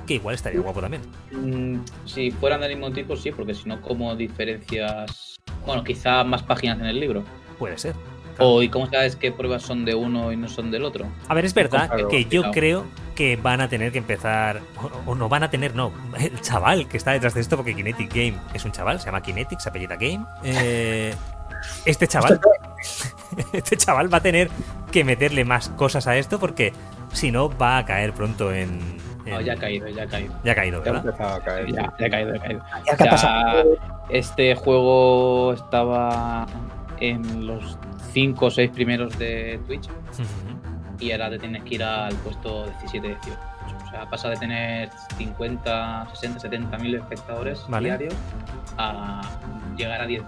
Que 0.10 0.16
igual 0.16 0.34
estaría 0.34 0.60
guapo 0.60 0.82
también. 0.82 1.04
Mm, 1.32 1.86
si 2.06 2.32
fueran 2.32 2.62
del 2.62 2.72
mismo 2.72 2.92
tipo, 2.92 3.16
sí, 3.16 3.32
porque 3.32 3.54
si 3.54 3.70
no, 3.70 3.80
¿cómo 3.80 4.16
diferencias? 4.16 5.38
Bueno, 5.68 5.84
quizá 5.84 6.24
más 6.24 6.42
páginas 6.42 6.80
en 6.80 6.88
el 6.88 7.00
libro. 7.00 7.24
Puede 7.60 7.78
ser. 7.78 7.94
¿O 8.40 8.64
y 8.64 8.70
cómo 8.70 8.90
sabes 8.90 9.16
qué 9.16 9.32
pruebas 9.32 9.62
son 9.62 9.86
de 9.86 9.94
uno 9.94 10.32
y 10.32 10.36
no 10.36 10.48
son 10.48 10.72
del 10.72 10.84
otro? 10.84 11.06
A 11.28 11.36
ver, 11.36 11.46
es 11.46 11.54
verdad 11.54 11.92
que 12.10 12.26
yo 12.26 12.50
creo 12.50 12.88
que 13.14 13.36
van 13.36 13.62
a 13.62 13.70
tener 13.70 13.92
que 13.92 14.00
empezar, 14.00 14.62
o, 15.06 15.14
no 15.14 15.30
van 15.30 15.44
a 15.44 15.52
tener, 15.52 15.76
no, 15.76 15.94
el 16.20 16.42
chaval 16.42 16.88
que 16.88 16.98
está 16.98 17.12
detrás 17.12 17.36
de 17.36 17.42
esto, 17.42 17.56
porque 17.56 17.76
Kinetic 17.76 18.10
Game 18.10 18.34
es 18.56 18.66
un 18.66 18.72
chaval, 18.72 19.00
se 19.00 19.06
llama 19.06 19.22
Kinetic, 19.22 19.60
se 19.60 19.70
apellida 19.70 19.96
Game. 19.96 20.26
Eh, 20.44 21.14
este 21.86 22.08
chaval, 22.08 22.42
este 23.54 23.78
chaval 23.78 24.12
va 24.12 24.18
a 24.18 24.24
tener 24.24 24.50
que 24.92 25.04
meterle 25.04 25.46
más 25.46 25.70
cosas 25.70 26.08
a 26.08 26.18
esto 26.18 26.40
porque 26.40 26.74
si 27.14 27.30
no 27.30 27.56
va 27.56 27.78
a 27.78 27.86
caer 27.86 28.14
pronto 28.14 28.52
en, 28.52 28.80
ya 29.42 29.54
ha 29.54 29.56
caído, 29.56 29.88
ya 29.88 30.04
ha 30.04 30.08
caído. 30.08 30.34
Ya 30.44 30.52
ha 30.52 30.56
caído, 30.56 30.82
¿verdad? 30.82 31.16
Ya, 31.18 31.36
ha 31.36 31.40
caído, 31.42 31.76
ya 31.76 32.06
ha 32.06 32.10
caído. 32.10 32.62
Ya, 33.00 33.64
este 34.10 34.56
juego 34.56 35.54
estaba 35.54 36.46
en 37.00 37.48
los 37.48 37.78
5 38.12 38.46
o 38.46 38.52
6 38.52 38.72
primeros 38.72 39.18
de 39.18 39.60
Twitch 39.68 39.90
y 41.00 41.12
ahora 41.12 41.30
te 41.30 41.40
tienes 41.40 41.64
que 41.64 41.76
ir 41.76 41.84
al 41.84 42.14
puesto 42.16 42.66
17-18. 42.84 43.18
O 43.86 43.92
sea, 43.92 44.10
pasa 44.10 44.30
de 44.30 44.38
tener 44.38 44.90
50, 45.18 46.08
60, 46.14 46.40
70 46.40 46.78
mil 46.78 46.96
espectadores 46.96 47.66
diarios 47.80 48.14
a 48.78 49.22
llegar 49.76 50.02
a 50.02 50.08
10.000. 50.08 50.24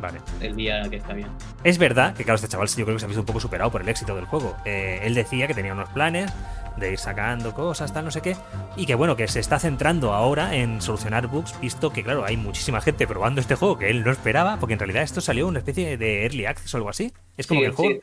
Vale. 0.00 0.18
El 0.40 0.56
día 0.56 0.82
que 0.90 0.96
está 0.96 1.14
bien. 1.14 1.28
Es 1.64 1.78
verdad 1.78 2.14
que, 2.14 2.24
claro, 2.24 2.36
este 2.36 2.48
chaval 2.48 2.68
yo 2.68 2.84
creo 2.84 2.96
que 2.96 3.00
se 3.00 3.06
ha 3.06 3.08
visto 3.08 3.20
un 3.20 3.26
poco 3.26 3.40
superado 3.40 3.70
por 3.70 3.80
el 3.80 3.88
éxito 3.88 4.14
del 4.14 4.26
juego. 4.26 4.56
Eh, 4.64 5.00
él 5.04 5.14
decía 5.14 5.46
que 5.46 5.54
tenía 5.54 5.72
unos 5.72 5.88
planes 5.90 6.32
de 6.76 6.92
ir 6.92 6.98
sacando 6.98 7.54
cosas, 7.54 7.92
tal, 7.92 8.04
no 8.04 8.10
sé 8.10 8.20
qué. 8.20 8.36
Y 8.76 8.86
que 8.86 8.94
bueno, 8.94 9.16
que 9.16 9.28
se 9.28 9.40
está 9.40 9.58
centrando 9.58 10.12
ahora 10.12 10.54
en 10.54 10.80
solucionar 10.80 11.26
bugs, 11.26 11.58
visto 11.60 11.92
que, 11.92 12.02
claro, 12.02 12.24
hay 12.24 12.36
muchísima 12.36 12.80
gente 12.80 13.06
probando 13.06 13.40
este 13.40 13.54
juego 13.54 13.78
que 13.78 13.90
él 13.90 14.04
no 14.04 14.10
esperaba, 14.10 14.58
porque 14.58 14.74
en 14.74 14.78
realidad 14.78 15.02
esto 15.02 15.20
salió 15.20 15.46
una 15.46 15.58
especie 15.58 15.96
de 15.96 16.24
early 16.24 16.46
access 16.46 16.74
o 16.74 16.76
algo 16.76 16.90
así. 16.90 17.12
Es 17.36 17.46
como 17.46 17.60
que 17.60 17.66
el 17.66 17.72
juego. 17.72 18.00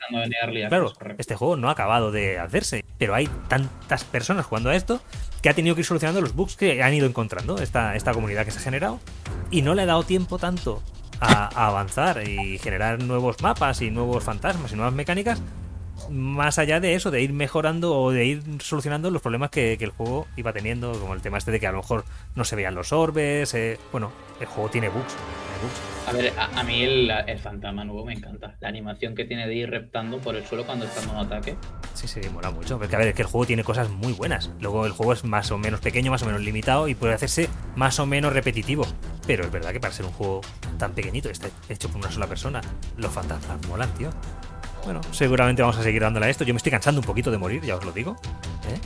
claro, 0.68 0.92
este 1.18 1.34
juego 1.34 1.56
no 1.56 1.68
ha 1.68 1.72
acabado 1.72 2.12
de 2.12 2.38
hacerse, 2.38 2.84
pero 2.98 3.14
hay 3.14 3.28
tantas 3.48 4.04
personas 4.04 4.46
jugando 4.46 4.70
a 4.70 4.76
esto 4.76 5.00
que 5.42 5.48
ha 5.48 5.54
tenido 5.54 5.74
que 5.74 5.82
ir 5.82 5.86
solucionando 5.86 6.20
los 6.20 6.34
bugs 6.34 6.56
que 6.56 6.82
han 6.82 6.94
ido 6.94 7.06
encontrando 7.06 7.58
esta, 7.58 7.96
esta 7.96 8.12
comunidad 8.12 8.44
que 8.44 8.50
se 8.50 8.58
ha 8.58 8.62
generado. 8.62 9.00
Y 9.50 9.62
no 9.62 9.74
le 9.74 9.82
ha 9.82 9.86
dado 9.86 10.02
tiempo 10.02 10.38
tanto 10.38 10.82
a 11.20 11.66
avanzar 11.66 12.28
y 12.28 12.58
generar 12.58 13.02
nuevos 13.02 13.40
mapas 13.40 13.80
y 13.82 13.90
nuevos 13.90 14.24
fantasmas 14.24 14.72
y 14.72 14.76
nuevas 14.76 14.94
mecánicas 14.94 15.40
más 16.14 16.58
allá 16.58 16.80
de 16.80 16.94
eso, 16.94 17.10
de 17.10 17.22
ir 17.22 17.32
mejorando 17.32 17.94
o 17.94 18.10
de 18.10 18.24
ir 18.24 18.42
solucionando 18.60 19.10
los 19.10 19.20
problemas 19.20 19.50
que, 19.50 19.74
el 19.74 19.90
juego 19.90 20.26
iba 20.36 20.52
teniendo, 20.52 20.92
como 20.92 21.14
el 21.14 21.20
tema 21.20 21.36
este 21.36 21.50
de 21.50 21.60
que 21.60 21.66
a 21.66 21.72
lo 21.72 21.78
mejor 21.78 22.04
no 22.34 22.44
se 22.44 22.56
veían 22.56 22.74
los 22.74 22.92
orbes. 22.92 23.52
Eh, 23.54 23.78
bueno, 23.92 24.12
el 24.40 24.46
juego 24.46 24.70
tiene 24.70 24.88
bugs. 24.88 25.14
A 26.06 26.12
ver, 26.12 26.32
a, 26.36 26.62
mí 26.62 26.82
el, 26.82 27.38
fantasma 27.38 27.84
nuevo 27.84 28.04
me 28.04 28.12
encanta. 28.12 28.54
La 28.60 28.68
animación 28.68 29.14
que 29.14 29.24
tiene 29.24 29.46
de 29.46 29.54
ir 29.54 29.70
reptando 29.70 30.18
por 30.18 30.36
el 30.36 30.44
suelo 30.44 30.64
cuando 30.64 30.84
está 30.84 31.02
en 31.02 31.16
ataque. 31.16 31.56
Sí, 31.94 32.06
sí, 32.06 32.20
mola 32.32 32.50
mucho. 32.50 32.78
Porque 32.78 32.94
a 32.94 32.98
ver, 32.98 33.08
es 33.08 33.14
que 33.14 33.22
el 33.22 33.28
juego 33.28 33.46
tiene 33.46 33.64
cosas 33.64 33.88
muy 33.88 34.12
buenas. 34.12 34.50
Luego 34.60 34.84
el 34.84 34.92
juego 34.92 35.14
es 35.14 35.24
más 35.24 35.50
o 35.50 35.58
menos 35.58 35.80
pequeño, 35.80 36.10
más 36.10 36.22
o 36.22 36.26
menos 36.26 36.42
limitado 36.42 36.88
y 36.88 36.94
puede 36.94 37.14
hacerse 37.14 37.48
más 37.76 37.98
o 37.98 38.06
menos 38.06 38.32
repetitivo. 38.32 38.86
Pero 39.26 39.44
es 39.44 39.50
verdad 39.50 39.72
que 39.72 39.80
para 39.80 39.94
ser 39.94 40.04
un 40.04 40.12
juego 40.12 40.42
tan 40.78 40.92
pequeñito, 40.92 41.30
este 41.30 41.50
hecho 41.68 41.88
por 41.88 41.98
una 41.98 42.10
sola 42.10 42.26
persona, 42.26 42.60
los 42.98 43.10
fantasmas 43.12 43.66
molan, 43.66 43.92
tío. 43.94 44.10
Bueno, 44.84 45.00
seguramente 45.12 45.62
vamos 45.62 45.78
a 45.78 45.82
seguir 45.82 46.02
dándole 46.02 46.26
a 46.26 46.28
esto. 46.28 46.44
Yo 46.44 46.52
me 46.52 46.58
estoy 46.58 46.70
cansando 46.70 47.00
un 47.00 47.06
poquito 47.06 47.30
de 47.30 47.38
morir, 47.38 47.62
ya 47.62 47.76
os 47.76 47.84
lo 47.84 47.92
digo. 47.92 48.16
¿eh? 48.68 48.78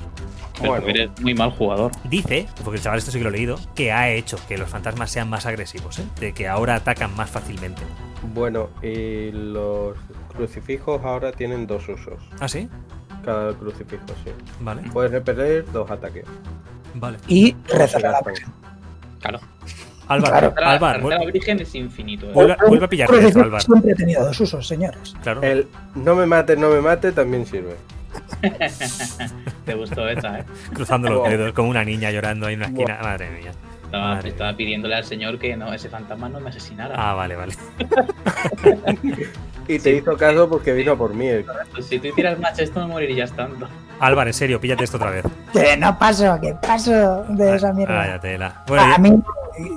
Bueno, 0.66 0.86
eres 0.88 1.10
muy 1.20 1.34
mal 1.34 1.50
jugador. 1.50 1.92
Dice, 2.04 2.46
porque 2.64 2.78
el 2.78 2.82
chaval 2.82 2.98
esto 2.98 3.10
sí 3.10 3.18
que 3.18 3.24
lo 3.24 3.30
he 3.30 3.32
leído, 3.32 3.58
que 3.74 3.92
ha 3.92 4.10
hecho 4.10 4.38
que 4.46 4.58
los 4.58 4.68
fantasmas 4.68 5.10
sean 5.10 5.28
más 5.28 5.46
agresivos, 5.46 5.98
¿eh? 5.98 6.04
de 6.20 6.32
que 6.32 6.48
ahora 6.48 6.76
atacan 6.76 7.14
más 7.16 7.30
fácilmente. 7.30 7.82
Bueno, 8.34 8.70
y 8.82 9.30
los 9.32 9.96
crucifijos 10.32 11.04
ahora 11.04 11.32
tienen 11.32 11.66
dos 11.66 11.88
usos. 11.88 12.20
¿Ah, 12.40 12.48
sí? 12.48 12.68
Cada 13.24 13.52
crucifijo, 13.54 14.06
sí. 14.24 14.30
Vale. 14.60 14.82
Puedes 14.92 15.12
repeler 15.12 15.70
dos 15.72 15.90
ataques. 15.90 16.24
Vale. 16.94 17.18
Y 17.26 17.54
rezar 17.68 18.06
a 18.06 18.12
la 18.12 18.22
Claro. 19.20 19.40
Álvaro, 20.08 20.54
Álvaro. 20.56 21.12
El 21.12 21.28
origen 21.28 21.60
es 21.60 21.74
infinito. 21.74 22.26
¿eh? 22.26 22.32
Vuelve, 22.32 22.84
a 22.84 22.88
pillar 22.88 23.14
esto, 23.14 23.40
Álvaro. 23.40 23.62
Siempre 23.62 23.92
he 23.92 23.94
tenido 23.94 24.24
dos 24.24 24.40
usos, 24.40 24.66
señores. 24.66 25.14
Claro. 25.22 25.42
El 25.42 25.68
no 25.94 26.14
me 26.14 26.26
mate, 26.26 26.56
no 26.56 26.70
me 26.70 26.80
mate 26.80 27.12
también 27.12 27.46
sirve. 27.46 27.76
Te 29.64 29.74
gustó 29.74 30.08
esa, 30.08 30.40
¿eh? 30.40 30.44
Cruzando 30.72 31.10
los 31.10 31.28
dedos 31.28 31.52
como 31.52 31.68
una 31.68 31.84
niña 31.84 32.10
llorando 32.10 32.46
ahí 32.46 32.54
en 32.54 32.60
una 32.60 32.68
esquina. 32.68 32.98
Madre 33.02 33.30
mía. 33.30 33.52
Estaba, 34.24 34.54
pidiéndole 34.54 34.94
al 34.94 35.04
señor 35.04 35.38
que 35.38 35.56
no, 35.56 35.72
ese 35.72 35.88
fantasma 35.88 36.28
no 36.28 36.40
me 36.40 36.50
asesinara. 36.50 36.94
Ah, 36.96 37.14
vale, 37.14 37.36
vale. 37.36 37.54
y 39.68 39.78
te 39.78 39.96
hizo 39.96 40.14
caso 40.16 40.48
porque 40.48 40.72
vino 40.74 40.96
por 40.96 41.14
mí. 41.14 41.28
Si 41.80 41.98
tú 41.98 42.08
hicieras 42.08 42.38
más 42.38 42.58
esto, 42.58 42.80
no 42.80 42.88
morirías 42.88 43.32
tanto. 43.32 43.66
Álvaro, 43.98 44.28
en 44.28 44.34
serio, 44.34 44.60
píllate 44.60 44.84
esto 44.84 44.98
otra 44.98 45.10
vez. 45.10 45.24
Que 45.52 45.76
no 45.78 45.98
paso, 45.98 46.38
que 46.40 46.54
paso 46.54 47.24
de 47.30 47.56
esa 47.56 47.72
mierda. 47.72 47.96
Vaya 47.96 48.20
tela. 48.20 48.62
Bueno, 48.66 48.94
a 48.94 48.98
mí, 48.98 49.22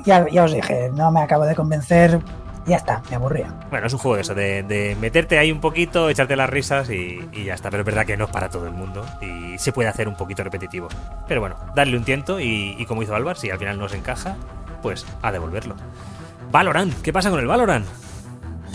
ya, 0.06 0.28
ya 0.30 0.44
os 0.44 0.54
dije, 0.54 0.92
no 0.94 1.12
me 1.12 1.22
acabo 1.22 1.46
de 1.46 1.56
convencer 1.56 2.20
ya 2.66 2.78
está, 2.78 3.02
me 3.10 3.16
aburría. 3.16 3.54
Bueno, 3.70 3.88
es 3.88 3.94
un 3.94 4.00
juego 4.00 4.16
de 4.16 4.22
eso, 4.22 4.36
de, 4.36 4.98
meterte 5.00 5.40
ahí 5.40 5.52
un 5.52 5.60
poquito, 5.60 6.10
echarte 6.10 6.36
las 6.36 6.50
risas 6.50 6.90
y, 6.90 7.20
ya 7.46 7.54
está. 7.54 7.70
Pero 7.72 7.82
es 7.82 7.86
verdad 7.86 8.06
que 8.06 8.18
no 8.18 8.26
es 8.26 8.32
para 8.32 8.50
todo 8.50 8.68
el 8.68 8.74
mundo 8.74 9.06
y 9.22 9.58
se 9.58 9.72
puede 9.72 9.90
hacer 9.90 10.08
un 10.08 10.16
poquito 10.16 10.44
repetitivo. 10.44 10.88
Pero 11.28 11.42
bueno, 11.42 11.56
darle 11.76 11.98
un 11.98 12.04
tiento 12.04 12.40
y, 12.40 12.86
como 12.88 13.04
hizo 13.04 13.16
Álvaro, 13.16 13.40
si 13.40 13.50
al 13.50 13.58
final 13.58 13.80
no 13.80 13.90
se 13.90 13.98
encaja, 13.98 14.36
pues 14.82 15.06
a 15.22 15.32
devolverlo. 15.32 15.76
Valorant, 16.52 16.94
¿qué 17.02 17.14
pasa 17.14 17.30
con 17.30 17.40
el 17.40 17.48
Valorant? 17.48 17.86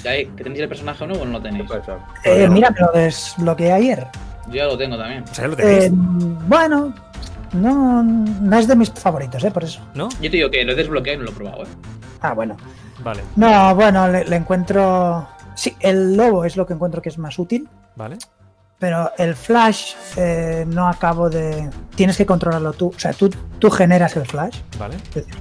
¿Que 0.02 0.28
tenéis 0.36 0.61
el 0.61 0.68
personaje 0.68 1.07
nuevo 1.07 1.22
o 1.22 1.26
no 1.26 1.32
lo 1.32 1.42
tenéis? 1.42 1.68
Eh, 2.24 2.48
mira, 2.48 2.70
me 2.70 2.80
lo 2.80 2.92
desbloqueé 2.92 3.72
ayer. 3.72 4.07
Yo 4.48 4.54
ya 4.54 4.64
lo 4.66 4.78
tengo 4.78 4.96
también. 4.96 5.24
O 5.24 5.34
sea, 5.34 5.48
lo 5.48 5.57
tenéis. 5.57 5.84
Eh, 5.84 5.90
bueno, 5.92 6.94
no, 7.57 8.02
no 8.02 8.59
es 8.59 8.68
de 8.68 8.76
mis 8.76 8.90
favoritos, 8.90 9.42
¿eh? 9.44 9.50
Por 9.50 9.64
eso. 9.64 9.80
¿No? 9.94 10.09
Yo 10.20 10.30
te 10.30 10.36
digo 10.36 10.50
que 10.50 10.64
lo 10.64 10.72
he 10.72 10.74
desbloqueado 10.74 11.16
y 11.16 11.18
no 11.18 11.24
lo 11.24 11.30
he 11.30 11.34
probado, 11.34 11.62
¿eh? 11.64 11.68
Ah, 12.20 12.34
bueno. 12.34 12.57
Vale. 13.02 13.22
No, 13.36 13.74
bueno, 13.74 14.09
le, 14.09 14.36
encuentro. 14.36 15.28
Sí, 15.54 15.76
el 15.80 16.16
lobo 16.16 16.44
es 16.44 16.57
lo 16.57 16.66
que 16.66 16.74
encuentro 16.74 17.02
que 17.02 17.09
es 17.09 17.18
más 17.18 17.38
útil. 17.38 17.68
Vale. 17.94 18.18
Pero 18.78 19.11
el 19.16 19.34
flash 19.34 19.94
eh, 20.16 20.64
no 20.68 20.88
acabo 20.88 21.30
de. 21.30 21.70
Tienes 21.94 22.16
que 22.16 22.26
controlarlo 22.26 22.72
tú. 22.72 22.92
O 22.94 22.98
sea, 22.98 23.12
tú, 23.12 23.30
tú 23.59 23.70
generas 23.70 24.16
el 24.16 24.26
flash. 24.26 24.61
Vale. 24.78 24.96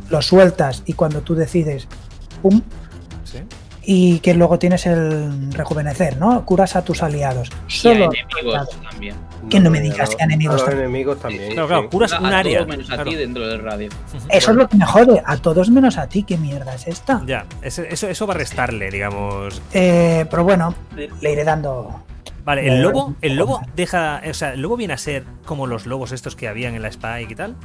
Lo 0.10 0.22
sueltas 0.22 0.84
y 0.86 0.94
cuando 0.94 1.22
tú 1.22 1.36
decides. 1.36 1.88
¡Pum! 2.42 2.62
Sí 3.24 3.40
y 3.86 4.20
que 4.20 4.34
luego 4.34 4.60
tienes 4.60 4.86
el 4.86 5.52
rejuvenecer, 5.54 6.18
¿no? 6.18 6.44
Curas 6.46 6.76
a 6.76 6.84
tus 6.84 7.04
aliados. 7.04 7.52
Solo 7.68 8.10
enemigos 8.12 8.70
también. 8.82 9.16
Que 9.50 9.60
no 9.60 9.70
me 9.70 9.80
digas 9.80 10.16
que 10.16 10.24
enemigos 10.24 10.64
también. 10.64 10.80
enemigos 10.86 11.20
también. 11.20 11.54
Claro, 11.54 11.68
claro, 11.68 11.90
curas 11.90 12.20
un 12.20 12.26
área. 12.26 12.60
Todos 12.60 12.70
menos 12.70 12.92
a 12.92 13.04
ti 13.04 13.16
dentro 13.16 13.48
del 13.48 13.62
radio. 13.62 13.90
Eso 14.30 14.52
es 14.52 14.58
lo 14.58 14.68
que 14.68 14.78
me 14.78 14.86
jode. 14.86 15.22
A 15.26 15.38
todos 15.38 15.70
menos 15.70 15.98
a 15.98 16.08
ti. 16.08 16.24
¿Qué 16.24 16.38
mierda 16.38 16.74
es 16.74 16.88
esta? 16.88 17.22
Ya, 17.26 17.46
eso, 17.62 17.84
eso 17.84 18.28
va 18.28 18.34
a 18.34 18.38
restarle, 18.38 18.90
digamos. 18.90 19.62
Eh, 19.74 20.26
pero 20.30 20.44
bueno, 20.44 20.74
le 21.22 21.32
iré 21.32 21.44
dando. 21.44 22.04
Vale, 22.44 22.68
el 22.68 22.82
lobo, 22.82 23.16
el 23.22 23.36
lobo 23.36 23.62
deja. 23.76 24.22
O 24.30 24.34
sea, 24.34 24.54
el 24.54 24.62
lobo 24.62 24.78
viene 24.78 24.94
a 24.94 24.98
ser 24.98 25.24
como 25.46 25.68
los 25.68 25.86
lobos 25.86 26.12
estos 26.12 26.36
que 26.36 26.48
habían 26.48 26.76
en 26.76 26.82
la 26.82 26.90
Spike 26.90 27.32
y 27.32 27.36
tal. 27.36 27.56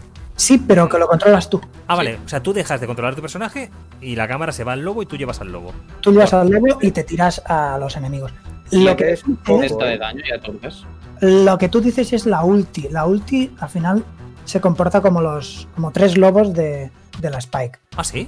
Sí, 0.40 0.56
pero 0.56 0.88
que 0.88 0.98
lo 0.98 1.06
controlas 1.06 1.50
tú. 1.50 1.60
Ah, 1.86 1.96
vale. 1.96 2.18
O 2.24 2.28
sea, 2.28 2.42
tú 2.42 2.54
dejas 2.54 2.80
de 2.80 2.86
controlar 2.86 3.14
tu 3.14 3.20
personaje 3.20 3.70
y 4.00 4.16
la 4.16 4.26
cámara 4.26 4.52
se 4.52 4.64
va 4.64 4.72
al 4.72 4.80
lobo 4.80 5.02
y 5.02 5.06
tú 5.06 5.18
llevas 5.18 5.42
al 5.42 5.52
lobo. 5.52 5.74
Tú 6.00 6.12
llevas 6.12 6.32
al 6.32 6.48
lobo 6.48 6.78
y 6.80 6.92
te 6.92 7.04
tiras 7.04 7.42
a 7.44 7.76
los 7.78 7.94
enemigos. 7.98 8.32
Lo 8.70 8.96
que, 8.96 9.12
es, 9.12 9.22
de 9.22 9.98
daño 9.98 10.24
Lo 11.20 11.58
que 11.58 11.68
tú 11.68 11.82
dices 11.82 12.14
es 12.14 12.24
la 12.24 12.42
ulti. 12.42 12.88
La 12.88 13.04
ulti 13.04 13.52
al 13.60 13.68
final 13.68 14.02
se 14.46 14.62
comporta 14.62 15.02
como 15.02 15.20
los 15.20 15.68
como 15.74 15.90
tres 15.90 16.16
lobos 16.16 16.54
de, 16.54 16.90
la 17.20 17.38
Spike. 17.38 17.78
¿Ah, 17.98 18.04
sí? 18.04 18.26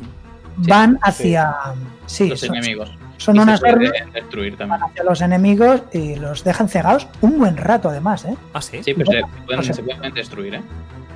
Van 0.59 0.99
hacia 1.01 1.57
sí, 2.05 2.29
los 2.29 2.43
enemigos. 2.43 2.93
Son 3.17 3.39
unas 3.39 3.65
armas 3.65 3.91
destruir 4.13 4.59
también. 4.59 4.81
Van 4.81 4.91
hacia 4.91 5.03
los 5.05 5.23
enemigos 5.23 5.81
y 5.95 6.17
los 6.17 6.45
dejan 6.45 6.69
cegados 6.69 7.09
un 7.23 7.39
buen 7.39 7.57
rato 7.57 7.89
además, 7.89 8.27
¿eh? 8.27 8.37
Ah, 8.53 8.61
sí. 8.61 8.83
Sí, 8.83 8.93
pero 8.93 9.13
se, 9.13 9.23
pueden, 9.47 9.75
se 9.75 9.83
pueden 9.83 10.13
destruir, 10.13 10.55
¿eh? 10.57 10.63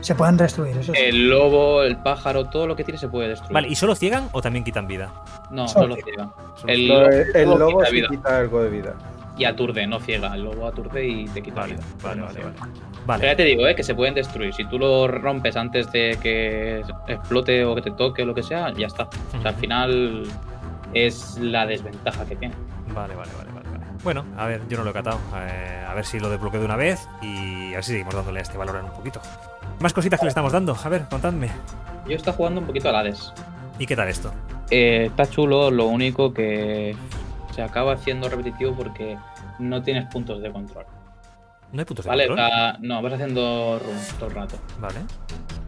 Se 0.07 0.14
pueden 0.14 0.36
destruir, 0.36 0.76
eso 0.76 0.92
El 0.94 1.28
lobo, 1.28 1.82
el 1.82 1.96
pájaro, 1.96 2.44
todo 2.44 2.68
lo 2.68 2.76
que 2.76 2.84
tiene 2.84 2.96
se 2.96 3.09
puede 3.09 3.30
destruir. 3.30 3.52
Vale, 3.52 3.66
¿y 3.66 3.74
solo 3.74 3.96
ciegan 3.96 4.28
o 4.30 4.40
también 4.40 4.64
quitan 4.64 4.86
vida? 4.86 5.12
No, 5.50 5.66
solo, 5.66 5.96
ciegan. 5.96 6.30
El, 6.68 6.86
lobo, 6.86 7.82
quita, 7.82 8.09
quita 8.09 8.38
algo 8.38 8.62
de 8.62 8.70
vida. 8.70 8.94
Y 9.36 9.46
aturde, 9.46 9.84
no 9.88 9.98
ciega. 9.98 10.32
El 10.36 10.44
lobo 10.44 10.68
aturde 10.68 11.04
y 11.04 11.24
te 11.24 11.42
quita 11.42 11.64
vida. 11.64 11.80
Vale, 12.04 12.22
vale, 12.22 12.40
vale. 12.40 13.18
Pero 13.18 13.32
ya 13.32 13.36
te 13.36 13.42
digo, 13.42 13.66
¿eh? 13.66 13.74
que 13.74 13.82
se 13.82 13.96
pueden 13.96 14.14
destruir. 14.14 14.54
Si 14.54 14.64
tú 14.66 14.78
lo 14.78 15.09
rompes 15.09 15.57
antes 15.57 15.90
de 15.90 16.16
que 16.22 16.84
explote 17.09 17.64
o 17.64 17.74
que 17.74 17.82
te 17.82 17.90
toque 17.90 18.22
o 18.22 18.26
lo 18.26 18.34
que 18.36 18.44
sea, 18.44 18.72
ya 18.74 18.86
está. 18.86 19.09
O 19.36 19.42
sea, 19.42 19.50
al 19.50 19.57
final 19.57 20.22
es 20.94 21.36
la 21.38 21.66
desventaja 21.66 22.24
que 22.26 22.36
tiene. 22.36 22.54
Vale, 22.94 23.16
vale, 23.16 23.32
vale, 23.36 23.50
vale. 23.50 23.66
Bueno, 24.04 24.24
a 24.36 24.46
ver, 24.46 24.62
yo 24.68 24.78
no 24.78 24.84
lo 24.84 24.90
he 24.90 24.92
catado. 24.92 25.18
Eh, 25.34 25.84
a 25.84 25.92
ver 25.94 26.04
si 26.04 26.20
lo 26.20 26.30
desbloqueo 26.30 26.61
de 26.61 26.66
una 26.66 26.76
vez 26.76 27.09
y 27.22 27.72
a 27.72 27.78
ver 27.78 27.84
si 27.84 27.90
seguimos 27.90 28.14
dándole 28.14 28.38
a 28.38 28.42
este 28.42 28.57
valor 28.57 28.76
un 28.84 28.92
poquito. 28.92 29.20
Más 29.80 29.92
cositas 29.92 30.18
que 30.18 30.24
le 30.24 30.30
estamos 30.30 30.52
dando. 30.52 30.76
A 30.82 30.88
ver, 30.88 31.06
contadme. 31.10 31.50
Yo 32.08 32.16
estoy 32.16 32.32
jugando 32.32 32.60
un 32.60 32.66
poquito 32.66 32.88
al 32.88 32.96
Hades. 32.96 33.32
¿Y 33.78 33.86
qué 33.86 33.94
tal 33.94 34.08
esto? 34.08 34.32
Eh, 34.70 35.06
está 35.06 35.28
chulo, 35.28 35.70
lo 35.70 35.86
único 35.86 36.32
que 36.32 36.96
se 37.54 37.62
acaba 37.62 37.92
haciendo 37.92 38.28
repetitivo 38.28 38.74
porque 38.74 39.18
no 39.58 39.82
tienes 39.82 40.06
puntos 40.06 40.40
de 40.40 40.50
control. 40.50 40.86
¿No 41.72 41.80
hay 41.80 41.84
puntos 41.84 42.04
de 42.04 42.10
control? 42.10 42.36
Vale, 42.36 42.78
no, 42.80 43.02
vas 43.02 43.12
haciendo 43.12 43.78
runs 43.84 44.14
todo 44.18 44.28
el 44.30 44.34
rato. 44.34 44.56
Vale. 44.80 45.00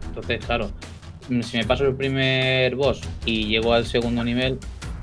Entonces, 0.07 0.43
claro, 0.43 0.71
si 1.41 1.57
me 1.57 1.65
paso 1.65 1.85
el 1.85 1.95
primer 1.95 2.75
boss 2.75 3.01
y 3.25 3.45
llego 3.45 3.73
al 3.73 3.85
segundo 3.85 4.23
nivel, 4.23 4.59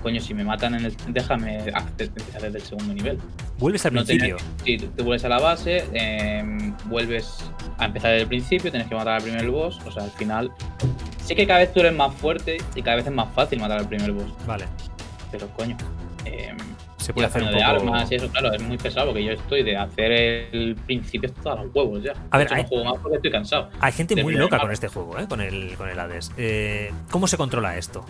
coño, 0.07 0.21
si 0.21 0.35
me 0.35 0.45
matan 0.45 0.77
en 0.77 0.85
el. 0.85 0.97
Déjame 1.09 1.65
empezar 1.99 2.43
desde 2.43 2.59
el 2.59 2.63
segundo 2.63 2.95
nivel. 2.95 3.19
Vuelves 3.59 3.85
al 3.87 3.91
principio. 3.91 4.37
sí, 4.65 4.77
te 4.79 5.03
vuelves 5.03 5.25
a 5.25 5.29
la 5.29 5.41
base, 5.41 5.85
em, 5.95 6.73
vuelves 6.85 7.39
a 7.77 7.87
empezar 7.87 8.13
desde 8.13 8.23
el 8.23 8.29
principio, 8.29 8.71
tienes 8.71 8.89
que 8.89 8.95
matar 8.95 9.15
al 9.15 9.23
primer 9.23 9.51
boss. 9.51 9.81
O 9.85 9.91
sea, 9.91 10.05
al 10.05 10.13
final. 10.13 10.53
Sí 11.25 11.35
que 11.35 11.45
cada 11.45 11.59
vez 11.59 11.73
tú 11.73 11.81
eres 11.81 11.93
más 11.93 12.15
fuerte 12.15 12.59
y 12.77 12.83
cada 12.83 12.99
vez 12.99 13.07
es 13.07 13.13
más 13.13 13.35
fácil 13.35 13.59
matar 13.59 13.81
al 13.81 13.89
primer 13.89 14.13
boss. 14.13 14.33
Vale. 14.47 14.67
Pero 15.33 15.49
coño. 15.49 15.77
Eh, 16.25 16.55
se 16.99 17.13
puede 17.13 17.27
hacer 17.27 17.43
un 17.43 17.51
de 17.51 17.63
armas 17.63 18.11
y 18.11 18.15
eso, 18.15 18.29
claro, 18.29 18.53
es 18.53 18.63
muy 18.63 18.79
pesado 18.79 19.07
porque 19.07 19.25
yo 19.25 19.33
estoy 19.33 19.65
de 19.65 19.77
hacer 19.77 20.13
el 20.53 20.77
principio 20.87 21.31
hasta 21.37 21.57
los 21.57 21.75
huevos 21.75 22.03
ya. 22.03 22.13
A 22.31 22.39
ver, 22.39 22.53
hay, 22.53 22.65
juego 22.65 22.85
más 22.85 23.01
porque 23.01 23.17
estoy 23.17 23.31
cansado. 23.33 23.71
Hay 23.81 23.93
gente 23.93 24.23
muy 24.23 24.35
loca 24.35 24.59
con 24.59 24.71
este 24.71 24.87
juego, 24.87 25.19
¿eh? 25.19 25.27
con, 25.29 25.41
el, 25.41 25.75
con 25.77 25.89
el 25.89 25.99
Hades. 25.99 26.31
Eh, 26.37 26.93
¿Cómo 27.11 27.27
se 27.27 27.37
controla 27.37 27.77
esto? 27.77 28.05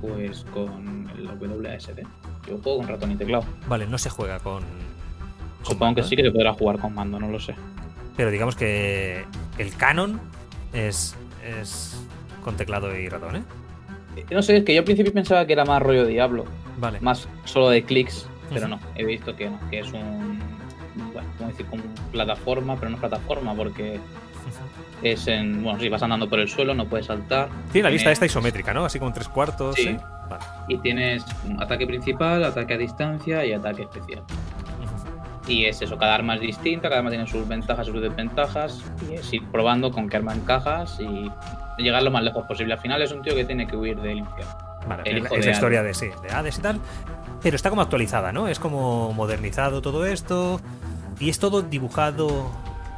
Pues 0.00 0.44
con 0.52 1.10
el 1.16 1.26
WASD. 1.26 2.00
Yo 2.46 2.58
juego 2.58 2.78
con 2.78 2.88
ratón 2.88 3.12
y 3.12 3.16
teclado. 3.16 3.44
Vale, 3.68 3.86
no 3.86 3.98
se 3.98 4.10
juega 4.10 4.38
con. 4.38 4.62
Supongo 5.62 5.96
que 5.96 6.02
sí 6.02 6.14
que 6.16 6.22
se 6.22 6.30
podrá 6.30 6.52
jugar 6.52 6.78
con 6.78 6.94
mando, 6.94 7.18
no 7.18 7.28
lo 7.28 7.40
sé. 7.40 7.54
Pero 8.16 8.30
digamos 8.30 8.56
que 8.56 9.24
el 9.58 9.74
canon 9.76 10.20
es, 10.72 11.16
es 11.44 12.00
con 12.44 12.56
teclado 12.56 12.96
y 12.96 13.08
ratón, 13.08 13.36
¿eh? 13.36 13.42
¿eh? 14.16 14.24
No 14.30 14.42
sé, 14.42 14.58
es 14.58 14.64
que 14.64 14.74
yo 14.74 14.80
al 14.80 14.84
principio 14.84 15.12
pensaba 15.12 15.46
que 15.46 15.52
era 15.52 15.64
más 15.64 15.82
rollo 15.82 16.06
Diablo. 16.06 16.44
Vale. 16.78 17.00
Más 17.00 17.28
solo 17.44 17.70
de 17.70 17.82
clics, 17.82 18.26
pero 18.52 18.68
no. 18.68 18.78
He 18.94 19.04
visto 19.04 19.34
que 19.34 19.50
no, 19.50 19.58
que 19.70 19.80
es 19.80 19.92
un. 19.92 20.38
Bueno, 21.12 21.28
como 21.36 21.50
decir, 21.50 21.66
como 21.66 21.82
plataforma, 22.12 22.76
pero 22.76 22.90
no 22.90 22.96
es 22.96 23.00
plataforma 23.00 23.54
porque 23.54 23.98
es 25.02 25.26
en. 25.26 25.62
Bueno, 25.62 25.78
si 25.78 25.88
vas 25.88 26.02
andando 26.02 26.28
por 26.28 26.40
el 26.40 26.48
suelo, 26.48 26.74
no 26.74 26.86
puedes 26.86 27.06
saltar. 27.06 27.48
Tiene 27.72 27.88
la 27.88 27.92
vista 27.92 28.10
esta 28.10 28.26
isométrica, 28.26 28.72
¿no? 28.72 28.84
Así 28.84 28.98
como 28.98 29.12
tres 29.12 29.28
cuartos. 29.28 29.76
Sí. 29.76 29.96
Y 30.68 30.78
tienes 30.78 31.24
ataque 31.58 31.86
principal, 31.86 32.44
ataque 32.44 32.74
a 32.74 32.78
distancia 32.78 33.44
y 33.44 33.52
ataque 33.52 33.82
especial. 33.82 34.22
Y 35.46 35.66
es 35.66 35.80
eso, 35.80 35.96
cada 35.96 36.16
arma 36.16 36.34
es 36.34 36.40
distinta, 36.40 36.88
cada 36.88 36.98
arma 36.98 37.10
tiene 37.10 37.26
sus 37.26 37.46
ventajas 37.46 37.86
y 37.86 37.92
sus 37.92 38.02
desventajas. 38.02 38.82
Y 39.08 39.14
es 39.14 39.32
ir 39.32 39.44
probando 39.46 39.92
con 39.92 40.08
qué 40.08 40.16
arma 40.16 40.34
encajas 40.34 40.98
y 41.00 41.30
llegar 41.80 42.02
lo 42.02 42.10
más 42.10 42.24
lejos 42.24 42.44
posible. 42.46 42.74
Al 42.74 42.80
final 42.80 43.00
es 43.02 43.12
un 43.12 43.22
tío 43.22 43.34
que 43.34 43.44
tiene 43.44 43.66
que 43.66 43.76
huir 43.76 44.00
del 44.00 44.18
infierno. 44.18 44.52
Vale, 44.88 45.02
es 45.04 45.46
la 45.46 45.50
historia 45.50 45.82
de, 45.82 45.94
sí, 45.94 46.08
de 46.22 46.32
Hades 46.32 46.58
y 46.58 46.62
tal. 46.62 46.80
Pero 47.42 47.54
está 47.54 47.70
como 47.70 47.82
actualizada, 47.82 48.32
¿no? 48.32 48.48
Es 48.48 48.58
como 48.58 49.12
modernizado 49.12 49.82
todo 49.82 50.06
esto. 50.06 50.60
Y 51.20 51.28
es 51.28 51.38
todo 51.38 51.62
dibujado. 51.62 52.50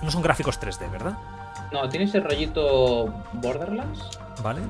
No 0.03 0.11
son 0.11 0.23
gráficos 0.23 0.61
3D, 0.61 0.91
¿verdad? 0.91 1.19
No, 1.73 1.89
tiene 1.89 2.07
ese 2.07 2.21
rollito 2.21 3.07
Borderlands. 3.35 4.19
Vale. 4.43 4.61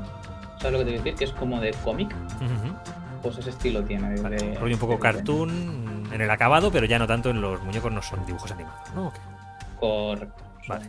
¿Sabes 0.59 0.73
lo 0.73 0.79
que 0.79 0.85
te 0.85 0.91
quiero 0.91 1.05
decir? 1.05 1.15
Que 1.15 1.25
es 1.25 1.33
como 1.33 1.61
de 1.61 1.73
cómic. 1.85 2.15
Pues 3.23 3.39
ese 3.39 3.51
estilo 3.51 3.83
tiene. 3.83 4.11
De, 4.11 4.55
rollo 4.55 4.75
un 4.75 4.81
poco 4.81 4.99
cartoon 4.99 6.09
en 6.13 6.21
el 6.21 6.31
acabado, 6.31 6.71
pero 6.71 6.87
ya 6.87 6.99
no 6.99 7.07
tanto 7.07 7.31
en 7.31 7.41
los 7.41 7.63
muñecos, 7.63 7.93
no 7.93 8.03
son 8.03 8.25
dibujos 8.27 8.51
animados, 8.51 8.95
¿no? 8.95 9.13
Correcto. 9.79 10.45
Vale. 10.69 10.87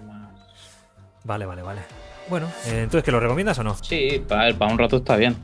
Vale, 1.24 1.46
vale, 1.46 1.62
vale. 1.62 1.82
Bueno, 2.30 2.48
eh, 2.68 2.84
entonces, 2.84 3.04
¿que 3.04 3.12
lo 3.12 3.20
recomiendas 3.20 3.58
o 3.60 3.64
no? 3.64 3.76
Sí, 3.76 4.24
para, 4.28 4.54
para 4.54 4.72
un 4.72 4.78
rato 4.78 4.98
está 4.98 5.16
bien. 5.16 5.36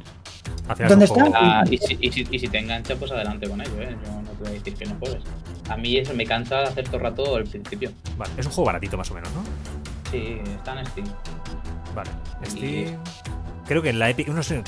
¿Dónde 0.87 1.05
está? 1.05 1.31
Ah, 1.33 1.63
y, 1.69 1.77
si, 1.77 1.97
y, 1.99 2.11
si, 2.11 2.27
y, 2.29 2.39
si, 2.39 2.47
te 2.47 2.59
engancha, 2.59 2.95
pues 2.95 3.11
adelante 3.11 3.47
con 3.49 3.61
ello, 3.61 3.81
¿eh? 3.81 3.95
Yo 4.05 4.21
no 4.21 4.29
te 4.31 4.43
voy 4.43 4.47
a 4.47 4.51
decir 4.51 4.75
que 4.75 4.85
no 4.85 4.95
puedes. 4.95 5.23
A 5.69 5.77
mí 5.77 5.97
eso 5.97 6.13
me 6.13 6.25
cansa 6.25 6.63
hacer 6.63 6.85
todo 6.85 6.97
el 6.97 7.03
rato 7.03 7.35
al 7.35 7.43
principio. 7.45 7.91
Vale, 8.17 8.31
es 8.37 8.45
un 8.45 8.51
juego 8.51 8.67
baratito 8.67 8.97
más 8.97 9.09
o 9.11 9.15
menos, 9.15 9.29
¿no? 9.33 9.43
Sí, 10.15 10.41
está 10.55 10.79
en 10.79 10.85
Steam. 10.87 11.07
Vale, 11.93 12.09
Steam. 12.45 12.97
Creo 13.65 13.81
que 13.81 13.89
en 13.89 13.97
la 13.97 14.11
Epic, 14.11 14.27
no 14.27 14.43
sé, 14.43 14.61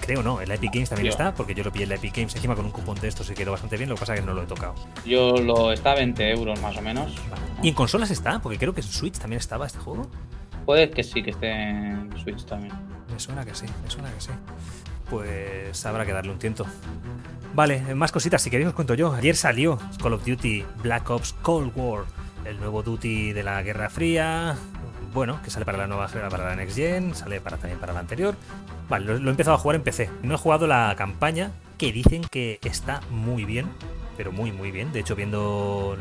creo 0.00 0.22
no, 0.22 0.40
en 0.40 0.48
la 0.48 0.54
Epic 0.54 0.72
Games 0.72 0.88
también 0.88 1.08
está, 1.08 1.34
porque 1.34 1.54
yo 1.54 1.62
lo 1.62 1.70
pillé 1.70 1.82
en 1.82 1.90
la 1.90 1.96
Epic 1.96 2.16
Games 2.16 2.34
encima 2.34 2.54
con 2.54 2.64
un 2.64 2.70
cupón 2.70 2.98
de 2.98 3.08
estos 3.08 3.28
y 3.30 3.34
quedó 3.34 3.52
bastante 3.52 3.76
bien, 3.76 3.90
lo 3.90 3.94
que 3.94 4.00
pasa 4.00 4.14
es 4.14 4.20
que 4.20 4.26
no 4.26 4.32
lo 4.32 4.42
he 4.42 4.46
tocado. 4.46 4.74
Yo 5.04 5.36
lo 5.36 5.70
está 5.70 5.92
a 5.92 5.96
20 5.96 6.30
euros 6.30 6.58
más 6.62 6.74
o 6.78 6.80
menos. 6.80 7.14
¿Y 7.62 7.68
en 7.68 7.74
consolas 7.74 8.10
está? 8.10 8.38
Porque 8.40 8.56
creo 8.56 8.72
que 8.72 8.80
en 8.80 8.86
Switch 8.86 9.18
también 9.18 9.38
estaba 9.38 9.66
este 9.66 9.80
juego. 9.80 10.08
Puede 10.64 10.90
que 10.90 11.02
sí, 11.02 11.22
que 11.22 11.30
esté 11.30 11.50
en 11.50 12.10
Switch 12.18 12.46
también. 12.46 12.72
Me 13.12 13.20
suena 13.20 13.44
que 13.44 13.54
sí, 13.54 13.66
me 13.84 13.90
suena 13.90 14.10
que 14.14 14.20
sí. 14.20 14.30
Pues 15.10 15.84
habrá 15.84 16.06
que 16.06 16.12
darle 16.12 16.32
un 16.32 16.38
tiento. 16.38 16.64
Vale, 17.54 17.94
más 17.94 18.12
cositas, 18.12 18.40
si 18.40 18.48
queréis 18.48 18.68
os 18.68 18.74
cuento 18.74 18.94
yo. 18.94 19.12
Ayer 19.12 19.36
salió 19.36 19.78
Call 20.02 20.14
of 20.14 20.24
Duty 20.24 20.64
Black 20.82 21.08
Ops 21.10 21.34
Cold 21.42 21.72
War, 21.76 22.04
el 22.48 22.58
nuevo 22.60 22.82
Duty 22.82 23.32
de 23.32 23.42
la 23.42 23.62
Guerra 23.62 23.90
Fría, 23.90 24.56
bueno, 25.12 25.40
que 25.42 25.50
sale 25.50 25.64
para 25.64 25.78
la 25.78 25.86
nueva 25.86 26.08
para 26.08 26.48
la 26.48 26.56
Next 26.56 26.76
Gen, 26.76 27.14
sale 27.14 27.40
para, 27.40 27.56
también 27.56 27.80
para 27.80 27.92
la 27.92 28.00
anterior. 28.00 28.36
Vale, 28.88 29.18
lo, 29.18 29.28
he 29.28 29.30
empezado 29.30 29.56
a 29.56 29.58
jugar 29.58 29.76
en 29.76 29.82
PC. 29.82 30.10
No 30.22 30.34
he 30.34 30.38
jugado 30.38 30.66
la 30.66 30.94
campaña, 30.96 31.50
que 31.78 31.92
dicen 31.92 32.22
que 32.30 32.58
está 32.62 33.00
muy 33.10 33.44
bien, 33.44 33.66
pero 34.16 34.32
muy, 34.32 34.52
muy 34.52 34.70
bien. 34.70 34.92
De 34.92 35.00
hecho, 35.00 35.16
viendo 35.16 35.96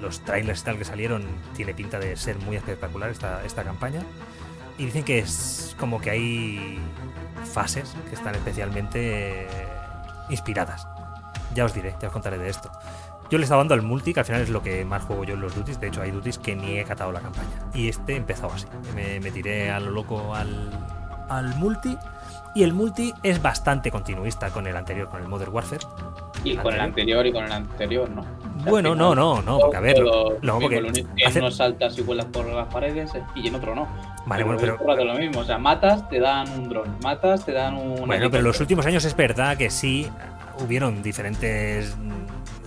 los 0.00 0.20
trailers 0.24 0.62
y 0.62 0.64
tal 0.64 0.78
que 0.78 0.84
salieron, 0.84 1.24
tiene 1.54 1.74
pinta 1.74 1.98
de 1.98 2.16
ser 2.16 2.36
muy 2.38 2.56
espectacular 2.56 3.10
esta, 3.10 3.44
esta 3.44 3.62
campaña. 3.62 4.02
Y 4.76 4.86
dicen 4.86 5.04
que 5.04 5.20
es 5.20 5.76
como 5.78 6.00
que 6.00 6.10
hay 6.10 6.78
fases 7.52 7.94
que 8.08 8.16
están 8.16 8.34
especialmente 8.34 9.46
inspiradas. 10.30 10.86
Ya 11.54 11.64
os 11.64 11.74
diré, 11.74 11.94
ya 12.00 12.08
os 12.08 12.12
contaré 12.12 12.38
de 12.38 12.48
esto. 12.48 12.72
Yo 13.30 13.38
le 13.38 13.44
estaba 13.44 13.60
dando 13.60 13.74
al 13.74 13.82
multi, 13.82 14.12
que 14.12 14.20
al 14.20 14.26
final 14.26 14.42
es 14.42 14.50
lo 14.50 14.62
que 14.62 14.84
más 14.84 15.02
juego 15.02 15.24
yo 15.24 15.34
en 15.34 15.40
los 15.40 15.54
duties. 15.54 15.80
De 15.80 15.88
hecho, 15.88 16.02
hay 16.02 16.10
duties 16.10 16.38
que 16.38 16.54
ni 16.54 16.78
he 16.78 16.84
catado 16.84 17.10
la 17.12 17.20
campaña. 17.20 17.48
Y 17.72 17.88
este 17.88 18.16
empezó 18.16 18.46
así. 18.52 18.66
Me, 18.94 19.20
me 19.20 19.30
tiré 19.30 19.70
a 19.70 19.80
lo 19.80 19.90
loco 19.90 20.34
al, 20.34 20.70
al 21.28 21.54
multi. 21.56 21.96
Y 22.54 22.62
el 22.62 22.72
multi 22.72 23.12
es 23.22 23.42
bastante 23.42 23.90
continuista 23.90 24.50
con 24.50 24.66
el 24.66 24.76
anterior, 24.76 25.08
con 25.08 25.20
el 25.20 25.28
Modern 25.28 25.52
Warfare. 25.52 25.84
Y 26.44 26.56
con 26.56 26.72
el 26.72 26.80
anterior 26.80 27.26
y 27.26 27.32
con 27.32 27.44
el 27.44 27.52
anterior, 27.52 28.08
¿no? 28.08 28.24
bueno, 28.70 28.94
no, 28.94 29.14
no, 29.14 29.42
no, 29.42 29.58
porque 29.58 29.76
a 29.76 29.80
ver. 29.80 29.98
Lo, 29.98 30.38
lo 30.40 30.58
que 30.60 30.76
en 30.76 31.38
uno 31.38 31.50
saltas 31.50 31.98
y 31.98 32.02
vuelas 32.02 32.26
por 32.26 32.46
las 32.46 32.72
paredes 32.72 33.10
y 33.34 33.48
en 33.48 33.54
otro 33.54 33.74
no. 33.74 33.88
Vale, 34.26 34.44
bueno, 34.44 34.60
pero. 34.60 34.74
Es 34.74 35.04
lo 35.04 35.14
mismo, 35.14 35.40
o 35.40 35.44
sea, 35.44 35.58
matas, 35.58 36.08
te 36.08 36.20
dan 36.20 36.48
un 36.50 36.68
dron, 36.68 36.96
matas, 37.02 37.44
te 37.44 37.52
dan 37.52 37.76
un. 37.76 38.06
Bueno, 38.06 38.30
pero 38.30 38.38
en 38.38 38.44
los 38.44 38.60
últimos 38.60 38.86
años 38.86 39.04
es 39.04 39.16
verdad 39.16 39.56
que 39.56 39.70
sí 39.70 40.08
hubieron 40.60 41.02
diferentes 41.02 41.96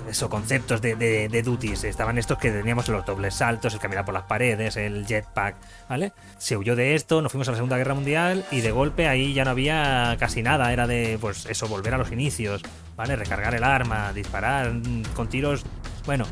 eso, 0.09 0.29
conceptos 0.29 0.81
de, 0.81 0.95
de, 0.95 1.43
duties. 1.43 1.83
Estaban 1.83 2.17
estos 2.17 2.37
que 2.37 2.51
teníamos 2.51 2.87
los 2.89 3.05
dobles 3.05 3.35
saltos, 3.35 3.73
el 3.73 3.79
caminar 3.79 4.05
por 4.05 4.13
las 4.13 4.23
paredes, 4.23 4.77
el 4.77 5.05
jetpack, 5.05 5.55
¿vale? 5.89 6.13
Se 6.37 6.57
huyó 6.57 6.75
de 6.75 6.95
esto, 6.95 7.21
nos 7.21 7.31
fuimos 7.31 7.47
a 7.47 7.51
la 7.51 7.57
Segunda 7.57 7.77
Guerra 7.77 7.93
Mundial 7.93 8.45
y 8.51 8.61
de 8.61 8.71
golpe 8.71 9.07
ahí 9.07 9.33
ya 9.33 9.45
no 9.45 9.51
había 9.51 10.15
casi 10.19 10.43
nada. 10.43 10.71
Era 10.71 10.87
de, 10.87 11.17
pues 11.19 11.45
eso, 11.45 11.67
volver 11.67 11.93
a 11.93 11.97
los 11.97 12.11
inicios, 12.11 12.61
¿vale? 12.95 13.15
Recargar 13.15 13.55
el 13.55 13.63
arma, 13.63 14.13
disparar 14.13 14.71
con 15.15 15.29
tiros. 15.29 15.63
Bueno, 16.05 16.25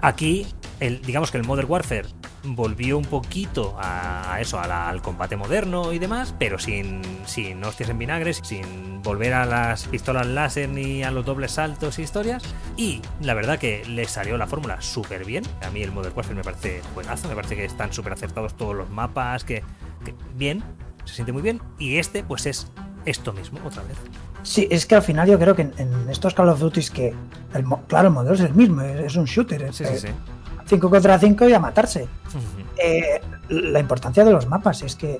aquí, 0.00 0.46
el, 0.80 1.02
digamos 1.02 1.30
que 1.30 1.38
el 1.38 1.44
Modern 1.44 1.70
Warfare 1.70 2.06
volvió 2.44 2.98
un 2.98 3.04
poquito 3.04 3.76
a, 3.78 4.38
eso, 4.40 4.60
al 4.60 5.02
combate 5.02 5.36
moderno 5.36 5.92
y 5.92 5.98
demás, 5.98 6.34
pero 6.38 6.58
sin, 6.58 7.02
sin 7.26 7.62
hostias 7.64 7.90
en 7.90 7.98
vinagres, 7.98 8.40
sin 8.44 9.02
volver 9.02 9.34
a 9.34 9.46
las 9.46 9.86
pistolas 9.86 10.26
láser 10.26 10.68
ni 10.68 11.02
a 11.02 11.10
los 11.10 11.24
dobles 11.24 11.52
saltos 11.52 11.98
y 11.98 12.02
historias. 12.02 12.42
Y 12.76 13.02
la 13.20 13.34
verdad 13.34 13.58
que 13.58 13.84
le 13.86 14.06
salió 14.06 14.36
la 14.36 14.46
fórmula 14.46 14.80
súper 14.80 15.24
bien. 15.24 15.44
A 15.62 15.70
mí 15.70 15.82
el 15.82 15.92
Modern 15.92 16.14
Warfare 16.14 16.36
me 16.36 16.44
parece 16.44 16.82
buenazo, 16.94 17.28
me 17.28 17.34
parece 17.34 17.56
que 17.56 17.64
están 17.64 17.92
súper 17.92 18.12
acertados 18.12 18.56
todos 18.56 18.74
los 18.74 18.90
mapas, 18.90 19.44
que, 19.44 19.62
bien, 20.34 20.62
se 21.04 21.14
siente 21.14 21.32
muy 21.32 21.42
bien. 21.42 21.60
Y 21.78 21.96
este, 21.96 22.22
pues 22.22 22.46
es 22.46 22.70
esto 23.04 23.32
mismo, 23.32 23.60
otra 23.64 23.82
vez. 23.82 23.96
Sí, 24.42 24.68
es 24.70 24.86
que 24.86 24.94
al 24.94 25.02
final 25.02 25.28
yo 25.28 25.38
creo 25.38 25.56
que 25.56 25.62
en, 25.62 26.08
estos 26.08 26.34
Call 26.34 26.48
of 26.48 26.60
Duty 26.60 26.80
que, 26.92 27.14
el, 27.54 27.64
claro, 27.88 28.08
el 28.08 28.14
modelo 28.14 28.34
es 28.34 28.40
el 28.40 28.54
mismo, 28.54 28.82
es, 28.82 29.16
un 29.16 29.24
shooter. 29.24 29.72
sí, 29.72 29.84
sí, 29.84 29.98
sí. 29.98 30.08
5 30.66 30.90
contra 30.90 31.18
5 31.18 31.48
y 31.48 31.52
a 31.52 31.60
matarse. 31.60 32.08
Eh, 32.76 33.20
la 33.48 33.78
importancia 33.78 34.24
de 34.24 34.32
los 34.32 34.46
mapas 34.46 34.82
es 34.82 34.96
que, 34.96 35.18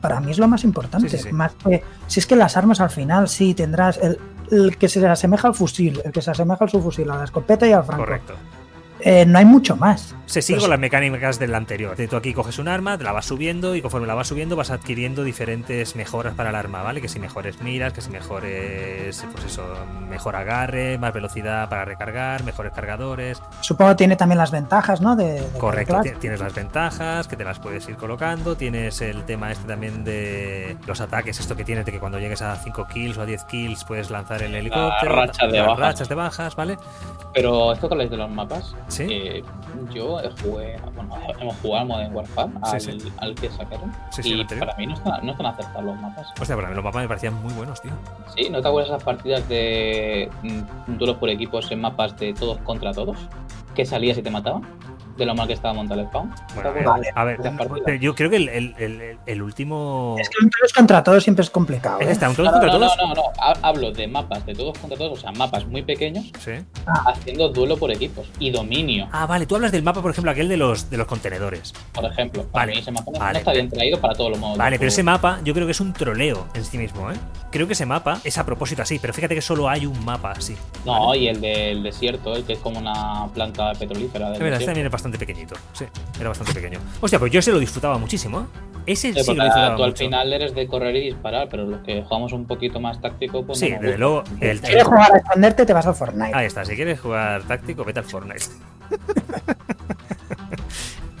para 0.00 0.20
mí 0.20 0.30
es 0.30 0.38
lo 0.38 0.48
más 0.48 0.64
importante. 0.64 1.32
Más 1.32 1.52
si 2.06 2.20
es 2.20 2.26
que 2.26 2.36
las 2.36 2.56
armas 2.56 2.80
al 2.80 2.90
final 2.90 3.28
sí 3.28 3.54
tendrás 3.54 3.98
el, 3.98 4.76
que 4.76 4.88
se 4.88 5.06
asemeja 5.06 5.48
al 5.48 5.54
fusil, 5.54 6.00
el 6.04 6.12
que 6.12 6.22
se 6.22 6.30
asemeja 6.30 6.64
al 6.64 6.70
subfusil, 6.70 7.10
a 7.10 7.16
la 7.16 7.24
escopeta 7.24 7.66
y 7.66 7.72
al 7.72 7.84
franco. 7.84 8.04
Correcto. 8.04 8.34
Eh, 9.02 9.24
no 9.26 9.38
hay 9.38 9.44
mucho 9.44 9.76
más. 9.76 10.14
Se 10.26 10.42
sigue 10.42 10.58
pues 10.58 10.64
con 10.64 10.70
las 10.70 10.78
mecánicas 10.78 11.40
del 11.40 11.54
anterior. 11.56 11.96
Tú 12.08 12.16
aquí 12.16 12.32
coges 12.32 12.58
un 12.60 12.68
arma, 12.68 12.96
la 12.96 13.10
vas 13.10 13.26
subiendo 13.26 13.74
y 13.74 13.82
conforme 13.82 14.06
la 14.06 14.14
vas 14.14 14.28
subiendo 14.28 14.54
vas 14.54 14.70
adquiriendo 14.70 15.24
diferentes 15.24 15.96
mejoras 15.96 16.34
para 16.34 16.50
el 16.50 16.54
arma, 16.54 16.82
¿vale? 16.82 17.00
Que 17.00 17.08
si 17.08 17.18
mejores 17.18 17.60
miras, 17.60 17.92
que 17.92 18.00
si 18.00 18.10
mejores, 18.10 19.26
pues 19.32 19.44
eso, 19.44 19.64
mejor 20.08 20.36
agarre, 20.36 20.98
más 20.98 21.12
velocidad 21.12 21.68
para 21.68 21.84
recargar, 21.84 22.44
mejores 22.44 22.72
cargadores. 22.72 23.42
Supongo 23.60 23.90
que 23.90 23.96
tiene 23.96 24.14
también 24.14 24.38
las 24.38 24.52
ventajas, 24.52 25.00
¿no? 25.00 25.16
De, 25.16 25.42
Correcto, 25.58 26.00
tienes 26.20 26.38
las 26.38 26.54
ventajas 26.54 27.26
que 27.26 27.36
te 27.36 27.44
las 27.44 27.58
puedes 27.58 27.88
ir 27.88 27.96
colocando, 27.96 28.56
tienes 28.56 29.00
el 29.00 29.24
tema 29.24 29.50
este 29.50 29.66
también 29.66 30.04
de 30.04 30.76
los 30.86 31.00
ataques, 31.00 31.40
esto 31.40 31.56
que 31.56 31.64
tienes 31.64 31.84
de 31.84 31.90
que 31.90 31.98
cuando 31.98 32.20
llegues 32.20 32.42
a 32.42 32.54
5 32.54 32.86
kills 32.92 33.18
o 33.18 33.22
a 33.22 33.26
10 33.26 33.44
kills 33.44 33.84
puedes 33.84 34.10
lanzar 34.10 34.42
el 34.42 34.54
helicóptero, 34.54 35.26
de 35.50 35.60
bajas. 35.60 35.78
rachas 35.78 36.08
de 36.08 36.14
bajas, 36.14 36.54
¿vale? 36.54 36.78
Pero 37.34 37.72
esto 37.72 37.88
que 37.88 37.94
habláis 37.94 38.10
de 38.10 38.16
los 38.16 38.30
mapas, 38.30 38.76
¿Sí? 38.90 39.06
Eh, 39.08 39.44
yo 39.94 40.18
jugué, 40.42 40.76
bueno, 40.94 41.16
hemos 41.40 41.56
jugado 41.56 41.82
al 41.82 41.88
Modern 41.88 42.14
Warfare, 42.14 42.50
al, 42.62 43.12
al 43.18 43.34
que 43.34 43.50
sacaron. 43.50 43.92
y 44.22 44.44
para 44.44 44.76
mí 44.76 44.86
no 44.86 44.94
están, 44.94 45.24
no 45.26 45.32
están 45.32 45.46
acertados 45.46 45.84
los 45.84 45.96
mapas. 46.00 46.28
Hostia, 46.40 46.56
para 46.56 46.68
mí 46.68 46.74
los 46.74 46.84
mapas 46.84 47.02
me 47.02 47.08
parecían 47.08 47.34
muy 47.42 47.52
buenos, 47.54 47.80
tío. 47.80 47.92
Sí, 48.36 48.50
¿no 48.50 48.60
te 48.60 48.68
acuerdas 48.68 48.90
esas 48.90 49.04
partidas 49.04 49.48
de 49.48 50.30
mm, 50.42 50.96
duelos 50.98 51.16
por 51.16 51.28
equipos 51.28 51.70
en 51.70 51.80
mapas 51.80 52.16
de 52.18 52.34
todos 52.34 52.58
contra 52.58 52.92
todos? 52.92 53.16
Que 53.74 53.86
salías 53.86 54.18
y 54.18 54.22
te 54.22 54.30
mataban 54.30 54.62
de 55.16 55.26
lo 55.26 55.34
mal 55.34 55.46
que 55.46 55.54
estaba 55.54 55.74
montado 55.74 56.00
el 56.00 56.06
spawn. 56.06 56.32
a 57.14 57.24
ver, 57.24 58.00
yo 58.00 58.14
creo 58.14 58.30
que 58.30 58.36
el, 58.36 58.48
el, 58.48 59.18
el, 59.26 59.42
último. 59.42 60.16
Es 60.18 60.28
que 60.28 60.44
un 60.44 60.50
todos 60.50 60.72
contra 60.72 61.02
todos 61.02 61.22
siempre 61.22 61.42
es 61.42 61.50
complicado. 61.50 62.00
¿eh? 62.00 62.10
¿Está 62.10 62.28
un 62.28 62.36
todos 62.36 62.50
contra 62.50 62.70
todos? 62.70 62.96
No, 62.96 63.08
no, 63.08 63.14
no, 63.14 63.22
hablo 63.62 63.92
de 63.92 64.06
mapas 64.06 64.44
de 64.46 64.54
todos 64.54 64.78
contra 64.78 64.96
todos, 64.96 65.18
o 65.18 65.20
sea, 65.20 65.32
mapas 65.32 65.66
muy 65.66 65.82
pequeños, 65.82 66.32
¿Sí? 66.38 66.52
haciendo 67.06 67.48
duelo 67.48 67.76
por 67.76 67.90
equipos 67.90 68.26
y 68.38 68.50
dominio. 68.50 69.08
Ah, 69.12 69.26
vale, 69.26 69.46
tú 69.46 69.56
hablas 69.56 69.72
del 69.72 69.82
mapa, 69.82 70.02
por 70.02 70.10
ejemplo, 70.10 70.30
aquel 70.30 70.48
de 70.48 70.56
los, 70.56 70.90
de 70.90 70.96
los 70.96 71.06
contenedores. 71.06 71.72
Por 71.92 72.04
ejemplo, 72.04 72.46
vale, 72.52 72.78
ese 72.78 72.90
mapa 72.90 73.10
no 73.12 73.38
está 73.38 73.52
bien 73.52 73.68
traído 73.68 74.00
para 74.00 74.14
todos 74.14 74.30
los 74.30 74.38
modos. 74.38 74.58
Vale, 74.58 74.78
pero 74.78 74.88
ese 74.88 75.02
mapa 75.02 75.40
yo 75.44 75.54
creo 75.54 75.66
que 75.66 75.72
es 75.72 75.80
un 75.80 75.92
troleo 75.92 76.46
en 76.54 76.64
sí 76.64 76.78
mismo, 76.78 77.10
¿eh? 77.10 77.16
Creo 77.50 77.66
que 77.66 77.72
ese 77.72 77.86
mapa 77.86 78.20
es 78.24 78.38
a 78.38 78.46
propósito 78.46 78.82
así, 78.82 78.98
pero 79.00 79.12
fíjate 79.12 79.34
que 79.34 79.42
solo 79.42 79.68
hay 79.68 79.86
un 79.86 80.04
mapa 80.04 80.32
así. 80.32 80.56
No, 80.84 81.14
y 81.14 81.28
el 81.28 81.40
del 81.40 81.82
desierto, 81.82 82.36
el 82.36 82.44
que 82.44 82.54
es 82.54 82.58
como 82.60 82.78
una 82.78 83.28
planta 83.34 83.72
petrolífera. 83.72 84.30
Del 84.30 84.52
es 84.52 84.64
también 84.64 84.86
es 84.86 84.92
bastante 84.92 85.09
pequeñito, 85.18 85.54
sí 85.72 85.86
era 86.18 86.28
bastante 86.28 86.52
pequeño. 86.52 86.78
Hostia, 87.00 87.18
pues 87.18 87.32
yo 87.32 87.38
ese 87.38 87.52
lo 87.52 87.58
disfrutaba 87.58 87.98
muchísimo. 87.98 88.40
¿eh? 88.40 88.44
Ese 88.86 89.08
sí, 89.08 89.34
lo 89.34 89.44
disfrutaba 89.44 89.76
Tú 89.76 89.84
al 89.84 89.96
final 89.96 90.32
eres 90.32 90.54
de 90.54 90.66
correr 90.66 90.96
y 90.96 91.00
disparar, 91.06 91.48
pero 91.48 91.64
los 91.64 91.80
que 91.80 92.02
jugamos 92.02 92.32
un 92.32 92.46
poquito 92.46 92.80
más 92.80 93.00
táctico, 93.00 93.44
pues. 93.44 93.58
Sí, 93.58 93.70
desde 93.70 93.98
luego. 93.98 94.24
El, 94.40 94.58
si 94.58 94.66
quieres 94.66 94.84
jugar 94.84 95.14
a 95.14 95.18
esconderte, 95.18 95.66
te 95.66 95.72
vas 95.72 95.86
al 95.86 95.94
Fortnite. 95.94 96.34
Ahí 96.34 96.46
está, 96.46 96.64
si 96.64 96.76
quieres 96.76 97.00
jugar 97.00 97.42
táctico, 97.44 97.84
vete 97.84 98.00
al 98.00 98.04
Fortnite. 98.04 98.44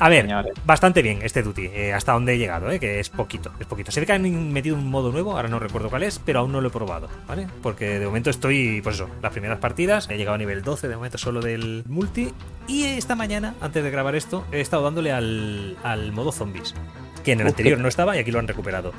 A 0.00 0.08
ver, 0.08 0.26
bastante 0.64 1.02
bien 1.02 1.18
este 1.22 1.42
Duty, 1.42 1.66
eh, 1.66 1.92
hasta 1.92 2.12
donde 2.12 2.32
he 2.32 2.38
llegado, 2.38 2.70
eh, 2.70 2.80
que 2.80 3.00
es 3.00 3.10
poquito, 3.10 3.52
es 3.60 3.66
poquito. 3.66 3.92
Se 3.92 4.00
ve 4.00 4.06
que 4.06 4.12
han 4.12 4.50
metido 4.50 4.74
un 4.74 4.88
modo 4.90 5.12
nuevo, 5.12 5.36
ahora 5.36 5.48
no 5.48 5.58
recuerdo 5.58 5.90
cuál 5.90 6.04
es, 6.04 6.18
pero 6.18 6.40
aún 6.40 6.52
no 6.52 6.62
lo 6.62 6.68
he 6.68 6.70
probado, 6.70 7.08
¿vale? 7.28 7.48
Porque 7.62 7.98
de 7.98 8.06
momento 8.06 8.30
estoy, 8.30 8.80
pues 8.80 8.96
eso, 8.96 9.10
las 9.20 9.30
primeras 9.30 9.58
partidas, 9.58 10.08
he 10.08 10.16
llegado 10.16 10.36
a 10.36 10.38
nivel 10.38 10.62
12 10.62 10.88
de 10.88 10.96
momento 10.96 11.18
solo 11.18 11.42
del 11.42 11.84
multi, 11.86 12.32
y 12.66 12.84
esta 12.84 13.14
mañana, 13.14 13.54
antes 13.60 13.84
de 13.84 13.90
grabar 13.90 14.14
esto, 14.14 14.46
he 14.52 14.62
estado 14.62 14.84
dándole 14.84 15.12
al, 15.12 16.12
modo 16.12 16.32
zombies, 16.32 16.74
que 17.22 17.32
en 17.32 17.42
el 17.42 17.48
anterior 17.48 17.78
no 17.78 17.88
estaba 17.88 18.16
y 18.16 18.20
aquí 18.20 18.30
lo 18.30 18.38
han 18.38 18.48
recuperado. 18.48 18.92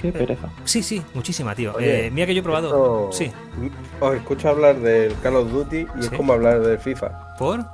Qué 0.00 0.12
pereza. 0.12 0.48
sí, 0.64 0.82
sí, 0.84 1.02
muchísima, 1.14 1.56
tío. 1.56 1.74
Eh, 1.80 2.10
mira 2.12 2.26
que 2.26 2.34
yo 2.34 2.40
he 2.40 2.44
probado. 2.44 3.10
Sí. 3.10 3.32
Os 3.98 4.14
escucho 4.14 4.50
hablar 4.50 4.78
del 4.78 5.12
Call 5.22 5.36
of 5.36 5.50
Duty 5.50 5.86
y 5.96 6.00
es 6.00 6.10
como 6.10 6.34
hablar 6.34 6.60
del 6.60 6.78
FIFA. 6.78 7.36
¿Por? 7.36 7.64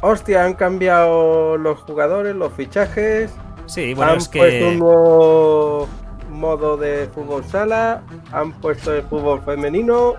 Hostia, 0.00 0.44
han 0.44 0.54
cambiado 0.54 1.56
los 1.56 1.80
jugadores, 1.80 2.34
los 2.34 2.52
fichajes. 2.52 3.32
Sí, 3.66 3.94
bueno, 3.94 4.12
han 4.12 4.18
es 4.18 4.28
que... 4.28 4.38
puesto 4.38 4.68
un 4.68 4.78
nuevo 4.78 5.88
modo 6.30 6.76
de 6.76 7.08
fútbol 7.14 7.44
sala, 7.44 8.02
han 8.32 8.52
puesto 8.52 8.94
el 8.94 9.02
fútbol 9.04 9.40
femenino, 9.42 10.14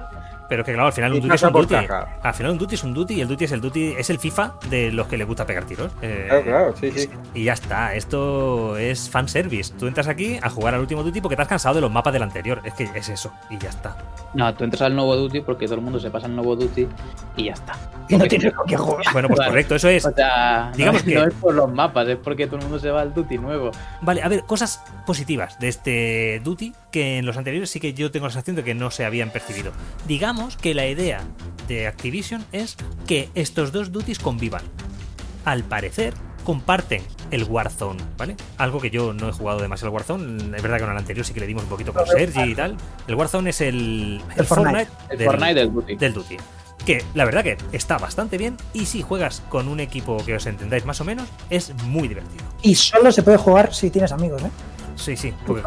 pero 0.50 0.64
que 0.64 0.74
claro, 0.74 0.88
al 0.88 0.93
final 0.93 1.14
un 1.14 1.22
duty 1.22 1.36
es 1.36 1.43
un 1.43 1.54
duty. 1.54 1.76
Al 1.76 2.34
final 2.34 2.52
un 2.52 2.58
duty 2.58 2.76
es 2.76 2.84
un 2.84 2.93
duty 2.93 3.14
y 3.16 3.22
el 3.22 3.28
duty 3.28 3.45
es 3.45 3.52
el 3.52 3.62
duty, 3.62 3.95
es 3.98 4.10
el 4.10 4.20
FIFA 4.20 4.54
de 4.70 4.91
los 4.91 5.08
que 5.08 5.18
le 5.18 5.24
gusta 5.24 5.45
pegar 5.45 5.66
tiros. 5.66 5.91
Eh, 6.02 6.26
claro, 6.28 6.43
claro, 6.43 6.76
sí, 6.80 6.91
sí. 6.91 7.10
Y 7.34 7.45
ya 7.45 7.54
está, 7.54 7.95
esto 7.95 8.78
es 8.78 9.10
fanservice. 9.10 9.74
Tú 9.78 9.88
entras 9.88 10.08
aquí 10.08 10.39
a 10.41 10.50
jugar 10.50 10.74
al 10.74 10.82
último 10.82 11.04
duty 11.04 11.22
porque 11.22 11.36
te 11.36 11.41
has 11.41 11.48
cansado 11.48 11.76
de 11.76 11.82
los 11.82 11.91
mapas 11.91 12.14
del 12.14 12.24
anterior. 12.24 12.62
Es 12.64 12.74
que 12.74 12.89
es 12.95 13.10
eso, 13.10 13.32
y 13.50 13.58
ya 13.58 13.70
está. 13.70 13.95
No, 14.34 14.54
tú 14.54 14.64
entras 14.64 14.82
al 14.84 14.95
nuevo 14.95 15.16
duty 15.16 15.41
porque 15.41 15.66
todo 15.66 15.76
el 15.76 15.82
mundo 15.82 16.00
se 16.00 16.10
pasa 16.10 16.28
al 16.28 16.36
nuevo 16.36 16.56
duty 16.56 16.88
y 17.36 17.45
ya 17.45 17.54
está. 17.54 17.74
Y 18.10 18.16
no 18.16 18.26
tienes 18.26 18.54
que 18.68 18.78
jugar. 18.78 19.06
Bueno, 19.12 19.28
pues 19.28 19.48
correcto, 19.48 19.76
eso 19.76 19.89
es. 19.89 20.06
O 20.06 20.12
sea, 20.12 20.72
digamos 20.76 21.04
no, 21.04 21.10
que. 21.10 21.16
No 21.16 21.28
es 21.28 21.34
por 21.34 21.54
los 21.54 21.72
mapas, 21.72 22.08
es 22.08 22.18
porque 22.18 22.48
todo 22.48 22.58
el 22.58 22.64
mundo 22.64 22.80
se 22.80 22.89
va 22.89 23.02
al 23.02 23.14
duty 23.14 23.38
nuevo. 23.38 23.72
Vale, 24.02 24.22
a 24.22 24.28
ver, 24.28 24.43
cosas 24.43 24.84
positivas 25.06 25.60
de 25.60 25.68
este 25.68 26.41
duty 26.43 26.74
que 26.98 27.20
en 27.20 27.28
los 27.28 27.38
anteriores 27.38 27.70
sí 27.70 27.80
que 27.80 27.93
yo 27.93 28.10
tengo 28.10 28.26
la 28.26 28.32
sensación 28.32 28.56
de 28.56 28.64
que 28.64 28.74
no 28.74 28.89
se 28.89 29.06
habían 29.06 29.30
percibido. 29.30 29.72
Digamos 30.08 30.58
que 30.58 30.74
la 30.74 30.88
idea 30.88 31.22
de 31.68 31.86
Activision 31.86 32.43
es 32.52 32.76
que 33.06 33.30
estos 33.36 33.72
dos 33.72 33.91
duties 33.91 34.18
convivan. 34.18 34.64
Al 35.45 35.64
parecer, 35.64 36.16
comparten 36.43 37.04
el 37.30 37.43
Warzone, 37.43 38.02
¿vale? 38.18 38.36
Algo 38.58 38.82
que 38.82 38.89
yo 38.89 39.14
no 39.14 39.30
he 39.30 39.32
jugado 39.32 39.60
demasiado 39.60 39.89
al 39.89 39.93
Warzone. 39.93 40.58
Es 40.58 40.64
verdad 40.64 40.78
que 40.78 40.86
en 40.86 40.89
el 40.89 40.98
anterior 40.98 41.24
sí 41.24 41.36
que 41.36 41.39
le 41.39 41.45
dimos 41.45 41.66
un 41.66 41.70
poquito 41.70 41.93
con 41.93 42.08
Sergi 42.08 42.41
y 42.41 42.56
tal. 42.56 42.76
El 43.08 43.14
Warzone 43.14 43.52
es 43.52 43.62
el, 43.62 44.20
el, 44.36 44.45
Fortnite, 44.48 44.89
del, 45.54 45.72
Duty. 45.72 45.98
del 45.98 46.14
Duty. 46.14 46.38
Que 46.84 47.06
la 47.14 47.26
verdad 47.26 47.43
que 47.43 47.58
está 47.74 48.00
bastante 48.00 48.39
bien 48.39 48.58
y 48.74 48.88
si 48.88 49.04
juegas 49.04 49.43
con 49.50 49.68
un 49.68 49.80
equipo 49.82 50.18
que 50.26 50.34
os 50.34 50.48
entendáis 50.48 50.84
más 50.84 51.00
o 51.00 51.04
menos, 51.04 51.30
es 51.52 51.76
muy 51.84 52.08
divertido. 52.08 52.43
Y 52.64 52.74
solo 52.74 53.12
se 53.12 53.22
puede 53.22 53.38
jugar 53.38 53.72
si 53.72 53.91
tienes 53.91 54.12
amigos, 54.12 54.41
¿eh? 54.41 54.50
Sí, 54.98 55.16
sí, 55.16 55.34
porque 55.45 55.64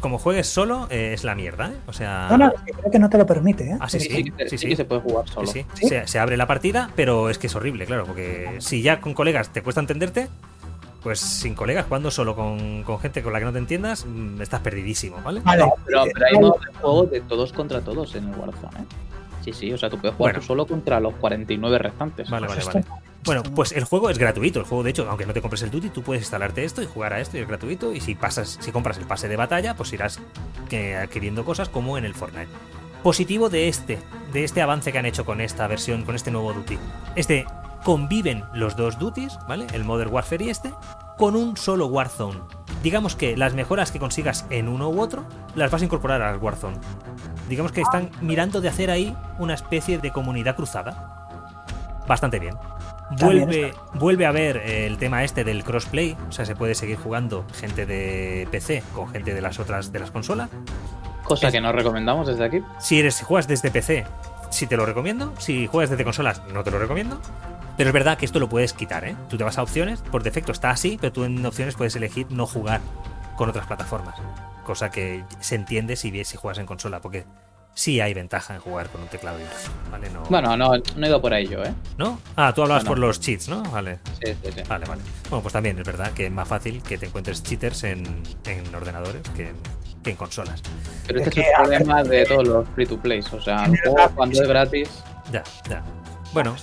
como 0.00 0.18
juegues 0.18 0.46
solo, 0.46 0.88
eh, 0.90 1.12
es 1.14 1.24
la 1.24 1.34
mierda, 1.34 1.68
¿eh? 1.68 1.76
O 1.86 1.92
sea. 1.92 2.28
No, 2.30 2.38
no, 2.38 2.52
creo 2.52 2.90
que 2.90 2.98
no 2.98 3.08
te 3.08 3.18
lo 3.18 3.26
permite, 3.26 3.70
¿eh? 3.70 3.76
Ah, 3.80 3.88
sí, 3.88 4.00
sí. 4.00 4.32
Sí, 4.48 4.58
sí, 4.58 4.76
se 4.76 4.84
puede 4.84 5.00
jugar 5.02 5.28
solo. 5.28 5.46
Sí, 5.46 5.64
Se, 5.74 6.18
abre 6.18 6.36
la 6.36 6.46
partida, 6.46 6.90
pero 6.96 7.30
es 7.30 7.38
que 7.38 7.46
es 7.46 7.54
horrible, 7.54 7.86
claro, 7.86 8.04
porque 8.04 8.56
si 8.58 8.82
ya 8.82 9.00
con 9.00 9.14
colegas 9.14 9.50
te 9.50 9.62
cuesta 9.62 9.80
entenderte, 9.80 10.28
pues 11.02 11.20
sin 11.20 11.54
colegas, 11.54 11.86
jugando 11.86 12.10
solo 12.10 12.34
con, 12.34 12.84
gente 13.00 13.22
con 13.22 13.32
la 13.32 13.38
que 13.38 13.44
no 13.44 13.52
te 13.52 13.58
entiendas, 13.58 14.04
mm, 14.06 14.42
estás 14.42 14.60
perdidísimo, 14.60 15.18
¿vale? 15.22 15.40
Vale, 15.40 15.64
pero, 15.84 16.04
pero 16.12 16.26
hay 16.26 16.34
modos 16.34 16.60
de 16.60 16.72
juego 16.74 17.04
de 17.04 17.20
todos 17.20 17.52
contra 17.52 17.80
todos 17.80 18.14
en 18.16 18.28
el 18.28 18.34
Warzone, 18.36 18.80
¿eh? 18.80 18.84
Sí, 19.44 19.52
sí, 19.52 19.72
o 19.72 19.78
sea, 19.78 19.88
tú 19.88 19.98
puedes 19.98 20.16
jugar 20.16 20.42
solo 20.42 20.66
contra 20.66 20.98
los 20.98 21.14
49 21.14 21.78
restantes. 21.78 22.28
Vale, 22.28 22.48
vale, 22.48 22.64
vale. 22.64 22.84
Bueno, 23.26 23.42
pues 23.42 23.72
el 23.72 23.84
juego 23.84 24.08
es 24.08 24.18
gratuito. 24.18 24.60
El 24.60 24.66
juego, 24.66 24.84
de 24.84 24.90
hecho, 24.90 25.06
aunque 25.10 25.26
no 25.26 25.32
te 25.32 25.42
compres 25.42 25.62
el 25.62 25.70
Duty, 25.70 25.90
tú 25.90 26.02
puedes 26.02 26.22
instalarte 26.22 26.64
esto 26.64 26.80
y 26.80 26.86
jugar 26.86 27.12
a 27.12 27.20
esto 27.20 27.36
y 27.36 27.40
es 27.40 27.48
gratuito. 27.48 27.92
Y 27.92 28.00
si 28.00 28.14
pasas, 28.14 28.56
si 28.60 28.70
compras 28.70 28.98
el 28.98 29.04
pase 29.04 29.26
de 29.28 29.36
batalla, 29.36 29.74
pues 29.74 29.92
irás 29.92 30.20
eh, 30.70 30.94
adquiriendo 30.94 31.44
cosas 31.44 31.68
como 31.68 31.98
en 31.98 32.04
el 32.04 32.14
Fortnite. 32.14 32.48
Positivo 33.02 33.50
de 33.50 33.68
este, 33.68 33.98
de 34.32 34.44
este 34.44 34.62
avance 34.62 34.92
que 34.92 34.98
han 34.98 35.06
hecho 35.06 35.24
con 35.24 35.40
esta 35.40 35.66
versión, 35.66 36.04
con 36.04 36.14
este 36.14 36.30
nuevo 36.30 36.52
Duty. 36.52 36.78
Es 37.16 37.26
de 37.26 37.46
conviven 37.84 38.44
los 38.52 38.76
dos 38.76 38.98
duties, 38.98 39.38
¿vale? 39.48 39.66
El 39.72 39.84
Modern 39.84 40.12
Warfare 40.12 40.44
y 40.44 40.50
este, 40.50 40.72
con 41.18 41.34
un 41.34 41.56
solo 41.56 41.86
Warzone. 41.86 42.40
Digamos 42.82 43.16
que 43.16 43.36
las 43.36 43.54
mejoras 43.54 43.90
que 43.90 43.98
consigas 43.98 44.46
en 44.50 44.68
uno 44.68 44.88
u 44.88 45.00
otro, 45.00 45.24
las 45.54 45.70
vas 45.70 45.82
a 45.82 45.84
incorporar 45.84 46.22
al 46.22 46.38
Warzone. 46.38 46.78
Digamos 47.48 47.72
que 47.72 47.80
están 47.80 48.10
mirando 48.20 48.60
de 48.60 48.68
hacer 48.68 48.90
ahí 48.90 49.16
una 49.38 49.54
especie 49.54 49.98
de 49.98 50.12
comunidad 50.12 50.56
cruzada. 50.56 51.28
Bastante 52.06 52.38
bien. 52.38 52.56
Vuelve, 53.10 53.72
vuelve 53.94 54.26
a 54.26 54.32
ver 54.32 54.56
el 54.56 54.98
tema 54.98 55.22
este 55.22 55.44
del 55.44 55.62
crossplay, 55.62 56.16
o 56.28 56.32
sea, 56.32 56.44
se 56.44 56.56
puede 56.56 56.74
seguir 56.74 56.96
jugando 56.96 57.46
gente 57.54 57.86
de 57.86 58.48
PC 58.50 58.82
con 58.94 59.08
gente 59.08 59.32
de 59.32 59.40
las 59.40 59.60
otras 59.60 59.92
de 59.92 60.00
las 60.00 60.10
consolas. 60.10 60.50
Cosa 61.22 61.50
que 61.52 61.60
no 61.60 61.72
recomendamos 61.72 62.26
desde 62.26 62.44
aquí. 62.44 62.62
Si 62.80 62.98
eres 62.98 63.14
si 63.14 63.24
juegas 63.24 63.46
desde 63.48 63.70
PC, 63.70 64.04
sí 64.50 64.66
te 64.66 64.76
lo 64.76 64.86
recomiendo. 64.86 65.32
Si 65.38 65.66
juegas 65.66 65.90
desde 65.90 66.04
consolas, 66.04 66.42
no 66.52 66.64
te 66.64 66.70
lo 66.70 66.78
recomiendo. 66.78 67.20
Pero 67.76 67.90
es 67.90 67.94
verdad 67.94 68.16
que 68.16 68.24
esto 68.24 68.40
lo 68.40 68.48
puedes 68.48 68.72
quitar, 68.72 69.04
¿eh? 69.04 69.16
Tú 69.28 69.36
te 69.36 69.44
vas 69.44 69.58
a 69.58 69.62
opciones, 69.62 70.00
por 70.00 70.22
defecto 70.22 70.50
está 70.50 70.70
así, 70.70 70.98
pero 71.00 71.12
tú 71.12 71.24
en 71.24 71.44
opciones 71.44 71.74
puedes 71.74 71.94
elegir 71.94 72.26
no 72.30 72.46
jugar 72.46 72.80
con 73.36 73.50
otras 73.50 73.66
plataformas. 73.66 74.16
Cosa 74.64 74.90
que 74.90 75.24
se 75.40 75.56
entiende 75.56 75.96
si, 75.96 76.24
si 76.24 76.36
juegas 76.36 76.58
en 76.58 76.66
consola, 76.66 77.00
porque 77.00 77.24
sí 77.76 78.00
hay 78.00 78.14
ventaja 78.14 78.54
en 78.54 78.60
jugar 78.60 78.88
con 78.88 79.02
un 79.02 79.08
teclado 79.08 79.38
y 79.38 79.42
un 79.42 79.90
¿vale? 79.92 80.08
No... 80.10 80.22
Bueno, 80.22 80.56
no, 80.56 80.72
no 80.96 81.06
he 81.06 81.08
ido 81.08 81.20
por 81.20 81.34
ello, 81.34 81.62
¿eh? 81.62 81.74
¿No? 81.98 82.18
Ah, 82.34 82.52
tú 82.54 82.62
hablabas 82.62 82.84
por 82.84 82.98
los 82.98 83.20
cheats, 83.20 83.48
¿no? 83.48 83.62
Vale. 83.64 83.98
Sí, 84.24 84.32
sí, 84.42 84.50
sí. 84.50 84.62
Vale, 84.66 84.86
vale. 84.86 85.02
Bueno, 85.28 85.42
pues 85.42 85.52
también 85.52 85.78
es 85.78 85.84
verdad 85.84 86.10
que 86.12 86.26
es 86.26 86.32
más 86.32 86.48
fácil 86.48 86.82
que 86.82 86.96
te 86.96 87.06
encuentres 87.06 87.42
cheaters 87.42 87.84
en, 87.84 88.22
en 88.46 88.74
ordenadores 88.74 89.20
que 89.36 89.50
en, 89.50 89.56
que 90.02 90.10
en 90.10 90.16
consolas. 90.16 90.62
Pero 91.06 91.20
este 91.20 91.40
es, 91.40 91.46
el 91.46 91.52
problema 91.54 92.02
de 92.02 92.24
todos 92.24 92.48
los 92.48 92.68
free 92.70 92.86
to 92.86 92.98
play. 92.98 93.20
O 93.30 93.40
sea, 93.42 93.66
el 93.66 93.78
juego 93.78 94.10
cuando 94.14 94.42
es 94.42 94.48
gratis. 94.48 94.88
Ya, 95.30 95.44
ya. 95.68 95.82
Bueno, 96.32 96.56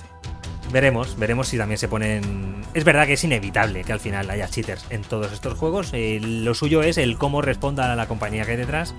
veremos, 0.72 1.16
veremos 1.16 1.46
si 1.46 1.56
también 1.56 1.78
se 1.78 1.86
ponen. 1.86 2.64
Es 2.74 2.82
verdad 2.82 3.06
que 3.06 3.12
es 3.12 3.22
inevitable 3.22 3.84
que 3.84 3.92
al 3.92 4.00
final 4.00 4.28
haya 4.30 4.48
cheaters 4.48 4.84
en 4.90 5.02
todos 5.02 5.32
estos 5.32 5.56
juegos. 5.56 5.90
Eh, 5.92 6.18
lo 6.20 6.54
suyo 6.54 6.82
es 6.82 6.98
el 6.98 7.18
cómo 7.18 7.40
responda 7.40 7.92
a 7.92 7.94
la 7.94 8.08
compañía 8.08 8.44
que 8.44 8.50
hay 8.50 8.56
detrás 8.56 8.96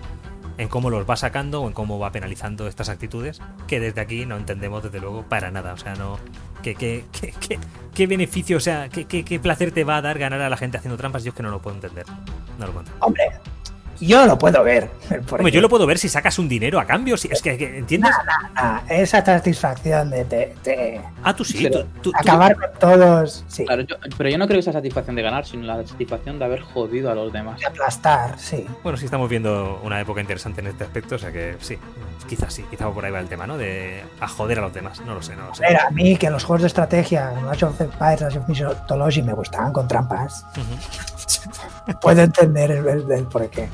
en 0.57 0.67
cómo 0.67 0.89
los 0.89 1.09
va 1.09 1.15
sacando 1.15 1.61
o 1.61 1.67
en 1.67 1.73
cómo 1.73 1.99
va 1.99 2.11
penalizando 2.11 2.67
estas 2.67 2.89
actitudes, 2.89 3.41
que 3.67 3.79
desde 3.79 4.01
aquí 4.01 4.25
no 4.25 4.37
entendemos 4.37 4.83
desde 4.83 4.99
luego 4.99 5.23
para 5.23 5.51
nada. 5.51 5.73
O 5.73 5.77
sea, 5.77 5.95
no. 5.95 6.17
¿Qué, 6.63 6.75
qué, 6.75 7.05
qué, 7.11 7.59
qué 7.93 8.07
beneficio, 8.07 8.57
o 8.57 8.59
sea, 8.59 8.89
qué, 8.89 9.05
qué, 9.05 9.39
placer 9.39 9.71
te 9.71 9.83
va 9.83 9.97
a 9.97 10.01
dar 10.01 10.17
ganar 10.17 10.41
a 10.41 10.49
la 10.49 10.57
gente 10.57 10.77
haciendo 10.77 10.97
trampas? 10.97 11.23
Yo 11.23 11.29
es 11.29 11.35
que 11.35 11.43
no 11.43 11.51
lo 11.51 11.61
puedo 11.61 11.75
entender. 11.75 12.05
No 12.57 12.65
lo 12.65 12.71
puedo 12.71 12.79
entender. 12.79 13.03
Hombre, 13.03 13.23
yo 13.99 14.25
lo 14.25 14.37
puedo 14.37 14.63
ver. 14.63 14.89
Hombre, 15.31 15.51
yo 15.51 15.61
lo 15.61 15.69
puedo 15.69 15.85
ver 15.85 15.97
si 15.97 16.09
sacas 16.09 16.37
un 16.39 16.47
dinero 16.49 16.79
a 16.79 16.85
cambio. 16.85 17.17
Si, 17.17 17.27
es 17.31 17.41
que, 17.41 17.77
¿entiendes? 17.77 18.11
esa 18.89 19.23
satisfacción 19.23 20.09
de, 20.09 20.25
te 20.25 21.01
Ah, 21.23 21.35
tú 21.35 21.43
sí. 21.43 21.67
acabar 22.13 22.55
con 22.55 22.69
todos. 22.79 23.43
Sí. 23.47 23.65
pero 24.17 24.29
yo 24.29 24.37
no 24.37 24.45
creo 24.47 24.57
que 24.57 24.59
esa 24.59 24.73
satisfacción 24.73 25.15
de 25.15 25.21
ganar, 25.21 25.45
sino 25.45 25.63
la 25.63 25.85
satisfacción 25.85 26.39
de 26.39 26.45
haber 26.45 26.61
jodido 26.61 27.11
a 27.11 27.15
los 27.15 27.31
demás. 27.33 27.59
De 27.59 27.65
aplastar, 27.65 28.37
sí. 28.37 28.65
Bueno, 28.83 28.97
sí 28.97 29.05
estamos 29.05 29.29
viendo 29.29 29.79
una 29.83 29.99
época 29.99 30.21
interesante 30.21 30.61
en 30.61 30.67
este 30.67 30.83
aspecto, 30.83 31.15
o 31.15 31.17
sea 31.17 31.31
que 31.31 31.55
sí, 31.59 31.77
quizás 32.27 32.53
sí, 32.53 32.63
quizás 32.69 32.91
por 32.91 33.05
ahí 33.05 33.11
va 33.11 33.19
el 33.19 33.27
tema, 33.27 33.47
¿no? 33.47 33.57
De 33.57 34.03
a 34.19 34.27
joder 34.27 34.59
a 34.59 34.61
los 34.61 34.73
demás. 34.73 35.01
No 35.01 35.15
lo 35.15 35.21
sé, 35.21 35.35
no 35.35 35.47
lo 35.47 35.55
sé. 35.55 35.65
a 35.65 35.89
mí 35.89 36.15
que 36.17 36.29
los 36.29 36.43
juegos 36.43 36.61
de 36.61 36.67
estrategia, 36.67 37.33
Age 37.49 37.65
of 37.65 37.81
Empires, 37.81 38.21
Age 38.23 38.39
of 38.39 38.47
Mythology 38.47 39.21
me 39.21 39.33
gustaban 39.33 39.73
con 39.73 39.87
trampas. 39.87 40.45
Puedo 42.01 42.21
entender 42.21 42.71
el, 42.71 43.11
el 43.11 43.23
por 43.25 43.47
qué. 43.49 43.69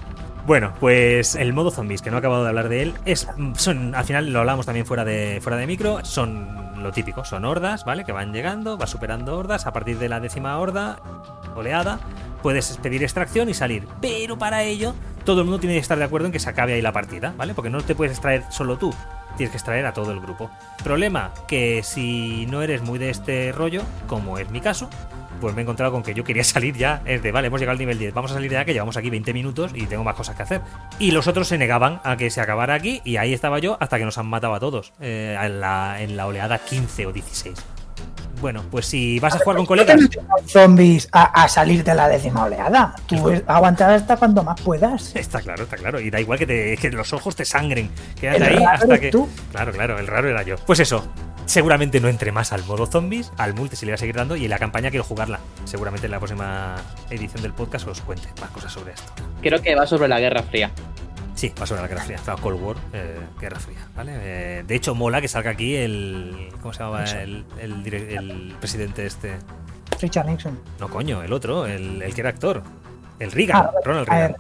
Bueno, 0.52 0.74
pues 0.82 1.36
el 1.36 1.54
modo 1.54 1.72
zombies, 1.72 2.02
que 2.02 2.12
no 2.12 2.18
he 2.18 2.20
acabado 2.20 2.44
de 2.44 2.50
hablar 2.50 2.68
de 2.68 2.82
él, 2.82 2.94
es. 3.06 3.26
Al 3.26 4.04
final 4.04 4.34
lo 4.34 4.40
hablamos 4.40 4.66
también 4.66 4.86
fuera 4.86 5.06
de, 5.06 5.40
fuera 5.42 5.58
de 5.58 5.66
micro, 5.66 6.04
son 6.04 6.84
lo 6.84 6.92
típico, 6.92 7.24
son 7.24 7.46
hordas, 7.46 7.86
¿vale? 7.86 8.04
Que 8.04 8.12
van 8.12 8.34
llegando, 8.34 8.76
vas 8.76 8.90
superando 8.90 9.38
hordas, 9.38 9.66
a 9.66 9.72
partir 9.72 9.98
de 9.98 10.10
la 10.10 10.20
décima 10.20 10.58
horda, 10.58 11.00
oleada, 11.56 12.02
puedes 12.44 12.76
pedir 12.80 13.02
extracción 13.02 13.48
y 13.48 13.54
salir. 13.54 13.88
Pero 14.02 14.38
para 14.38 14.64
ello, 14.64 14.94
todo 15.24 15.40
el 15.40 15.46
mundo 15.46 15.62
tiene 15.62 15.76
que 15.76 15.80
estar 15.80 15.98
de 15.98 16.04
acuerdo 16.04 16.26
en 16.26 16.34
que 16.34 16.40
se 16.40 16.50
acabe 16.50 16.74
ahí 16.74 16.82
la 16.82 16.92
partida, 16.92 17.34
¿vale? 17.38 17.54
Porque 17.54 17.70
no 17.70 17.82
te 17.82 17.96
puedes 17.96 18.12
extraer 18.12 18.44
solo 18.50 18.78
tú, 18.78 18.94
tienes 19.38 19.52
que 19.52 19.58
extraer 19.58 19.86
a 19.86 19.94
todo 19.94 20.12
el 20.12 20.20
grupo. 20.20 20.52
Problema, 20.84 21.32
que 21.48 21.82
si 21.82 22.46
no 22.48 22.62
eres 22.62 22.82
muy 22.82 23.00
de 23.00 23.10
este 23.10 23.54
rollo, 23.54 23.84
como 24.06 24.38
es 24.38 24.50
mi 24.50 24.60
caso, 24.60 24.90
pues 25.42 25.54
me 25.54 25.62
he 25.62 25.64
encontrado 25.64 25.92
con 25.92 26.04
que 26.04 26.14
yo 26.14 26.24
quería 26.24 26.44
salir 26.46 26.78
ya, 26.78 27.02
es 27.06 27.22
de, 27.22 27.32
vale, 27.32 27.48
hemos 27.48 27.60
llegado 27.60 27.74
al 27.74 27.80
nivel 27.80 28.00
10, 28.00 28.14
vamos 28.14 28.32
a 28.32 28.36
salir 28.36 28.50
de 28.50 28.56
ya 28.56 28.66
que 28.66 28.74
llevamos 28.74 28.96
aquí 28.96 29.10
20 29.10 29.34
minutos 29.34 29.72
y 29.76 29.86
tengo 29.88 30.04
más 30.04 30.16
cosas 30.16 30.36
que 30.36 30.44
hacer. 30.44 30.62
Y 31.00 31.12
los 31.12 31.28
otros 31.28 31.48
se 31.48 31.58
negaban 31.58 32.00
a 32.04 32.16
que 32.16 32.30
se 32.30 32.40
acabara 32.40 32.76
aquí 32.76 33.02
y 33.04 33.18
ahí 33.18 33.34
estaba 33.34 33.60
yo 33.60 33.78
hasta 33.80 33.98
que 33.98 34.06
nos 34.06 34.18
han 34.18 34.28
matado 34.28 34.54
a 34.54 34.60
todos 34.60 34.94
eh, 35.02 35.38
en, 35.42 35.60
la, 35.60 36.02
en 36.02 36.16
la 36.16 36.28
oleada 36.28 36.60
15 36.60 37.08
o 37.08 37.12
16. 37.12 37.66
Bueno, 38.42 38.64
pues 38.72 38.88
si 38.88 39.20
vas 39.20 39.36
a 39.36 39.40
jugar 39.40 39.58
con 39.58 39.68
colegas. 39.68 40.02
zombies 40.48 41.08
a, 41.12 41.48
salir 41.48 41.84
de 41.84 41.94
la 41.94 42.10
décima 42.10 42.46
oleada. 42.46 42.96
Tú 43.06 43.32
aguantar 43.46 43.92
hasta 43.92 44.18
cuando 44.18 44.44
más 44.44 44.60
puedas. 44.60 45.16
Está 45.22 45.42
claro, 45.42 45.64
está 45.64 45.78
claro. 45.78 46.00
Y 46.00 46.10
da 46.10 46.20
igual 46.20 46.40
que, 46.40 46.48
te, 46.48 46.92
los 46.92 47.14
ojos 47.14 47.36
te 47.36 47.46
sangren. 47.46 47.92
Quédate 48.20 48.44
ahí 48.44 48.64
hasta 48.64 49.00
que. 49.00 49.12
Tú? 49.12 49.30
Claro, 49.52 49.72
claro, 49.72 50.00
el 50.00 50.08
raro 50.08 50.28
era 50.28 50.42
yo. 50.42 50.56
Pues 50.66 50.80
eso, 50.80 51.08
Seguramente 51.52 52.00
no 52.00 52.08
entre 52.08 52.32
más 52.32 52.54
al 52.54 52.64
modo 52.64 52.86
zombies, 52.86 53.34
al 53.36 53.54
multi 53.54 53.76
se 53.76 53.86
le 53.86 53.92
va 53.92 53.96
a 53.96 53.98
seguir 53.98 54.16
dando 54.16 54.38
y 54.38 54.46
en 54.46 54.50
la 54.50 54.58
campaña 54.58 54.90
quiero 54.90 55.04
jugarla. 55.04 55.42
Seguramente 55.66 56.06
en 56.06 56.12
la 56.12 56.18
próxima 56.18 56.78
edición 57.10 57.42
del 57.42 57.52
podcast 57.52 57.86
os 57.90 58.00
cuente 58.00 58.30
más 58.40 58.52
cosas 58.52 58.72
sobre 58.72 58.94
esto. 58.94 59.12
Creo 59.42 59.62
que 59.62 59.76
va 59.76 59.86
sobre 59.86 60.08
la 60.08 60.22
Guerra 60.22 60.44
Fría. 60.44 60.72
Sí, 61.36 61.52
va 61.62 61.66
sobre 61.66 61.82
la 61.82 61.90
Guerra 61.90 62.04
Fría. 62.04 62.20
Cold 62.42 62.62
War, 62.64 62.78
eh, 62.94 63.20
Guerra 63.38 63.60
Fría. 63.60 63.80
¿vale? 63.94 64.14
Eh, 64.16 64.64
de 64.66 64.76
hecho, 64.76 64.96
mola 64.96 65.20
que 65.20 65.28
salga 65.28 65.52
aquí 65.52 65.76
el. 65.76 66.52
¿Cómo 66.62 66.74
se 66.74 66.84
llamaba? 66.84 67.04
El, 67.04 67.44
el, 67.60 68.56
presidente 68.62 69.06
este. 69.06 69.38
Richard 70.02 70.28
Nixon. 70.28 70.58
No, 70.80 70.88
coño, 70.88 71.22
el 71.22 71.34
otro, 71.34 71.66
el, 71.66 72.02
que 72.16 72.22
era 72.22 72.30
actor. 72.30 72.64
El 73.20 73.30
Reagan, 73.30 73.58
ah, 73.58 73.72
Ronald 73.84 74.08
Reagan. 74.08 74.36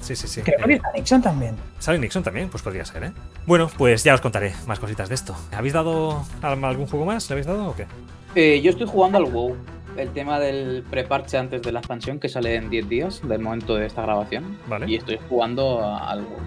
Sí, 0.00 0.16
sí, 0.16 0.28
sí. 0.28 0.42
Creo 0.42 0.66
que 0.66 0.74
está 0.74 0.92
Nixon 0.92 1.22
también. 1.22 1.56
¿Sale 1.78 1.98
Nixon 1.98 2.22
también? 2.22 2.48
Pues 2.48 2.62
podría 2.62 2.84
ser, 2.84 3.04
¿eh? 3.04 3.12
Bueno, 3.46 3.70
pues 3.76 4.04
ya 4.04 4.14
os 4.14 4.20
contaré 4.20 4.54
más 4.66 4.78
cositas 4.78 5.08
de 5.08 5.14
esto. 5.14 5.36
¿Habéis 5.52 5.74
dado 5.74 6.24
algún 6.42 6.86
juego 6.86 7.04
más? 7.04 7.28
¿Le 7.28 7.34
habéis 7.34 7.46
dado 7.46 7.70
o 7.70 7.74
qué? 7.74 7.86
Eh, 8.34 8.60
yo 8.62 8.70
estoy 8.70 8.86
jugando 8.86 9.18
al 9.18 9.24
WoW. 9.24 9.56
El 9.96 10.10
tema 10.10 10.38
del 10.38 10.84
preparche 10.88 11.36
antes 11.36 11.62
de 11.62 11.72
la 11.72 11.80
expansión 11.80 12.20
que 12.20 12.28
sale 12.28 12.54
en 12.54 12.70
10 12.70 12.88
días 12.88 13.28
del 13.28 13.40
momento 13.40 13.74
de 13.74 13.86
esta 13.86 14.02
grabación. 14.02 14.56
Vale. 14.68 14.86
Y 14.88 14.94
estoy 14.94 15.18
jugando 15.28 15.84
al 15.84 16.22
WoW. 16.22 16.38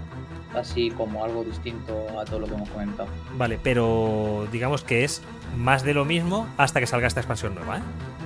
Así 0.55 0.91
como 0.91 1.25
algo 1.25 1.43
distinto 1.43 2.07
a 2.19 2.25
todo 2.25 2.39
lo 2.39 2.47
que 2.47 2.53
hemos 2.53 2.69
comentado. 2.69 3.09
Vale, 3.35 3.59
pero 3.61 4.47
digamos 4.51 4.83
que 4.83 5.03
es 5.03 5.21
más 5.57 5.83
de 5.83 5.93
lo 5.93 6.05
mismo 6.05 6.47
hasta 6.57 6.79
que 6.79 6.87
salga 6.87 7.07
esta 7.07 7.19
expansión 7.19 7.55
nueva, 7.55 7.79
¿eh? 7.79 7.81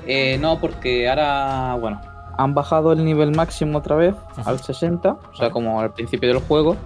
eh 0.06 0.38
no, 0.38 0.60
porque 0.60 1.10
ahora, 1.10 1.76
bueno, 1.76 2.02
han 2.38 2.54
bajado 2.54 2.94
el 2.94 3.04
nivel 3.04 3.36
máximo 3.36 3.80
otra 3.80 3.96
vez 3.96 4.16
al 4.46 4.60
60, 4.60 5.12
o 5.12 5.36
sea, 5.36 5.50
como 5.50 5.82
al 5.82 5.92
principio 5.92 6.30
del 6.30 6.40
juego. 6.40 6.78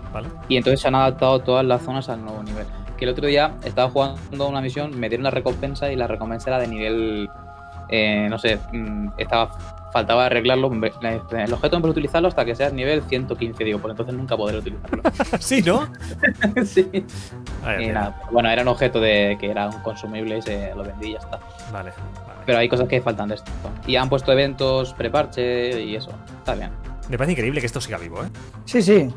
Y 0.47 0.57
entonces 0.57 0.79
se 0.79 0.87
han 0.87 0.95
adaptado 0.95 1.39
todas 1.39 1.65
las 1.65 1.81
zonas 1.81 2.09
al 2.09 2.23
nuevo 2.23 2.41
nivel. 2.41 2.65
Que 2.97 3.05
el 3.05 3.11
otro 3.11 3.27
día 3.27 3.55
estaba 3.63 3.89
jugando 3.89 4.47
una 4.47 4.61
misión, 4.61 4.97
me 4.99 5.09
dieron 5.09 5.23
la 5.23 5.31
recompensa 5.31 5.91
y 5.91 5.95
la 5.95 6.07
recompensa 6.07 6.49
era 6.51 6.59
de 6.59 6.67
nivel. 6.67 7.29
Eh, 7.89 8.27
no 8.29 8.39
sé, 8.39 8.59
mm, 8.71 9.09
estaba 9.17 9.51
faltaba 9.91 10.25
arreglarlo. 10.25 10.71
El 10.71 11.53
objeto 11.53 11.75
no 11.75 11.81
puedo 11.81 11.91
utilizarlo 11.91 12.27
hasta 12.27 12.45
que 12.45 12.55
sea 12.55 12.69
nivel 12.69 13.03
115, 13.03 13.63
digo, 13.63 13.79
pues 13.79 13.91
entonces 13.91 14.15
nunca 14.15 14.35
podré 14.35 14.57
utilizarlo. 14.57 15.03
sí, 15.39 15.61
¿no? 15.61 15.87
sí. 16.65 17.05
bueno, 18.31 18.49
era 18.49 18.61
un 18.61 18.69
objeto 18.69 18.99
de 18.99 19.37
que 19.39 19.51
era 19.51 19.67
un 19.67 19.81
consumible 19.81 20.37
y 20.37 20.41
se 20.41 20.73
lo 20.75 20.83
vendí 20.83 21.09
y 21.09 21.13
ya 21.13 21.19
está. 21.19 21.39
Vale. 21.71 21.91
Pero 22.51 22.59
hay 22.59 22.67
cosas 22.67 22.89
que 22.89 22.99
faltan 22.99 23.29
de 23.29 23.35
esto. 23.35 23.49
Y 23.87 23.95
han 23.95 24.09
puesto 24.09 24.29
eventos, 24.33 24.93
preparche 24.93 25.81
y 25.81 25.95
eso. 25.95 26.11
Está 26.39 26.53
bien. 26.53 26.69
Me 27.07 27.17
parece 27.17 27.31
increíble 27.31 27.61
que 27.61 27.65
esto 27.65 27.79
siga 27.79 27.97
vivo, 27.97 28.21
¿eh? 28.25 28.27
Sí, 28.65 28.81
sí. 28.81 29.07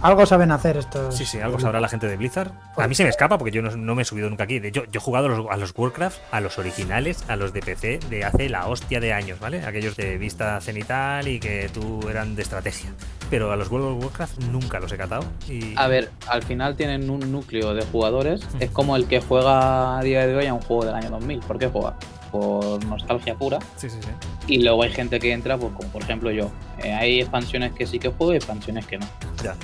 Algo 0.00 0.24
saben 0.24 0.50
hacer 0.52 0.78
estos. 0.78 1.14
Sí, 1.14 1.26
sí, 1.26 1.38
algo 1.38 1.60
sabrá 1.60 1.82
la 1.82 1.88
gente 1.90 2.06
de 2.06 2.16
Blizzard. 2.16 2.50
A 2.78 2.88
mí 2.88 2.94
se 2.94 3.02
me 3.02 3.10
escapa 3.10 3.36
porque 3.36 3.50
yo 3.50 3.60
no, 3.60 3.94
me 3.94 4.00
he 4.00 4.04
subido 4.06 4.30
nunca 4.30 4.44
aquí. 4.44 4.58
Yo, 4.72 4.84
yo 4.84 4.90
he 4.94 4.98
jugado 5.00 5.26
a 5.26 5.28
los, 5.28 5.50
a 5.50 5.58
los, 5.58 5.74
Warcraft, 5.76 6.18
a 6.30 6.40
los 6.40 6.56
originales, 6.56 7.28
a 7.28 7.36
los 7.36 7.52
de 7.52 7.60
PC 7.60 8.00
de 8.08 8.24
hace 8.24 8.48
la 8.48 8.68
hostia 8.68 9.00
de 9.00 9.12
años, 9.12 9.38
¿vale? 9.38 9.66
Aquellos 9.66 9.94
de 9.94 10.16
vista 10.16 10.58
cenital 10.62 11.28
y 11.28 11.40
que 11.40 11.68
tú 11.68 12.08
eran 12.08 12.36
de 12.36 12.40
estrategia. 12.40 12.90
Pero 13.28 13.52
a 13.52 13.56
los 13.56 13.70
World 13.70 13.98
of 13.98 14.04
Warcraft 14.04 14.44
nunca 14.44 14.80
los 14.80 14.90
he 14.92 14.96
catado. 14.96 15.26
Y... 15.46 15.74
A 15.76 15.88
ver, 15.88 16.10
al 16.26 16.42
final 16.42 16.74
tienen 16.74 17.10
un 17.10 17.30
núcleo 17.30 17.74
de 17.74 17.84
jugadores. 17.84 18.48
Es 18.60 18.70
como 18.70 18.96
el 18.96 19.06
que 19.06 19.20
juega 19.20 19.98
a 19.98 20.02
día 20.02 20.26
de 20.26 20.34
hoy 20.34 20.46
a 20.46 20.54
un 20.54 20.62
juego 20.62 20.86
del 20.86 20.94
año 20.94 21.10
2000. 21.10 21.40
¿Por 21.40 21.58
qué 21.58 21.66
juega? 21.66 21.94
Por 22.30 22.84
nostalgia 22.84 23.34
pura. 23.34 23.58
Sí, 23.76 23.90
sí, 23.90 23.98
sí. 24.00 24.10
Y 24.46 24.62
luego 24.62 24.82
hay 24.82 24.90
gente 24.90 25.18
que 25.18 25.32
entra, 25.32 25.56
pues 25.56 25.72
como 25.74 25.88
por 25.88 26.02
ejemplo 26.02 26.30
yo. 26.30 26.50
Eh, 26.82 26.92
hay 26.92 27.20
expansiones 27.20 27.72
que 27.72 27.86
sí 27.86 27.98
que 27.98 28.08
juego 28.08 28.32
y 28.32 28.36
expansiones 28.36 28.86
que 28.86 28.98
no. 28.98 29.06
Ya. 29.42 29.54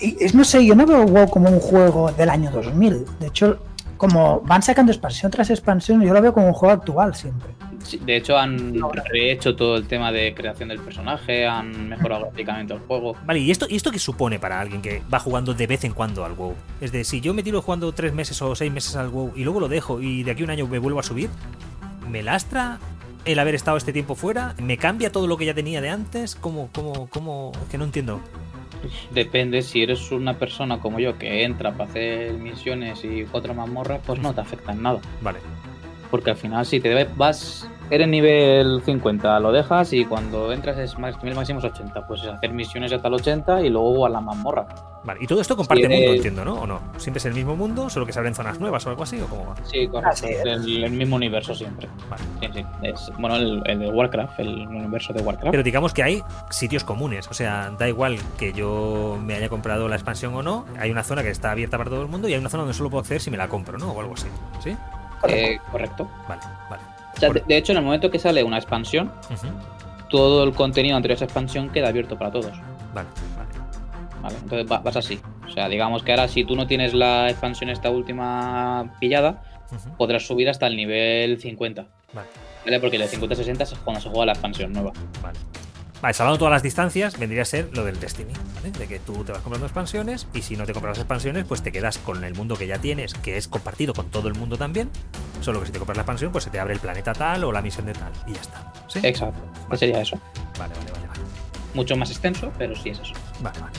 Y 0.00 0.16
no 0.34 0.44
sé, 0.44 0.64
yo 0.64 0.74
no 0.74 0.86
veo 0.86 1.06
WoW 1.06 1.28
como 1.28 1.48
un 1.48 1.60
juego 1.60 2.10
del 2.12 2.28
año 2.28 2.50
2000. 2.50 3.04
De 3.20 3.26
hecho, 3.28 3.58
como 3.96 4.40
van 4.40 4.62
sacando 4.62 4.92
expansión 4.92 5.30
tras 5.30 5.50
expansión, 5.50 6.02
yo 6.02 6.12
lo 6.12 6.20
veo 6.20 6.32
como 6.32 6.48
un 6.48 6.52
juego 6.52 6.74
actual 6.74 7.14
siempre. 7.14 7.50
de 8.00 8.16
hecho, 8.16 8.36
han 8.36 8.74
rehecho 9.12 9.54
todo 9.54 9.76
el 9.76 9.86
tema 9.86 10.10
de 10.10 10.34
creación 10.34 10.68
del 10.68 10.80
personaje, 10.80 11.46
han 11.46 11.88
mejorado 11.88 12.22
gráficamente 12.22 12.74
el 12.74 12.80
juego. 12.80 13.16
Vale, 13.24 13.40
¿y 13.40 13.50
esto, 13.50 13.66
¿y 13.68 13.76
esto 13.76 13.90
qué 13.90 13.98
supone 13.98 14.38
para 14.38 14.60
alguien 14.60 14.82
que 14.82 15.02
va 15.12 15.20
jugando 15.20 15.54
de 15.54 15.66
vez 15.66 15.84
en 15.84 15.92
cuando 15.92 16.24
al 16.24 16.32
WoW? 16.32 16.54
Es 16.80 16.92
decir, 16.92 17.04
si 17.04 17.20
yo 17.20 17.34
me 17.34 17.42
tiro 17.42 17.62
jugando 17.62 17.92
tres 17.92 18.12
meses 18.12 18.40
o 18.42 18.54
seis 18.54 18.72
meses 18.72 18.96
al 18.96 19.08
WoW 19.08 19.32
y 19.36 19.44
luego 19.44 19.60
lo 19.60 19.68
dejo 19.68 20.00
y 20.00 20.22
de 20.22 20.32
aquí 20.32 20.42
a 20.42 20.44
un 20.44 20.50
año 20.50 20.66
me 20.66 20.78
vuelvo 20.78 21.00
a 21.00 21.02
subir, 21.02 21.30
¿Me 22.08 22.22
lastra 22.22 22.78
el 23.24 23.38
haber 23.38 23.54
estado 23.54 23.76
este 23.76 23.92
tiempo 23.92 24.14
fuera? 24.14 24.54
¿Me 24.62 24.76
cambia 24.76 25.10
todo 25.10 25.26
lo 25.26 25.36
que 25.36 25.46
ya 25.46 25.54
tenía 25.54 25.80
de 25.80 25.90
antes? 25.90 26.34
¿Cómo, 26.34 26.68
cómo, 26.72 27.08
cómo? 27.08 27.52
Que 27.70 27.78
no 27.78 27.84
entiendo. 27.84 28.20
Depende, 29.12 29.62
si 29.62 29.82
eres 29.82 30.10
una 30.12 30.38
persona 30.38 30.78
como 30.78 31.00
yo 31.00 31.16
que 31.18 31.44
entra 31.44 31.72
para 31.72 31.88
hacer 31.88 32.34
misiones 32.34 33.04
y 33.04 33.26
otra 33.32 33.54
mazmorra, 33.54 33.98
pues 33.98 34.20
no 34.20 34.34
te 34.34 34.40
afecta 34.40 34.72
en 34.72 34.82
nada. 34.82 35.00
Vale. 35.22 35.38
Porque 36.10 36.30
al 36.30 36.36
final, 36.36 36.66
si 36.66 36.80
te 36.80 37.04
vas, 37.16 37.68
eres 37.94 38.08
nivel 38.08 38.82
50, 38.84 39.40
lo 39.40 39.52
dejas 39.52 39.92
y 39.92 40.04
cuando 40.04 40.52
entras 40.52 40.78
es 40.78 40.98
más, 40.98 41.16
nivel 41.22 41.36
máximo 41.36 41.58
es 41.60 41.64
80. 41.64 42.06
Pues 42.06 42.22
es 42.22 42.28
hacer 42.28 42.52
misiones 42.52 42.92
hasta 42.92 43.08
el 43.08 43.14
80 43.14 43.62
y 43.62 43.70
luego 43.70 44.06
a 44.06 44.08
la 44.08 44.20
mazmorra. 44.20 44.66
Vale, 45.04 45.20
y 45.22 45.26
todo 45.26 45.40
esto 45.42 45.54
comparte 45.54 45.86
mundo, 45.86 46.14
entiendo, 46.14 46.44
¿no? 46.46 46.54
¿O 46.54 46.66
no? 46.66 46.80
¿Siempre 46.96 47.18
es 47.18 47.26
el 47.26 47.34
mismo 47.34 47.54
mundo, 47.54 47.90
solo 47.90 48.06
que 48.06 48.12
se 48.12 48.18
abren 48.18 48.34
zonas 48.34 48.58
nuevas 48.58 48.86
o 48.86 48.90
algo 48.90 49.02
así? 49.02 49.20
¿O 49.20 49.26
cómo 49.26 49.46
va? 49.46 49.54
Sí, 49.64 49.86
correcto. 49.86 50.26
Ah, 50.26 50.50
el, 50.50 50.90
mismo 50.92 51.16
universo 51.16 51.54
siempre. 51.54 51.88
Vale. 52.08 52.22
Sí, 52.40 52.48
sí. 52.54 52.64
Es, 52.82 53.12
bueno, 53.18 53.36
el, 53.36 53.62
de 53.78 53.90
Warcraft, 53.90 54.40
el 54.40 54.66
universo 54.66 55.12
de 55.12 55.20
Warcraft. 55.20 55.50
Pero 55.50 55.62
digamos 55.62 55.92
que 55.92 56.02
hay 56.02 56.22
sitios 56.48 56.84
comunes. 56.84 57.28
O 57.28 57.34
sea, 57.34 57.70
da 57.78 57.86
igual 57.86 58.16
que 58.38 58.54
yo 58.54 59.18
me 59.22 59.34
haya 59.34 59.50
comprado 59.50 59.88
la 59.88 59.96
expansión 59.96 60.34
o 60.34 60.42
no. 60.42 60.64
Hay 60.78 60.90
una 60.90 61.02
zona 61.02 61.22
que 61.22 61.30
está 61.30 61.50
abierta 61.50 61.76
para 61.76 61.90
todo 61.90 62.00
el 62.00 62.08
mundo 62.08 62.26
y 62.28 62.32
hay 62.32 62.40
una 62.40 62.48
zona 62.48 62.62
donde 62.62 62.74
solo 62.74 62.88
puedo 62.88 63.00
acceder 63.00 63.20
si 63.20 63.30
me 63.30 63.36
la 63.36 63.48
compro, 63.48 63.76
¿no? 63.76 63.92
O 63.92 64.00
algo 64.00 64.14
así. 64.14 64.28
¿Sí? 64.60 64.74
Eh, 65.28 65.58
correcto. 65.70 66.08
Vale, 66.28 66.42
vale. 66.70 66.93
De, 67.20 67.56
hecho, 67.56 67.72
en 67.72 67.78
el 67.78 67.84
momento 67.84 68.10
que 68.10 68.18
sale 68.18 68.42
una 68.42 68.56
expansión, 68.56 69.12
todo 70.08 70.44
el 70.44 70.52
contenido 70.52 70.96
anterior 70.96 71.16
a 71.16 71.16
esa 71.16 71.24
expansión 71.24 71.70
queda 71.70 71.88
abierto 71.88 72.18
para 72.18 72.30
todos. 72.30 72.52
Vale, 72.94 73.08
vale. 74.22 74.36
entonces 74.42 74.68
vas 74.68 74.96
así. 74.96 75.20
O 75.46 75.50
sea, 75.50 75.68
digamos 75.68 76.02
que 76.02 76.12
ahora 76.12 76.28
si 76.28 76.44
tú 76.44 76.56
no 76.56 76.66
tienes 76.66 76.94
la 76.94 77.30
expansión 77.30 77.70
esta 77.70 77.90
última 77.90 78.94
pillada, 79.00 79.42
podrás 79.96 80.26
subir 80.26 80.48
hasta 80.48 80.66
el 80.66 80.76
nivel 80.76 81.40
50. 81.40 81.86
Vale. 82.12 82.28
¿Vale? 82.64 82.80
Porque 82.80 82.96
el 82.96 83.02
50-60 83.02 83.60
es 83.60 83.74
cuando 83.84 84.00
se 84.00 84.08
juega 84.08 84.26
la 84.26 84.32
expansión 84.32 84.72
nueva. 84.72 84.92
Vale. 85.22 85.38
Vale, 86.02 86.12
salvando 86.12 86.38
todas 86.38 86.52
las 86.52 86.62
distancias, 86.62 87.18
vendría 87.18 87.42
a 87.42 87.44
ser 87.46 87.70
lo 87.74 87.84
del 87.84 87.98
Destiny, 87.98 88.32
¿vale? 88.54 88.70
De 88.72 88.86
que 88.86 88.98
tú 88.98 89.24
te 89.24 89.32
vas 89.32 89.40
comprando 89.40 89.66
expansiones 89.66 90.26
y 90.34 90.42
si 90.42 90.56
no 90.56 90.66
te 90.66 90.72
compras 90.72 90.98
las 90.98 91.04
expansiones, 91.04 91.46
pues 91.46 91.62
te 91.62 91.72
quedas 91.72 91.98
con 91.98 92.22
el 92.24 92.34
mundo 92.34 92.56
que 92.56 92.66
ya 92.66 92.78
tienes, 92.78 93.14
que 93.14 93.36
es 93.36 93.48
compartido 93.48 93.94
con 93.94 94.10
todo 94.10 94.28
el 94.28 94.34
mundo 94.34 94.58
también. 94.58 94.90
Solo 95.40 95.60
que 95.60 95.66
si 95.66 95.72
te 95.72 95.78
compras 95.78 95.96
la 95.96 96.02
expansión, 96.02 96.30
pues 96.32 96.44
se 96.44 96.50
te 96.50 96.60
abre 96.60 96.74
el 96.74 96.80
planeta 96.80 97.12
tal 97.12 97.44
o 97.44 97.52
la 97.52 97.62
misión 97.62 97.86
de 97.86 97.94
tal 97.94 98.12
y 98.26 98.32
ya 98.32 98.40
está. 98.40 98.72
¿Sí? 98.88 99.00
Exacto. 99.02 99.40
sería 99.76 100.02
eso. 100.02 100.18
Vale, 100.58 100.74
vale, 100.74 100.92
vale, 100.92 101.06
vale. 101.06 101.20
Mucho 101.74 101.96
más 101.96 102.10
extenso, 102.10 102.52
pero 102.58 102.76
sí 102.76 102.90
es 102.90 102.98
eso. 103.00 103.14
Vale, 103.40 103.58
vale. 103.60 103.72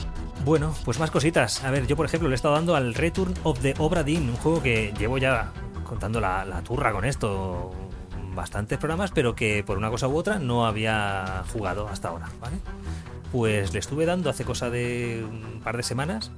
Bueno, 0.44 0.76
pues 0.84 1.00
más 1.00 1.12
cositas. 1.12 1.64
A 1.64 1.72
ver, 1.72 1.88
yo 1.88 1.96
por 1.96 2.06
ejemplo 2.06 2.28
le 2.30 2.34
he 2.34 2.38
estado 2.38 2.56
dando 2.56 2.76
al 2.76 2.94
Return 2.94 3.34
of 3.44 3.60
the 3.60 3.74
Obra 3.78 4.04
Dinn, 4.04 4.30
un 4.30 4.36
juego 4.36 4.62
que 4.62 4.94
llevo 4.98 5.18
ya 5.18 5.52
contando 5.84 6.20
la, 6.20 6.46
la 6.46 6.62
turra 6.62 6.92
con 6.92 7.06
esto 7.06 7.72
bastantes 8.36 8.78
programas, 8.78 9.12
pero 9.12 9.36
que 9.36 9.64
por 9.64 9.78
una 9.78 9.90
cosa 9.90 10.08
u 10.08 10.16
otra 10.16 10.40
no 10.40 10.66
había 10.66 11.44
jugado 11.52 11.88
hasta 11.88 12.10
ahora, 12.10 12.30
¿vale? 12.40 12.58
Pues 13.32 13.74
le 13.74 13.80
estuve 13.80 14.06
dando 14.06 14.30
hace 14.30 14.44
cosa 14.44 14.70
de 14.70 15.26
un 15.28 15.62
par 15.62 15.78
de 15.78 15.84
semanas 15.84 16.32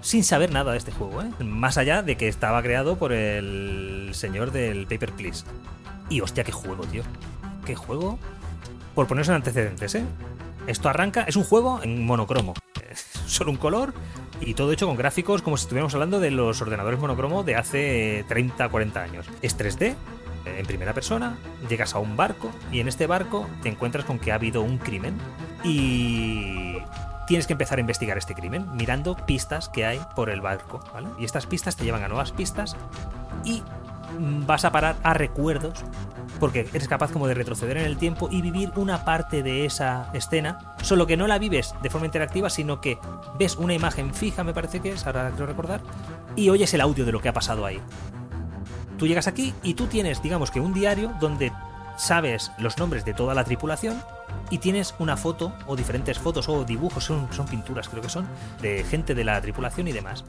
sin 0.00 0.24
saber 0.24 0.52
nada 0.52 0.72
de 0.72 0.78
este 0.78 0.92
juego, 0.92 1.22
¿eh? 1.22 1.30
Más 1.44 1.78
allá 1.78 2.02
de 2.02 2.16
que 2.16 2.28
estaba 2.28 2.62
creado 2.62 2.96
por 2.96 3.12
el 3.12 4.10
señor 4.12 4.52
del 4.52 4.86
Paper 4.86 5.12
Please. 5.12 5.44
Y 6.08 6.20
hostia, 6.20 6.44
qué 6.44 6.52
juego, 6.52 6.84
tío. 6.84 7.02
Qué 7.66 7.74
juego. 7.74 8.18
Por 8.94 9.06
ponerse 9.06 9.30
en 9.30 9.36
antecedentes, 9.36 9.94
¿eh? 9.94 10.04
Esto 10.66 10.88
arranca, 10.88 11.22
es 11.22 11.36
un 11.36 11.44
juego 11.44 11.80
en 11.82 12.04
monocromo. 12.04 12.54
Solo 13.26 13.50
un 13.50 13.56
color 13.56 13.94
y 14.40 14.54
todo 14.54 14.72
hecho 14.72 14.86
con 14.86 14.96
gráficos 14.96 15.42
como 15.42 15.56
si 15.56 15.62
estuviéramos 15.62 15.94
hablando 15.94 16.20
de 16.20 16.30
los 16.30 16.60
ordenadores 16.62 16.98
monocromo 16.98 17.42
de 17.42 17.56
hace 17.56 18.24
30, 18.28 18.68
40 18.68 19.02
años. 19.02 19.26
Es 19.42 19.58
3D, 19.58 19.94
en 20.44 20.66
primera 20.66 20.94
persona, 20.94 21.36
llegas 21.68 21.94
a 21.94 21.98
un 21.98 22.16
barco 22.16 22.50
y 22.72 22.80
en 22.80 22.88
este 22.88 23.06
barco 23.06 23.48
te 23.62 23.68
encuentras 23.68 24.04
con 24.04 24.18
que 24.18 24.32
ha 24.32 24.36
habido 24.36 24.62
un 24.62 24.78
crimen 24.78 25.18
y 25.64 26.76
tienes 27.26 27.46
que 27.46 27.52
empezar 27.52 27.78
a 27.78 27.80
investigar 27.80 28.16
este 28.16 28.34
crimen 28.34 28.66
mirando 28.74 29.16
pistas 29.16 29.68
que 29.68 29.84
hay 29.84 30.00
por 30.16 30.30
el 30.30 30.40
barco, 30.40 30.80
¿vale? 30.92 31.08
Y 31.18 31.24
estas 31.24 31.46
pistas 31.46 31.76
te 31.76 31.84
llevan 31.84 32.02
a 32.02 32.08
nuevas 32.08 32.32
pistas 32.32 32.76
y 33.44 33.62
vas 34.46 34.64
a 34.64 34.72
parar 34.72 34.96
a 35.02 35.14
recuerdos 35.14 35.84
porque 36.40 36.68
eres 36.72 36.88
capaz 36.88 37.10
como 37.10 37.26
de 37.26 37.34
retroceder 37.34 37.76
en 37.78 37.84
el 37.84 37.96
tiempo 37.96 38.28
y 38.30 38.42
vivir 38.42 38.70
una 38.76 39.04
parte 39.04 39.42
de 39.42 39.64
esa 39.64 40.10
escena, 40.14 40.74
solo 40.82 41.06
que 41.06 41.16
no 41.16 41.26
la 41.26 41.38
vives 41.38 41.74
de 41.82 41.90
forma 41.90 42.06
interactiva, 42.06 42.48
sino 42.48 42.80
que 42.80 42.98
ves 43.38 43.56
una 43.56 43.74
imagen 43.74 44.14
fija, 44.14 44.44
me 44.44 44.54
parece 44.54 44.80
que 44.80 44.92
es, 44.92 45.06
ahora 45.06 45.30
quiero 45.30 45.46
recordar, 45.46 45.80
y 46.36 46.48
oyes 46.48 46.72
el 46.74 46.80
audio 46.80 47.04
de 47.04 47.12
lo 47.12 47.20
que 47.20 47.28
ha 47.28 47.32
pasado 47.32 47.66
ahí. 47.66 47.80
Tú 48.98 49.06
llegas 49.06 49.28
aquí 49.28 49.54
y 49.62 49.74
tú 49.74 49.86
tienes, 49.86 50.22
digamos 50.22 50.50
que 50.50 50.60
un 50.60 50.74
diario 50.74 51.14
donde 51.20 51.52
sabes 51.96 52.52
los 52.58 52.78
nombres 52.78 53.04
de 53.04 53.14
toda 53.14 53.34
la 53.34 53.44
tripulación 53.44 54.02
y 54.50 54.58
tienes 54.58 54.94
una 54.98 55.16
foto 55.16 55.52
o 55.66 55.76
diferentes 55.76 56.18
fotos 56.18 56.48
o 56.48 56.64
dibujos, 56.64 57.04
son, 57.04 57.28
son 57.32 57.46
pinturas 57.46 57.88
creo 57.88 58.02
que 58.02 58.08
son, 58.08 58.26
de 58.62 58.84
gente 58.84 59.14
de 59.14 59.24
la 59.24 59.40
tripulación 59.40 59.88
y 59.88 59.92
demás. 59.92 60.24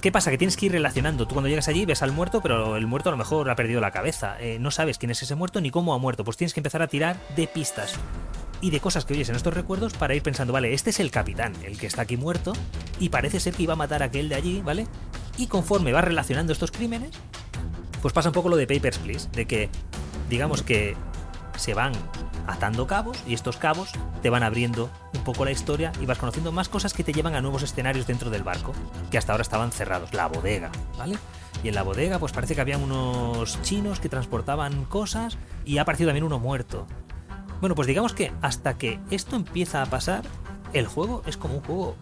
¿Qué 0.00 0.12
pasa? 0.12 0.30
Que 0.30 0.38
tienes 0.38 0.56
que 0.56 0.66
ir 0.66 0.72
relacionando. 0.72 1.26
Tú 1.26 1.34
cuando 1.34 1.48
llegas 1.48 1.68
allí 1.68 1.84
ves 1.84 2.02
al 2.02 2.12
muerto, 2.12 2.40
pero 2.40 2.76
el 2.76 2.86
muerto 2.86 3.08
a 3.08 3.12
lo 3.12 3.18
mejor 3.18 3.50
ha 3.50 3.56
perdido 3.56 3.80
la 3.80 3.90
cabeza. 3.90 4.36
Eh, 4.40 4.58
no 4.60 4.70
sabes 4.70 4.98
quién 4.98 5.10
es 5.10 5.22
ese 5.22 5.34
muerto 5.34 5.60
ni 5.60 5.70
cómo 5.70 5.94
ha 5.94 5.98
muerto. 5.98 6.24
Pues 6.24 6.36
tienes 6.36 6.54
que 6.54 6.60
empezar 6.60 6.82
a 6.82 6.88
tirar 6.88 7.16
de 7.34 7.46
pistas 7.46 7.94
y 8.60 8.70
de 8.70 8.80
cosas 8.80 9.04
que 9.04 9.14
oyes 9.14 9.28
en 9.28 9.36
estos 9.36 9.54
recuerdos 9.54 9.94
para 9.94 10.14
ir 10.14 10.22
pensando, 10.22 10.52
vale, 10.52 10.72
este 10.72 10.90
es 10.90 11.00
el 11.00 11.10
capitán, 11.10 11.52
el 11.64 11.78
que 11.78 11.86
está 11.86 12.02
aquí 12.02 12.16
muerto, 12.16 12.52
y 12.98 13.10
parece 13.10 13.40
ser 13.40 13.54
que 13.54 13.64
iba 13.64 13.74
a 13.74 13.76
matar 13.76 14.02
a 14.02 14.06
aquel 14.06 14.28
de 14.28 14.34
allí, 14.34 14.62
¿vale? 14.62 14.86
Y 15.36 15.46
conforme 15.48 15.92
vas 15.92 16.04
relacionando 16.04 16.52
estos 16.52 16.70
crímenes, 16.70 17.10
pues 18.02 18.12
pasa 18.12 18.28
un 18.28 18.34
poco 18.34 18.48
lo 18.48 18.56
de 18.56 18.66
Papers, 18.66 18.98
Please, 18.98 19.28
de 19.32 19.46
que, 19.46 19.70
digamos 20.28 20.62
que 20.62 20.96
se 21.56 21.74
van 21.74 21.92
atando 22.46 22.86
cabos 22.86 23.22
y 23.26 23.34
estos 23.34 23.56
cabos 23.56 23.90
te 24.22 24.30
van 24.30 24.42
abriendo 24.42 24.90
un 25.14 25.24
poco 25.24 25.44
la 25.44 25.50
historia 25.50 25.92
y 26.00 26.06
vas 26.06 26.18
conociendo 26.18 26.52
más 26.52 26.68
cosas 26.68 26.94
que 26.94 27.02
te 27.02 27.12
llevan 27.12 27.34
a 27.34 27.40
nuevos 27.40 27.62
escenarios 27.62 28.06
dentro 28.06 28.30
del 28.30 28.42
barco, 28.42 28.72
que 29.10 29.18
hasta 29.18 29.32
ahora 29.32 29.42
estaban 29.42 29.72
cerrados, 29.72 30.12
la 30.14 30.28
bodega, 30.28 30.70
¿vale? 30.98 31.18
Y 31.64 31.68
en 31.68 31.74
la 31.74 31.82
bodega 31.82 32.18
pues 32.18 32.32
parece 32.32 32.54
que 32.54 32.60
había 32.60 32.78
unos 32.78 33.60
chinos 33.62 34.00
que 34.00 34.08
transportaban 34.08 34.84
cosas 34.84 35.38
y 35.64 35.78
ha 35.78 35.82
aparecido 35.82 36.08
también 36.08 36.24
uno 36.24 36.38
muerto. 36.38 36.86
Bueno, 37.60 37.74
pues 37.74 37.88
digamos 37.88 38.12
que 38.12 38.32
hasta 38.42 38.76
que 38.76 39.00
esto 39.10 39.34
empieza 39.34 39.82
a 39.82 39.86
pasar, 39.86 40.22
el 40.72 40.86
juego 40.86 41.22
es 41.26 41.36
como 41.36 41.54
un 41.54 41.62
juego 41.62 41.96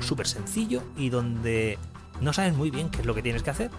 súper 0.00 0.26
sencillo 0.26 0.82
y 0.96 1.10
donde 1.10 1.78
no 2.20 2.32
sabes 2.32 2.54
muy 2.54 2.70
bien 2.70 2.88
qué 2.88 3.00
es 3.00 3.06
lo 3.06 3.14
que 3.14 3.22
tienes 3.22 3.42
que 3.42 3.50
hacer, 3.50 3.70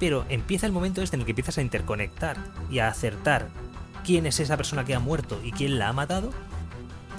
pero 0.00 0.24
empieza 0.30 0.66
el 0.66 0.72
momento 0.72 1.02
este 1.02 1.14
en 1.14 1.20
el 1.20 1.26
que 1.26 1.32
empiezas 1.32 1.58
a 1.58 1.62
interconectar 1.62 2.38
y 2.70 2.78
a 2.80 2.88
acertar 2.88 3.48
quién 4.02 4.26
es 4.26 4.40
esa 4.40 4.56
persona 4.56 4.84
que 4.84 4.94
ha 4.94 4.98
muerto 4.98 5.38
y 5.44 5.52
quién 5.52 5.78
la 5.78 5.90
ha 5.90 5.92
matado. 5.92 6.30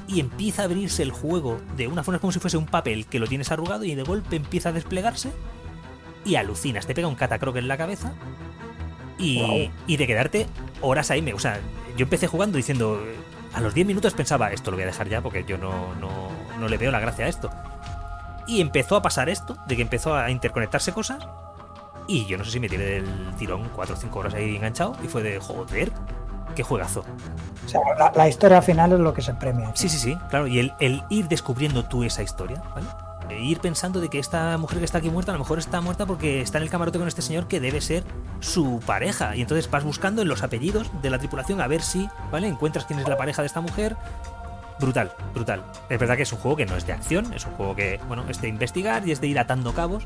Y 0.07 0.19
empieza 0.19 0.63
a 0.63 0.65
abrirse 0.65 1.03
el 1.03 1.11
juego 1.11 1.61
de 1.77 1.87
una 1.87 2.03
forma 2.03 2.19
como 2.19 2.33
si 2.33 2.39
fuese 2.39 2.57
un 2.57 2.65
papel 2.65 3.05
que 3.05 3.19
lo 3.19 3.27
tienes 3.27 3.51
arrugado 3.51 3.85
y 3.85 3.95
de 3.95 4.03
golpe 4.03 4.35
empieza 4.35 4.69
a 4.69 4.71
desplegarse. 4.73 5.31
Y 6.25 6.35
alucinas, 6.35 6.87
te 6.87 6.95
pega 6.95 7.07
un 7.07 7.15
catacroque 7.15 7.59
en 7.59 7.67
la 7.67 7.77
cabeza. 7.77 8.13
Y, 9.19 9.69
y 9.85 9.97
de 9.97 10.07
quedarte 10.07 10.47
horas 10.81 11.11
ahí. 11.11 11.21
Me, 11.21 11.33
o 11.33 11.39
sea, 11.39 11.61
yo 11.95 12.03
empecé 12.03 12.27
jugando 12.27 12.57
diciendo. 12.57 13.01
A 13.53 13.59
los 13.59 13.73
10 13.73 13.85
minutos 13.85 14.13
pensaba, 14.13 14.51
esto 14.53 14.71
lo 14.71 14.77
voy 14.77 14.83
a 14.83 14.87
dejar 14.87 15.09
ya 15.09 15.21
porque 15.21 15.43
yo 15.43 15.57
no, 15.57 15.93
no, 15.95 16.29
no 16.57 16.67
le 16.69 16.77
veo 16.77 16.89
la 16.89 17.01
gracia 17.01 17.25
a 17.25 17.27
esto. 17.27 17.49
Y 18.47 18.61
empezó 18.61 18.95
a 18.95 19.01
pasar 19.01 19.29
esto, 19.29 19.57
de 19.67 19.75
que 19.75 19.81
empezó 19.81 20.15
a 20.15 20.31
interconectarse 20.31 20.93
cosas 20.93 21.27
y 22.11 22.25
yo 22.25 22.37
no 22.37 22.43
sé 22.43 22.51
si 22.51 22.59
me 22.59 22.67
tiré 22.67 23.01
del 23.01 23.35
tirón 23.37 23.69
4 23.73 23.95
o 23.95 23.97
5 23.97 24.19
horas 24.19 24.33
ahí 24.33 24.57
enganchado 24.57 24.97
y 25.01 25.07
fue 25.07 25.23
de 25.23 25.39
joder, 25.39 25.91
qué 26.55 26.63
juegazo. 26.63 27.05
O 27.65 27.69
sea, 27.69 27.81
la, 28.13 28.27
historia 28.27 28.61
final 28.61 28.91
es 28.91 28.99
lo 28.99 29.13
que 29.13 29.21
se 29.21 29.33
premia. 29.33 29.71
Sí, 29.75 29.87
sí, 29.87 29.97
sí, 29.97 30.17
claro. 30.29 30.47
Y 30.47 30.59
el, 30.59 30.73
el, 30.79 31.03
ir 31.09 31.27
descubriendo 31.27 31.85
tú 31.85 32.03
esa 32.03 32.21
historia, 32.21 32.61
¿vale? 32.75 32.87
E 33.29 33.41
ir 33.41 33.59
pensando 33.59 34.01
de 34.01 34.09
que 34.09 34.19
esta 34.19 34.57
mujer 34.57 34.79
que 34.79 34.85
está 34.85 34.97
aquí 34.97 35.09
muerta, 35.09 35.31
a 35.31 35.35
lo 35.35 35.39
mejor 35.39 35.57
está 35.57 35.79
muerta 35.79 36.05
porque 36.05 36.41
está 36.41 36.57
en 36.57 36.65
el 36.65 36.69
camarote 36.69 36.99
con 36.99 37.07
este 37.07 37.21
señor 37.21 37.47
que 37.47 37.61
debe 37.61 37.79
ser 37.79 38.03
su 38.41 38.81
pareja. 38.85 39.35
Y 39.37 39.41
entonces 39.41 39.71
vas 39.71 39.85
buscando 39.85 40.21
en 40.21 40.27
los 40.27 40.43
apellidos 40.43 40.91
de 41.01 41.09
la 41.09 41.17
tripulación 41.17 41.61
a 41.61 41.67
ver 41.67 41.81
si, 41.81 42.09
¿vale? 42.29 42.47
Encuentras 42.47 42.85
quién 42.85 42.99
es 42.99 43.07
la 43.07 43.15
pareja 43.15 43.41
de 43.41 43.45
esta 43.45 43.61
mujer. 43.61 43.95
Brutal, 44.81 45.13
brutal. 45.33 45.63
Es 45.89 45.99
verdad 45.99 46.17
que 46.17 46.23
es 46.23 46.33
un 46.33 46.39
juego 46.39 46.57
que 46.57 46.65
no 46.65 46.75
es 46.75 46.85
de 46.87 46.93
acción, 46.93 47.31
es 47.33 47.45
un 47.45 47.53
juego 47.53 47.75
que, 47.75 47.99
bueno, 48.07 48.25
es 48.27 48.41
de 48.41 48.47
investigar 48.47 49.07
y 49.07 49.11
es 49.11 49.21
de 49.21 49.27
ir 49.27 49.39
atando 49.39 49.73
cabos, 49.73 50.03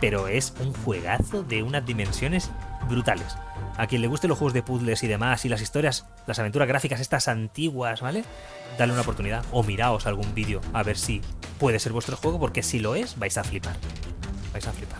pero 0.00 0.28
es 0.28 0.54
un 0.60 0.72
juegazo 0.72 1.42
de 1.42 1.62
unas 1.62 1.84
dimensiones 1.84 2.50
brutales. 2.88 3.36
A 3.76 3.86
quien 3.86 4.02
le 4.02 4.08
gusten 4.08 4.28
los 4.28 4.38
juegos 4.38 4.54
de 4.54 4.62
puzzles 4.62 5.02
y 5.02 5.06
demás, 5.06 5.44
y 5.44 5.48
las 5.48 5.62
historias, 5.62 6.06
las 6.26 6.38
aventuras 6.38 6.68
gráficas 6.68 7.00
estas 7.00 7.28
antiguas, 7.28 8.00
¿vale? 8.00 8.24
Dale 8.76 8.92
una 8.92 9.02
oportunidad 9.02 9.44
o 9.52 9.62
miraos 9.62 10.06
algún 10.06 10.34
vídeo 10.34 10.60
a 10.72 10.82
ver 10.82 10.96
si 10.96 11.20
puede 11.58 11.78
ser 11.78 11.92
vuestro 11.92 12.16
juego, 12.16 12.40
porque 12.40 12.62
si 12.62 12.78
lo 12.78 12.94
es, 12.94 13.18
vais 13.18 13.36
a 13.38 13.44
flipar. 13.44 13.76
Vais 14.52 14.66
a 14.66 14.72
flipar. 14.72 14.98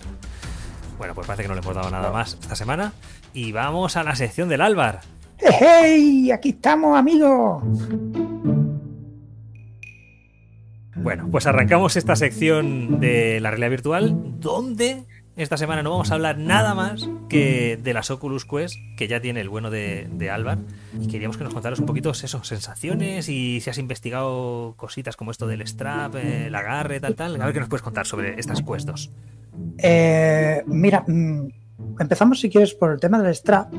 Bueno, 0.98 1.14
pues 1.14 1.26
parece 1.26 1.44
que 1.44 1.48
no 1.48 1.54
le 1.54 1.60
hemos 1.60 1.74
dado 1.74 1.90
nada 1.90 2.10
más 2.10 2.36
esta 2.40 2.56
semana. 2.56 2.92
Y 3.32 3.52
vamos 3.52 3.96
a 3.96 4.02
la 4.02 4.16
sección 4.16 4.48
del 4.48 4.60
Álvar. 4.60 5.00
¡Hey! 5.38 6.32
Aquí 6.32 6.50
estamos, 6.50 6.98
amigos. 6.98 7.62
Bueno, 11.08 11.26
pues 11.30 11.46
arrancamos 11.46 11.96
esta 11.96 12.16
sección 12.16 13.00
de 13.00 13.40
la 13.40 13.48
realidad 13.48 13.70
virtual, 13.70 14.14
donde 14.40 15.04
esta 15.36 15.56
semana 15.56 15.82
no 15.82 15.90
vamos 15.90 16.10
a 16.10 16.14
hablar 16.16 16.36
nada 16.36 16.74
más 16.74 17.08
que 17.30 17.78
de 17.82 17.94
las 17.94 18.10
Oculus 18.10 18.44
Quest, 18.44 18.74
que 18.98 19.08
ya 19.08 19.18
tiene 19.18 19.40
el 19.40 19.48
bueno 19.48 19.70
de, 19.70 20.06
de 20.12 20.28
Álvar. 20.28 20.58
Y 21.00 21.08
queríamos 21.08 21.38
que 21.38 21.44
nos 21.44 21.54
contaras 21.54 21.78
un 21.78 21.86
poquito 21.86 22.10
eso, 22.10 22.44
sensaciones 22.44 23.30
y 23.30 23.62
si 23.62 23.70
has 23.70 23.78
investigado 23.78 24.74
cositas 24.76 25.16
como 25.16 25.30
esto 25.30 25.46
del 25.46 25.66
strap, 25.66 26.14
el 26.16 26.54
agarre, 26.54 27.00
tal, 27.00 27.14
tal. 27.14 27.40
A 27.40 27.44
ver 27.46 27.54
qué 27.54 27.60
nos 27.60 27.70
puedes 27.70 27.82
contar 27.82 28.06
sobre 28.06 28.38
estas 28.38 28.60
Quest 28.60 28.86
2. 28.88 29.10
Eh, 29.78 30.62
mira, 30.66 31.04
mm, 31.08 31.48
empezamos 31.98 32.40
si 32.40 32.50
quieres 32.50 32.74
por 32.74 32.92
el 32.92 33.00
tema 33.00 33.20
del 33.20 33.34
strap, 33.34 33.72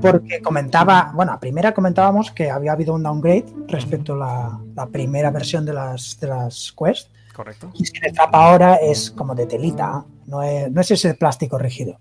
porque 0.00 0.40
comentaba, 0.42 1.12
bueno, 1.14 1.32
a 1.32 1.40
primera 1.40 1.72
comentábamos 1.72 2.30
que 2.30 2.50
había 2.50 2.72
habido 2.72 2.94
un 2.94 3.02
downgrade 3.02 3.46
respecto 3.68 4.14
a 4.22 4.60
la, 4.74 4.86
primera 4.86 5.30
versión 5.30 5.64
de 5.64 5.72
las, 5.72 6.18
de 6.20 6.28
las 6.28 6.74
Quest. 6.76 7.10
Correcto. 7.34 7.70
Y 7.74 7.82
el 7.82 8.10
strap 8.10 8.34
ahora 8.34 8.76
es 8.76 9.10
como 9.10 9.34
de 9.34 9.46
telita, 9.46 10.04
no 10.26 10.42
es, 10.42 10.70
no 10.70 10.80
es 10.80 10.90
ese 10.90 11.14
plástico 11.14 11.58
rígido. 11.58 11.98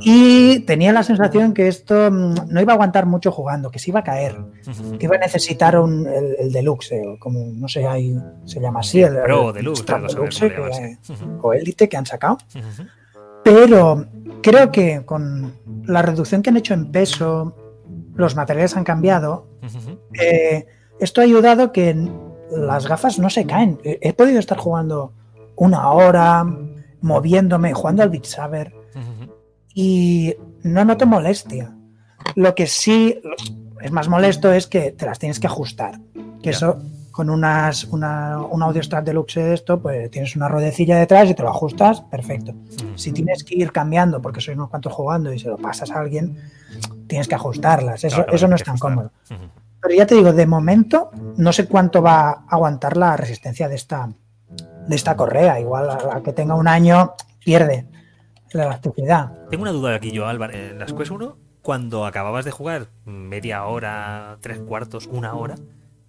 Y 0.00 0.60
tenía 0.60 0.92
la 0.92 1.02
sensación 1.02 1.54
que 1.54 1.68
esto 1.68 2.10
mm, 2.10 2.48
no 2.48 2.60
iba 2.60 2.72
a 2.72 2.74
aguantar 2.74 3.06
mucho 3.06 3.32
jugando, 3.32 3.70
que 3.70 3.78
se 3.78 3.90
iba 3.90 4.00
a 4.00 4.04
caer, 4.04 4.36
que 4.98 5.06
iba 5.06 5.16
a 5.16 5.20
necesitar 5.20 5.78
un, 5.78 6.06
el, 6.06 6.52
deluxe, 6.52 7.00
o 7.06 7.18
como 7.18 7.46
no 7.54 7.68
sé, 7.68 7.86
ahí 7.86 8.16
se 8.44 8.60
llama 8.60 8.80
así, 8.80 9.02
el, 9.02 9.16
Pro, 9.22 9.52
deluxe, 9.52 9.84
o 11.40 11.52
Elite 11.52 11.88
que 11.88 11.96
han 11.96 12.06
sacado. 12.06 12.38
Pero 13.44 14.06
creo 14.44 14.70
que 14.70 15.06
con 15.06 15.54
la 15.86 16.02
reducción 16.02 16.42
que 16.42 16.50
han 16.50 16.58
hecho 16.58 16.74
en 16.74 16.92
peso, 16.92 17.56
los 18.14 18.36
materiales 18.36 18.76
han 18.76 18.84
cambiado. 18.84 19.48
Eh, 20.20 20.66
esto 21.00 21.22
ha 21.22 21.24
ayudado 21.24 21.72
que 21.72 21.96
las 22.50 22.86
gafas 22.86 23.18
no 23.18 23.30
se 23.30 23.46
caen. 23.46 23.80
He 23.82 24.12
podido 24.12 24.38
estar 24.38 24.58
jugando 24.58 25.14
una 25.56 25.90
hora, 25.92 26.44
moviéndome, 27.00 27.72
jugando 27.72 28.02
al 28.02 28.10
Beat 28.10 28.26
Saber 28.26 28.74
y 29.74 30.36
no 30.62 30.84
noto 30.84 31.06
molestia. 31.06 31.74
Lo 32.34 32.54
que 32.54 32.66
sí 32.66 33.18
es 33.80 33.90
más 33.92 34.08
molesto 34.08 34.52
es 34.52 34.66
que 34.66 34.92
te 34.92 35.06
las 35.06 35.18
tienes 35.18 35.40
que 35.40 35.46
ajustar. 35.46 35.98
Que 36.42 36.50
eso 36.50 36.82
con 37.14 37.30
unas, 37.30 37.84
una, 37.84 38.40
un 38.40 38.60
audio 38.60 38.82
stack 38.82 39.04
deluxe 39.04 39.36
de 39.36 39.54
esto, 39.54 39.80
pues 39.80 40.10
tienes 40.10 40.34
una 40.34 40.48
rodecilla 40.48 40.98
detrás 40.98 41.30
y 41.30 41.34
te 41.34 41.44
lo 41.44 41.48
ajustas, 41.48 42.00
perfecto. 42.00 42.52
Si 42.96 43.12
tienes 43.12 43.44
que 43.44 43.54
ir 43.54 43.70
cambiando 43.70 44.20
porque 44.20 44.40
sois 44.40 44.56
unos 44.56 44.68
cuantos 44.68 44.92
jugando 44.92 45.32
y 45.32 45.38
se 45.38 45.46
lo 45.46 45.56
pasas 45.56 45.92
a 45.92 46.00
alguien, 46.00 46.36
tienes 47.06 47.28
que 47.28 47.36
ajustarlas. 47.36 48.02
Eso, 48.02 48.26
eso 48.26 48.48
no 48.48 48.56
es 48.56 48.64
tan 48.64 48.78
cómodo. 48.78 49.12
Pero 49.80 49.94
ya 49.94 50.08
te 50.08 50.16
digo, 50.16 50.32
de 50.32 50.44
momento 50.44 51.12
no 51.36 51.52
sé 51.52 51.68
cuánto 51.68 52.02
va 52.02 52.30
a 52.30 52.44
aguantar 52.48 52.96
la 52.96 53.16
resistencia 53.16 53.68
de 53.68 53.76
esta, 53.76 54.10
de 54.88 54.96
esta 54.96 55.14
correa. 55.14 55.60
Igual 55.60 55.90
a 55.90 56.14
la 56.16 56.20
que 56.20 56.32
tenga 56.32 56.56
un 56.56 56.66
año 56.66 57.14
pierde 57.44 57.86
la 58.50 58.64
elasticidad. 58.64 59.30
Tengo 59.50 59.62
una 59.62 59.70
duda 59.70 59.94
aquí 59.94 60.10
yo, 60.10 60.26
Álvaro. 60.26 60.52
En 60.52 60.80
las 60.80 60.92
Quest 60.92 61.12
1, 61.12 61.36
cuando 61.62 62.06
acababas 62.06 62.44
de 62.44 62.50
jugar 62.50 62.88
media 63.04 63.66
hora, 63.66 64.38
tres 64.40 64.58
cuartos, 64.58 65.06
una 65.06 65.34
hora, 65.34 65.54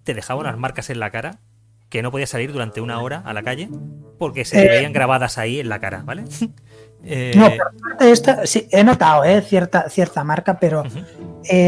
te 0.06 0.14
dejaba 0.14 0.40
unas 0.40 0.56
marcas 0.56 0.88
en 0.88 1.00
la 1.00 1.10
cara 1.10 1.40
que 1.90 2.00
no 2.00 2.10
podías 2.10 2.30
salir 2.30 2.52
durante 2.52 2.80
una 2.80 3.00
hora 3.00 3.22
a 3.24 3.32
la 3.32 3.42
calle 3.42 3.68
porque 4.18 4.44
se 4.44 4.56
te 4.56 4.66
eh, 4.66 4.68
veían 4.68 4.92
grabadas 4.92 5.36
ahí 5.36 5.60
en 5.60 5.68
la 5.68 5.80
cara, 5.80 6.02
¿vale? 6.04 6.24
Eh, 7.08 7.34
no, 7.36 7.52
esta, 8.04 8.46
sí, 8.46 8.66
he 8.72 8.82
notado 8.82 9.22
eh, 9.22 9.40
cierta, 9.40 9.88
cierta 9.88 10.24
marca, 10.24 10.58
pero 10.58 10.82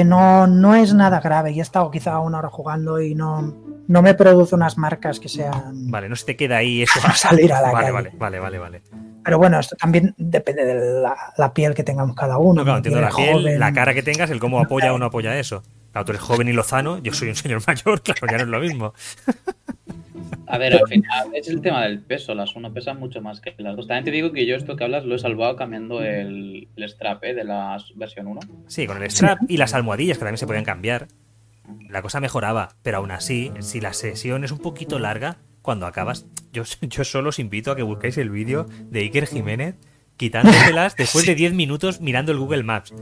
no, 0.04 0.46
no 0.48 0.74
es 0.74 0.94
nada 0.94 1.20
grave. 1.20 1.52
Y 1.52 1.60
he 1.60 1.62
estado 1.62 1.92
quizá 1.92 2.18
una 2.18 2.38
hora 2.38 2.48
jugando 2.48 3.00
y 3.00 3.14
no, 3.14 3.54
no 3.86 4.02
me 4.02 4.14
produce 4.14 4.56
unas 4.56 4.76
marcas 4.78 5.20
que 5.20 5.28
sean. 5.28 5.90
Vale, 5.90 6.08
no 6.08 6.16
se 6.16 6.26
te 6.26 6.36
queda 6.36 6.56
ahí 6.56 6.82
eso. 6.82 6.98
Para 7.02 7.14
salir 7.14 7.52
a 7.52 7.60
la 7.60 7.70
vale, 7.70 7.92
calle. 7.92 8.16
Vale, 8.16 8.40
vale, 8.40 8.58
vale, 8.58 8.58
vale. 8.58 9.07
Pero 9.28 9.36
bueno, 9.36 9.60
esto 9.60 9.76
también 9.76 10.14
depende 10.16 10.64
de 10.64 11.02
la, 11.36 11.52
piel 11.52 11.74
que 11.74 11.84
tengamos 11.84 12.16
cada 12.16 12.38
uno. 12.38 12.54
No, 12.54 12.64
claro, 12.64 12.78
entiendo 12.78 13.02
la 13.02 13.10
piel, 13.10 13.60
la 13.60 13.74
cara 13.74 13.92
que 13.92 14.02
tengas, 14.02 14.30
el 14.30 14.40
cómo 14.40 14.58
apoya 14.58 14.94
o 14.94 14.98
no 14.98 15.04
apoya 15.04 15.38
eso. 15.38 15.62
Claro, 15.92 16.06
tú 16.06 16.12
eres 16.12 16.22
joven 16.22 16.48
y 16.48 16.54
lozano, 16.54 16.96
yo 17.02 17.12
soy 17.12 17.28
un 17.28 17.34
señor 17.34 17.60
mayor, 17.66 18.00
claro, 18.00 18.26
ya 18.26 18.38
no 18.38 18.44
es 18.44 18.48
lo 18.48 18.58
mismo. 18.58 18.94
A 20.46 20.56
ver, 20.56 20.72
al 20.72 20.88
final 20.88 21.28
es 21.34 21.46
el 21.48 21.60
tema 21.60 21.82
del 21.82 22.00
peso. 22.00 22.34
Las 22.34 22.56
uno 22.56 22.72
pesan 22.72 22.98
mucho 22.98 23.20
más 23.20 23.42
que 23.42 23.54
las 23.58 23.76
dos. 23.76 23.86
También 23.86 24.06
te 24.06 24.12
digo 24.12 24.32
que 24.32 24.46
yo 24.46 24.56
esto 24.56 24.76
que 24.76 24.84
hablas 24.84 25.04
lo 25.04 25.14
he 25.14 25.18
salvado 25.18 25.56
cambiando 25.56 26.02
el, 26.02 26.66
strap 26.88 27.22
¿eh? 27.24 27.34
de 27.34 27.44
la 27.44 27.76
versión 27.96 28.28
1. 28.28 28.40
Sí, 28.66 28.86
con 28.86 29.02
el 29.02 29.10
strap 29.10 29.40
y 29.46 29.58
las 29.58 29.74
almohadillas 29.74 30.16
que 30.16 30.24
también 30.24 30.38
se 30.38 30.46
podían 30.46 30.64
cambiar. 30.64 31.08
La 31.90 32.00
cosa 32.00 32.18
mejoraba, 32.20 32.70
pero 32.82 32.96
aún 32.96 33.10
así, 33.10 33.52
si 33.58 33.82
la 33.82 33.92
sesión 33.92 34.42
es 34.44 34.52
un 34.52 34.58
poquito 34.58 34.98
larga, 34.98 35.36
cuando 35.68 35.84
acabas, 35.84 36.24
yo, 36.50 36.62
yo 36.80 37.04
solo 37.04 37.28
os 37.28 37.38
invito 37.38 37.70
a 37.70 37.76
que 37.76 37.82
busquéis 37.82 38.16
el 38.16 38.30
vídeo 38.30 38.64
de 38.88 39.00
Iker 39.00 39.26
Jiménez 39.26 39.74
quitándoselas 40.16 40.96
después 40.96 41.26
de 41.26 41.34
10 41.34 41.52
minutos 41.52 42.00
mirando 42.00 42.32
el 42.32 42.38
Google 42.38 42.62
Maps. 42.62 42.94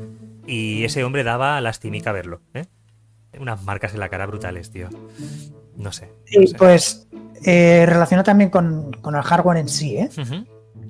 Y 0.48 0.82
ese 0.82 1.05
hombre 1.05 1.22
daba 1.22 1.60
lastimica 1.60 2.10
verlo. 2.10 2.40
¿eh? 2.55 2.64
Unas 3.38 3.62
marcas 3.62 3.94
en 3.94 4.01
la 4.01 4.09
cara 4.09 4.26
brutales, 4.26 4.72
tío. 4.72 4.88
No 5.76 5.93
sé. 5.93 6.10
Sí, 6.24 6.55
pues 6.59 7.06
eh, 7.44 7.84
relacionado 7.86 8.24
también 8.24 8.51
con, 8.51 8.90
el 9.14 9.22
hardware 9.22 9.59
en 9.59 9.68
sí, 9.68 9.98
¿eh? 9.98 10.09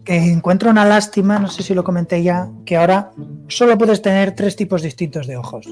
Que 0.03 0.17
encuentro 0.17 0.71
una 0.71 0.87
lástima, 0.87 1.39
no 1.39 1.49
sé 1.49 1.63
si 1.63 1.75
lo 1.75 1.85
comenté 1.85 2.23
ya, 2.23 2.49
que 2.65 2.79
ahora 2.79 3.11
solo 3.49 3.77
puedes 3.77 4.01
tener 4.01 4.35
tres 4.35 4.57
tipos 4.57 4.81
distintos 4.81 5.27
de 5.27 5.37
ojos. 5.37 5.67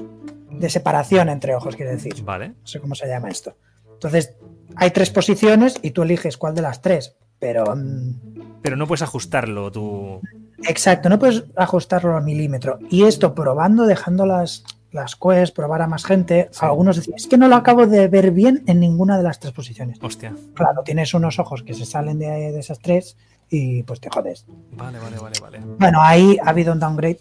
De 0.51 0.69
separación 0.69 1.29
entre 1.29 1.55
ojos, 1.55 1.75
quiere 1.75 1.93
decir. 1.93 2.13
Vale. 2.23 2.49
No 2.49 2.67
sé 2.67 2.79
cómo 2.79 2.93
se 2.93 3.07
llama 3.07 3.29
esto. 3.29 3.57
Entonces, 3.91 4.35
hay 4.75 4.91
tres 4.91 5.09
posiciones 5.09 5.79
y 5.81 5.91
tú 5.91 6.03
eliges 6.03 6.37
cuál 6.37 6.55
de 6.55 6.61
las 6.61 6.81
tres. 6.81 7.15
Pero. 7.39 7.75
Mm, 7.75 8.61
pero 8.61 8.75
no 8.75 8.87
puedes 8.87 9.03
ajustarlo 9.03 9.71
tú. 9.71 10.21
Exacto, 10.67 11.09
no 11.09 11.19
puedes 11.19 11.43
ajustarlo 11.55 12.17
a 12.17 12.21
milímetro. 12.21 12.79
Y 12.89 13.03
esto 13.03 13.35
probando, 13.35 13.85
dejando 13.85 14.25
las, 14.25 14.63
las 14.91 15.15
quests, 15.15 15.51
probar 15.51 15.81
a 15.81 15.87
más 15.87 16.05
gente, 16.05 16.49
algunos 16.59 16.95
decían, 16.95 17.17
es 17.17 17.27
que 17.27 17.37
no 17.37 17.47
lo 17.47 17.55
acabo 17.55 17.85
de 17.85 18.07
ver 18.07 18.31
bien 18.31 18.63
en 18.65 18.79
ninguna 18.79 19.17
de 19.17 19.23
las 19.23 19.39
tres 19.39 19.53
posiciones. 19.53 19.99
Hostia. 20.01 20.33
Claro, 20.55 20.81
tienes 20.83 21.13
unos 21.13 21.37
ojos 21.37 21.61
que 21.61 21.73
se 21.73 21.85
salen 21.85 22.17
de, 22.17 22.57
esas 22.57 22.79
tres 22.79 23.17
y 23.49 23.83
pues 23.83 23.99
te 23.99 24.09
jodes. 24.09 24.45
Vale, 24.71 24.97
vale, 24.97 25.17
vale, 25.19 25.39
vale. 25.39 25.59
Bueno, 25.77 26.01
ahí 26.01 26.37
ha 26.43 26.49
habido 26.49 26.73
un 26.73 26.79
downgrade 26.79 27.19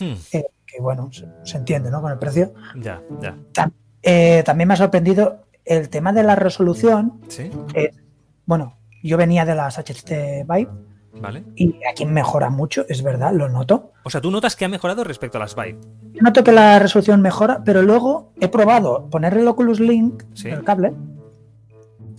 hmm. 0.00 0.14
eh, 0.32 0.44
que, 0.64 0.80
bueno, 0.80 1.10
se, 1.42 1.56
entiende, 1.56 1.90
¿no? 1.90 2.00
Con 2.00 2.12
el 2.12 2.18
precio. 2.18 2.54
Ya, 2.76 3.02
ya. 3.20 3.36
Eh, 4.02 4.42
también 4.46 4.68
me 4.68 4.74
ha 4.74 4.76
sorprendido 4.76 5.47
el 5.68 5.88
tema 5.88 6.12
de 6.12 6.22
la 6.22 6.34
resolución. 6.34 7.20
Sí. 7.28 7.50
bueno, 8.46 8.76
yo 9.02 9.16
venía 9.16 9.44
de 9.44 9.54
las 9.54 9.78
HTC 9.78 10.46
Vive 10.48 10.68
y 11.56 11.80
aquí 11.90 12.06
mejora 12.06 12.50
mucho, 12.50 12.84
es 12.88 13.02
verdad, 13.02 13.32
lo 13.32 13.48
noto. 13.48 13.92
O 14.04 14.10
sea, 14.10 14.20
tú 14.20 14.30
notas 14.30 14.56
que 14.56 14.64
ha 14.64 14.68
mejorado 14.68 15.04
respecto 15.04 15.38
a 15.38 15.40
las 15.40 15.54
Vive. 15.54 15.78
noto 16.20 16.44
que 16.44 16.52
la 16.52 16.78
resolución 16.78 17.20
mejora, 17.20 17.62
pero 17.64 17.82
luego 17.82 18.32
he 18.40 18.48
probado 18.48 19.08
ponerle 19.10 19.40
el 19.42 19.48
Oculus 19.48 19.80
Link, 19.80 20.22
el 20.44 20.64
cable, 20.64 20.94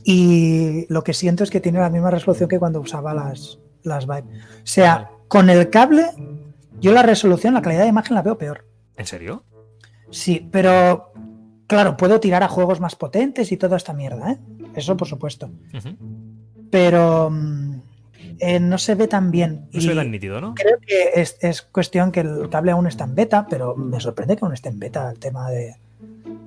y 0.03 0.85
lo 0.89 1.03
que 1.03 1.13
siento 1.13 1.43
es 1.43 1.49
que 1.49 1.59
tiene 1.59 1.79
la 1.79 1.89
misma 1.89 2.11
resolución 2.11 2.49
que 2.49 2.59
cuando 2.59 2.79
usaba 2.79 3.13
las, 3.13 3.59
las 3.83 4.05
Vive. 4.05 4.23
O 4.23 4.65
sea, 4.67 5.11
con 5.27 5.49
el 5.49 5.69
cable, 5.69 6.05
yo 6.79 6.91
la 6.91 7.03
resolución, 7.03 7.53
la 7.53 7.61
calidad 7.61 7.83
de 7.83 7.89
imagen 7.89 8.15
la 8.15 8.21
veo 8.21 8.37
peor. 8.37 8.65
¿En 8.97 9.05
serio? 9.05 9.43
Sí, 10.11 10.47
pero 10.51 11.13
claro, 11.69 11.95
puedo 11.95 12.19
tirar 12.19 12.43
a 12.43 12.49
juegos 12.49 12.81
más 12.81 12.95
potentes 12.95 13.51
y 13.51 13.57
toda 13.57 13.77
esta 13.77 13.93
mierda, 13.93 14.31
¿eh? 14.31 14.37
Eso 14.75 14.97
por 14.97 15.07
supuesto. 15.07 15.49
Pero 16.71 17.29
mm, 17.29 17.81
eh, 18.39 18.59
no 18.59 18.77
se 18.77 18.95
ve 18.95 19.07
tan 19.07 19.29
bien. 19.29 19.67
No 19.71 19.79
se 19.79 19.89
ve 19.89 19.95
tan 19.95 20.11
nítido, 20.11 20.41
¿no? 20.41 20.55
Creo 20.55 20.79
que 20.79 21.11
es, 21.15 21.61
cuestión 21.71 22.11
que 22.11 22.21
el 22.21 22.49
cable 22.49 22.71
aún 22.71 22.87
está 22.87 23.03
en 23.03 23.15
beta, 23.15 23.45
pero 23.47 23.75
me 23.75 23.99
sorprende 23.99 24.35
que 24.35 24.43
aún 24.43 24.53
esté 24.53 24.69
en 24.69 24.79
beta 24.79 25.11
el 25.11 25.19
tema 25.19 25.51
de, 25.51 25.75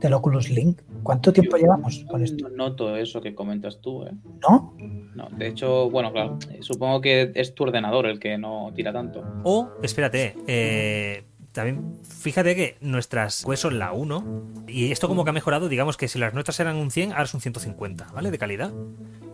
del 0.01 0.13
Oculus 0.13 0.51
Link. 0.51 0.81
¿Cuánto 1.05 1.33
tiempo 1.33 1.57
llevamos 1.57 2.05
con 2.11 2.23
esto? 2.23 2.49
No 2.49 2.69
noto 2.69 2.97
eso 2.97 3.21
que 3.21 3.35
comentas 3.35 3.81
tú, 3.81 4.05
¿eh? 4.05 4.13
¿No? 4.43 4.75
No, 5.15 5.29
de 5.37 5.49
hecho, 5.49 5.89
bueno, 5.89 6.13
claro, 6.13 6.39
supongo 6.61 7.01
que 7.01 7.31
es 7.35 7.55
tu 7.55 7.63
ordenador 7.63 8.07
el 8.07 8.19
que 8.19 8.39
no 8.39 8.73
tira 8.75 8.93
tanto. 8.93 9.23
O, 9.45 9.69
espérate, 9.83 10.35
eh, 10.49 11.25
también 11.53 11.99
fíjate 12.05 12.55
que 12.57 12.77
nuestras 12.81 13.43
pues 13.45 13.61
son 13.61 13.79
la 13.79 13.93
1 13.93 14.65
y 14.69 14.91
esto 14.91 15.09
como 15.09 15.25
que 15.25 15.31
ha 15.31 15.35
mejorado, 15.35 15.69
digamos 15.69 15.97
que 15.97 16.09
si 16.09 16.19
las 16.19 16.35
nuestras 16.35 16.59
eran 16.61 16.77
un 16.77 16.91
100, 16.91 17.13
ahora 17.13 17.27
son 17.27 17.41
150, 17.41 18.09
¿vale? 18.13 18.31
De 18.31 18.39
calidad. 18.39 18.73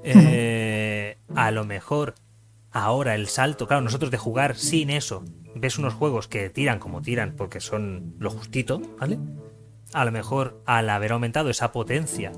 Eh, 0.02 1.16
a 1.34 1.50
lo 1.50 1.64
mejor 1.64 2.14
ahora 2.70 3.14
el 3.14 3.28
salto, 3.28 3.66
claro, 3.66 3.82
nosotros 3.82 4.10
de 4.10 4.18
jugar 4.18 4.56
sin 4.56 4.90
eso, 4.90 5.24
ves 5.54 5.78
unos 5.78 5.94
juegos 5.94 6.28
que 6.28 6.50
tiran 6.50 6.78
como 6.78 7.02
tiran 7.02 7.34
porque 7.36 7.60
son 7.60 8.14
lo 8.18 8.30
justito, 8.30 8.80
¿vale? 8.98 9.18
A 9.92 10.04
lo 10.04 10.12
mejor 10.12 10.62
al 10.66 10.90
haber 10.90 11.12
aumentado 11.12 11.50
esa 11.50 11.72
potencia 11.72 12.32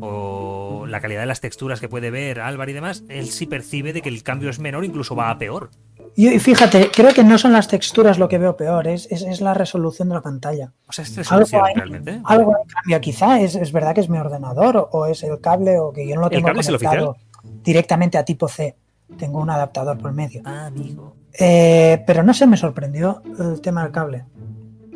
o 0.00 0.86
la 0.88 1.00
calidad 1.00 1.20
de 1.20 1.26
las 1.26 1.40
texturas 1.40 1.80
que 1.80 1.88
puede 1.88 2.10
ver 2.10 2.40
Álvaro 2.40 2.70
y 2.70 2.74
demás, 2.74 3.04
él 3.08 3.26
sí 3.28 3.46
percibe 3.46 3.92
de 3.92 4.02
que 4.02 4.08
el 4.08 4.22
cambio 4.22 4.50
es 4.50 4.58
menor, 4.58 4.84
incluso 4.84 5.14
va 5.14 5.30
a 5.30 5.38
peor. 5.38 5.70
Y 6.18 6.38
fíjate, 6.38 6.90
creo 6.90 7.12
que 7.12 7.22
no 7.22 7.36
son 7.36 7.52
las 7.52 7.68
texturas 7.68 8.18
lo 8.18 8.26
que 8.26 8.38
veo 8.38 8.56
peor, 8.56 8.88
es, 8.88 9.06
es, 9.12 9.42
la 9.42 9.52
resolución 9.52 10.08
de 10.08 10.14
la 10.14 10.22
pantalla. 10.22 10.72
O 10.88 10.92
sea, 10.92 11.04
es 11.04 11.14
resolución 11.14 11.62
realmente. 11.74 12.22
Algo 12.24 12.54
cambia, 12.66 13.00
quizá 13.02 13.38
es, 13.38 13.54
es, 13.54 13.70
verdad 13.70 13.94
que 13.94 14.00
es 14.00 14.08
mi 14.08 14.16
ordenador 14.16 14.88
o, 14.92 15.04
es 15.04 15.22
el 15.22 15.38
cable 15.42 15.78
o 15.78 15.92
que 15.92 16.08
yo 16.08 16.14
no 16.14 16.22
lo 16.22 16.30
tengo 16.30 16.48
conectado 16.50 17.16
directamente 17.62 18.16
a 18.16 18.24
tipo 18.24 18.48
C. 18.48 18.74
Tengo 19.18 19.40
un 19.40 19.50
adaptador 19.50 19.98
por 19.98 20.12
medio. 20.12 20.40
Ah, 20.46 20.66
amigo. 20.66 21.14
Eh, 21.38 22.02
pero 22.06 22.22
no 22.22 22.32
se 22.32 22.46
me 22.46 22.56
sorprendió 22.56 23.22
el 23.38 23.60
tema 23.60 23.82
del 23.82 23.92
cable. 23.92 24.24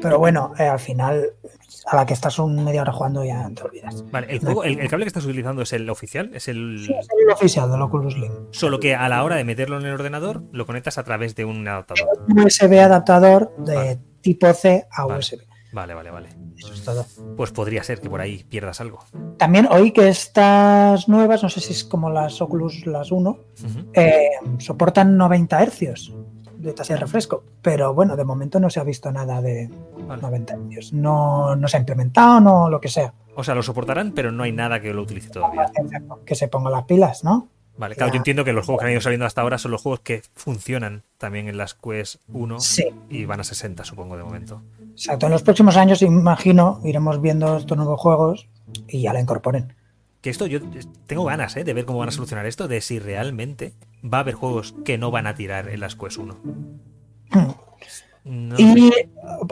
Pero 0.00 0.18
bueno, 0.18 0.52
eh, 0.58 0.64
al 0.64 0.78
final, 0.78 1.32
a 1.86 1.96
la 1.96 2.06
que 2.06 2.14
estás 2.14 2.38
un 2.38 2.64
media 2.64 2.82
hora 2.82 2.92
jugando 2.92 3.24
ya 3.24 3.50
te 3.54 3.62
olvidas. 3.62 4.04
Vale, 4.10 4.28
el, 4.30 4.40
cable 4.88 5.04
que 5.04 5.08
estás 5.08 5.24
utilizando 5.24 5.62
es 5.62 5.72
el 5.72 5.88
oficial, 5.90 6.30
es 6.34 6.48
el... 6.48 6.82
Sí, 6.86 6.92
es 6.92 7.08
el 7.10 7.30
oficial 7.30 7.70
del 7.70 7.82
Oculus 7.82 8.16
Link. 8.16 8.32
Solo 8.50 8.80
que 8.80 8.94
a 8.94 9.08
la 9.08 9.22
hora 9.24 9.36
de 9.36 9.44
meterlo 9.44 9.78
en 9.78 9.86
el 9.86 9.92
ordenador, 9.92 10.42
lo 10.52 10.66
conectas 10.66 10.98
a 10.98 11.04
través 11.04 11.34
de 11.34 11.44
un 11.44 11.66
adaptador. 11.66 12.08
Un 12.28 12.40
USB 12.40 12.78
adaptador 12.80 13.54
de 13.58 13.98
tipo 14.20 14.52
C 14.52 14.86
a 14.90 15.06
USB. 15.06 15.40
Vale, 15.72 15.94
vale, 15.94 16.10
vale. 16.10 16.28
Eso 16.56 16.72
es 16.72 16.84
todo. 16.84 17.06
Pues 17.36 17.52
podría 17.52 17.84
ser 17.84 18.00
que 18.00 18.10
por 18.10 18.20
ahí 18.20 18.44
pierdas 18.44 18.80
algo. 18.80 19.04
También 19.38 19.68
oí 19.70 19.92
que 19.92 20.08
estas 20.08 21.08
nuevas, 21.08 21.42
no 21.42 21.48
sé 21.48 21.60
si 21.60 21.72
es 21.72 21.84
como 21.84 22.10
las 22.10 22.40
Oculus, 22.42 22.86
las 22.86 23.12
1, 23.12 23.38
eh, 23.94 24.30
soportan 24.58 25.16
90 25.16 25.62
hercios 25.62 26.12
de 26.60 26.72
tasa 26.72 26.94
de 26.94 27.00
refresco. 27.00 27.44
Pero 27.62 27.94
bueno, 27.94 28.16
de 28.16 28.24
momento 28.24 28.60
no 28.60 28.70
se 28.70 28.80
ha 28.80 28.84
visto 28.84 29.10
nada 29.10 29.40
de 29.40 29.68
90 29.98 30.54
hercios. 30.54 30.92
No, 30.92 31.56
no 31.56 31.68
se 31.68 31.76
ha 31.76 31.80
implementado, 31.80 32.40
no 32.40 32.70
lo 32.70 32.80
que 32.80 32.88
sea. 32.88 33.12
O 33.34 33.44
sea, 33.44 33.54
lo 33.54 33.62
soportarán, 33.62 34.12
pero 34.12 34.32
no 34.32 34.42
hay 34.42 34.52
nada 34.52 34.80
que 34.80 34.92
lo 34.92 35.02
utilice 35.02 35.30
todavía. 35.30 35.66
Que 36.24 36.34
se 36.34 36.48
ponga 36.48 36.70
las 36.70 36.84
pilas, 36.84 37.24
¿no? 37.24 37.48
Vale, 37.76 37.96
claro, 37.96 38.12
yo 38.12 38.18
entiendo 38.18 38.44
que 38.44 38.52
los 38.52 38.66
juegos 38.66 38.80
que 38.80 38.86
han 38.86 38.92
ido 38.92 39.00
saliendo 39.00 39.24
hasta 39.24 39.40
ahora 39.40 39.56
son 39.56 39.70
los 39.70 39.80
juegos 39.80 40.00
que 40.00 40.22
funcionan 40.34 41.04
también 41.16 41.48
en 41.48 41.56
las 41.56 41.72
Quest 41.72 42.16
1 42.28 42.58
y 43.08 43.24
van 43.24 43.40
a 43.40 43.44
60, 43.44 43.84
supongo, 43.84 44.18
de 44.18 44.22
momento. 44.22 44.62
Exacto, 44.90 45.26
en 45.26 45.32
los 45.32 45.42
próximos 45.42 45.78
años, 45.78 46.02
imagino, 46.02 46.80
iremos 46.84 47.22
viendo 47.22 47.56
estos 47.56 47.78
nuevos 47.78 47.98
juegos 47.98 48.48
y 48.86 49.00
ya 49.00 49.14
la 49.14 49.20
incorporen. 49.20 49.74
Que 50.20 50.30
esto, 50.30 50.46
yo 50.46 50.60
tengo 51.06 51.24
ganas 51.24 51.56
¿eh? 51.56 51.64
de 51.64 51.72
ver 51.72 51.84
cómo 51.86 51.98
van 51.98 52.08
a 52.08 52.12
solucionar 52.12 52.46
esto, 52.46 52.68
de 52.68 52.80
si 52.80 52.98
realmente 52.98 53.72
va 54.04 54.18
a 54.18 54.20
haber 54.20 54.34
juegos 54.34 54.74
que 54.84 54.98
no 54.98 55.10
van 55.10 55.26
a 55.26 55.34
tirar 55.34 55.68
en 55.68 55.80
las 55.80 55.96
Quest 55.96 56.18
1. 56.18 56.36
y 58.58 58.90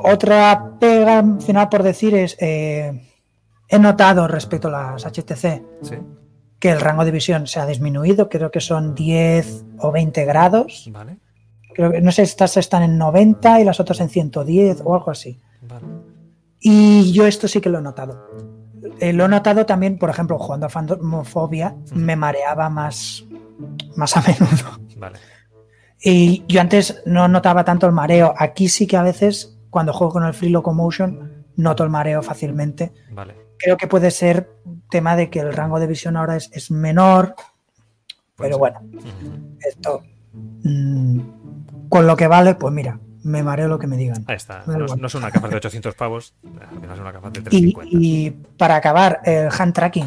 otra 0.03 0.73
pega 0.79 1.25
final 1.41 1.71
por 1.71 1.83
decir 1.83 2.15
es, 2.15 2.37
eh, 2.39 3.09
he 3.69 3.79
notado 3.79 4.29
respecto 4.29 4.69
a 4.69 4.93
las 4.93 5.07
HTC 5.07 5.63
que 6.59 6.71
el 6.71 6.81
rango 6.81 7.05
de 7.05 7.13
visión 7.13 7.47
se 7.47 7.61
ha 7.61 7.67
disminuido, 7.67 8.29
creo 8.29 8.51
que 8.51 8.61
son 8.61 8.95
10 8.95 9.65
o 9.79 9.93
20 9.93 10.25
grados. 10.25 10.89
Vale. 10.93 11.19
Creo 11.75 11.93
que, 11.93 12.01
no 12.01 12.11
sé, 12.11 12.23
estas 12.23 12.57
están 12.57 12.83
en 12.83 12.99
90 12.99 13.61
y 13.61 13.65
las 13.65 13.79
otras 13.79 14.01
en 14.01 14.09
110 14.09 14.83
o 14.85 14.95
algo 14.95 15.11
así. 15.11 15.41
Y 16.61 17.13
yo 17.13 17.27
esto 17.27 17.47
sí 17.47 17.61
que 17.61 17.69
lo 17.69 17.79
he 17.79 17.83
notado. 17.83 18.48
Eh, 19.01 19.13
lo 19.13 19.27
he 19.27 19.29
notado 19.29 19.67
también, 19.67 19.99
por 19.99 20.11
ejemplo, 20.11 20.39
jugando 20.39 20.67
a 20.67 20.69
Fantomofobia, 20.69 21.77
me 21.93 22.17
mareaba 22.17 22.69
más, 22.69 23.25
más 23.97 24.17
a 24.17 24.23
menudo. 24.23 24.81
Vale. 24.97 25.19
Y 26.01 26.45
yo 26.47 26.61
antes 26.61 27.03
no 27.07 27.29
notaba 27.29 27.65
tanto 27.65 27.87
el 27.87 27.93
mareo. 27.93 28.35
Aquí 28.37 28.69
sí 28.69 28.87
que 28.87 28.97
a 28.97 29.03
veces, 29.03 29.59
cuando 29.71 29.93
juego 29.93 30.13
con 30.13 30.25
el 30.25 30.35
Free 30.35 30.51
Locomotion, 30.51 31.45
noto 31.57 31.85
el 31.85 31.91
mareo 31.91 32.23
fácilmente. 32.23 32.93
Vale. 33.13 33.35
Creo 33.59 33.77
que 33.77 33.89
puede 33.89 34.11
ser 34.11 34.51
tema 34.91 35.17
de 35.17 35.31
que 35.31 35.41
el 35.41 35.53
rango 35.53 35.81
de 35.81 35.87
visión 35.89 36.17
ahora 36.17 36.37
es, 36.37 36.71
menor. 36.71 37.35
Pero 38.37 38.59
bueno, 38.59 38.81
esto. 39.61 40.03
Mm, 40.63 41.21
con 41.89 42.07
lo 42.07 42.17
que 42.17 42.29
vale, 42.29 42.55
pues 42.55 42.73
mira, 42.73 43.01
me 43.23 43.43
mareo 43.43 43.69
lo 43.69 43.79
que 43.79 43.87
me 43.87 43.97
digan. 43.97 44.25
Ahí 44.27 44.37
está. 44.37 44.63
No, 44.67 45.07
es 45.07 45.15
una 45.15 45.31
capa 45.31 45.49
de 45.49 45.57
800 45.57 45.95
pavos, 45.95 46.35
es 46.43 47.01
una 47.01 47.13
capa 47.13 47.31
de 47.31 47.43
350. 47.43 47.85
Y, 47.91 48.31
para 48.31 48.77
acabar, 48.77 49.21
el 49.25 49.49
hand 49.57 49.75
tracking. 49.75 50.07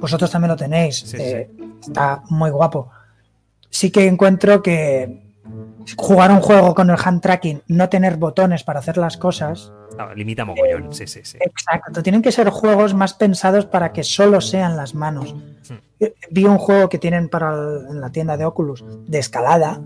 Vosotros 0.00 0.30
también 0.30 0.50
lo 0.50 0.56
tenéis. 0.56 1.12
Eh, 1.14 1.50
está 1.80 2.22
muy 2.28 2.50
guapo. 2.50 2.90
Sí 3.68 3.90
que 3.90 4.06
encuentro 4.06 4.62
que 4.62 5.30
jugar 5.96 6.30
un 6.30 6.40
juego 6.40 6.74
con 6.74 6.90
el 6.90 6.96
hand 7.02 7.20
tracking, 7.20 7.62
no 7.68 7.88
tener 7.88 8.16
botones 8.16 8.64
para 8.64 8.80
hacer 8.80 8.96
las 8.96 9.16
cosas. 9.16 9.72
limita 10.14 10.44
mogollón, 10.44 10.92
sí, 10.92 11.06
sí, 11.06 11.20
sí. 11.24 11.38
Exacto. 11.40 12.02
Tienen 12.02 12.22
que 12.22 12.32
ser 12.32 12.48
juegos 12.50 12.94
más 12.94 13.14
pensados 13.14 13.66
para 13.66 13.92
que 13.92 14.02
solo 14.02 14.40
sean 14.40 14.76
las 14.76 14.94
manos. 14.94 15.34
Hmm. 15.34 15.74
Eh, 16.00 16.14
vi 16.30 16.44
un 16.44 16.58
juego 16.58 16.88
que 16.88 16.98
tienen 16.98 17.28
para 17.28 17.52
en 17.52 18.00
la 18.00 18.10
tienda 18.10 18.36
de 18.36 18.44
Oculus 18.44 18.84
de 19.06 19.18
escalada 19.18 19.80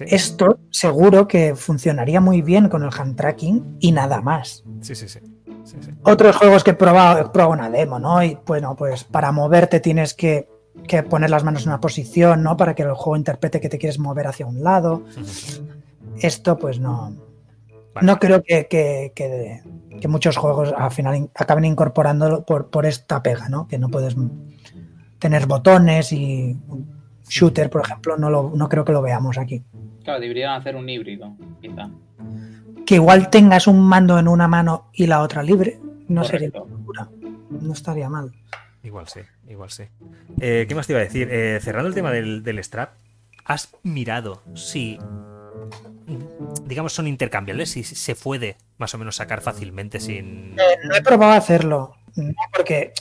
esto 0.00 0.58
seguro 0.70 1.28
que 1.28 1.54
funcionaría 1.54 2.20
muy 2.20 2.42
bien 2.42 2.68
con 2.68 2.82
el 2.82 2.90
hand 2.96 3.16
tracking 3.16 3.76
y 3.80 3.92
nada 3.92 4.20
más. 4.20 4.64
Sí, 4.80 4.94
sí, 4.94 5.08
sí. 5.08 5.20
Otros 6.02 6.36
juegos 6.36 6.64
que 6.64 6.72
he 6.72 6.74
probado, 6.74 7.20
he 7.20 7.28
probado 7.30 7.52
una 7.52 7.70
demo, 7.70 7.98
¿no? 7.98 8.22
Y 8.22 8.38
bueno, 8.46 8.74
pues 8.76 9.04
para 9.04 9.32
moverte 9.32 9.80
tienes 9.80 10.14
que, 10.14 10.48
poner 11.08 11.30
las 11.30 11.44
manos 11.44 11.62
en 11.62 11.68
una 11.70 11.80
posición, 11.80 12.42
¿no? 12.42 12.56
Para 12.56 12.74
que 12.74 12.82
el 12.82 12.94
juego 12.94 13.16
interprete 13.16 13.60
que 13.60 13.68
te 13.68 13.78
quieres 13.78 13.98
mover 13.98 14.26
hacia 14.26 14.46
un 14.46 14.62
lado. 14.62 15.04
Esto, 16.18 16.58
pues 16.58 16.78
no. 16.78 17.14
No 18.02 18.18
creo 18.18 18.42
que, 18.42 18.66
que, 18.68 19.62
muchos 20.08 20.36
juegos 20.36 20.74
al 20.76 20.90
final 20.90 21.30
acaben 21.34 21.64
incorporándolo 21.64 22.44
por, 22.44 22.68
por 22.68 22.84
esta 22.84 23.22
pega, 23.22 23.48
¿no? 23.48 23.66
Que 23.68 23.78
no 23.78 23.88
puedes 23.88 24.16
tener 25.18 25.46
botones 25.46 26.12
y 26.12 26.58
shooter, 27.28 27.70
por 27.70 27.82
ejemplo, 27.82 28.16
no, 28.16 28.30
lo, 28.30 28.52
no 28.54 28.68
creo 28.68 28.84
que 28.84 28.92
lo 28.92 29.02
veamos 29.02 29.38
aquí. 29.38 29.62
Claro, 30.02 30.20
deberían 30.20 30.52
hacer 30.52 30.76
un 30.76 30.88
híbrido, 30.88 31.34
quizá. 31.60 31.88
Que 32.86 32.96
igual 32.96 33.30
tengas 33.30 33.66
un 33.66 33.80
mando 33.80 34.18
en 34.18 34.28
una 34.28 34.46
mano 34.46 34.90
y 34.92 35.06
la 35.06 35.22
otra 35.22 35.42
libre, 35.42 35.80
no 36.08 36.24
sería 36.24 36.48
locura. 36.48 37.08
No 37.50 37.72
estaría 37.72 38.08
mal. 38.08 38.32
Igual 38.82 39.08
sí, 39.08 39.20
igual 39.48 39.70
sí. 39.70 39.84
Eh, 40.40 40.66
¿Qué 40.68 40.74
más 40.74 40.86
te 40.86 40.92
iba 40.92 41.00
a 41.00 41.04
decir? 41.04 41.28
Eh, 41.30 41.58
cerrando 41.62 41.88
el 41.88 41.94
tema 41.94 42.10
del, 42.10 42.58
strap, 42.62 42.92
¿has 43.46 43.74
mirado 43.82 44.42
si, 44.54 44.98
digamos, 46.64 46.92
son 46.92 47.06
intercambiables? 47.06 47.70
Si 47.70 47.82
se 47.82 48.14
puede 48.14 48.56
más 48.76 48.94
o 48.94 48.98
menos 48.98 49.16
sacar 49.16 49.40
fácilmente 49.40 50.00
sin... 50.00 50.54
Eh, 50.58 50.78
no 50.84 50.94
he 50.94 51.02
probado 51.02 51.32
a 51.32 51.36
hacerlo, 51.36 51.96
porque 52.54 52.92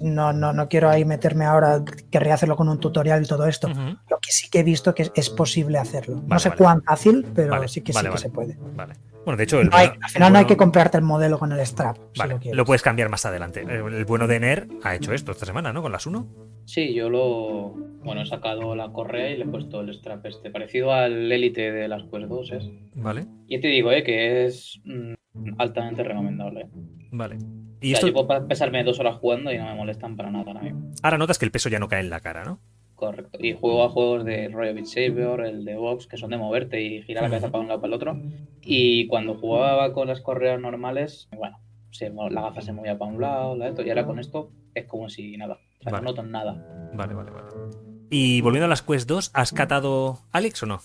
no, 0.00 0.32
no, 0.32 0.52
no 0.52 0.68
quiero 0.68 0.90
ahí 0.90 1.04
meterme 1.04 1.44
ahora, 1.44 1.82
querría 2.10 2.34
hacerlo 2.34 2.56
con 2.56 2.68
un 2.68 2.78
tutorial 2.78 3.22
y 3.22 3.26
todo 3.26 3.46
esto. 3.46 3.68
Lo 3.68 4.18
que 4.18 4.30
sí 4.30 4.50
que 4.50 4.60
he 4.60 4.62
visto 4.62 4.94
que 4.94 5.10
es, 5.14 5.30
posible 5.30 5.78
hacerlo. 5.78 6.22
no 6.26 6.38
sé 6.38 6.50
cuán 6.52 6.82
fácil, 6.82 7.26
pero 7.34 7.66
sí 7.68 7.80
que 7.80 7.92
sí 7.92 8.06
que 8.06 8.18
se 8.18 8.30
puede. 8.30 8.58
Bueno, 9.24 9.36
de 9.36 9.44
hecho, 9.44 9.60
al 9.60 9.70
final 10.08 10.32
no 10.32 10.38
hay 10.40 10.46
que 10.46 10.56
comprarte 10.56 10.98
el 10.98 11.04
modelo 11.04 11.38
con 11.38 11.52
el 11.52 11.60
strap. 11.60 11.96
lo, 12.52 12.64
puedes 12.64 12.82
cambiar 12.82 13.08
más 13.08 13.24
adelante. 13.24 13.60
El, 13.62 14.04
bueno 14.04 14.26
de 14.26 14.40
NER 14.40 14.68
ha 14.82 14.94
hecho 14.94 15.12
esto 15.12 15.32
esta 15.32 15.46
semana, 15.46 15.72
¿no? 15.72 15.82
Con 15.82 15.92
las 15.92 16.06
1. 16.06 16.26
Sí, 16.64 16.92
yo 16.94 17.08
lo. 17.08 17.74
Bueno, 18.04 18.22
he 18.22 18.26
sacado 18.26 18.74
la 18.74 18.92
correa 18.92 19.30
y 19.30 19.36
le 19.36 19.44
he 19.44 19.48
puesto 19.48 19.80
el 19.80 19.94
strap 19.94 20.26
este, 20.26 20.50
parecido 20.50 20.92
al 20.92 21.30
Elite 21.30 21.70
de 21.70 21.88
las 21.88 22.02
Quest 22.04 22.26
2. 22.26 22.52
Vale. 22.94 23.26
Y 23.46 23.60
te 23.60 23.68
digo, 23.68 23.92
¿eh? 23.92 24.02
Que 24.02 24.46
es 24.46 24.80
mm, 24.84 25.14
altamente 25.58 26.02
recomendable. 26.02 26.68
Vale. 27.12 27.38
Y 27.82 27.92
esto... 27.92 28.06
yo 28.06 28.14
puedo 28.14 28.48
pesarme 28.48 28.84
dos 28.84 28.98
horas 29.00 29.16
jugando 29.16 29.52
y 29.52 29.58
no 29.58 29.64
me 29.64 29.74
molestan 29.74 30.16
para 30.16 30.30
nada 30.30 30.52
ahora 31.02 31.18
notas 31.18 31.38
que 31.38 31.44
el 31.44 31.50
peso 31.50 31.68
ya 31.68 31.78
no 31.78 31.88
cae 31.88 32.00
en 32.00 32.10
la 32.10 32.20
cara, 32.20 32.44
¿no? 32.44 32.58
Correcto. 32.94 33.36
Y 33.40 33.54
juego 33.54 33.84
a 33.84 33.88
juegos 33.88 34.24
de 34.24 34.48
Royal 34.48 34.74
Beat 34.74 34.86
Saber, 34.86 35.40
el 35.40 35.64
de 35.64 35.74
Vox, 35.74 36.06
que 36.06 36.16
son 36.16 36.30
de 36.30 36.38
moverte 36.38 36.80
y 36.80 37.02
girar 37.02 37.24
la 37.24 37.30
cabeza 37.30 37.50
para 37.50 37.62
un 37.62 37.68
lado 37.68 37.80
para 37.80 37.88
el 37.88 37.94
otro. 37.94 38.16
Y 38.60 39.08
cuando 39.08 39.34
jugaba 39.34 39.92
con 39.92 40.06
las 40.06 40.20
correas 40.20 40.60
normales, 40.60 41.28
bueno, 41.36 41.58
la 42.30 42.42
gafa 42.42 42.60
se 42.60 42.72
movía 42.72 42.96
para 42.96 43.10
un 43.10 43.20
lado, 43.20 43.56
la 43.56 43.70
y 43.70 43.88
ahora 43.88 44.06
con 44.06 44.20
esto 44.20 44.50
es 44.74 44.86
como 44.86 45.08
si 45.08 45.36
nada. 45.36 45.58
O 45.80 45.82
sea, 45.82 45.92
no 45.98 46.02
noto 46.02 46.22
nada. 46.22 46.64
Vale, 46.94 47.14
vale, 47.14 47.30
vale. 47.32 47.48
Y 48.08 48.40
volviendo 48.40 48.66
a 48.66 48.68
las 48.68 48.82
Quest 48.82 49.08
2, 49.08 49.30
¿has 49.34 49.52
catado 49.52 50.20
Alex 50.30 50.62
o 50.62 50.66
no? 50.66 50.80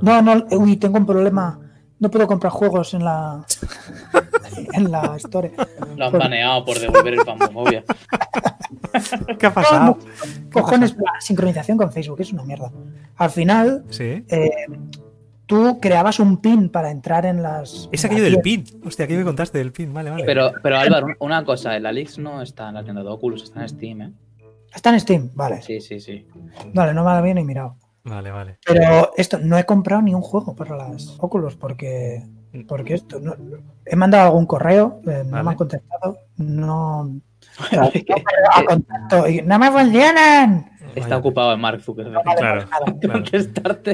No, 0.00 0.22
no, 0.22 0.46
uy, 0.52 0.76
tengo 0.76 0.96
un 0.96 1.06
problema. 1.06 1.60
No 2.02 2.10
puedo 2.10 2.26
comprar 2.26 2.52
juegos 2.52 2.94
en 2.94 3.04
la 3.04 3.46
en 4.72 4.90
la 4.90 5.14
Store. 5.18 5.52
Lo 5.96 6.06
han 6.06 6.12
baneado 6.12 6.64
por 6.64 6.76
devolver 6.76 7.14
el 7.14 7.20
Famosfobia. 7.20 7.84
¿Qué 9.38 9.46
ha 9.46 9.54
pasado? 9.54 9.98
cojones, 10.52 10.96
la 10.96 11.20
sincronización 11.20 11.78
con 11.78 11.92
Facebook 11.92 12.20
es 12.20 12.32
una 12.32 12.42
mierda. 12.42 12.72
Al 13.14 13.30
final, 13.30 13.84
eh, 14.00 14.50
tú 15.46 15.78
creabas 15.80 16.18
un 16.18 16.38
pin 16.38 16.70
para 16.70 16.90
entrar 16.90 17.24
en 17.24 17.40
las. 17.40 17.88
Es 17.92 18.04
aquello 18.04 18.24
del 18.24 18.40
pin. 18.40 18.64
Hostia, 18.84 19.04
aquí 19.04 19.14
me 19.14 19.22
contaste 19.22 19.58
del 19.58 19.70
pin. 19.70 19.94
Vale, 19.94 20.10
vale. 20.10 20.24
Pero, 20.24 20.50
pero 20.60 20.78
Álvaro, 20.78 21.06
una 21.20 21.44
cosa: 21.44 21.76
el 21.76 21.86
Alix 21.86 22.18
no 22.18 22.42
está 22.42 22.70
en 22.70 22.74
la 22.74 22.82
tienda 22.82 23.04
de 23.04 23.10
Oculus, 23.10 23.44
está 23.44 23.62
en 23.62 23.68
Steam, 23.68 24.02
¿eh? 24.02 24.12
Está 24.74 24.90
en 24.90 24.98
Steam, 24.98 25.30
vale. 25.34 25.62
Sí, 25.62 25.80
sí, 25.80 26.00
sí. 26.00 26.26
Vale, 26.74 26.94
no 26.94 27.04
me 27.04 27.14
lo 27.14 27.22
bien 27.22 27.36
ni 27.36 27.44
mirado. 27.44 27.76
Vale, 28.04 28.30
vale. 28.30 28.58
Pero 28.66 29.12
esto, 29.16 29.38
no 29.38 29.56
he 29.58 29.64
comprado 29.64 30.02
ni 30.02 30.14
un 30.14 30.22
juego 30.22 30.54
para 30.54 30.76
las 30.76 31.16
Oculus 31.18 31.56
porque. 31.56 32.22
Porque 32.68 32.94
esto, 32.94 33.18
no, 33.18 33.34
he 33.86 33.96
mandado 33.96 34.26
algún 34.26 34.44
correo, 34.44 35.00
eh, 35.06 35.22
no 35.24 35.42
me 35.42 35.50
han 35.50 35.56
contestado, 35.56 36.18
no. 36.36 37.04
no, 37.72 37.90
contacto, 38.68 39.24
no 39.44 39.58
me 39.58 39.70
funcionan. 39.70 40.72
Está 40.94 41.16
ocupado 41.16 41.54
en 41.54 41.60
Mark 41.60 41.80
Zuckerberg. 41.82 42.22
claro, 42.36 42.66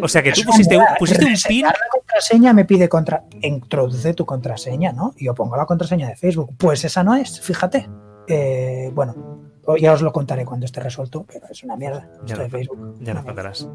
O 0.02 0.08
sea 0.08 0.22
que 0.22 0.32
tú 0.32 0.42
pusiste, 0.42 0.76
un, 0.76 0.84
pusiste 0.98 1.24
un 1.24 1.34
pin. 1.46 1.62
La 1.62 1.74
contraseña 1.90 2.52
me 2.52 2.64
pide 2.64 2.88
contra. 2.88 3.24
Introduce 3.42 4.14
tu 4.14 4.26
contraseña, 4.26 4.92
¿no? 4.92 5.14
Y 5.16 5.26
yo 5.26 5.34
pongo 5.34 5.56
la 5.56 5.66
contraseña 5.66 6.08
de 6.08 6.16
Facebook. 6.16 6.54
Pues 6.58 6.84
esa 6.84 7.04
no 7.04 7.14
es, 7.14 7.40
fíjate. 7.40 7.88
Eh, 8.26 8.90
bueno, 8.92 9.37
ya 9.76 9.92
os 9.92 10.02
lo 10.02 10.12
contaré 10.12 10.44
cuando 10.44 10.66
esté 10.66 10.80
resuelto, 10.80 11.24
pero 11.30 11.46
es 11.50 11.62
una 11.62 11.76
mierda. 11.76 12.08
Ya, 12.24 12.36
no, 12.36 12.48
Facebook, 12.48 12.96
ya 13.00 13.14
nos 13.14 13.24
contarás. 13.24 13.68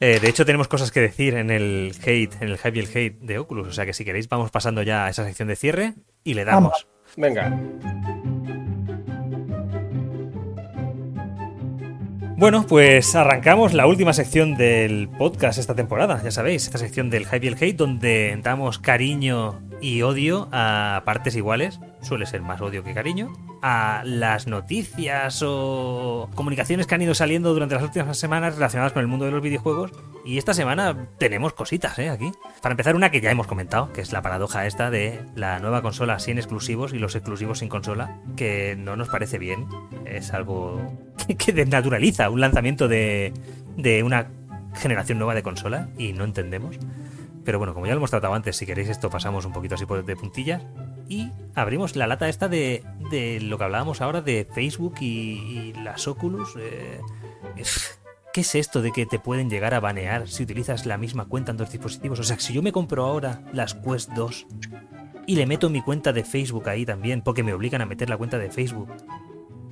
Eh, 0.00 0.18
de 0.20 0.28
hecho, 0.28 0.44
tenemos 0.44 0.68
cosas 0.68 0.90
que 0.90 1.00
decir 1.00 1.34
en 1.34 1.50
el 1.50 1.94
hate, 2.04 2.42
en 2.42 2.48
el 2.48 2.58
hype 2.58 2.76
y 2.76 2.80
el 2.80 2.88
hate 2.88 3.20
de 3.20 3.38
Oculus. 3.38 3.68
O 3.68 3.72
sea 3.72 3.86
que 3.86 3.92
si 3.92 4.04
queréis, 4.04 4.28
vamos 4.28 4.50
pasando 4.50 4.82
ya 4.82 5.06
a 5.06 5.10
esa 5.10 5.24
sección 5.24 5.48
de 5.48 5.56
cierre 5.56 5.94
y 6.24 6.34
le 6.34 6.44
damos. 6.44 6.86
Venga. 7.16 7.56
Bueno, 12.36 12.66
pues 12.66 13.14
arrancamos 13.14 13.74
la 13.74 13.86
última 13.86 14.12
sección 14.12 14.56
del 14.56 15.08
podcast 15.08 15.56
esta 15.56 15.76
temporada, 15.76 16.20
ya 16.20 16.32
sabéis, 16.32 16.64
esta 16.64 16.78
sección 16.78 17.08
del 17.08 17.26
hype 17.26 17.46
y 17.46 17.48
el 17.48 17.54
hate, 17.54 17.76
donde 17.76 18.36
damos 18.42 18.80
cariño 18.80 19.60
y 19.80 20.02
odio 20.02 20.48
a 20.50 21.02
partes 21.04 21.36
iguales, 21.36 21.78
suele 22.02 22.26
ser 22.26 22.42
más 22.42 22.60
odio 22.60 22.82
que 22.82 22.92
cariño, 22.92 23.32
a 23.62 24.02
las 24.04 24.48
noticias 24.48 25.42
o 25.46 26.28
comunicaciones 26.34 26.88
que 26.88 26.96
han 26.96 27.02
ido 27.02 27.14
saliendo 27.14 27.54
durante 27.54 27.76
las 27.76 27.84
últimas 27.84 28.18
semanas 28.18 28.56
relacionadas 28.56 28.92
con 28.92 29.02
el 29.02 29.08
mundo 29.08 29.26
de 29.26 29.30
los 29.30 29.40
videojuegos. 29.40 29.92
Y 30.24 30.38
esta 30.38 30.54
semana 30.54 31.08
tenemos 31.18 31.52
cositas, 31.52 31.98
¿eh? 31.98 32.08
Aquí. 32.08 32.32
Para 32.62 32.72
empezar, 32.72 32.96
una 32.96 33.10
que 33.10 33.20
ya 33.20 33.30
hemos 33.30 33.46
comentado, 33.46 33.92
que 33.92 34.00
es 34.00 34.12
la 34.12 34.22
paradoja 34.22 34.66
esta 34.66 34.90
de 34.90 35.20
la 35.34 35.58
nueva 35.58 35.82
consola 35.82 36.18
sin 36.18 36.38
exclusivos 36.38 36.94
y 36.94 36.98
los 36.98 37.14
exclusivos 37.14 37.58
sin 37.58 37.68
consola, 37.68 38.20
que 38.34 38.74
no 38.78 38.96
nos 38.96 39.10
parece 39.10 39.38
bien. 39.38 39.66
Es 40.06 40.32
algo 40.32 40.80
que 41.38 41.52
desnaturaliza 41.52 42.30
un 42.30 42.40
lanzamiento 42.40 42.88
de, 42.88 43.34
de 43.76 44.02
una 44.02 44.30
generación 44.74 45.18
nueva 45.18 45.34
de 45.34 45.42
consola 45.42 45.90
y 45.98 46.14
no 46.14 46.24
entendemos. 46.24 46.78
Pero 47.44 47.58
bueno, 47.58 47.74
como 47.74 47.86
ya 47.86 47.92
lo 47.92 47.98
hemos 47.98 48.10
tratado 48.10 48.32
antes, 48.32 48.56
si 48.56 48.64
queréis 48.64 48.88
esto 48.88 49.10
pasamos 49.10 49.44
un 49.44 49.52
poquito 49.52 49.74
así 49.74 49.84
de 49.84 50.16
puntillas. 50.16 50.62
Y 51.06 51.30
abrimos 51.54 51.96
la 51.96 52.06
lata 52.06 52.30
esta 52.30 52.48
de, 52.48 52.82
de 53.10 53.40
lo 53.42 53.58
que 53.58 53.64
hablábamos 53.64 54.00
ahora 54.00 54.22
de 54.22 54.48
Facebook 54.50 54.94
y, 55.00 55.74
las 55.74 56.08
Oculus. 56.08 56.54
Eh, 56.58 57.00
¿Qué 58.34 58.40
es 58.40 58.56
esto 58.56 58.82
de 58.82 58.90
que 58.90 59.06
te 59.06 59.20
pueden 59.20 59.48
llegar 59.48 59.74
a 59.74 59.80
banear 59.80 60.26
si 60.26 60.42
utilizas 60.42 60.86
la 60.86 60.98
misma 60.98 61.26
cuenta 61.26 61.52
en 61.52 61.56
dos 61.56 61.70
dispositivos? 61.70 62.18
O 62.18 62.24
sea, 62.24 62.36
si 62.40 62.52
yo 62.52 62.62
me 62.62 62.72
compro 62.72 63.04
ahora 63.04 63.44
las 63.52 63.74
Quest 63.74 64.10
2 64.10 64.48
y 65.28 65.36
le 65.36 65.46
meto 65.46 65.70
mi 65.70 65.82
cuenta 65.82 66.12
de 66.12 66.24
Facebook 66.24 66.68
ahí 66.68 66.84
también, 66.84 67.22
porque 67.22 67.44
me 67.44 67.54
obligan 67.54 67.80
a 67.80 67.86
meter 67.86 68.10
la 68.10 68.16
cuenta 68.16 68.36
de 68.36 68.50
Facebook. 68.50 68.88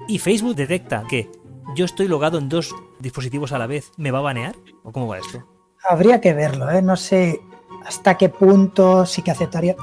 Y 0.07 0.21
Facebook 0.21 0.55
detecta 0.55 1.03
que 1.11 1.29
yo 1.75 1.85
estoy 1.85 2.07
logado 2.07 2.39
en 2.39 2.49
dos 2.49 2.73
dispositivos 3.01 3.51
a 3.51 3.59
la 3.59 3.67
vez, 3.67 3.91
¿me 3.97 4.13
va 4.13 4.21
a 4.21 4.23
banear? 4.23 4.55
¿O 4.85 4.93
cómo 4.93 5.09
va 5.09 5.19
esto? 5.19 5.45
Habría 5.89 6.21
que 6.21 6.33
verlo, 6.33 6.71
¿eh? 6.71 6.83
No 6.83 6.95
sé 6.95 7.41
hasta 7.85 8.17
qué 8.17 8.29
punto 8.29 9.07
sí 9.07 9.23
que 9.23 9.33
aceptaría 9.33 9.75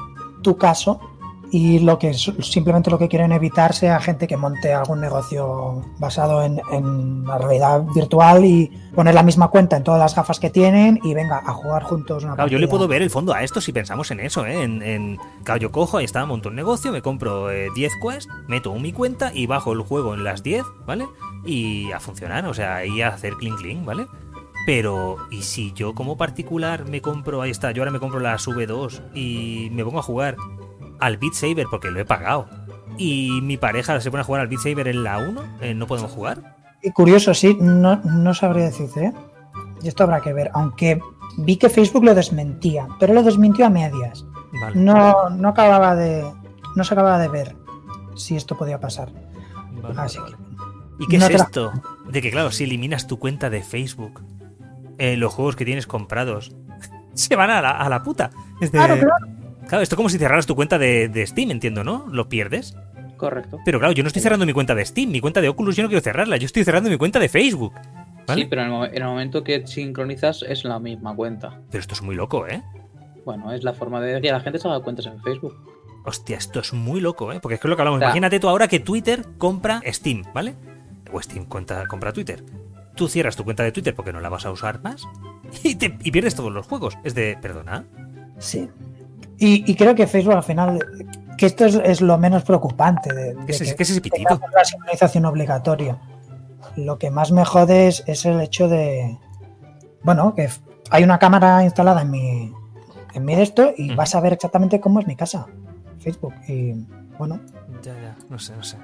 tu 0.42 0.56
caso 0.56 1.09
y 1.52 1.80
lo 1.80 1.98
que 1.98 2.14
simplemente 2.14 2.90
lo 2.90 2.98
que 2.98 3.08
quieren 3.08 3.32
evitar 3.32 3.74
sea 3.74 4.00
gente 4.00 4.26
que 4.26 4.36
monte 4.36 4.72
algún 4.72 5.00
negocio 5.00 5.82
basado 5.98 6.42
en, 6.44 6.60
la 7.26 7.38
realidad 7.38 7.82
virtual 7.94 8.44
y 8.44 8.70
poner 8.94 9.14
la 9.14 9.22
misma 9.22 9.48
cuenta 9.48 9.76
en 9.76 9.84
todas 9.84 10.00
las 10.00 10.14
gafas 10.14 10.38
que 10.38 10.50
tienen 10.50 11.00
y 11.02 11.14
venga 11.14 11.42
a 11.44 11.52
jugar 11.52 11.82
juntos 11.82 12.24
una 12.24 12.34
claro, 12.34 12.50
yo 12.50 12.58
le 12.58 12.68
puedo 12.68 12.88
ver 12.88 13.02
el 13.02 13.10
fondo 13.10 13.34
a 13.34 13.42
esto 13.42 13.60
si 13.60 13.72
pensamos 13.72 14.10
en 14.10 14.20
eso, 14.20 14.46
¿eh? 14.46 14.62
En, 14.62 14.82
en 14.82 15.18
claro, 15.44 15.60
yo 15.60 15.72
cojo, 15.72 15.98
ahí 15.98 16.04
está, 16.04 16.24
monto 16.24 16.48
un 16.48 16.54
negocio, 16.54 16.92
me 16.92 17.02
compro 17.02 17.48
10 17.48 17.72
eh, 17.76 17.96
quests, 18.00 18.28
meto 18.48 18.74
en 18.74 18.82
mi 18.82 18.92
cuenta 18.92 19.32
y 19.34 19.46
bajo 19.46 19.72
el 19.72 19.80
juego 19.80 20.14
en 20.14 20.24
las 20.24 20.42
10, 20.42 20.64
¿vale? 20.86 21.06
Y 21.44 21.90
a 21.92 22.00
funcionar, 22.00 22.46
o 22.46 22.54
sea, 22.54 22.84
y 22.84 23.02
a 23.02 23.08
hacer 23.08 23.34
clink 23.34 23.58
clink, 23.58 23.84
¿vale? 23.84 24.06
Pero, 24.66 25.16
¿y 25.30 25.42
si 25.42 25.72
yo 25.72 25.94
como 25.94 26.16
particular 26.16 26.86
me 26.86 27.00
compro, 27.00 27.42
ahí 27.42 27.50
está, 27.50 27.72
yo 27.72 27.82
ahora 27.82 27.90
me 27.90 27.98
compro 27.98 28.20
las 28.20 28.46
V2 28.46 29.14
y 29.14 29.68
me 29.72 29.84
pongo 29.84 29.98
a 29.98 30.02
jugar 30.02 30.36
al 31.00 31.16
Beat 31.16 31.34
Saber 31.34 31.66
porque 31.70 31.90
lo 31.90 32.00
he 32.00 32.04
pagado. 32.04 32.48
Y 32.96 33.40
mi 33.42 33.56
pareja 33.56 34.00
se 34.00 34.10
pone 34.10 34.22
a 34.22 34.24
jugar 34.24 34.42
al 34.42 34.48
Beat 34.48 34.60
Saber 34.60 34.88
en 34.88 35.04
la 35.04 35.18
1, 35.18 35.42
eh, 35.60 35.74
¿no 35.74 35.86
podemos 35.86 36.10
jugar? 36.10 36.56
Y 36.82 36.90
curioso, 36.92 37.34
sí, 37.34 37.56
no, 37.60 37.96
no 37.96 38.34
sabría 38.34 38.64
decirte. 38.64 39.06
¿eh? 39.06 39.12
Y 39.82 39.88
esto 39.88 40.04
habrá 40.04 40.20
que 40.20 40.32
ver, 40.32 40.50
aunque 40.54 41.00
vi 41.38 41.56
que 41.56 41.68
Facebook 41.68 42.04
lo 42.04 42.14
desmentía, 42.14 42.88
pero 42.98 43.14
lo 43.14 43.22
desmintió 43.22 43.66
a 43.66 43.70
medias. 43.70 44.24
No, 44.74 45.30
no 45.30 45.48
acababa 45.48 45.94
de. 45.94 46.24
No 46.76 46.84
se 46.84 46.94
acababa 46.94 47.18
de 47.18 47.28
ver 47.28 47.56
si 48.16 48.36
esto 48.36 48.56
podía 48.56 48.80
pasar. 48.80 49.12
Así 49.96 50.18
que, 50.18 51.04
¿Y 51.04 51.06
qué 51.06 51.16
es 51.16 51.30
esto? 51.30 51.72
De 52.08 52.20
que, 52.20 52.30
claro, 52.30 52.50
si 52.50 52.64
eliminas 52.64 53.06
tu 53.06 53.18
cuenta 53.18 53.48
de 53.48 53.62
Facebook, 53.62 54.20
eh, 54.98 55.16
los 55.16 55.32
juegos 55.32 55.56
que 55.56 55.64
tienes 55.64 55.86
comprados 55.86 56.54
se 57.14 57.36
van 57.36 57.50
a 57.50 57.62
la, 57.62 57.70
a 57.70 57.88
la 57.88 58.02
puta. 58.02 58.30
Claro, 58.70 58.98
claro. 58.98 59.39
Claro, 59.70 59.84
esto 59.84 59.94
es 59.94 59.96
como 59.98 60.08
si 60.08 60.18
cerraras 60.18 60.46
tu 60.46 60.56
cuenta 60.56 60.80
de, 60.80 61.24
Steam, 61.28 61.52
entiendo, 61.52 61.84
¿no? 61.84 62.04
¿Lo 62.10 62.28
pierdes? 62.28 62.76
Correcto. 63.16 63.60
Pero 63.64 63.78
claro, 63.78 63.94
yo 63.94 64.02
no 64.02 64.08
estoy 64.08 64.20
cerrando 64.20 64.44
mi 64.44 64.52
cuenta 64.52 64.74
de 64.74 64.84
Steam, 64.84 65.12
mi 65.12 65.20
cuenta 65.20 65.40
de 65.40 65.48
Oculus 65.48 65.76
yo 65.76 65.84
no 65.84 65.88
quiero 65.88 66.02
cerrarla, 66.02 66.38
yo 66.38 66.46
estoy 66.46 66.64
cerrando 66.64 66.90
mi 66.90 66.96
cuenta 66.96 67.20
de 67.20 67.28
Facebook. 67.28 67.72
Sí, 68.34 68.46
pero 68.50 68.62
en 68.62 68.92
el, 68.92 69.04
momento 69.04 69.44
que 69.44 69.64
sincronizas 69.68 70.42
es 70.42 70.64
la 70.64 70.80
misma 70.80 71.14
cuenta. 71.14 71.60
Pero 71.70 71.80
esto 71.80 71.94
es 71.94 72.02
muy 72.02 72.16
loco, 72.16 72.48
¿eh? 72.48 72.64
Bueno, 73.24 73.52
es 73.52 73.62
la 73.62 73.72
forma 73.72 74.00
de 74.00 74.20
que 74.20 74.32
la 74.32 74.40
gente 74.40 74.58
se 74.58 74.66
haga 74.66 74.80
cuentas 74.80 75.06
en 75.06 75.22
Facebook. 75.22 75.54
Hostia, 76.04 76.36
esto 76.36 76.58
es 76.58 76.72
muy 76.72 77.00
loco, 77.00 77.32
¿eh? 77.32 77.38
Porque 77.40 77.54
es 77.54 77.60
que 77.60 77.68
es 77.68 77.70
lo 77.70 77.76
que 77.76 77.82
hablamos. 77.82 78.02
Imagínate 78.02 78.40
tú 78.40 78.48
ahora 78.48 78.66
que 78.66 78.80
Twitter 78.80 79.24
compra 79.38 79.82
Steam, 79.86 80.24
¿vale? 80.34 80.56
O 81.12 81.22
Steam 81.22 81.44
compra 81.44 82.12
Twitter. 82.12 82.44
Tú 82.96 83.06
cierras 83.06 83.36
tu 83.36 83.44
cuenta 83.44 83.62
de 83.62 83.70
Twitter 83.70 83.94
porque 83.94 84.12
no 84.12 84.18
la 84.18 84.30
vas 84.30 84.46
a 84.46 84.50
usar 84.50 84.82
más 84.82 85.06
y, 85.62 85.76
te, 85.76 85.96
y 86.02 86.10
pierdes 86.10 86.34
todos 86.34 86.50
los 86.50 86.66
juegos. 86.66 86.98
Es 87.04 87.14
de, 87.14 87.38
perdona. 87.40 87.84
Sí. 88.40 88.68
Y, 89.42 89.74
creo 89.74 89.94
que 89.94 90.06
Facebook 90.06 90.34
al 90.34 90.42
final, 90.42 90.78
que 91.38 91.46
esto 91.46 91.64
es, 91.64 92.02
lo 92.02 92.18
menos 92.18 92.42
preocupante 92.42 93.12
de, 93.14 93.34
¿Qué 93.46 93.52
es, 93.52 93.74
que, 93.74 94.10
la 94.54 94.64
sincronización 94.64 95.24
obligatoria. 95.24 95.98
Lo 96.76 96.98
que 96.98 97.10
más 97.10 97.32
me 97.32 97.46
jode 97.46 97.88
es, 97.88 98.26
el 98.26 98.38
hecho 98.42 98.68
de, 98.68 99.16
bueno, 100.02 100.34
que 100.34 100.50
hay 100.90 101.04
una 101.04 101.18
cámara 101.18 101.64
instalada 101.64 102.02
en 102.02 102.10
mi, 102.10 102.52
en 103.14 103.24
mi 103.24 103.32
esto 103.32 103.72
y 103.74 103.94
vas 103.94 104.14
a 104.14 104.20
ver 104.20 104.34
exactamente 104.34 104.78
cómo 104.78 105.00
es 105.00 105.06
mi 105.06 105.16
casa, 105.16 105.46
Facebook. 106.00 106.34
Y 106.46 106.74
bueno. 107.16 107.40
Ya, 107.82 107.94
ya, 107.94 108.16
no 108.28 108.38
sé, 108.38 108.54
no 108.54 108.62
sé. 108.62 108.76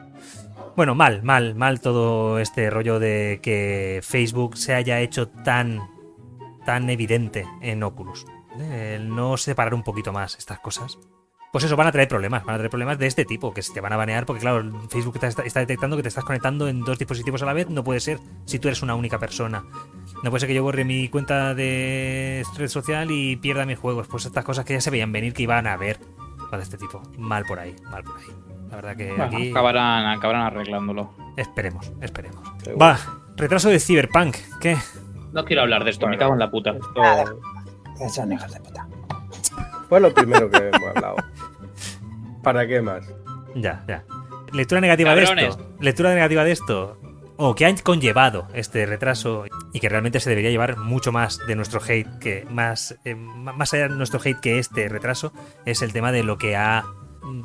Bueno, 0.74 0.94
mal, 0.94 1.22
mal, 1.22 1.54
mal 1.54 1.82
todo 1.82 2.38
este 2.38 2.70
rollo 2.70 2.98
de 2.98 3.40
que 3.42 4.00
Facebook 4.02 4.56
se 4.56 4.72
haya 4.72 5.00
hecho 5.00 5.28
tan, 5.28 5.82
tan 6.64 6.88
evidente 6.88 7.44
en 7.60 7.82
Oculus 7.82 8.24
el 8.60 9.14
no 9.14 9.36
separar 9.36 9.74
un 9.74 9.82
poquito 9.82 10.12
más 10.12 10.36
estas 10.36 10.60
cosas. 10.60 10.98
Pues 11.52 11.64
eso, 11.64 11.76
van 11.76 11.86
a 11.86 11.92
traer 11.92 12.08
problemas, 12.08 12.44
van 12.44 12.56
a 12.56 12.58
traer 12.58 12.70
problemas 12.70 12.98
de 12.98 13.06
este 13.06 13.24
tipo, 13.24 13.54
que 13.54 13.62
se 13.62 13.72
te 13.72 13.80
van 13.80 13.92
a 13.92 13.96
banear 13.96 14.26
porque, 14.26 14.40
claro, 14.40 14.62
Facebook 14.90 15.18
está, 15.22 15.60
detectando 15.60 15.96
que 15.96 16.02
te 16.02 16.08
estás 16.08 16.24
conectando 16.24 16.68
en 16.68 16.80
dos 16.80 16.98
dispositivos 16.98 17.42
a 17.42 17.46
la 17.46 17.54
vez, 17.54 17.70
no 17.70 17.82
puede 17.82 18.00
ser 18.00 18.18
si 18.44 18.58
tú 18.58 18.68
eres 18.68 18.82
una 18.82 18.94
única 18.94 19.18
persona. 19.18 19.64
No 20.22 20.30
puede 20.30 20.40
ser 20.40 20.48
que 20.48 20.54
yo 20.54 20.62
borre 20.62 20.84
mi 20.84 21.08
cuenta 21.08 21.54
de 21.54 22.44
red 22.58 22.68
social 22.68 23.10
y 23.10 23.36
pierda 23.36 23.64
mis 23.64 23.78
juegos. 23.78 24.06
Pues 24.08 24.26
estas 24.26 24.44
cosas 24.44 24.64
que 24.64 24.74
ya 24.74 24.80
se 24.80 24.90
veían 24.90 25.12
venir 25.12 25.32
que 25.32 25.44
iban 25.44 25.66
a 25.66 25.76
ver 25.76 25.98
de 26.54 26.62
este 26.62 26.78
tipo. 26.78 27.02
Mal 27.18 27.44
por 27.44 27.58
ahí, 27.58 27.74
mal 27.90 28.02
por 28.04 28.18
ahí. 28.18 28.26
La 28.70 28.76
verdad 28.76 28.96
que 28.96 29.20
aquí... 29.20 29.50
Acabarán, 29.50 30.06
acabarán 30.06 30.42
arreglándolo. 30.42 31.14
Esperemos, 31.36 31.92
esperemos. 32.00 32.42
Va, 32.80 32.98
retraso 33.36 33.68
de 33.68 33.78
Cyberpunk, 33.78 34.36
¿qué? 34.60 34.76
No 35.32 35.44
quiero 35.44 35.62
hablar 35.62 35.84
de 35.84 35.90
esto, 35.90 36.06
me 36.06 36.16
cago 36.16 36.32
en 36.32 36.38
la 36.38 36.50
puta. 36.50 36.74
Son 38.08 38.32
hijos 38.32 38.52
de 38.52 38.60
puta. 38.60 38.86
Fue 39.88 40.00
lo 40.00 40.12
primero 40.12 40.50
que 40.50 40.58
hemos 40.58 40.96
hablado. 40.96 41.16
¿Para 42.42 42.66
qué 42.66 42.80
más? 42.80 43.04
Ya, 43.54 43.84
ya. 43.88 44.04
Lectura 44.52 44.80
negativa 44.80 45.14
de 45.14 45.24
esto. 45.24 45.74
Lectura 45.80 46.14
negativa 46.14 46.44
de 46.44 46.52
esto. 46.52 46.98
O 47.38 47.54
que 47.54 47.66
ha 47.66 47.74
conllevado 47.82 48.48
este 48.54 48.86
retraso 48.86 49.44
y 49.72 49.80
que 49.80 49.88
realmente 49.88 50.20
se 50.20 50.30
debería 50.30 50.50
llevar 50.50 50.78
mucho 50.78 51.12
más 51.12 51.38
de 51.46 51.54
nuestro 51.54 51.80
hate 51.86 52.18
que 52.18 52.46
más 52.48 52.98
eh, 53.04 53.14
más 53.14 53.74
allá 53.74 53.88
de 53.88 53.94
nuestro 53.94 54.20
hate 54.24 54.40
que 54.40 54.58
este 54.58 54.88
retraso 54.88 55.34
es 55.66 55.82
el 55.82 55.92
tema 55.92 56.12
de 56.12 56.22
lo 56.22 56.38
que 56.38 56.56
ha 56.56 56.84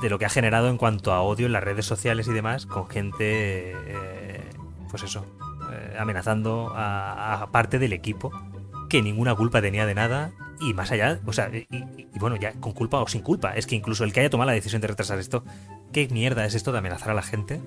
de 0.02 0.10
lo 0.10 0.18
que 0.18 0.26
ha 0.26 0.30
generado 0.30 0.70
en 0.70 0.78
cuanto 0.78 1.12
a 1.12 1.22
odio 1.22 1.46
en 1.46 1.52
las 1.52 1.64
redes 1.64 1.86
sociales 1.86 2.28
y 2.30 2.32
demás 2.32 2.66
con 2.66 2.88
gente 2.90 3.74
eh, 3.74 4.50
pues 4.90 5.04
eso 5.04 5.26
eh, 5.74 5.98
amenazando 6.00 6.72
a 6.74 7.50
parte 7.52 7.78
del 7.78 7.92
equipo 7.92 8.32
que 8.92 9.02
ninguna 9.02 9.34
culpa 9.36 9.62
tenía 9.62 9.86
de 9.86 9.96
nada 9.96 10.34
y 10.60 10.74
más 10.74 10.92
allá, 10.92 11.22
o 11.26 11.32
sea, 11.32 11.50
y, 11.50 11.66
bueno, 12.20 12.36
ya 12.36 12.52
con 12.60 12.74
culpa 12.74 13.00
o 13.00 13.08
sin 13.08 13.22
culpa, 13.22 13.54
es 13.56 13.66
que 13.66 13.74
incluso 13.74 14.04
el 14.04 14.12
que 14.12 14.20
haya 14.20 14.30
tomado 14.30 14.50
la 14.50 14.54
decisión 14.54 14.82
de 14.82 14.90
retrasar 14.90 15.18
esto, 15.18 15.46
¿qué 15.94 16.10
mierda 16.10 16.46
es 16.46 16.56
esto 16.56 16.74
de 16.74 16.80
amenazar 16.80 17.12
a 17.12 17.14
la 17.14 17.22
gente? 17.22 17.62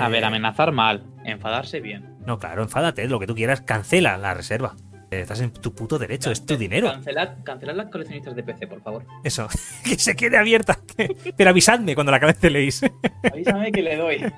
A 0.00 0.08
ver, 0.08 0.24
eh, 0.24 0.26
amenazar 0.26 0.72
mal, 0.72 1.04
enfadarse 1.24 1.78
bien. 1.78 2.16
No, 2.26 2.40
claro, 2.40 2.64
enfádate, 2.64 3.06
lo 3.06 3.20
que 3.20 3.28
tú 3.28 3.36
quieras, 3.36 3.60
cancela 3.60 4.18
la 4.18 4.34
reserva. 4.34 4.74
Estás 5.12 5.40
en 5.40 5.52
tu 5.52 5.72
puto 5.72 6.00
derecho, 6.00 6.32
es 6.32 6.44
tu 6.44 6.56
dinero. 6.56 6.90
Cancelad, 6.90 7.44
cancelad 7.44 7.76
las 7.76 7.88
coleccionistas 7.88 8.34
de 8.34 8.42
PC, 8.42 8.66
por 8.66 8.82
favor. 8.82 9.04
Eso, 9.22 9.46
que 9.84 9.96
se 10.00 10.16
quede 10.16 10.36
abierta. 10.36 10.80
Pero 11.36 11.50
avisadme 11.50 11.94
cuando 11.94 12.10
la 12.10 12.18
canceléis. 12.18 12.82
Avísame 13.32 13.70
que 13.70 13.82
le 13.82 13.96
doy. 13.96 14.16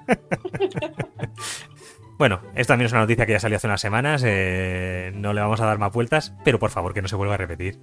Bueno, 2.19 2.41
esta 2.57 2.73
también 2.73 2.87
es 2.87 2.93
una 2.93 3.03
noticia 3.03 3.27
que 3.27 3.33
ya 3.33 3.41
salió 3.41 3.57
hace 3.57 3.69
unas 3.69 3.81
semanas, 3.81 4.25
eh, 4.27 5.13
no 5.15 5.33
le 5.33 5.41
vamos 5.41 5.61
a 5.61 5.67
dar 5.67 5.79
más 5.79 5.93
vueltas, 5.93 6.35
pero 6.45 6.59
por 6.59 6.71
favor 6.71 6.93
que 6.93 7.01
no 7.01 7.07
se 7.07 7.15
vuelva 7.15 7.35
a 7.35 7.39
repetir, 7.39 7.79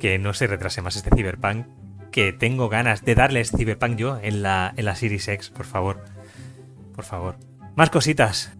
que 0.00 0.18
no 0.18 0.34
se 0.34 0.48
retrase 0.48 0.82
más 0.82 0.96
este 0.96 1.10
Cyberpunk, 1.14 1.66
que 2.10 2.32
tengo 2.32 2.68
ganas 2.68 3.04
de 3.04 3.14
darles 3.14 3.52
Cyberpunk 3.52 3.96
yo 3.96 4.18
en 4.20 4.42
la, 4.42 4.74
en 4.76 4.84
la 4.84 4.96
Series 4.96 5.28
X, 5.28 5.50
por 5.50 5.64
favor. 5.64 6.04
Por 6.96 7.04
favor. 7.04 7.36
Más 7.76 7.90
cositas. 7.90 8.52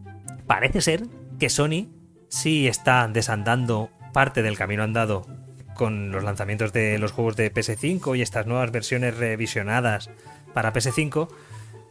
Parece 0.46 0.80
ser 0.80 1.02
que 1.40 1.50
Sony 1.50 1.88
sí 2.28 2.68
está 2.68 3.08
desandando 3.08 3.90
parte 4.12 4.42
del 4.42 4.56
camino 4.56 4.84
andado 4.84 5.26
con 5.74 6.12
los 6.12 6.22
lanzamientos 6.22 6.72
de 6.72 6.98
los 6.98 7.10
juegos 7.10 7.34
de 7.34 7.52
PS5 7.52 8.16
y 8.16 8.22
estas 8.22 8.46
nuevas 8.46 8.70
versiones 8.70 9.16
revisionadas 9.16 10.10
para 10.54 10.72
PS5 10.72 11.28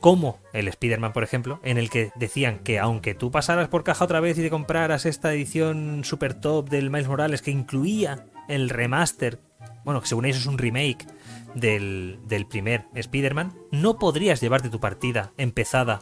como 0.01 0.39
el 0.51 0.67
Spider-Man, 0.67 1.13
por 1.13 1.23
ejemplo, 1.23 1.59
en 1.63 1.77
el 1.77 1.89
que 1.89 2.11
decían 2.15 2.59
que 2.59 2.79
aunque 2.79 3.13
tú 3.13 3.31
pasaras 3.31 3.69
por 3.69 3.83
caja 3.83 4.03
otra 4.03 4.19
vez 4.19 4.37
y 4.37 4.41
te 4.41 4.49
compraras 4.49 5.05
esta 5.05 5.31
edición 5.31 6.03
super 6.03 6.33
top 6.33 6.69
del 6.69 6.89
Miles 6.89 7.07
Morales 7.07 7.41
que 7.41 7.51
incluía 7.51 8.25
el 8.49 8.69
remaster, 8.69 9.39
bueno, 9.85 10.01
que 10.01 10.07
según 10.07 10.25
ellos 10.25 10.39
es 10.39 10.47
un 10.47 10.57
remake 10.57 11.05
del, 11.53 12.19
del 12.25 12.47
primer 12.47 12.87
Spider-Man, 12.95 13.53
no 13.71 13.99
podrías 13.99 14.41
llevarte 14.41 14.69
tu 14.69 14.79
partida 14.79 15.33
empezada 15.37 16.01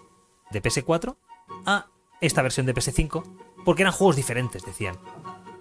de 0.49 0.63
PS4 0.63 1.17
a 1.65 1.87
esta 2.21 2.41
versión 2.41 2.65
de 2.65 2.73
PS5 2.73 3.23
porque 3.65 3.83
eran 3.83 3.93
juegos 3.93 4.15
diferentes, 4.15 4.65
decían. 4.65 4.97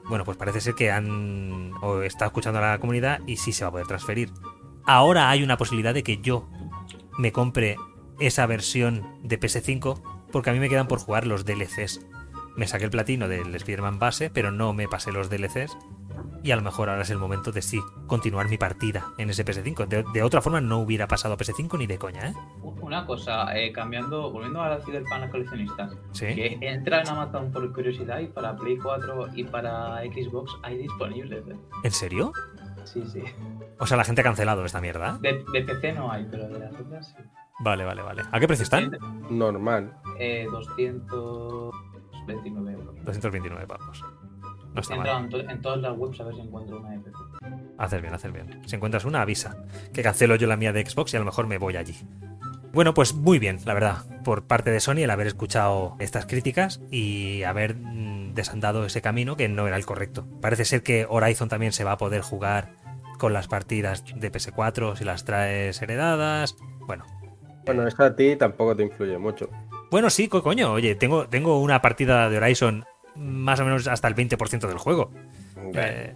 Bueno, 0.09 0.25
pues 0.25 0.39
parece 0.39 0.61
ser 0.61 0.75
que 0.75 0.91
han 0.91 1.73
o 1.83 2.03
está 2.03 2.27
escuchando 2.27 2.61
a 2.61 2.71
la 2.71 2.79
comunidad 2.79 3.21
y 3.27 3.37
sí 3.37 3.53
se 3.53 3.65
va 3.65 3.69
a 3.69 3.73
poder 3.73 3.87
transferir. 3.87 4.31
Ahora 4.87 5.29
hay 5.29 5.43
una 5.43 5.59
posibilidad 5.59 5.93
de 5.93 6.03
que 6.03 6.19
yo 6.19 6.49
me 7.19 7.33
compre 7.33 7.77
esa 8.21 8.47
versión 8.47 9.07
de 9.23 9.39
PS5 9.39 10.01
porque 10.33 10.51
a 10.51 10.53
mí 10.53 10.59
me 10.59 10.69
quedan 10.69 10.89
por 10.89 10.99
jugar 10.99 11.27
los 11.27 11.45
DLCs. 11.45 12.01
Me 12.57 12.67
saqué 12.67 12.85
el 12.85 12.91
platino 12.91 13.29
del 13.29 13.55
Spider-Man 13.55 13.99
base, 13.99 14.31
pero 14.31 14.51
no 14.51 14.73
me 14.73 14.89
pasé 14.89 15.13
los 15.13 15.31
DLCs. 15.31 15.77
Y 16.43 16.51
a 16.51 16.57
lo 16.57 16.63
mejor 16.63 16.89
ahora 16.89 17.03
es 17.03 17.11
el 17.11 17.19
momento 17.19 17.53
de 17.53 17.63
sí, 17.63 17.81
continuar 18.07 18.49
mi 18.49 18.59
partida 18.59 19.07
en 19.19 19.31
ese 19.31 19.45
PS5. 19.45 20.13
De, 20.13 20.23
otra 20.23 20.41
forma 20.41 20.61
no 20.61 20.79
hubiera 20.79 21.07
pasado 21.07 21.35
a 21.35 21.37
PS5 21.37 21.79
ni 21.79 21.87
de 21.87 21.99
coña, 21.99 22.29
¿eh? 22.29 22.35
Una 22.63 23.07
cosa, 23.07 23.57
eh, 23.57 23.73
cambiando, 23.73 24.31
volviendo 24.31 24.63
a 24.63 24.71
la 24.71 24.81
Cyberpunk 24.81 25.31
coleccionistas. 25.31 25.93
¿Sí? 26.13 26.27
Que 26.27 26.59
entran 26.61 27.07
a 27.09 27.13
Amazon 27.13 27.53
por 27.53 27.73
curiosidad 27.73 28.21
y 28.21 28.27
para 28.27 28.57
Play 28.57 28.77
4 28.77 29.29
y 29.35 29.45
para 29.45 30.01
Xbox 30.03 30.53
hay 30.63 30.79
disponibles. 30.79 31.47
¿eh? 31.49 31.57
¿En 31.85 31.93
serio? 31.93 32.33
Sí, 32.85 33.05
sí. 33.07 33.23
O 33.79 33.87
sea, 33.87 33.97
la 33.97 34.05
gente 34.05 34.23
ha 34.23 34.25
cancelado 34.25 34.65
esta 34.65 34.81
mierda. 34.81 35.19
De, 35.21 35.45
PC 35.53 35.93
no 35.93 36.11
hay, 36.11 36.27
pero 36.31 36.49
de 36.49 36.59
las 36.59 36.75
otras 36.75 37.09
sí. 37.09 37.23
Vale, 37.61 37.85
vale, 37.85 38.03
vale. 38.03 38.23
¿A 38.31 38.39
qué 38.39 38.47
precio 38.47 38.63
están? 38.63 38.97
Normal. 39.31 39.97
Eh, 40.19 40.47
229 40.51 42.73
euros. 42.73 42.95
229 43.05 43.67
pavos. 43.67 44.05
No 44.75 44.81
está 44.81 44.97
mal. 44.97 45.29
En, 45.49 45.61
todas 45.61 45.81
las 45.81 45.97
webs 45.97 46.21
a 46.21 46.25
ver 46.25 46.35
si 46.35 46.41
encuentro 46.43 46.79
una 46.79 46.91
de 46.91 46.99
PC. 47.01 47.17
Hacer 47.79 48.01
bien, 48.01 48.15
hacer 48.15 48.31
bien. 48.33 48.61
Si 48.67 48.77
encuentras 48.77 49.05
una, 49.05 49.23
avisa. 49.23 49.65
Que 49.93 50.03
cancelo 50.03 50.37
yo 50.37 50.47
la 50.47 50.57
mía 50.57 50.73
de 50.73 50.85
Xbox 50.85 51.13
y 51.15 51.17
a 51.17 51.21
lo 51.21 51.27
mejor 51.27 51.49
me 51.49 51.59
voy 51.59 51.77
allí. 51.77 51.97
Bueno, 52.73 52.95
pues 52.95 53.15
muy 53.15 53.39
bien, 53.39 53.59
la 53.65 53.75
verdad, 53.75 54.05
por 54.25 54.47
parte 54.47 54.71
de 54.71 54.79
Sony 54.79 54.99
el 54.99 55.11
haber 55.11 55.27
escuchado 55.27 55.97
estas 55.99 56.27
críticas 56.27 56.81
y 56.91 57.43
haber 57.43 57.77
mm, 57.77 58.35
desandado 58.35 58.85
ese 58.85 59.01
camino 59.01 59.37
que 59.37 59.49
no 59.49 59.67
era 59.67 59.77
el 59.77 59.87
correcto. 59.87 60.29
Parece 60.41 60.65
ser 60.65 60.83
que 60.83 61.07
Horizon 61.09 61.49
también 61.49 61.73
se 61.73 61.83
va 61.83 61.93
a 61.93 61.97
poder 61.97 62.21
jugar 62.21 62.77
con 63.19 63.33
las 63.33 63.49
partidas 63.49 64.05
de 64.15 64.31
PS4 64.31 64.97
si 64.97 65.05
las 65.05 65.25
traes 65.25 65.81
heredadas. 65.83 66.57
Bueno. 66.87 67.05
Bueno, 67.69 67.87
eso 67.87 68.03
a 68.03 68.17
ti 68.17 68.37
tampoco 68.37 68.75
te 68.75 68.83
influye 68.83 69.19
mucho. 69.19 69.51
Bueno, 69.91 70.11
sí, 70.11 70.29
coño, 70.29 70.73
oye, 70.73 70.95
tengo, 70.95 71.29
tengo 71.29 71.61
una 71.61 71.81
partida 71.83 72.29
de 72.31 72.39
Horizon 72.39 72.85
más 73.15 73.61
o 73.61 73.65
menos 73.65 73.87
hasta 73.89 74.09
el 74.09 74.15
20% 74.15 74.67
del 74.69 74.79
juego. 74.79 75.11
Eh, 75.75 76.15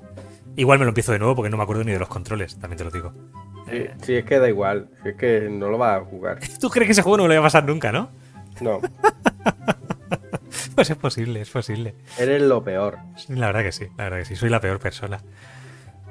igual 0.57 0.79
me 0.79 0.85
lo 0.85 0.91
empiezo 0.91 1.12
de 1.12 1.19
nuevo 1.19 1.35
porque 1.35 1.51
no 1.51 1.57
me 1.57 1.62
acuerdo 1.62 1.85
ni 1.85 1.93
de 1.93 1.99
los 1.99 2.09
controles, 2.09 2.59
también 2.59 2.79
te 2.79 2.85
lo 2.85 2.91
digo. 2.91 3.12
Sí, 4.03 4.15
es 4.15 4.24
que 4.24 4.39
da 4.39 4.49
igual, 4.49 4.89
es 5.05 5.15
que 5.16 5.49
no 5.51 5.69
lo 5.69 5.79
va 5.79 5.97
a 5.97 6.01
jugar. 6.01 6.39
¿Tú 6.61 6.69
crees 6.69 6.89
que 6.89 6.93
ese 6.93 7.03
juego 7.03 7.19
no 7.19 7.29
lo 7.29 7.35
va 7.35 7.41
a 7.41 7.43
pasar 7.45 7.65
nunca, 7.65 7.93
no? 7.93 8.11
No. 8.61 8.81
pues 10.74 10.91
es 10.91 10.97
posible, 10.97 11.41
es 11.41 11.51
posible. 11.51 11.95
Eres 12.19 12.43
lo 12.43 12.62
peor. 12.62 12.99
la 13.29 13.47
verdad 13.47 13.62
que 13.62 13.73
sí, 13.73 13.87
la 13.97 14.05
verdad 14.05 14.19
que 14.19 14.24
sí, 14.24 14.37
soy 14.37 14.51
la 14.51 14.61
peor 14.61 14.79
persona. 14.79 15.20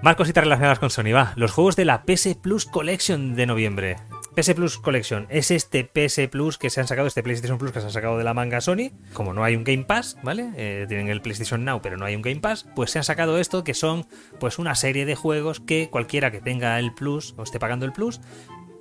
Más 0.01 0.15
cositas 0.15 0.43
relacionadas 0.43 0.80
con 0.80 0.89
Sony, 0.89 1.13
va. 1.13 1.34
Los 1.35 1.51
juegos 1.51 1.76
de 1.76 1.85
la 1.85 2.03
PS 2.03 2.35
Plus 2.41 2.65
Collection 2.65 3.35
de 3.35 3.45
noviembre. 3.45 3.97
PS 4.35 4.53
Plus 4.53 4.77
Collection 4.77 5.27
es 5.29 5.51
este 5.51 5.83
PS 5.83 6.29
Plus 6.29 6.57
que 6.57 6.69
se 6.69 6.79
han 6.79 6.87
sacado, 6.87 7.07
este 7.07 7.21
PlayStation 7.21 7.57
Plus 7.57 7.71
que 7.71 7.81
se 7.81 7.87
han 7.87 7.91
sacado 7.91 8.17
de 8.17 8.23
la 8.23 8.33
manga 8.33 8.61
Sony. 8.61 8.91
Como 9.13 9.33
no 9.33 9.43
hay 9.43 9.55
un 9.55 9.65
Game 9.65 9.83
Pass, 9.83 10.17
¿vale? 10.23 10.51
Eh, 10.55 10.85
tienen 10.87 11.09
el 11.09 11.21
PlayStation 11.21 11.65
Now, 11.65 11.81
pero 11.81 11.97
no 11.97 12.05
hay 12.05 12.15
un 12.15 12.21
Game 12.21 12.39
Pass, 12.39 12.65
pues 12.75 12.91
se 12.91 12.99
han 12.99 13.03
sacado 13.03 13.37
esto 13.39 13.65
que 13.65 13.73
son 13.73 14.07
pues 14.39 14.57
una 14.57 14.75
serie 14.75 15.05
de 15.05 15.15
juegos 15.15 15.59
que 15.59 15.89
cualquiera 15.89 16.31
que 16.31 16.39
tenga 16.39 16.79
el 16.79 16.93
Plus 16.93 17.33
o 17.37 17.43
esté 17.43 17.59
pagando 17.59 17.85
el 17.85 17.91
Plus, 17.91 18.21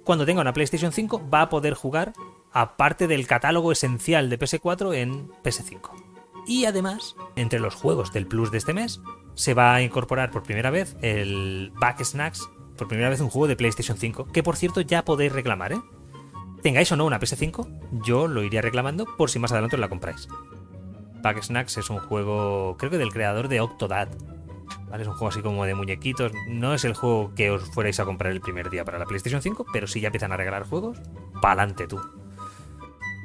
cuando 0.05 0.25
tenga 0.25 0.41
una 0.41 0.53
PlayStation 0.53 0.93
5 0.93 1.29
va 1.29 1.43
a 1.43 1.49
poder 1.49 1.75
jugar 1.75 2.13
aparte 2.53 3.09
del 3.09 3.27
catálogo 3.27 3.73
esencial 3.73 4.31
de 4.31 4.39
PS4 4.39 4.95
en 4.95 5.31
PS5. 5.43 5.91
Y 6.47 6.65
además, 6.65 7.17
entre 7.37 7.61
los 7.61 7.75
juegos 7.75 8.13
del 8.13 8.27
Plus 8.27 8.51
de 8.51 8.59
este 8.59 8.73
mes, 8.73 9.01
se 9.35 9.55
va 9.55 9.75
a 9.75 9.83
incorporar 9.83 10.31
por 10.31 10.43
primera 10.43 10.71
vez 10.71 10.97
el 11.03 11.73
Back 11.81 12.03
Snacks 12.03 12.49
por 12.81 12.89
primera 12.89 13.11
vez 13.11 13.21
un 13.21 13.29
juego 13.29 13.47
de 13.47 13.57
PlayStation 13.57 13.99
5, 13.99 14.29
que 14.33 14.43
por 14.43 14.57
cierto 14.57 14.81
ya 14.81 15.05
podéis 15.05 15.33
reclamar, 15.33 15.75
¿eh? 15.75 15.83
Tengáis 16.63 16.91
o 16.93 16.97
no 16.97 17.05
una 17.05 17.21
PS5, 17.21 18.01
yo 18.07 18.27
lo 18.27 18.43
iría 18.43 18.63
reclamando 18.63 19.05
por 19.19 19.29
si 19.29 19.39
más 19.39 19.53
adelante 19.53 19.77
os 19.77 19.81
la 19.81 19.91
compráis. 19.91 20.29
Pack 21.23 21.43
Snacks 21.43 21.77
es 21.77 21.91
un 21.91 21.99
juego, 21.99 22.79
creo 22.79 22.91
que 22.91 22.97
del 22.97 23.13
creador 23.13 23.49
de 23.49 23.61
Octodad. 23.61 24.09
¿Vale? 24.89 25.03
Es 25.03 25.09
un 25.09 25.13
juego 25.13 25.29
así 25.29 25.43
como 25.43 25.67
de 25.67 25.75
muñequitos. 25.75 26.33
No 26.49 26.73
es 26.73 26.87
el 26.87 26.95
juego 26.95 27.35
que 27.35 27.51
os 27.51 27.71
fuerais 27.71 28.01
a 28.01 28.07
comprar 28.07 28.33
el 28.33 28.41
primer 28.41 28.71
día 28.71 28.83
para 28.83 28.99
la 28.99 29.05
PlayStation 29.05 29.43
5, 29.43 29.67
pero 29.75 29.87
si 29.87 30.01
ya 30.01 30.09
empiezan 30.09 30.33
a 30.33 30.39
regalar 30.39 30.65
juegos, 30.65 30.97
pa'lante 31.43 31.87
tú. 31.87 32.01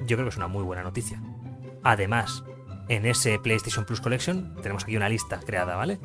Yo 0.02 0.18
creo 0.18 0.26
que 0.26 0.32
es 0.32 0.38
una 0.38 0.50
muy 0.50 0.64
buena 0.64 0.84
noticia. 0.84 1.22
Además, 1.82 2.44
en 2.90 3.06
ese 3.06 3.40
PlayStation 3.40 3.86
Plus 3.86 4.02
Collection 4.02 4.54
tenemos 4.62 4.84
aquí 4.84 4.98
una 4.98 5.08
lista 5.08 5.40
creada, 5.40 5.78
¿vale? 5.78 6.00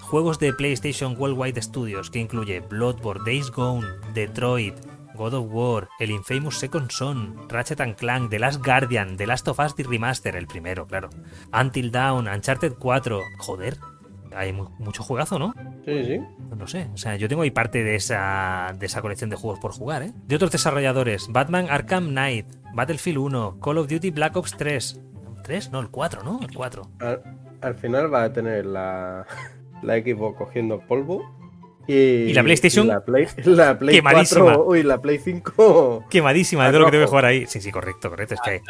Juegos 0.00 0.38
de 0.38 0.52
PlayStation 0.52 1.16
Worldwide 1.18 1.60
Studios 1.62 2.10
que 2.10 2.18
incluye 2.18 2.60
Bloodborne, 2.60 3.24
Days 3.24 3.50
Gone, 3.50 3.86
Detroit, 4.14 4.74
God 5.14 5.34
of 5.34 5.46
War, 5.50 5.88
el 5.98 6.10
Infamous 6.10 6.58
Second 6.58 6.90
Son, 6.90 7.36
Ratchet 7.48 7.80
and 7.80 7.96
Clank, 7.96 8.30
The 8.30 8.38
Last 8.38 8.64
Guardian, 8.64 9.16
The 9.16 9.26
Last 9.26 9.48
of 9.48 9.58
Us 9.58 9.74
The 9.74 9.82
Remaster, 9.82 10.36
el 10.36 10.46
primero, 10.46 10.86
claro. 10.86 11.10
Until 11.52 11.90
Dawn, 11.90 12.28
Uncharted 12.28 12.74
4. 12.74 13.20
Joder, 13.38 13.78
hay 14.34 14.52
mucho 14.52 15.02
juegazo, 15.02 15.38
¿no? 15.38 15.52
Sí, 15.84 16.04
sí. 16.04 16.20
No 16.56 16.66
sé, 16.66 16.88
o 16.94 16.96
sea, 16.96 17.16
yo 17.16 17.28
tengo 17.28 17.42
ahí 17.42 17.50
parte 17.50 17.82
de 17.82 17.96
esa, 17.96 18.72
de 18.78 18.86
esa 18.86 19.02
colección 19.02 19.28
de 19.28 19.36
juegos 19.36 19.58
por 19.58 19.72
jugar, 19.72 20.02
¿eh? 20.02 20.12
De 20.26 20.36
otros 20.36 20.52
desarrolladores, 20.52 21.28
Batman 21.30 21.66
Arkham 21.68 22.08
Knight, 22.10 22.46
Battlefield 22.74 23.18
1, 23.18 23.60
Call 23.60 23.78
of 23.78 23.88
Duty 23.88 24.10
Black 24.10 24.36
Ops 24.36 24.56
3. 24.56 25.00
¿3? 25.42 25.70
No, 25.70 25.80
el 25.80 25.90
4, 25.90 26.22
¿no? 26.22 26.40
El 26.42 26.54
4. 26.54 26.82
al 27.60 27.74
final 27.74 28.12
va 28.12 28.24
a 28.24 28.32
tener 28.32 28.66
la, 28.66 29.26
la 29.82 29.96
Xbox 29.96 30.38
cogiendo 30.38 30.80
polvo. 30.80 31.22
Y, 31.86 32.34
la 32.34 32.42
PlayStation 32.42 32.86
la 32.86 33.00
Play, 33.00 33.26
la 33.44 33.78
Play 33.78 33.96
quemadísima. 33.96 34.44
4, 34.44 34.64
uy, 34.66 34.82
la 34.82 35.00
Play 35.00 35.18
5 35.18 36.04
quemadísima 36.10 36.66
de 36.66 36.70
todo 36.70 36.80
lo 36.80 36.86
que 36.86 36.92
tengo 36.92 37.04
que 37.04 37.08
jugar 37.08 37.24
ahí. 37.24 37.46
Sí, 37.46 37.62
sí, 37.62 37.72
correcto, 37.72 38.10
correcto. 38.10 38.34
Es 38.34 38.40
que 38.42 38.60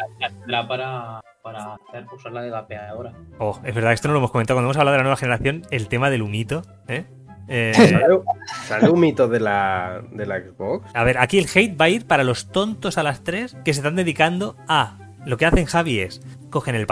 la, 0.47 0.69
para, 0.69 1.21
para 1.43 1.75
hacer 1.75 2.07
usarla 2.15 2.43
de 2.43 2.51
vapeadora. 2.51 3.13
Oh, 3.39 3.59
es 3.65 3.75
verdad, 3.75 3.93
esto 3.93 4.07
no 4.07 4.15
lo 4.15 4.19
hemos 4.21 4.31
comentado 4.31 4.57
cuando 4.57 4.69
hemos 4.69 4.77
hablado 4.77 4.93
de 4.93 4.99
la 4.99 5.03
nueva 5.03 5.17
generación, 5.17 5.63
el 5.73 5.89
tema 5.89 6.11
del 6.11 6.23
humito, 6.23 6.63
¿eh? 6.87 7.07
Eh, 7.49 7.73
¿Sale, 8.67 8.91
humito 8.91 9.27
de 9.27 9.41
la, 9.41 10.03
de 10.13 10.27
la 10.27 10.41
Xbox? 10.41 10.91
A 10.95 11.03
ver, 11.03 11.19
aquí 11.19 11.39
el 11.39 11.47
hate 11.53 11.81
va 11.81 11.87
a 11.87 11.89
ir 11.89 12.07
para 12.07 12.23
los 12.23 12.53
tontos 12.53 12.99
a 12.99 13.03
las 13.03 13.25
3 13.25 13.57
que 13.65 13.73
se 13.73 13.81
están 13.81 13.97
dedicando 13.97 14.57
a. 14.69 14.99
Lo 15.25 15.37
que 15.37 15.47
hacen 15.47 15.65
Javi 15.65 16.01
es 16.01 16.21
cogen 16.51 16.75
el 16.75 16.87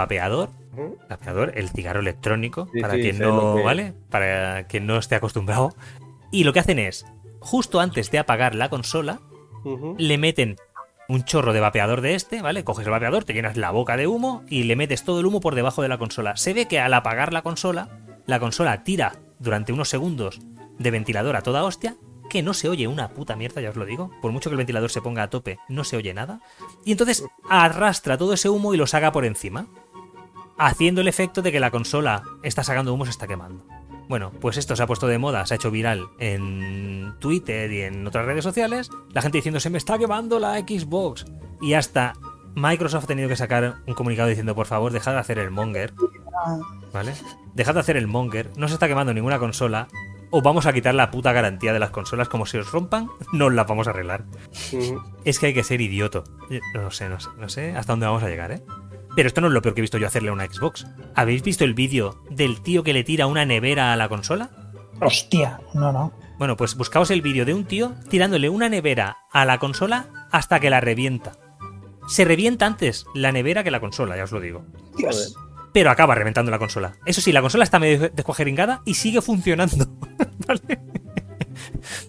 vapeador, 1.08 1.52
el 1.56 1.68
cigarro 1.70 2.00
electrónico, 2.00 2.68
para 2.80 2.94
quien 2.94 3.18
no, 3.18 3.62
¿vale? 3.62 3.94
Para 4.10 4.66
quien 4.66 4.86
no 4.86 4.96
esté 4.98 5.14
acostumbrado. 5.14 5.74
Y 6.30 6.44
lo 6.44 6.52
que 6.52 6.60
hacen 6.60 6.78
es, 6.78 7.06
justo 7.40 7.80
antes 7.80 8.10
de 8.10 8.18
apagar 8.18 8.54
la 8.54 8.68
consola, 8.68 9.20
le 9.98 10.18
meten 10.18 10.56
un 11.08 11.24
chorro 11.24 11.52
de 11.52 11.60
vapeador 11.60 12.00
de 12.00 12.14
este, 12.14 12.42
¿vale? 12.42 12.64
Coges 12.64 12.86
el 12.86 12.90
vapeador, 12.90 13.24
te 13.24 13.32
llenas 13.32 13.56
la 13.56 13.70
boca 13.70 13.96
de 13.96 14.06
humo 14.06 14.42
y 14.48 14.64
le 14.64 14.76
metes 14.76 15.04
todo 15.04 15.20
el 15.20 15.26
humo 15.26 15.40
por 15.40 15.54
debajo 15.54 15.82
de 15.82 15.88
la 15.88 15.98
consola. 15.98 16.36
Se 16.36 16.52
ve 16.52 16.66
que 16.66 16.80
al 16.80 16.94
apagar 16.94 17.32
la 17.32 17.42
consola, 17.42 17.88
la 18.26 18.40
consola 18.40 18.82
tira 18.82 19.14
durante 19.38 19.72
unos 19.72 19.88
segundos 19.88 20.40
de 20.78 20.90
ventilador 20.90 21.36
a 21.36 21.42
toda 21.42 21.64
hostia, 21.64 21.96
que 22.28 22.42
no 22.42 22.54
se 22.54 22.68
oye 22.68 22.88
una 22.88 23.10
puta 23.10 23.36
mierda, 23.36 23.60
ya 23.60 23.70
os 23.70 23.76
lo 23.76 23.84
digo. 23.84 24.10
Por 24.20 24.32
mucho 24.32 24.50
que 24.50 24.54
el 24.54 24.58
ventilador 24.58 24.90
se 24.90 25.00
ponga 25.00 25.22
a 25.22 25.30
tope, 25.30 25.58
no 25.68 25.84
se 25.84 25.96
oye 25.96 26.12
nada. 26.12 26.40
Y 26.84 26.92
entonces 26.92 27.24
arrastra 27.48 28.18
todo 28.18 28.32
ese 28.32 28.48
humo 28.48 28.74
y 28.74 28.76
lo 28.76 28.86
saca 28.86 29.12
por 29.12 29.24
encima 29.24 29.68
haciendo 30.58 31.00
el 31.00 31.08
efecto 31.08 31.42
de 31.42 31.52
que 31.52 31.60
la 31.60 31.70
consola 31.70 32.22
está 32.42 32.62
sacando 32.64 32.92
humo, 32.92 33.04
se 33.04 33.10
está 33.10 33.26
quemando. 33.26 33.64
Bueno, 34.08 34.30
pues 34.40 34.56
esto 34.56 34.76
se 34.76 34.82
ha 34.82 34.86
puesto 34.86 35.08
de 35.08 35.18
moda, 35.18 35.44
se 35.46 35.54
ha 35.54 35.56
hecho 35.56 35.70
viral 35.70 36.06
en 36.18 37.14
Twitter 37.18 37.72
y 37.72 37.82
en 37.82 38.06
otras 38.06 38.24
redes 38.24 38.44
sociales. 38.44 38.90
La 39.12 39.22
gente 39.22 39.38
diciendo, 39.38 39.58
se 39.58 39.70
me 39.70 39.78
está 39.78 39.98
quemando 39.98 40.38
la 40.38 40.58
Xbox. 40.58 41.26
Y 41.60 41.74
hasta 41.74 42.12
Microsoft 42.54 43.04
ha 43.04 43.08
tenido 43.08 43.28
que 43.28 43.36
sacar 43.36 43.76
un 43.86 43.94
comunicado 43.94 44.28
diciendo, 44.28 44.54
por 44.54 44.66
favor, 44.66 44.92
dejad 44.92 45.12
de 45.12 45.18
hacer 45.18 45.38
el 45.38 45.50
monger. 45.50 45.92
¿Vale? 46.92 47.14
Dejad 47.54 47.74
de 47.74 47.80
hacer 47.80 47.96
el 47.96 48.06
monger, 48.06 48.50
no 48.56 48.68
se 48.68 48.74
está 48.74 48.86
quemando 48.86 49.12
ninguna 49.12 49.38
consola. 49.38 49.88
O 50.30 50.42
vamos 50.42 50.66
a 50.66 50.72
quitar 50.72 50.94
la 50.94 51.10
puta 51.10 51.32
garantía 51.32 51.72
de 51.72 51.78
las 51.78 51.90
consolas, 51.90 52.28
como 52.28 52.46
si 52.46 52.58
os 52.58 52.72
rompan, 52.72 53.08
no 53.32 53.48
las 53.48 53.66
vamos 53.66 53.86
a 53.86 53.90
arreglar. 53.90 54.24
Es 55.24 55.38
que 55.38 55.46
hay 55.46 55.54
que 55.54 55.62
ser 55.62 55.80
idioto. 55.80 56.24
No 56.74 56.90
sé, 56.90 57.08
no 57.08 57.20
sé, 57.20 57.28
no 57.38 57.48
sé 57.48 57.76
hasta 57.76 57.92
dónde 57.92 58.06
vamos 58.06 58.22
a 58.22 58.28
llegar, 58.28 58.52
¿eh? 58.52 58.62
Pero 59.16 59.28
esto 59.28 59.40
no 59.40 59.46
es 59.46 59.54
lo 59.54 59.62
peor 59.62 59.74
que 59.74 59.80
he 59.80 59.82
visto 59.82 59.96
yo 59.98 60.06
hacerle 60.06 60.28
a 60.28 60.34
una 60.34 60.44
Xbox. 60.44 60.86
¿Habéis 61.14 61.42
visto 61.42 61.64
el 61.64 61.72
vídeo 61.72 62.22
del 62.30 62.60
tío 62.60 62.84
que 62.84 62.92
le 62.92 63.02
tira 63.02 63.26
una 63.26 63.46
nevera 63.46 63.94
a 63.94 63.96
la 63.96 64.10
consola? 64.10 64.50
Hostia, 65.00 65.58
no, 65.72 65.90
no. 65.90 66.12
Bueno, 66.38 66.58
pues 66.58 66.76
buscaos 66.76 67.10
el 67.10 67.22
vídeo 67.22 67.46
de 67.46 67.54
un 67.54 67.64
tío 67.64 67.94
tirándole 68.10 68.50
una 68.50 68.68
nevera 68.68 69.16
a 69.32 69.46
la 69.46 69.58
consola 69.58 70.28
hasta 70.30 70.60
que 70.60 70.68
la 70.68 70.80
revienta. 70.80 71.32
Se 72.08 72.26
revienta 72.26 72.66
antes 72.66 73.06
la 73.14 73.32
nevera 73.32 73.64
que 73.64 73.70
la 73.70 73.80
consola, 73.80 74.18
ya 74.18 74.24
os 74.24 74.32
lo 74.32 74.40
digo. 74.40 74.66
Dios. 74.98 75.34
Pero 75.72 75.90
acaba 75.90 76.14
reventando 76.14 76.50
la 76.50 76.58
consola. 76.58 76.96
Eso 77.06 77.22
sí, 77.22 77.32
la 77.32 77.40
consola 77.40 77.64
está 77.64 77.78
medio 77.78 78.10
descuajeringada 78.10 78.82
y 78.84 78.94
sigue 78.94 79.22
funcionando. 79.22 79.86
¿Vale? 80.46 80.80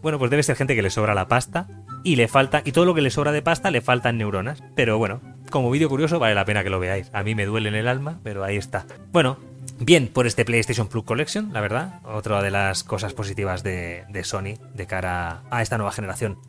Bueno, 0.01 0.19
pues 0.19 0.29
debe 0.29 0.43
ser 0.43 0.57
gente 0.57 0.75
que 0.75 0.81
le 0.81 0.89
sobra 0.89 1.15
la 1.15 1.27
pasta 1.27 1.67
y 2.03 2.15
le 2.15 2.27
falta, 2.27 2.61
y 2.65 2.73
todo 2.73 2.85
lo 2.85 2.93
que 2.93 3.01
le 3.01 3.11
sobra 3.11 3.31
de 3.31 3.41
pasta 3.41 3.71
le 3.71 3.81
faltan 3.81 4.17
neuronas. 4.17 4.61
Pero 4.75 4.97
bueno, 4.97 5.21
como 5.49 5.71
vídeo 5.71 5.89
curioso 5.89 6.19
vale 6.19 6.35
la 6.35 6.45
pena 6.45 6.63
que 6.63 6.69
lo 6.69 6.79
veáis. 6.79 7.09
A 7.13 7.23
mí 7.23 7.35
me 7.35 7.45
duele 7.45 7.69
en 7.69 7.75
el 7.75 7.87
alma, 7.87 8.19
pero 8.23 8.43
ahí 8.43 8.57
está. 8.57 8.85
Bueno, 9.11 9.37
bien 9.79 10.07
por 10.07 10.27
este 10.27 10.45
PlayStation 10.45 10.87
Plus 10.87 11.03
Collection, 11.03 11.51
la 11.53 11.61
verdad. 11.61 12.01
Otra 12.03 12.41
de 12.41 12.51
las 12.51 12.83
cosas 12.83 13.13
positivas 13.13 13.63
de, 13.63 14.05
de 14.09 14.23
Sony 14.23 14.57
de 14.73 14.87
cara 14.87 15.43
a 15.49 15.61
esta 15.61 15.77
nueva 15.77 15.91
generación. 15.91 16.39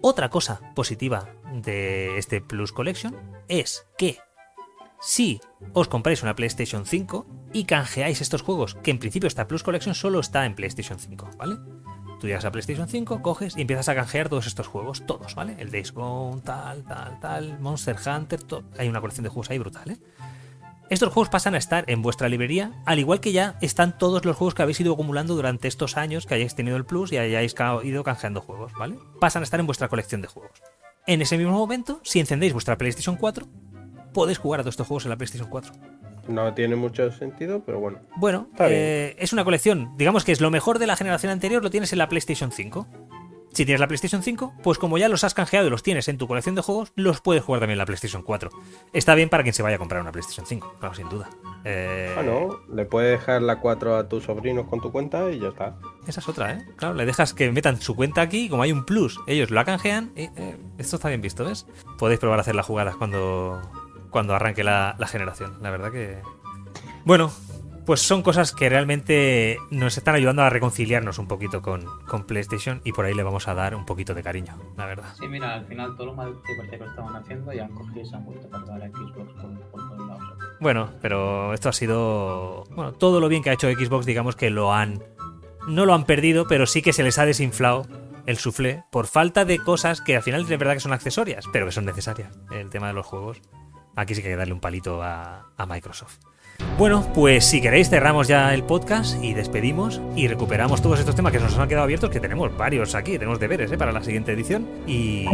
Otra 0.00 0.28
cosa 0.28 0.60
positiva 0.74 1.28
de 1.52 2.18
este 2.18 2.40
Plus 2.40 2.72
Collection 2.72 3.16
es 3.48 3.86
que 3.98 4.18
si 5.00 5.40
os 5.72 5.88
compráis 5.88 6.22
una 6.22 6.36
PlayStation 6.36 6.86
5 6.86 7.26
y 7.52 7.64
canjeáis 7.64 8.20
estos 8.20 8.42
juegos, 8.42 8.74
que 8.76 8.90
en 8.90 8.98
principio 8.98 9.26
esta 9.26 9.46
Plus 9.46 9.62
Collection 9.62 9.94
solo 9.94 10.20
está 10.20 10.46
en 10.46 10.54
PlayStation 10.54 10.98
5, 10.98 11.30
¿vale? 11.36 11.56
Tú 12.20 12.26
llegas 12.26 12.44
a 12.44 12.50
PlayStation 12.50 12.88
5, 12.88 13.22
coges 13.22 13.56
y 13.56 13.60
empiezas 13.60 13.88
a 13.88 13.94
canjear 13.94 14.28
todos 14.28 14.46
estos 14.46 14.66
juegos, 14.66 15.04
todos, 15.06 15.34
¿vale? 15.34 15.56
El 15.58 15.70
Days 15.70 15.92
Gone, 15.92 16.40
tal, 16.42 16.84
tal, 16.84 17.20
tal, 17.20 17.58
Monster 17.60 17.96
Hunter, 18.06 18.40
hay 18.78 18.88
una 18.88 19.00
colección 19.00 19.24
de 19.24 19.28
juegos 19.28 19.50
ahí 19.50 19.58
brutal, 19.58 19.90
¿eh? 19.90 19.98
estos 20.88 21.12
juegos 21.12 21.30
pasan 21.30 21.56
a 21.56 21.58
estar 21.58 21.84
en 21.88 22.00
vuestra 22.00 22.28
librería, 22.28 22.70
al 22.84 23.00
igual 23.00 23.18
que 23.18 23.32
ya 23.32 23.58
están 23.60 23.98
todos 23.98 24.24
los 24.24 24.36
juegos 24.36 24.54
que 24.54 24.62
habéis 24.62 24.78
ido 24.78 24.92
acumulando 24.92 25.34
durante 25.34 25.66
estos 25.66 25.96
años 25.96 26.26
que 26.26 26.34
hayáis 26.34 26.54
tenido 26.54 26.76
el 26.76 26.84
Plus 26.84 27.10
y 27.10 27.18
hayáis 27.18 27.56
ido 27.82 28.04
canjeando 28.04 28.40
juegos, 28.40 28.72
¿vale? 28.78 28.96
Pasan 29.20 29.42
a 29.42 29.44
estar 29.44 29.58
en 29.58 29.66
vuestra 29.66 29.88
colección 29.88 30.22
de 30.22 30.28
juegos. 30.28 30.62
En 31.08 31.22
ese 31.22 31.38
mismo 31.38 31.52
momento, 31.52 32.00
si 32.04 32.20
encendéis 32.20 32.52
vuestra 32.52 32.78
PlayStation 32.78 33.16
4, 33.16 33.48
podéis 34.12 34.38
jugar 34.38 34.60
a 34.60 34.62
todos 34.62 34.74
estos 34.74 34.86
juegos 34.86 35.04
en 35.06 35.10
la 35.10 35.16
PlayStation 35.16 35.50
4. 35.50 35.72
No 36.28 36.54
tiene 36.54 36.76
mucho 36.76 37.10
sentido, 37.12 37.62
pero 37.64 37.80
bueno. 37.80 38.00
Bueno, 38.16 38.48
eh, 38.58 39.14
es 39.18 39.32
una 39.32 39.44
colección. 39.44 39.96
Digamos 39.96 40.24
que 40.24 40.32
es 40.32 40.40
lo 40.40 40.50
mejor 40.50 40.78
de 40.78 40.86
la 40.86 40.96
generación 40.96 41.32
anterior, 41.32 41.62
lo 41.62 41.70
tienes 41.70 41.92
en 41.92 41.98
la 41.98 42.08
PlayStation 42.08 42.52
5. 42.52 42.86
Si 43.56 43.64
tienes 43.64 43.80
la 43.80 43.86
PlayStation 43.86 44.22
5, 44.22 44.52
pues 44.62 44.76
como 44.76 44.98
ya 44.98 45.08
los 45.08 45.24
has 45.24 45.32
canjeado 45.32 45.66
y 45.66 45.70
los 45.70 45.82
tienes 45.82 46.08
en 46.08 46.18
tu 46.18 46.28
colección 46.28 46.54
de 46.54 46.60
juegos, 46.60 46.92
los 46.94 47.22
puedes 47.22 47.42
jugar 47.42 47.60
también 47.60 47.76
en 47.76 47.78
la 47.78 47.86
PlayStation 47.86 48.22
4. 48.22 48.50
Está 48.92 49.14
bien 49.14 49.30
para 49.30 49.44
quien 49.44 49.54
se 49.54 49.62
vaya 49.62 49.76
a 49.76 49.78
comprar 49.78 50.02
una 50.02 50.12
PlayStation 50.12 50.44
5, 50.44 50.74
claro, 50.78 50.94
sin 50.94 51.08
duda. 51.08 51.30
Eh... 51.64 52.12
Bueno, 52.14 52.60
le 52.70 52.84
puedes 52.84 53.18
dejar 53.18 53.40
la 53.40 53.60
4 53.60 53.96
a 53.96 54.08
tus 54.10 54.24
sobrinos 54.24 54.66
con 54.68 54.82
tu 54.82 54.92
cuenta 54.92 55.30
y 55.30 55.40
ya 55.40 55.48
está. 55.48 55.74
Esa 56.06 56.20
es 56.20 56.28
otra, 56.28 56.52
¿eh? 56.52 56.66
Claro, 56.76 56.96
le 56.96 57.06
dejas 57.06 57.32
que 57.32 57.50
metan 57.50 57.80
su 57.80 57.96
cuenta 57.96 58.20
aquí 58.20 58.44
y 58.44 58.48
como 58.50 58.62
hay 58.62 58.72
un 58.72 58.84
plus, 58.84 59.18
ellos 59.26 59.50
lo 59.50 59.64
canjean. 59.64 60.12
Y, 60.14 60.24
eh, 60.36 60.58
esto 60.76 60.96
está 60.96 61.08
bien 61.08 61.22
visto, 61.22 61.46
¿ves? 61.46 61.66
Podéis 61.98 62.20
probar 62.20 62.38
a 62.38 62.42
hacer 62.42 62.54
las 62.54 62.66
jugadas 62.66 62.96
cuando, 62.96 63.62
cuando 64.16 64.34
arranque 64.34 64.64
la, 64.64 64.96
la 64.98 65.06
generación. 65.06 65.58
La 65.60 65.68
verdad 65.68 65.92
que... 65.92 66.22
Bueno, 67.04 67.30
pues 67.84 68.00
son 68.00 68.22
cosas 68.22 68.52
que 68.52 68.70
realmente 68.70 69.58
nos 69.70 69.98
están 69.98 70.14
ayudando 70.14 70.40
a 70.40 70.48
reconciliarnos 70.48 71.18
un 71.18 71.28
poquito 71.28 71.60
con, 71.60 71.84
PlayStation 72.26 72.80
y 72.82 72.92
por 72.92 73.04
ahí 73.04 73.12
le 73.12 73.22
vamos 73.22 73.46
a 73.46 73.52
dar 73.52 73.74
un 73.74 73.84
poquito 73.84 74.14
de 74.14 74.22
cariño, 74.22 74.56
la 74.74 74.86
verdad. 74.86 75.12
Sí, 75.20 75.28
mira, 75.28 75.52
al 75.52 75.66
final 75.66 75.94
todo 75.96 76.06
lo 76.06 76.14
mal 76.14 76.34
que 76.46 76.76
estaban 76.76 77.14
haciendo 77.14 77.52
ya 77.52 77.66
han 77.66 77.74
cogido 77.74 78.00
esa 78.00 78.16
vuelta 78.20 78.48
para 78.48 78.64
dar 78.64 78.84
a 78.84 78.88
Xbox 78.88 79.34
por, 79.70 79.82
todos 79.82 80.08
lados. 80.08 80.24
Bueno, 80.58 80.94
pero 81.02 81.52
esto 81.52 81.68
ha 81.68 81.74
sido. 81.74 82.64
Bueno, 82.70 82.92
todo 82.92 83.20
lo 83.20 83.28
bien 83.28 83.42
que 83.42 83.50
ha 83.50 83.52
hecho 83.52 83.70
Xbox, 83.70 84.06
digamos 84.06 84.34
que 84.34 84.48
lo 84.48 84.72
han. 84.72 85.02
No 85.68 85.84
lo 85.84 85.92
han 85.92 86.06
perdido, 86.06 86.46
pero 86.46 86.64
sí 86.64 86.80
que 86.80 86.94
se 86.94 87.02
les 87.02 87.18
ha 87.18 87.26
desinflado 87.26 87.86
el 88.24 88.38
suflé 88.38 88.84
por 88.90 89.06
falta 89.06 89.44
de 89.44 89.58
cosas 89.58 90.00
que 90.00 90.16
al 90.16 90.22
final 90.22 90.40
es 90.40 90.48
verdad 90.48 90.72
que 90.72 90.80
son 90.80 90.94
accesorias, 90.94 91.44
pero 91.52 91.66
que 91.66 91.72
son 91.72 91.84
necesarias. 91.84 92.36
El 92.50 92.70
tema 92.70 92.88
de 92.88 92.94
los 92.94 93.06
juegos. 93.06 93.40
Aquí 93.96 94.14
sí 94.14 94.22
que 94.22 94.28
hay 94.28 94.34
que 94.34 94.38
darle 94.38 94.54
un 94.54 94.60
palito 94.60 95.02
a 95.02 95.66
Microsoft. 95.68 96.18
Bueno, 96.78 97.10
pues 97.14 97.46
si 97.46 97.62
queréis 97.62 97.88
cerramos 97.88 98.28
ya 98.28 98.52
el 98.52 98.62
podcast 98.62 99.22
y 99.24 99.32
despedimos 99.32 100.00
y 100.14 100.28
recuperamos 100.28 100.82
todos 100.82 100.98
estos 100.98 101.14
temas 101.14 101.32
que 101.32 101.40
nos 101.40 101.56
han 101.56 101.68
quedado 101.68 101.84
abiertos, 101.84 102.10
que 102.10 102.20
tenemos 102.20 102.54
varios 102.54 102.94
aquí, 102.94 103.12
tenemos 103.12 103.40
deberes 103.40 103.72
¿eh? 103.72 103.78
para 103.78 103.92
la 103.92 104.02
siguiente 104.02 104.32
edición. 104.32 104.66
Y, 104.86 105.24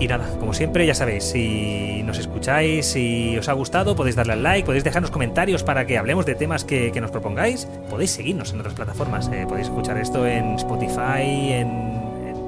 y 0.00 0.08
nada, 0.08 0.28
como 0.40 0.52
siempre, 0.52 0.84
ya 0.86 0.94
sabéis, 0.94 1.24
si 1.24 2.02
nos 2.02 2.18
escucháis, 2.18 2.86
si 2.86 3.38
os 3.38 3.48
ha 3.48 3.52
gustado, 3.52 3.94
podéis 3.94 4.16
darle 4.16 4.32
al 4.32 4.42
like, 4.42 4.66
podéis 4.66 4.82
dejarnos 4.82 5.12
comentarios 5.12 5.62
para 5.62 5.86
que 5.86 5.98
hablemos 5.98 6.26
de 6.26 6.34
temas 6.34 6.64
que, 6.64 6.92
nos 7.00 7.12
propongáis, 7.12 7.66
podéis 7.88 8.10
seguirnos 8.10 8.52
en 8.52 8.60
otras 8.60 8.74
plataformas, 8.74 9.30
¿eh? 9.32 9.46
podéis 9.48 9.68
escuchar 9.68 9.98
esto 9.98 10.26
en 10.26 10.56
Spotify, 10.56 11.52
en, 11.52 12.00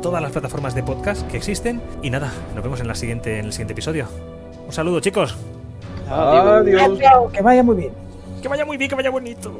todas 0.03 0.21
las 0.21 0.33
plataformas 0.33 0.75
de 0.75 0.83
podcast 0.83 1.25
que 1.31 1.37
existen. 1.37 1.81
Y 2.03 2.11
nada, 2.11 2.33
nos 2.57 2.65
vemos 2.65 2.81
en, 2.81 2.89
la 2.89 2.97
siguiente, 2.97 3.39
en 3.39 3.45
el 3.45 3.53
siguiente 3.53 3.75
episodio. 3.75 4.09
Un 4.73 4.77
saludo 4.77 5.01
chicos. 5.01 5.37
Adiós. 6.09 6.99
Que 7.31 7.43
vaya 7.43 7.63
muy 7.63 7.77
bien. 7.77 7.93
Que 8.41 8.49
vaya 8.49 8.65
muy 8.65 8.79
bien, 8.79 8.89
que 8.89 8.95
vaya 8.95 9.11
bonito. 9.11 9.53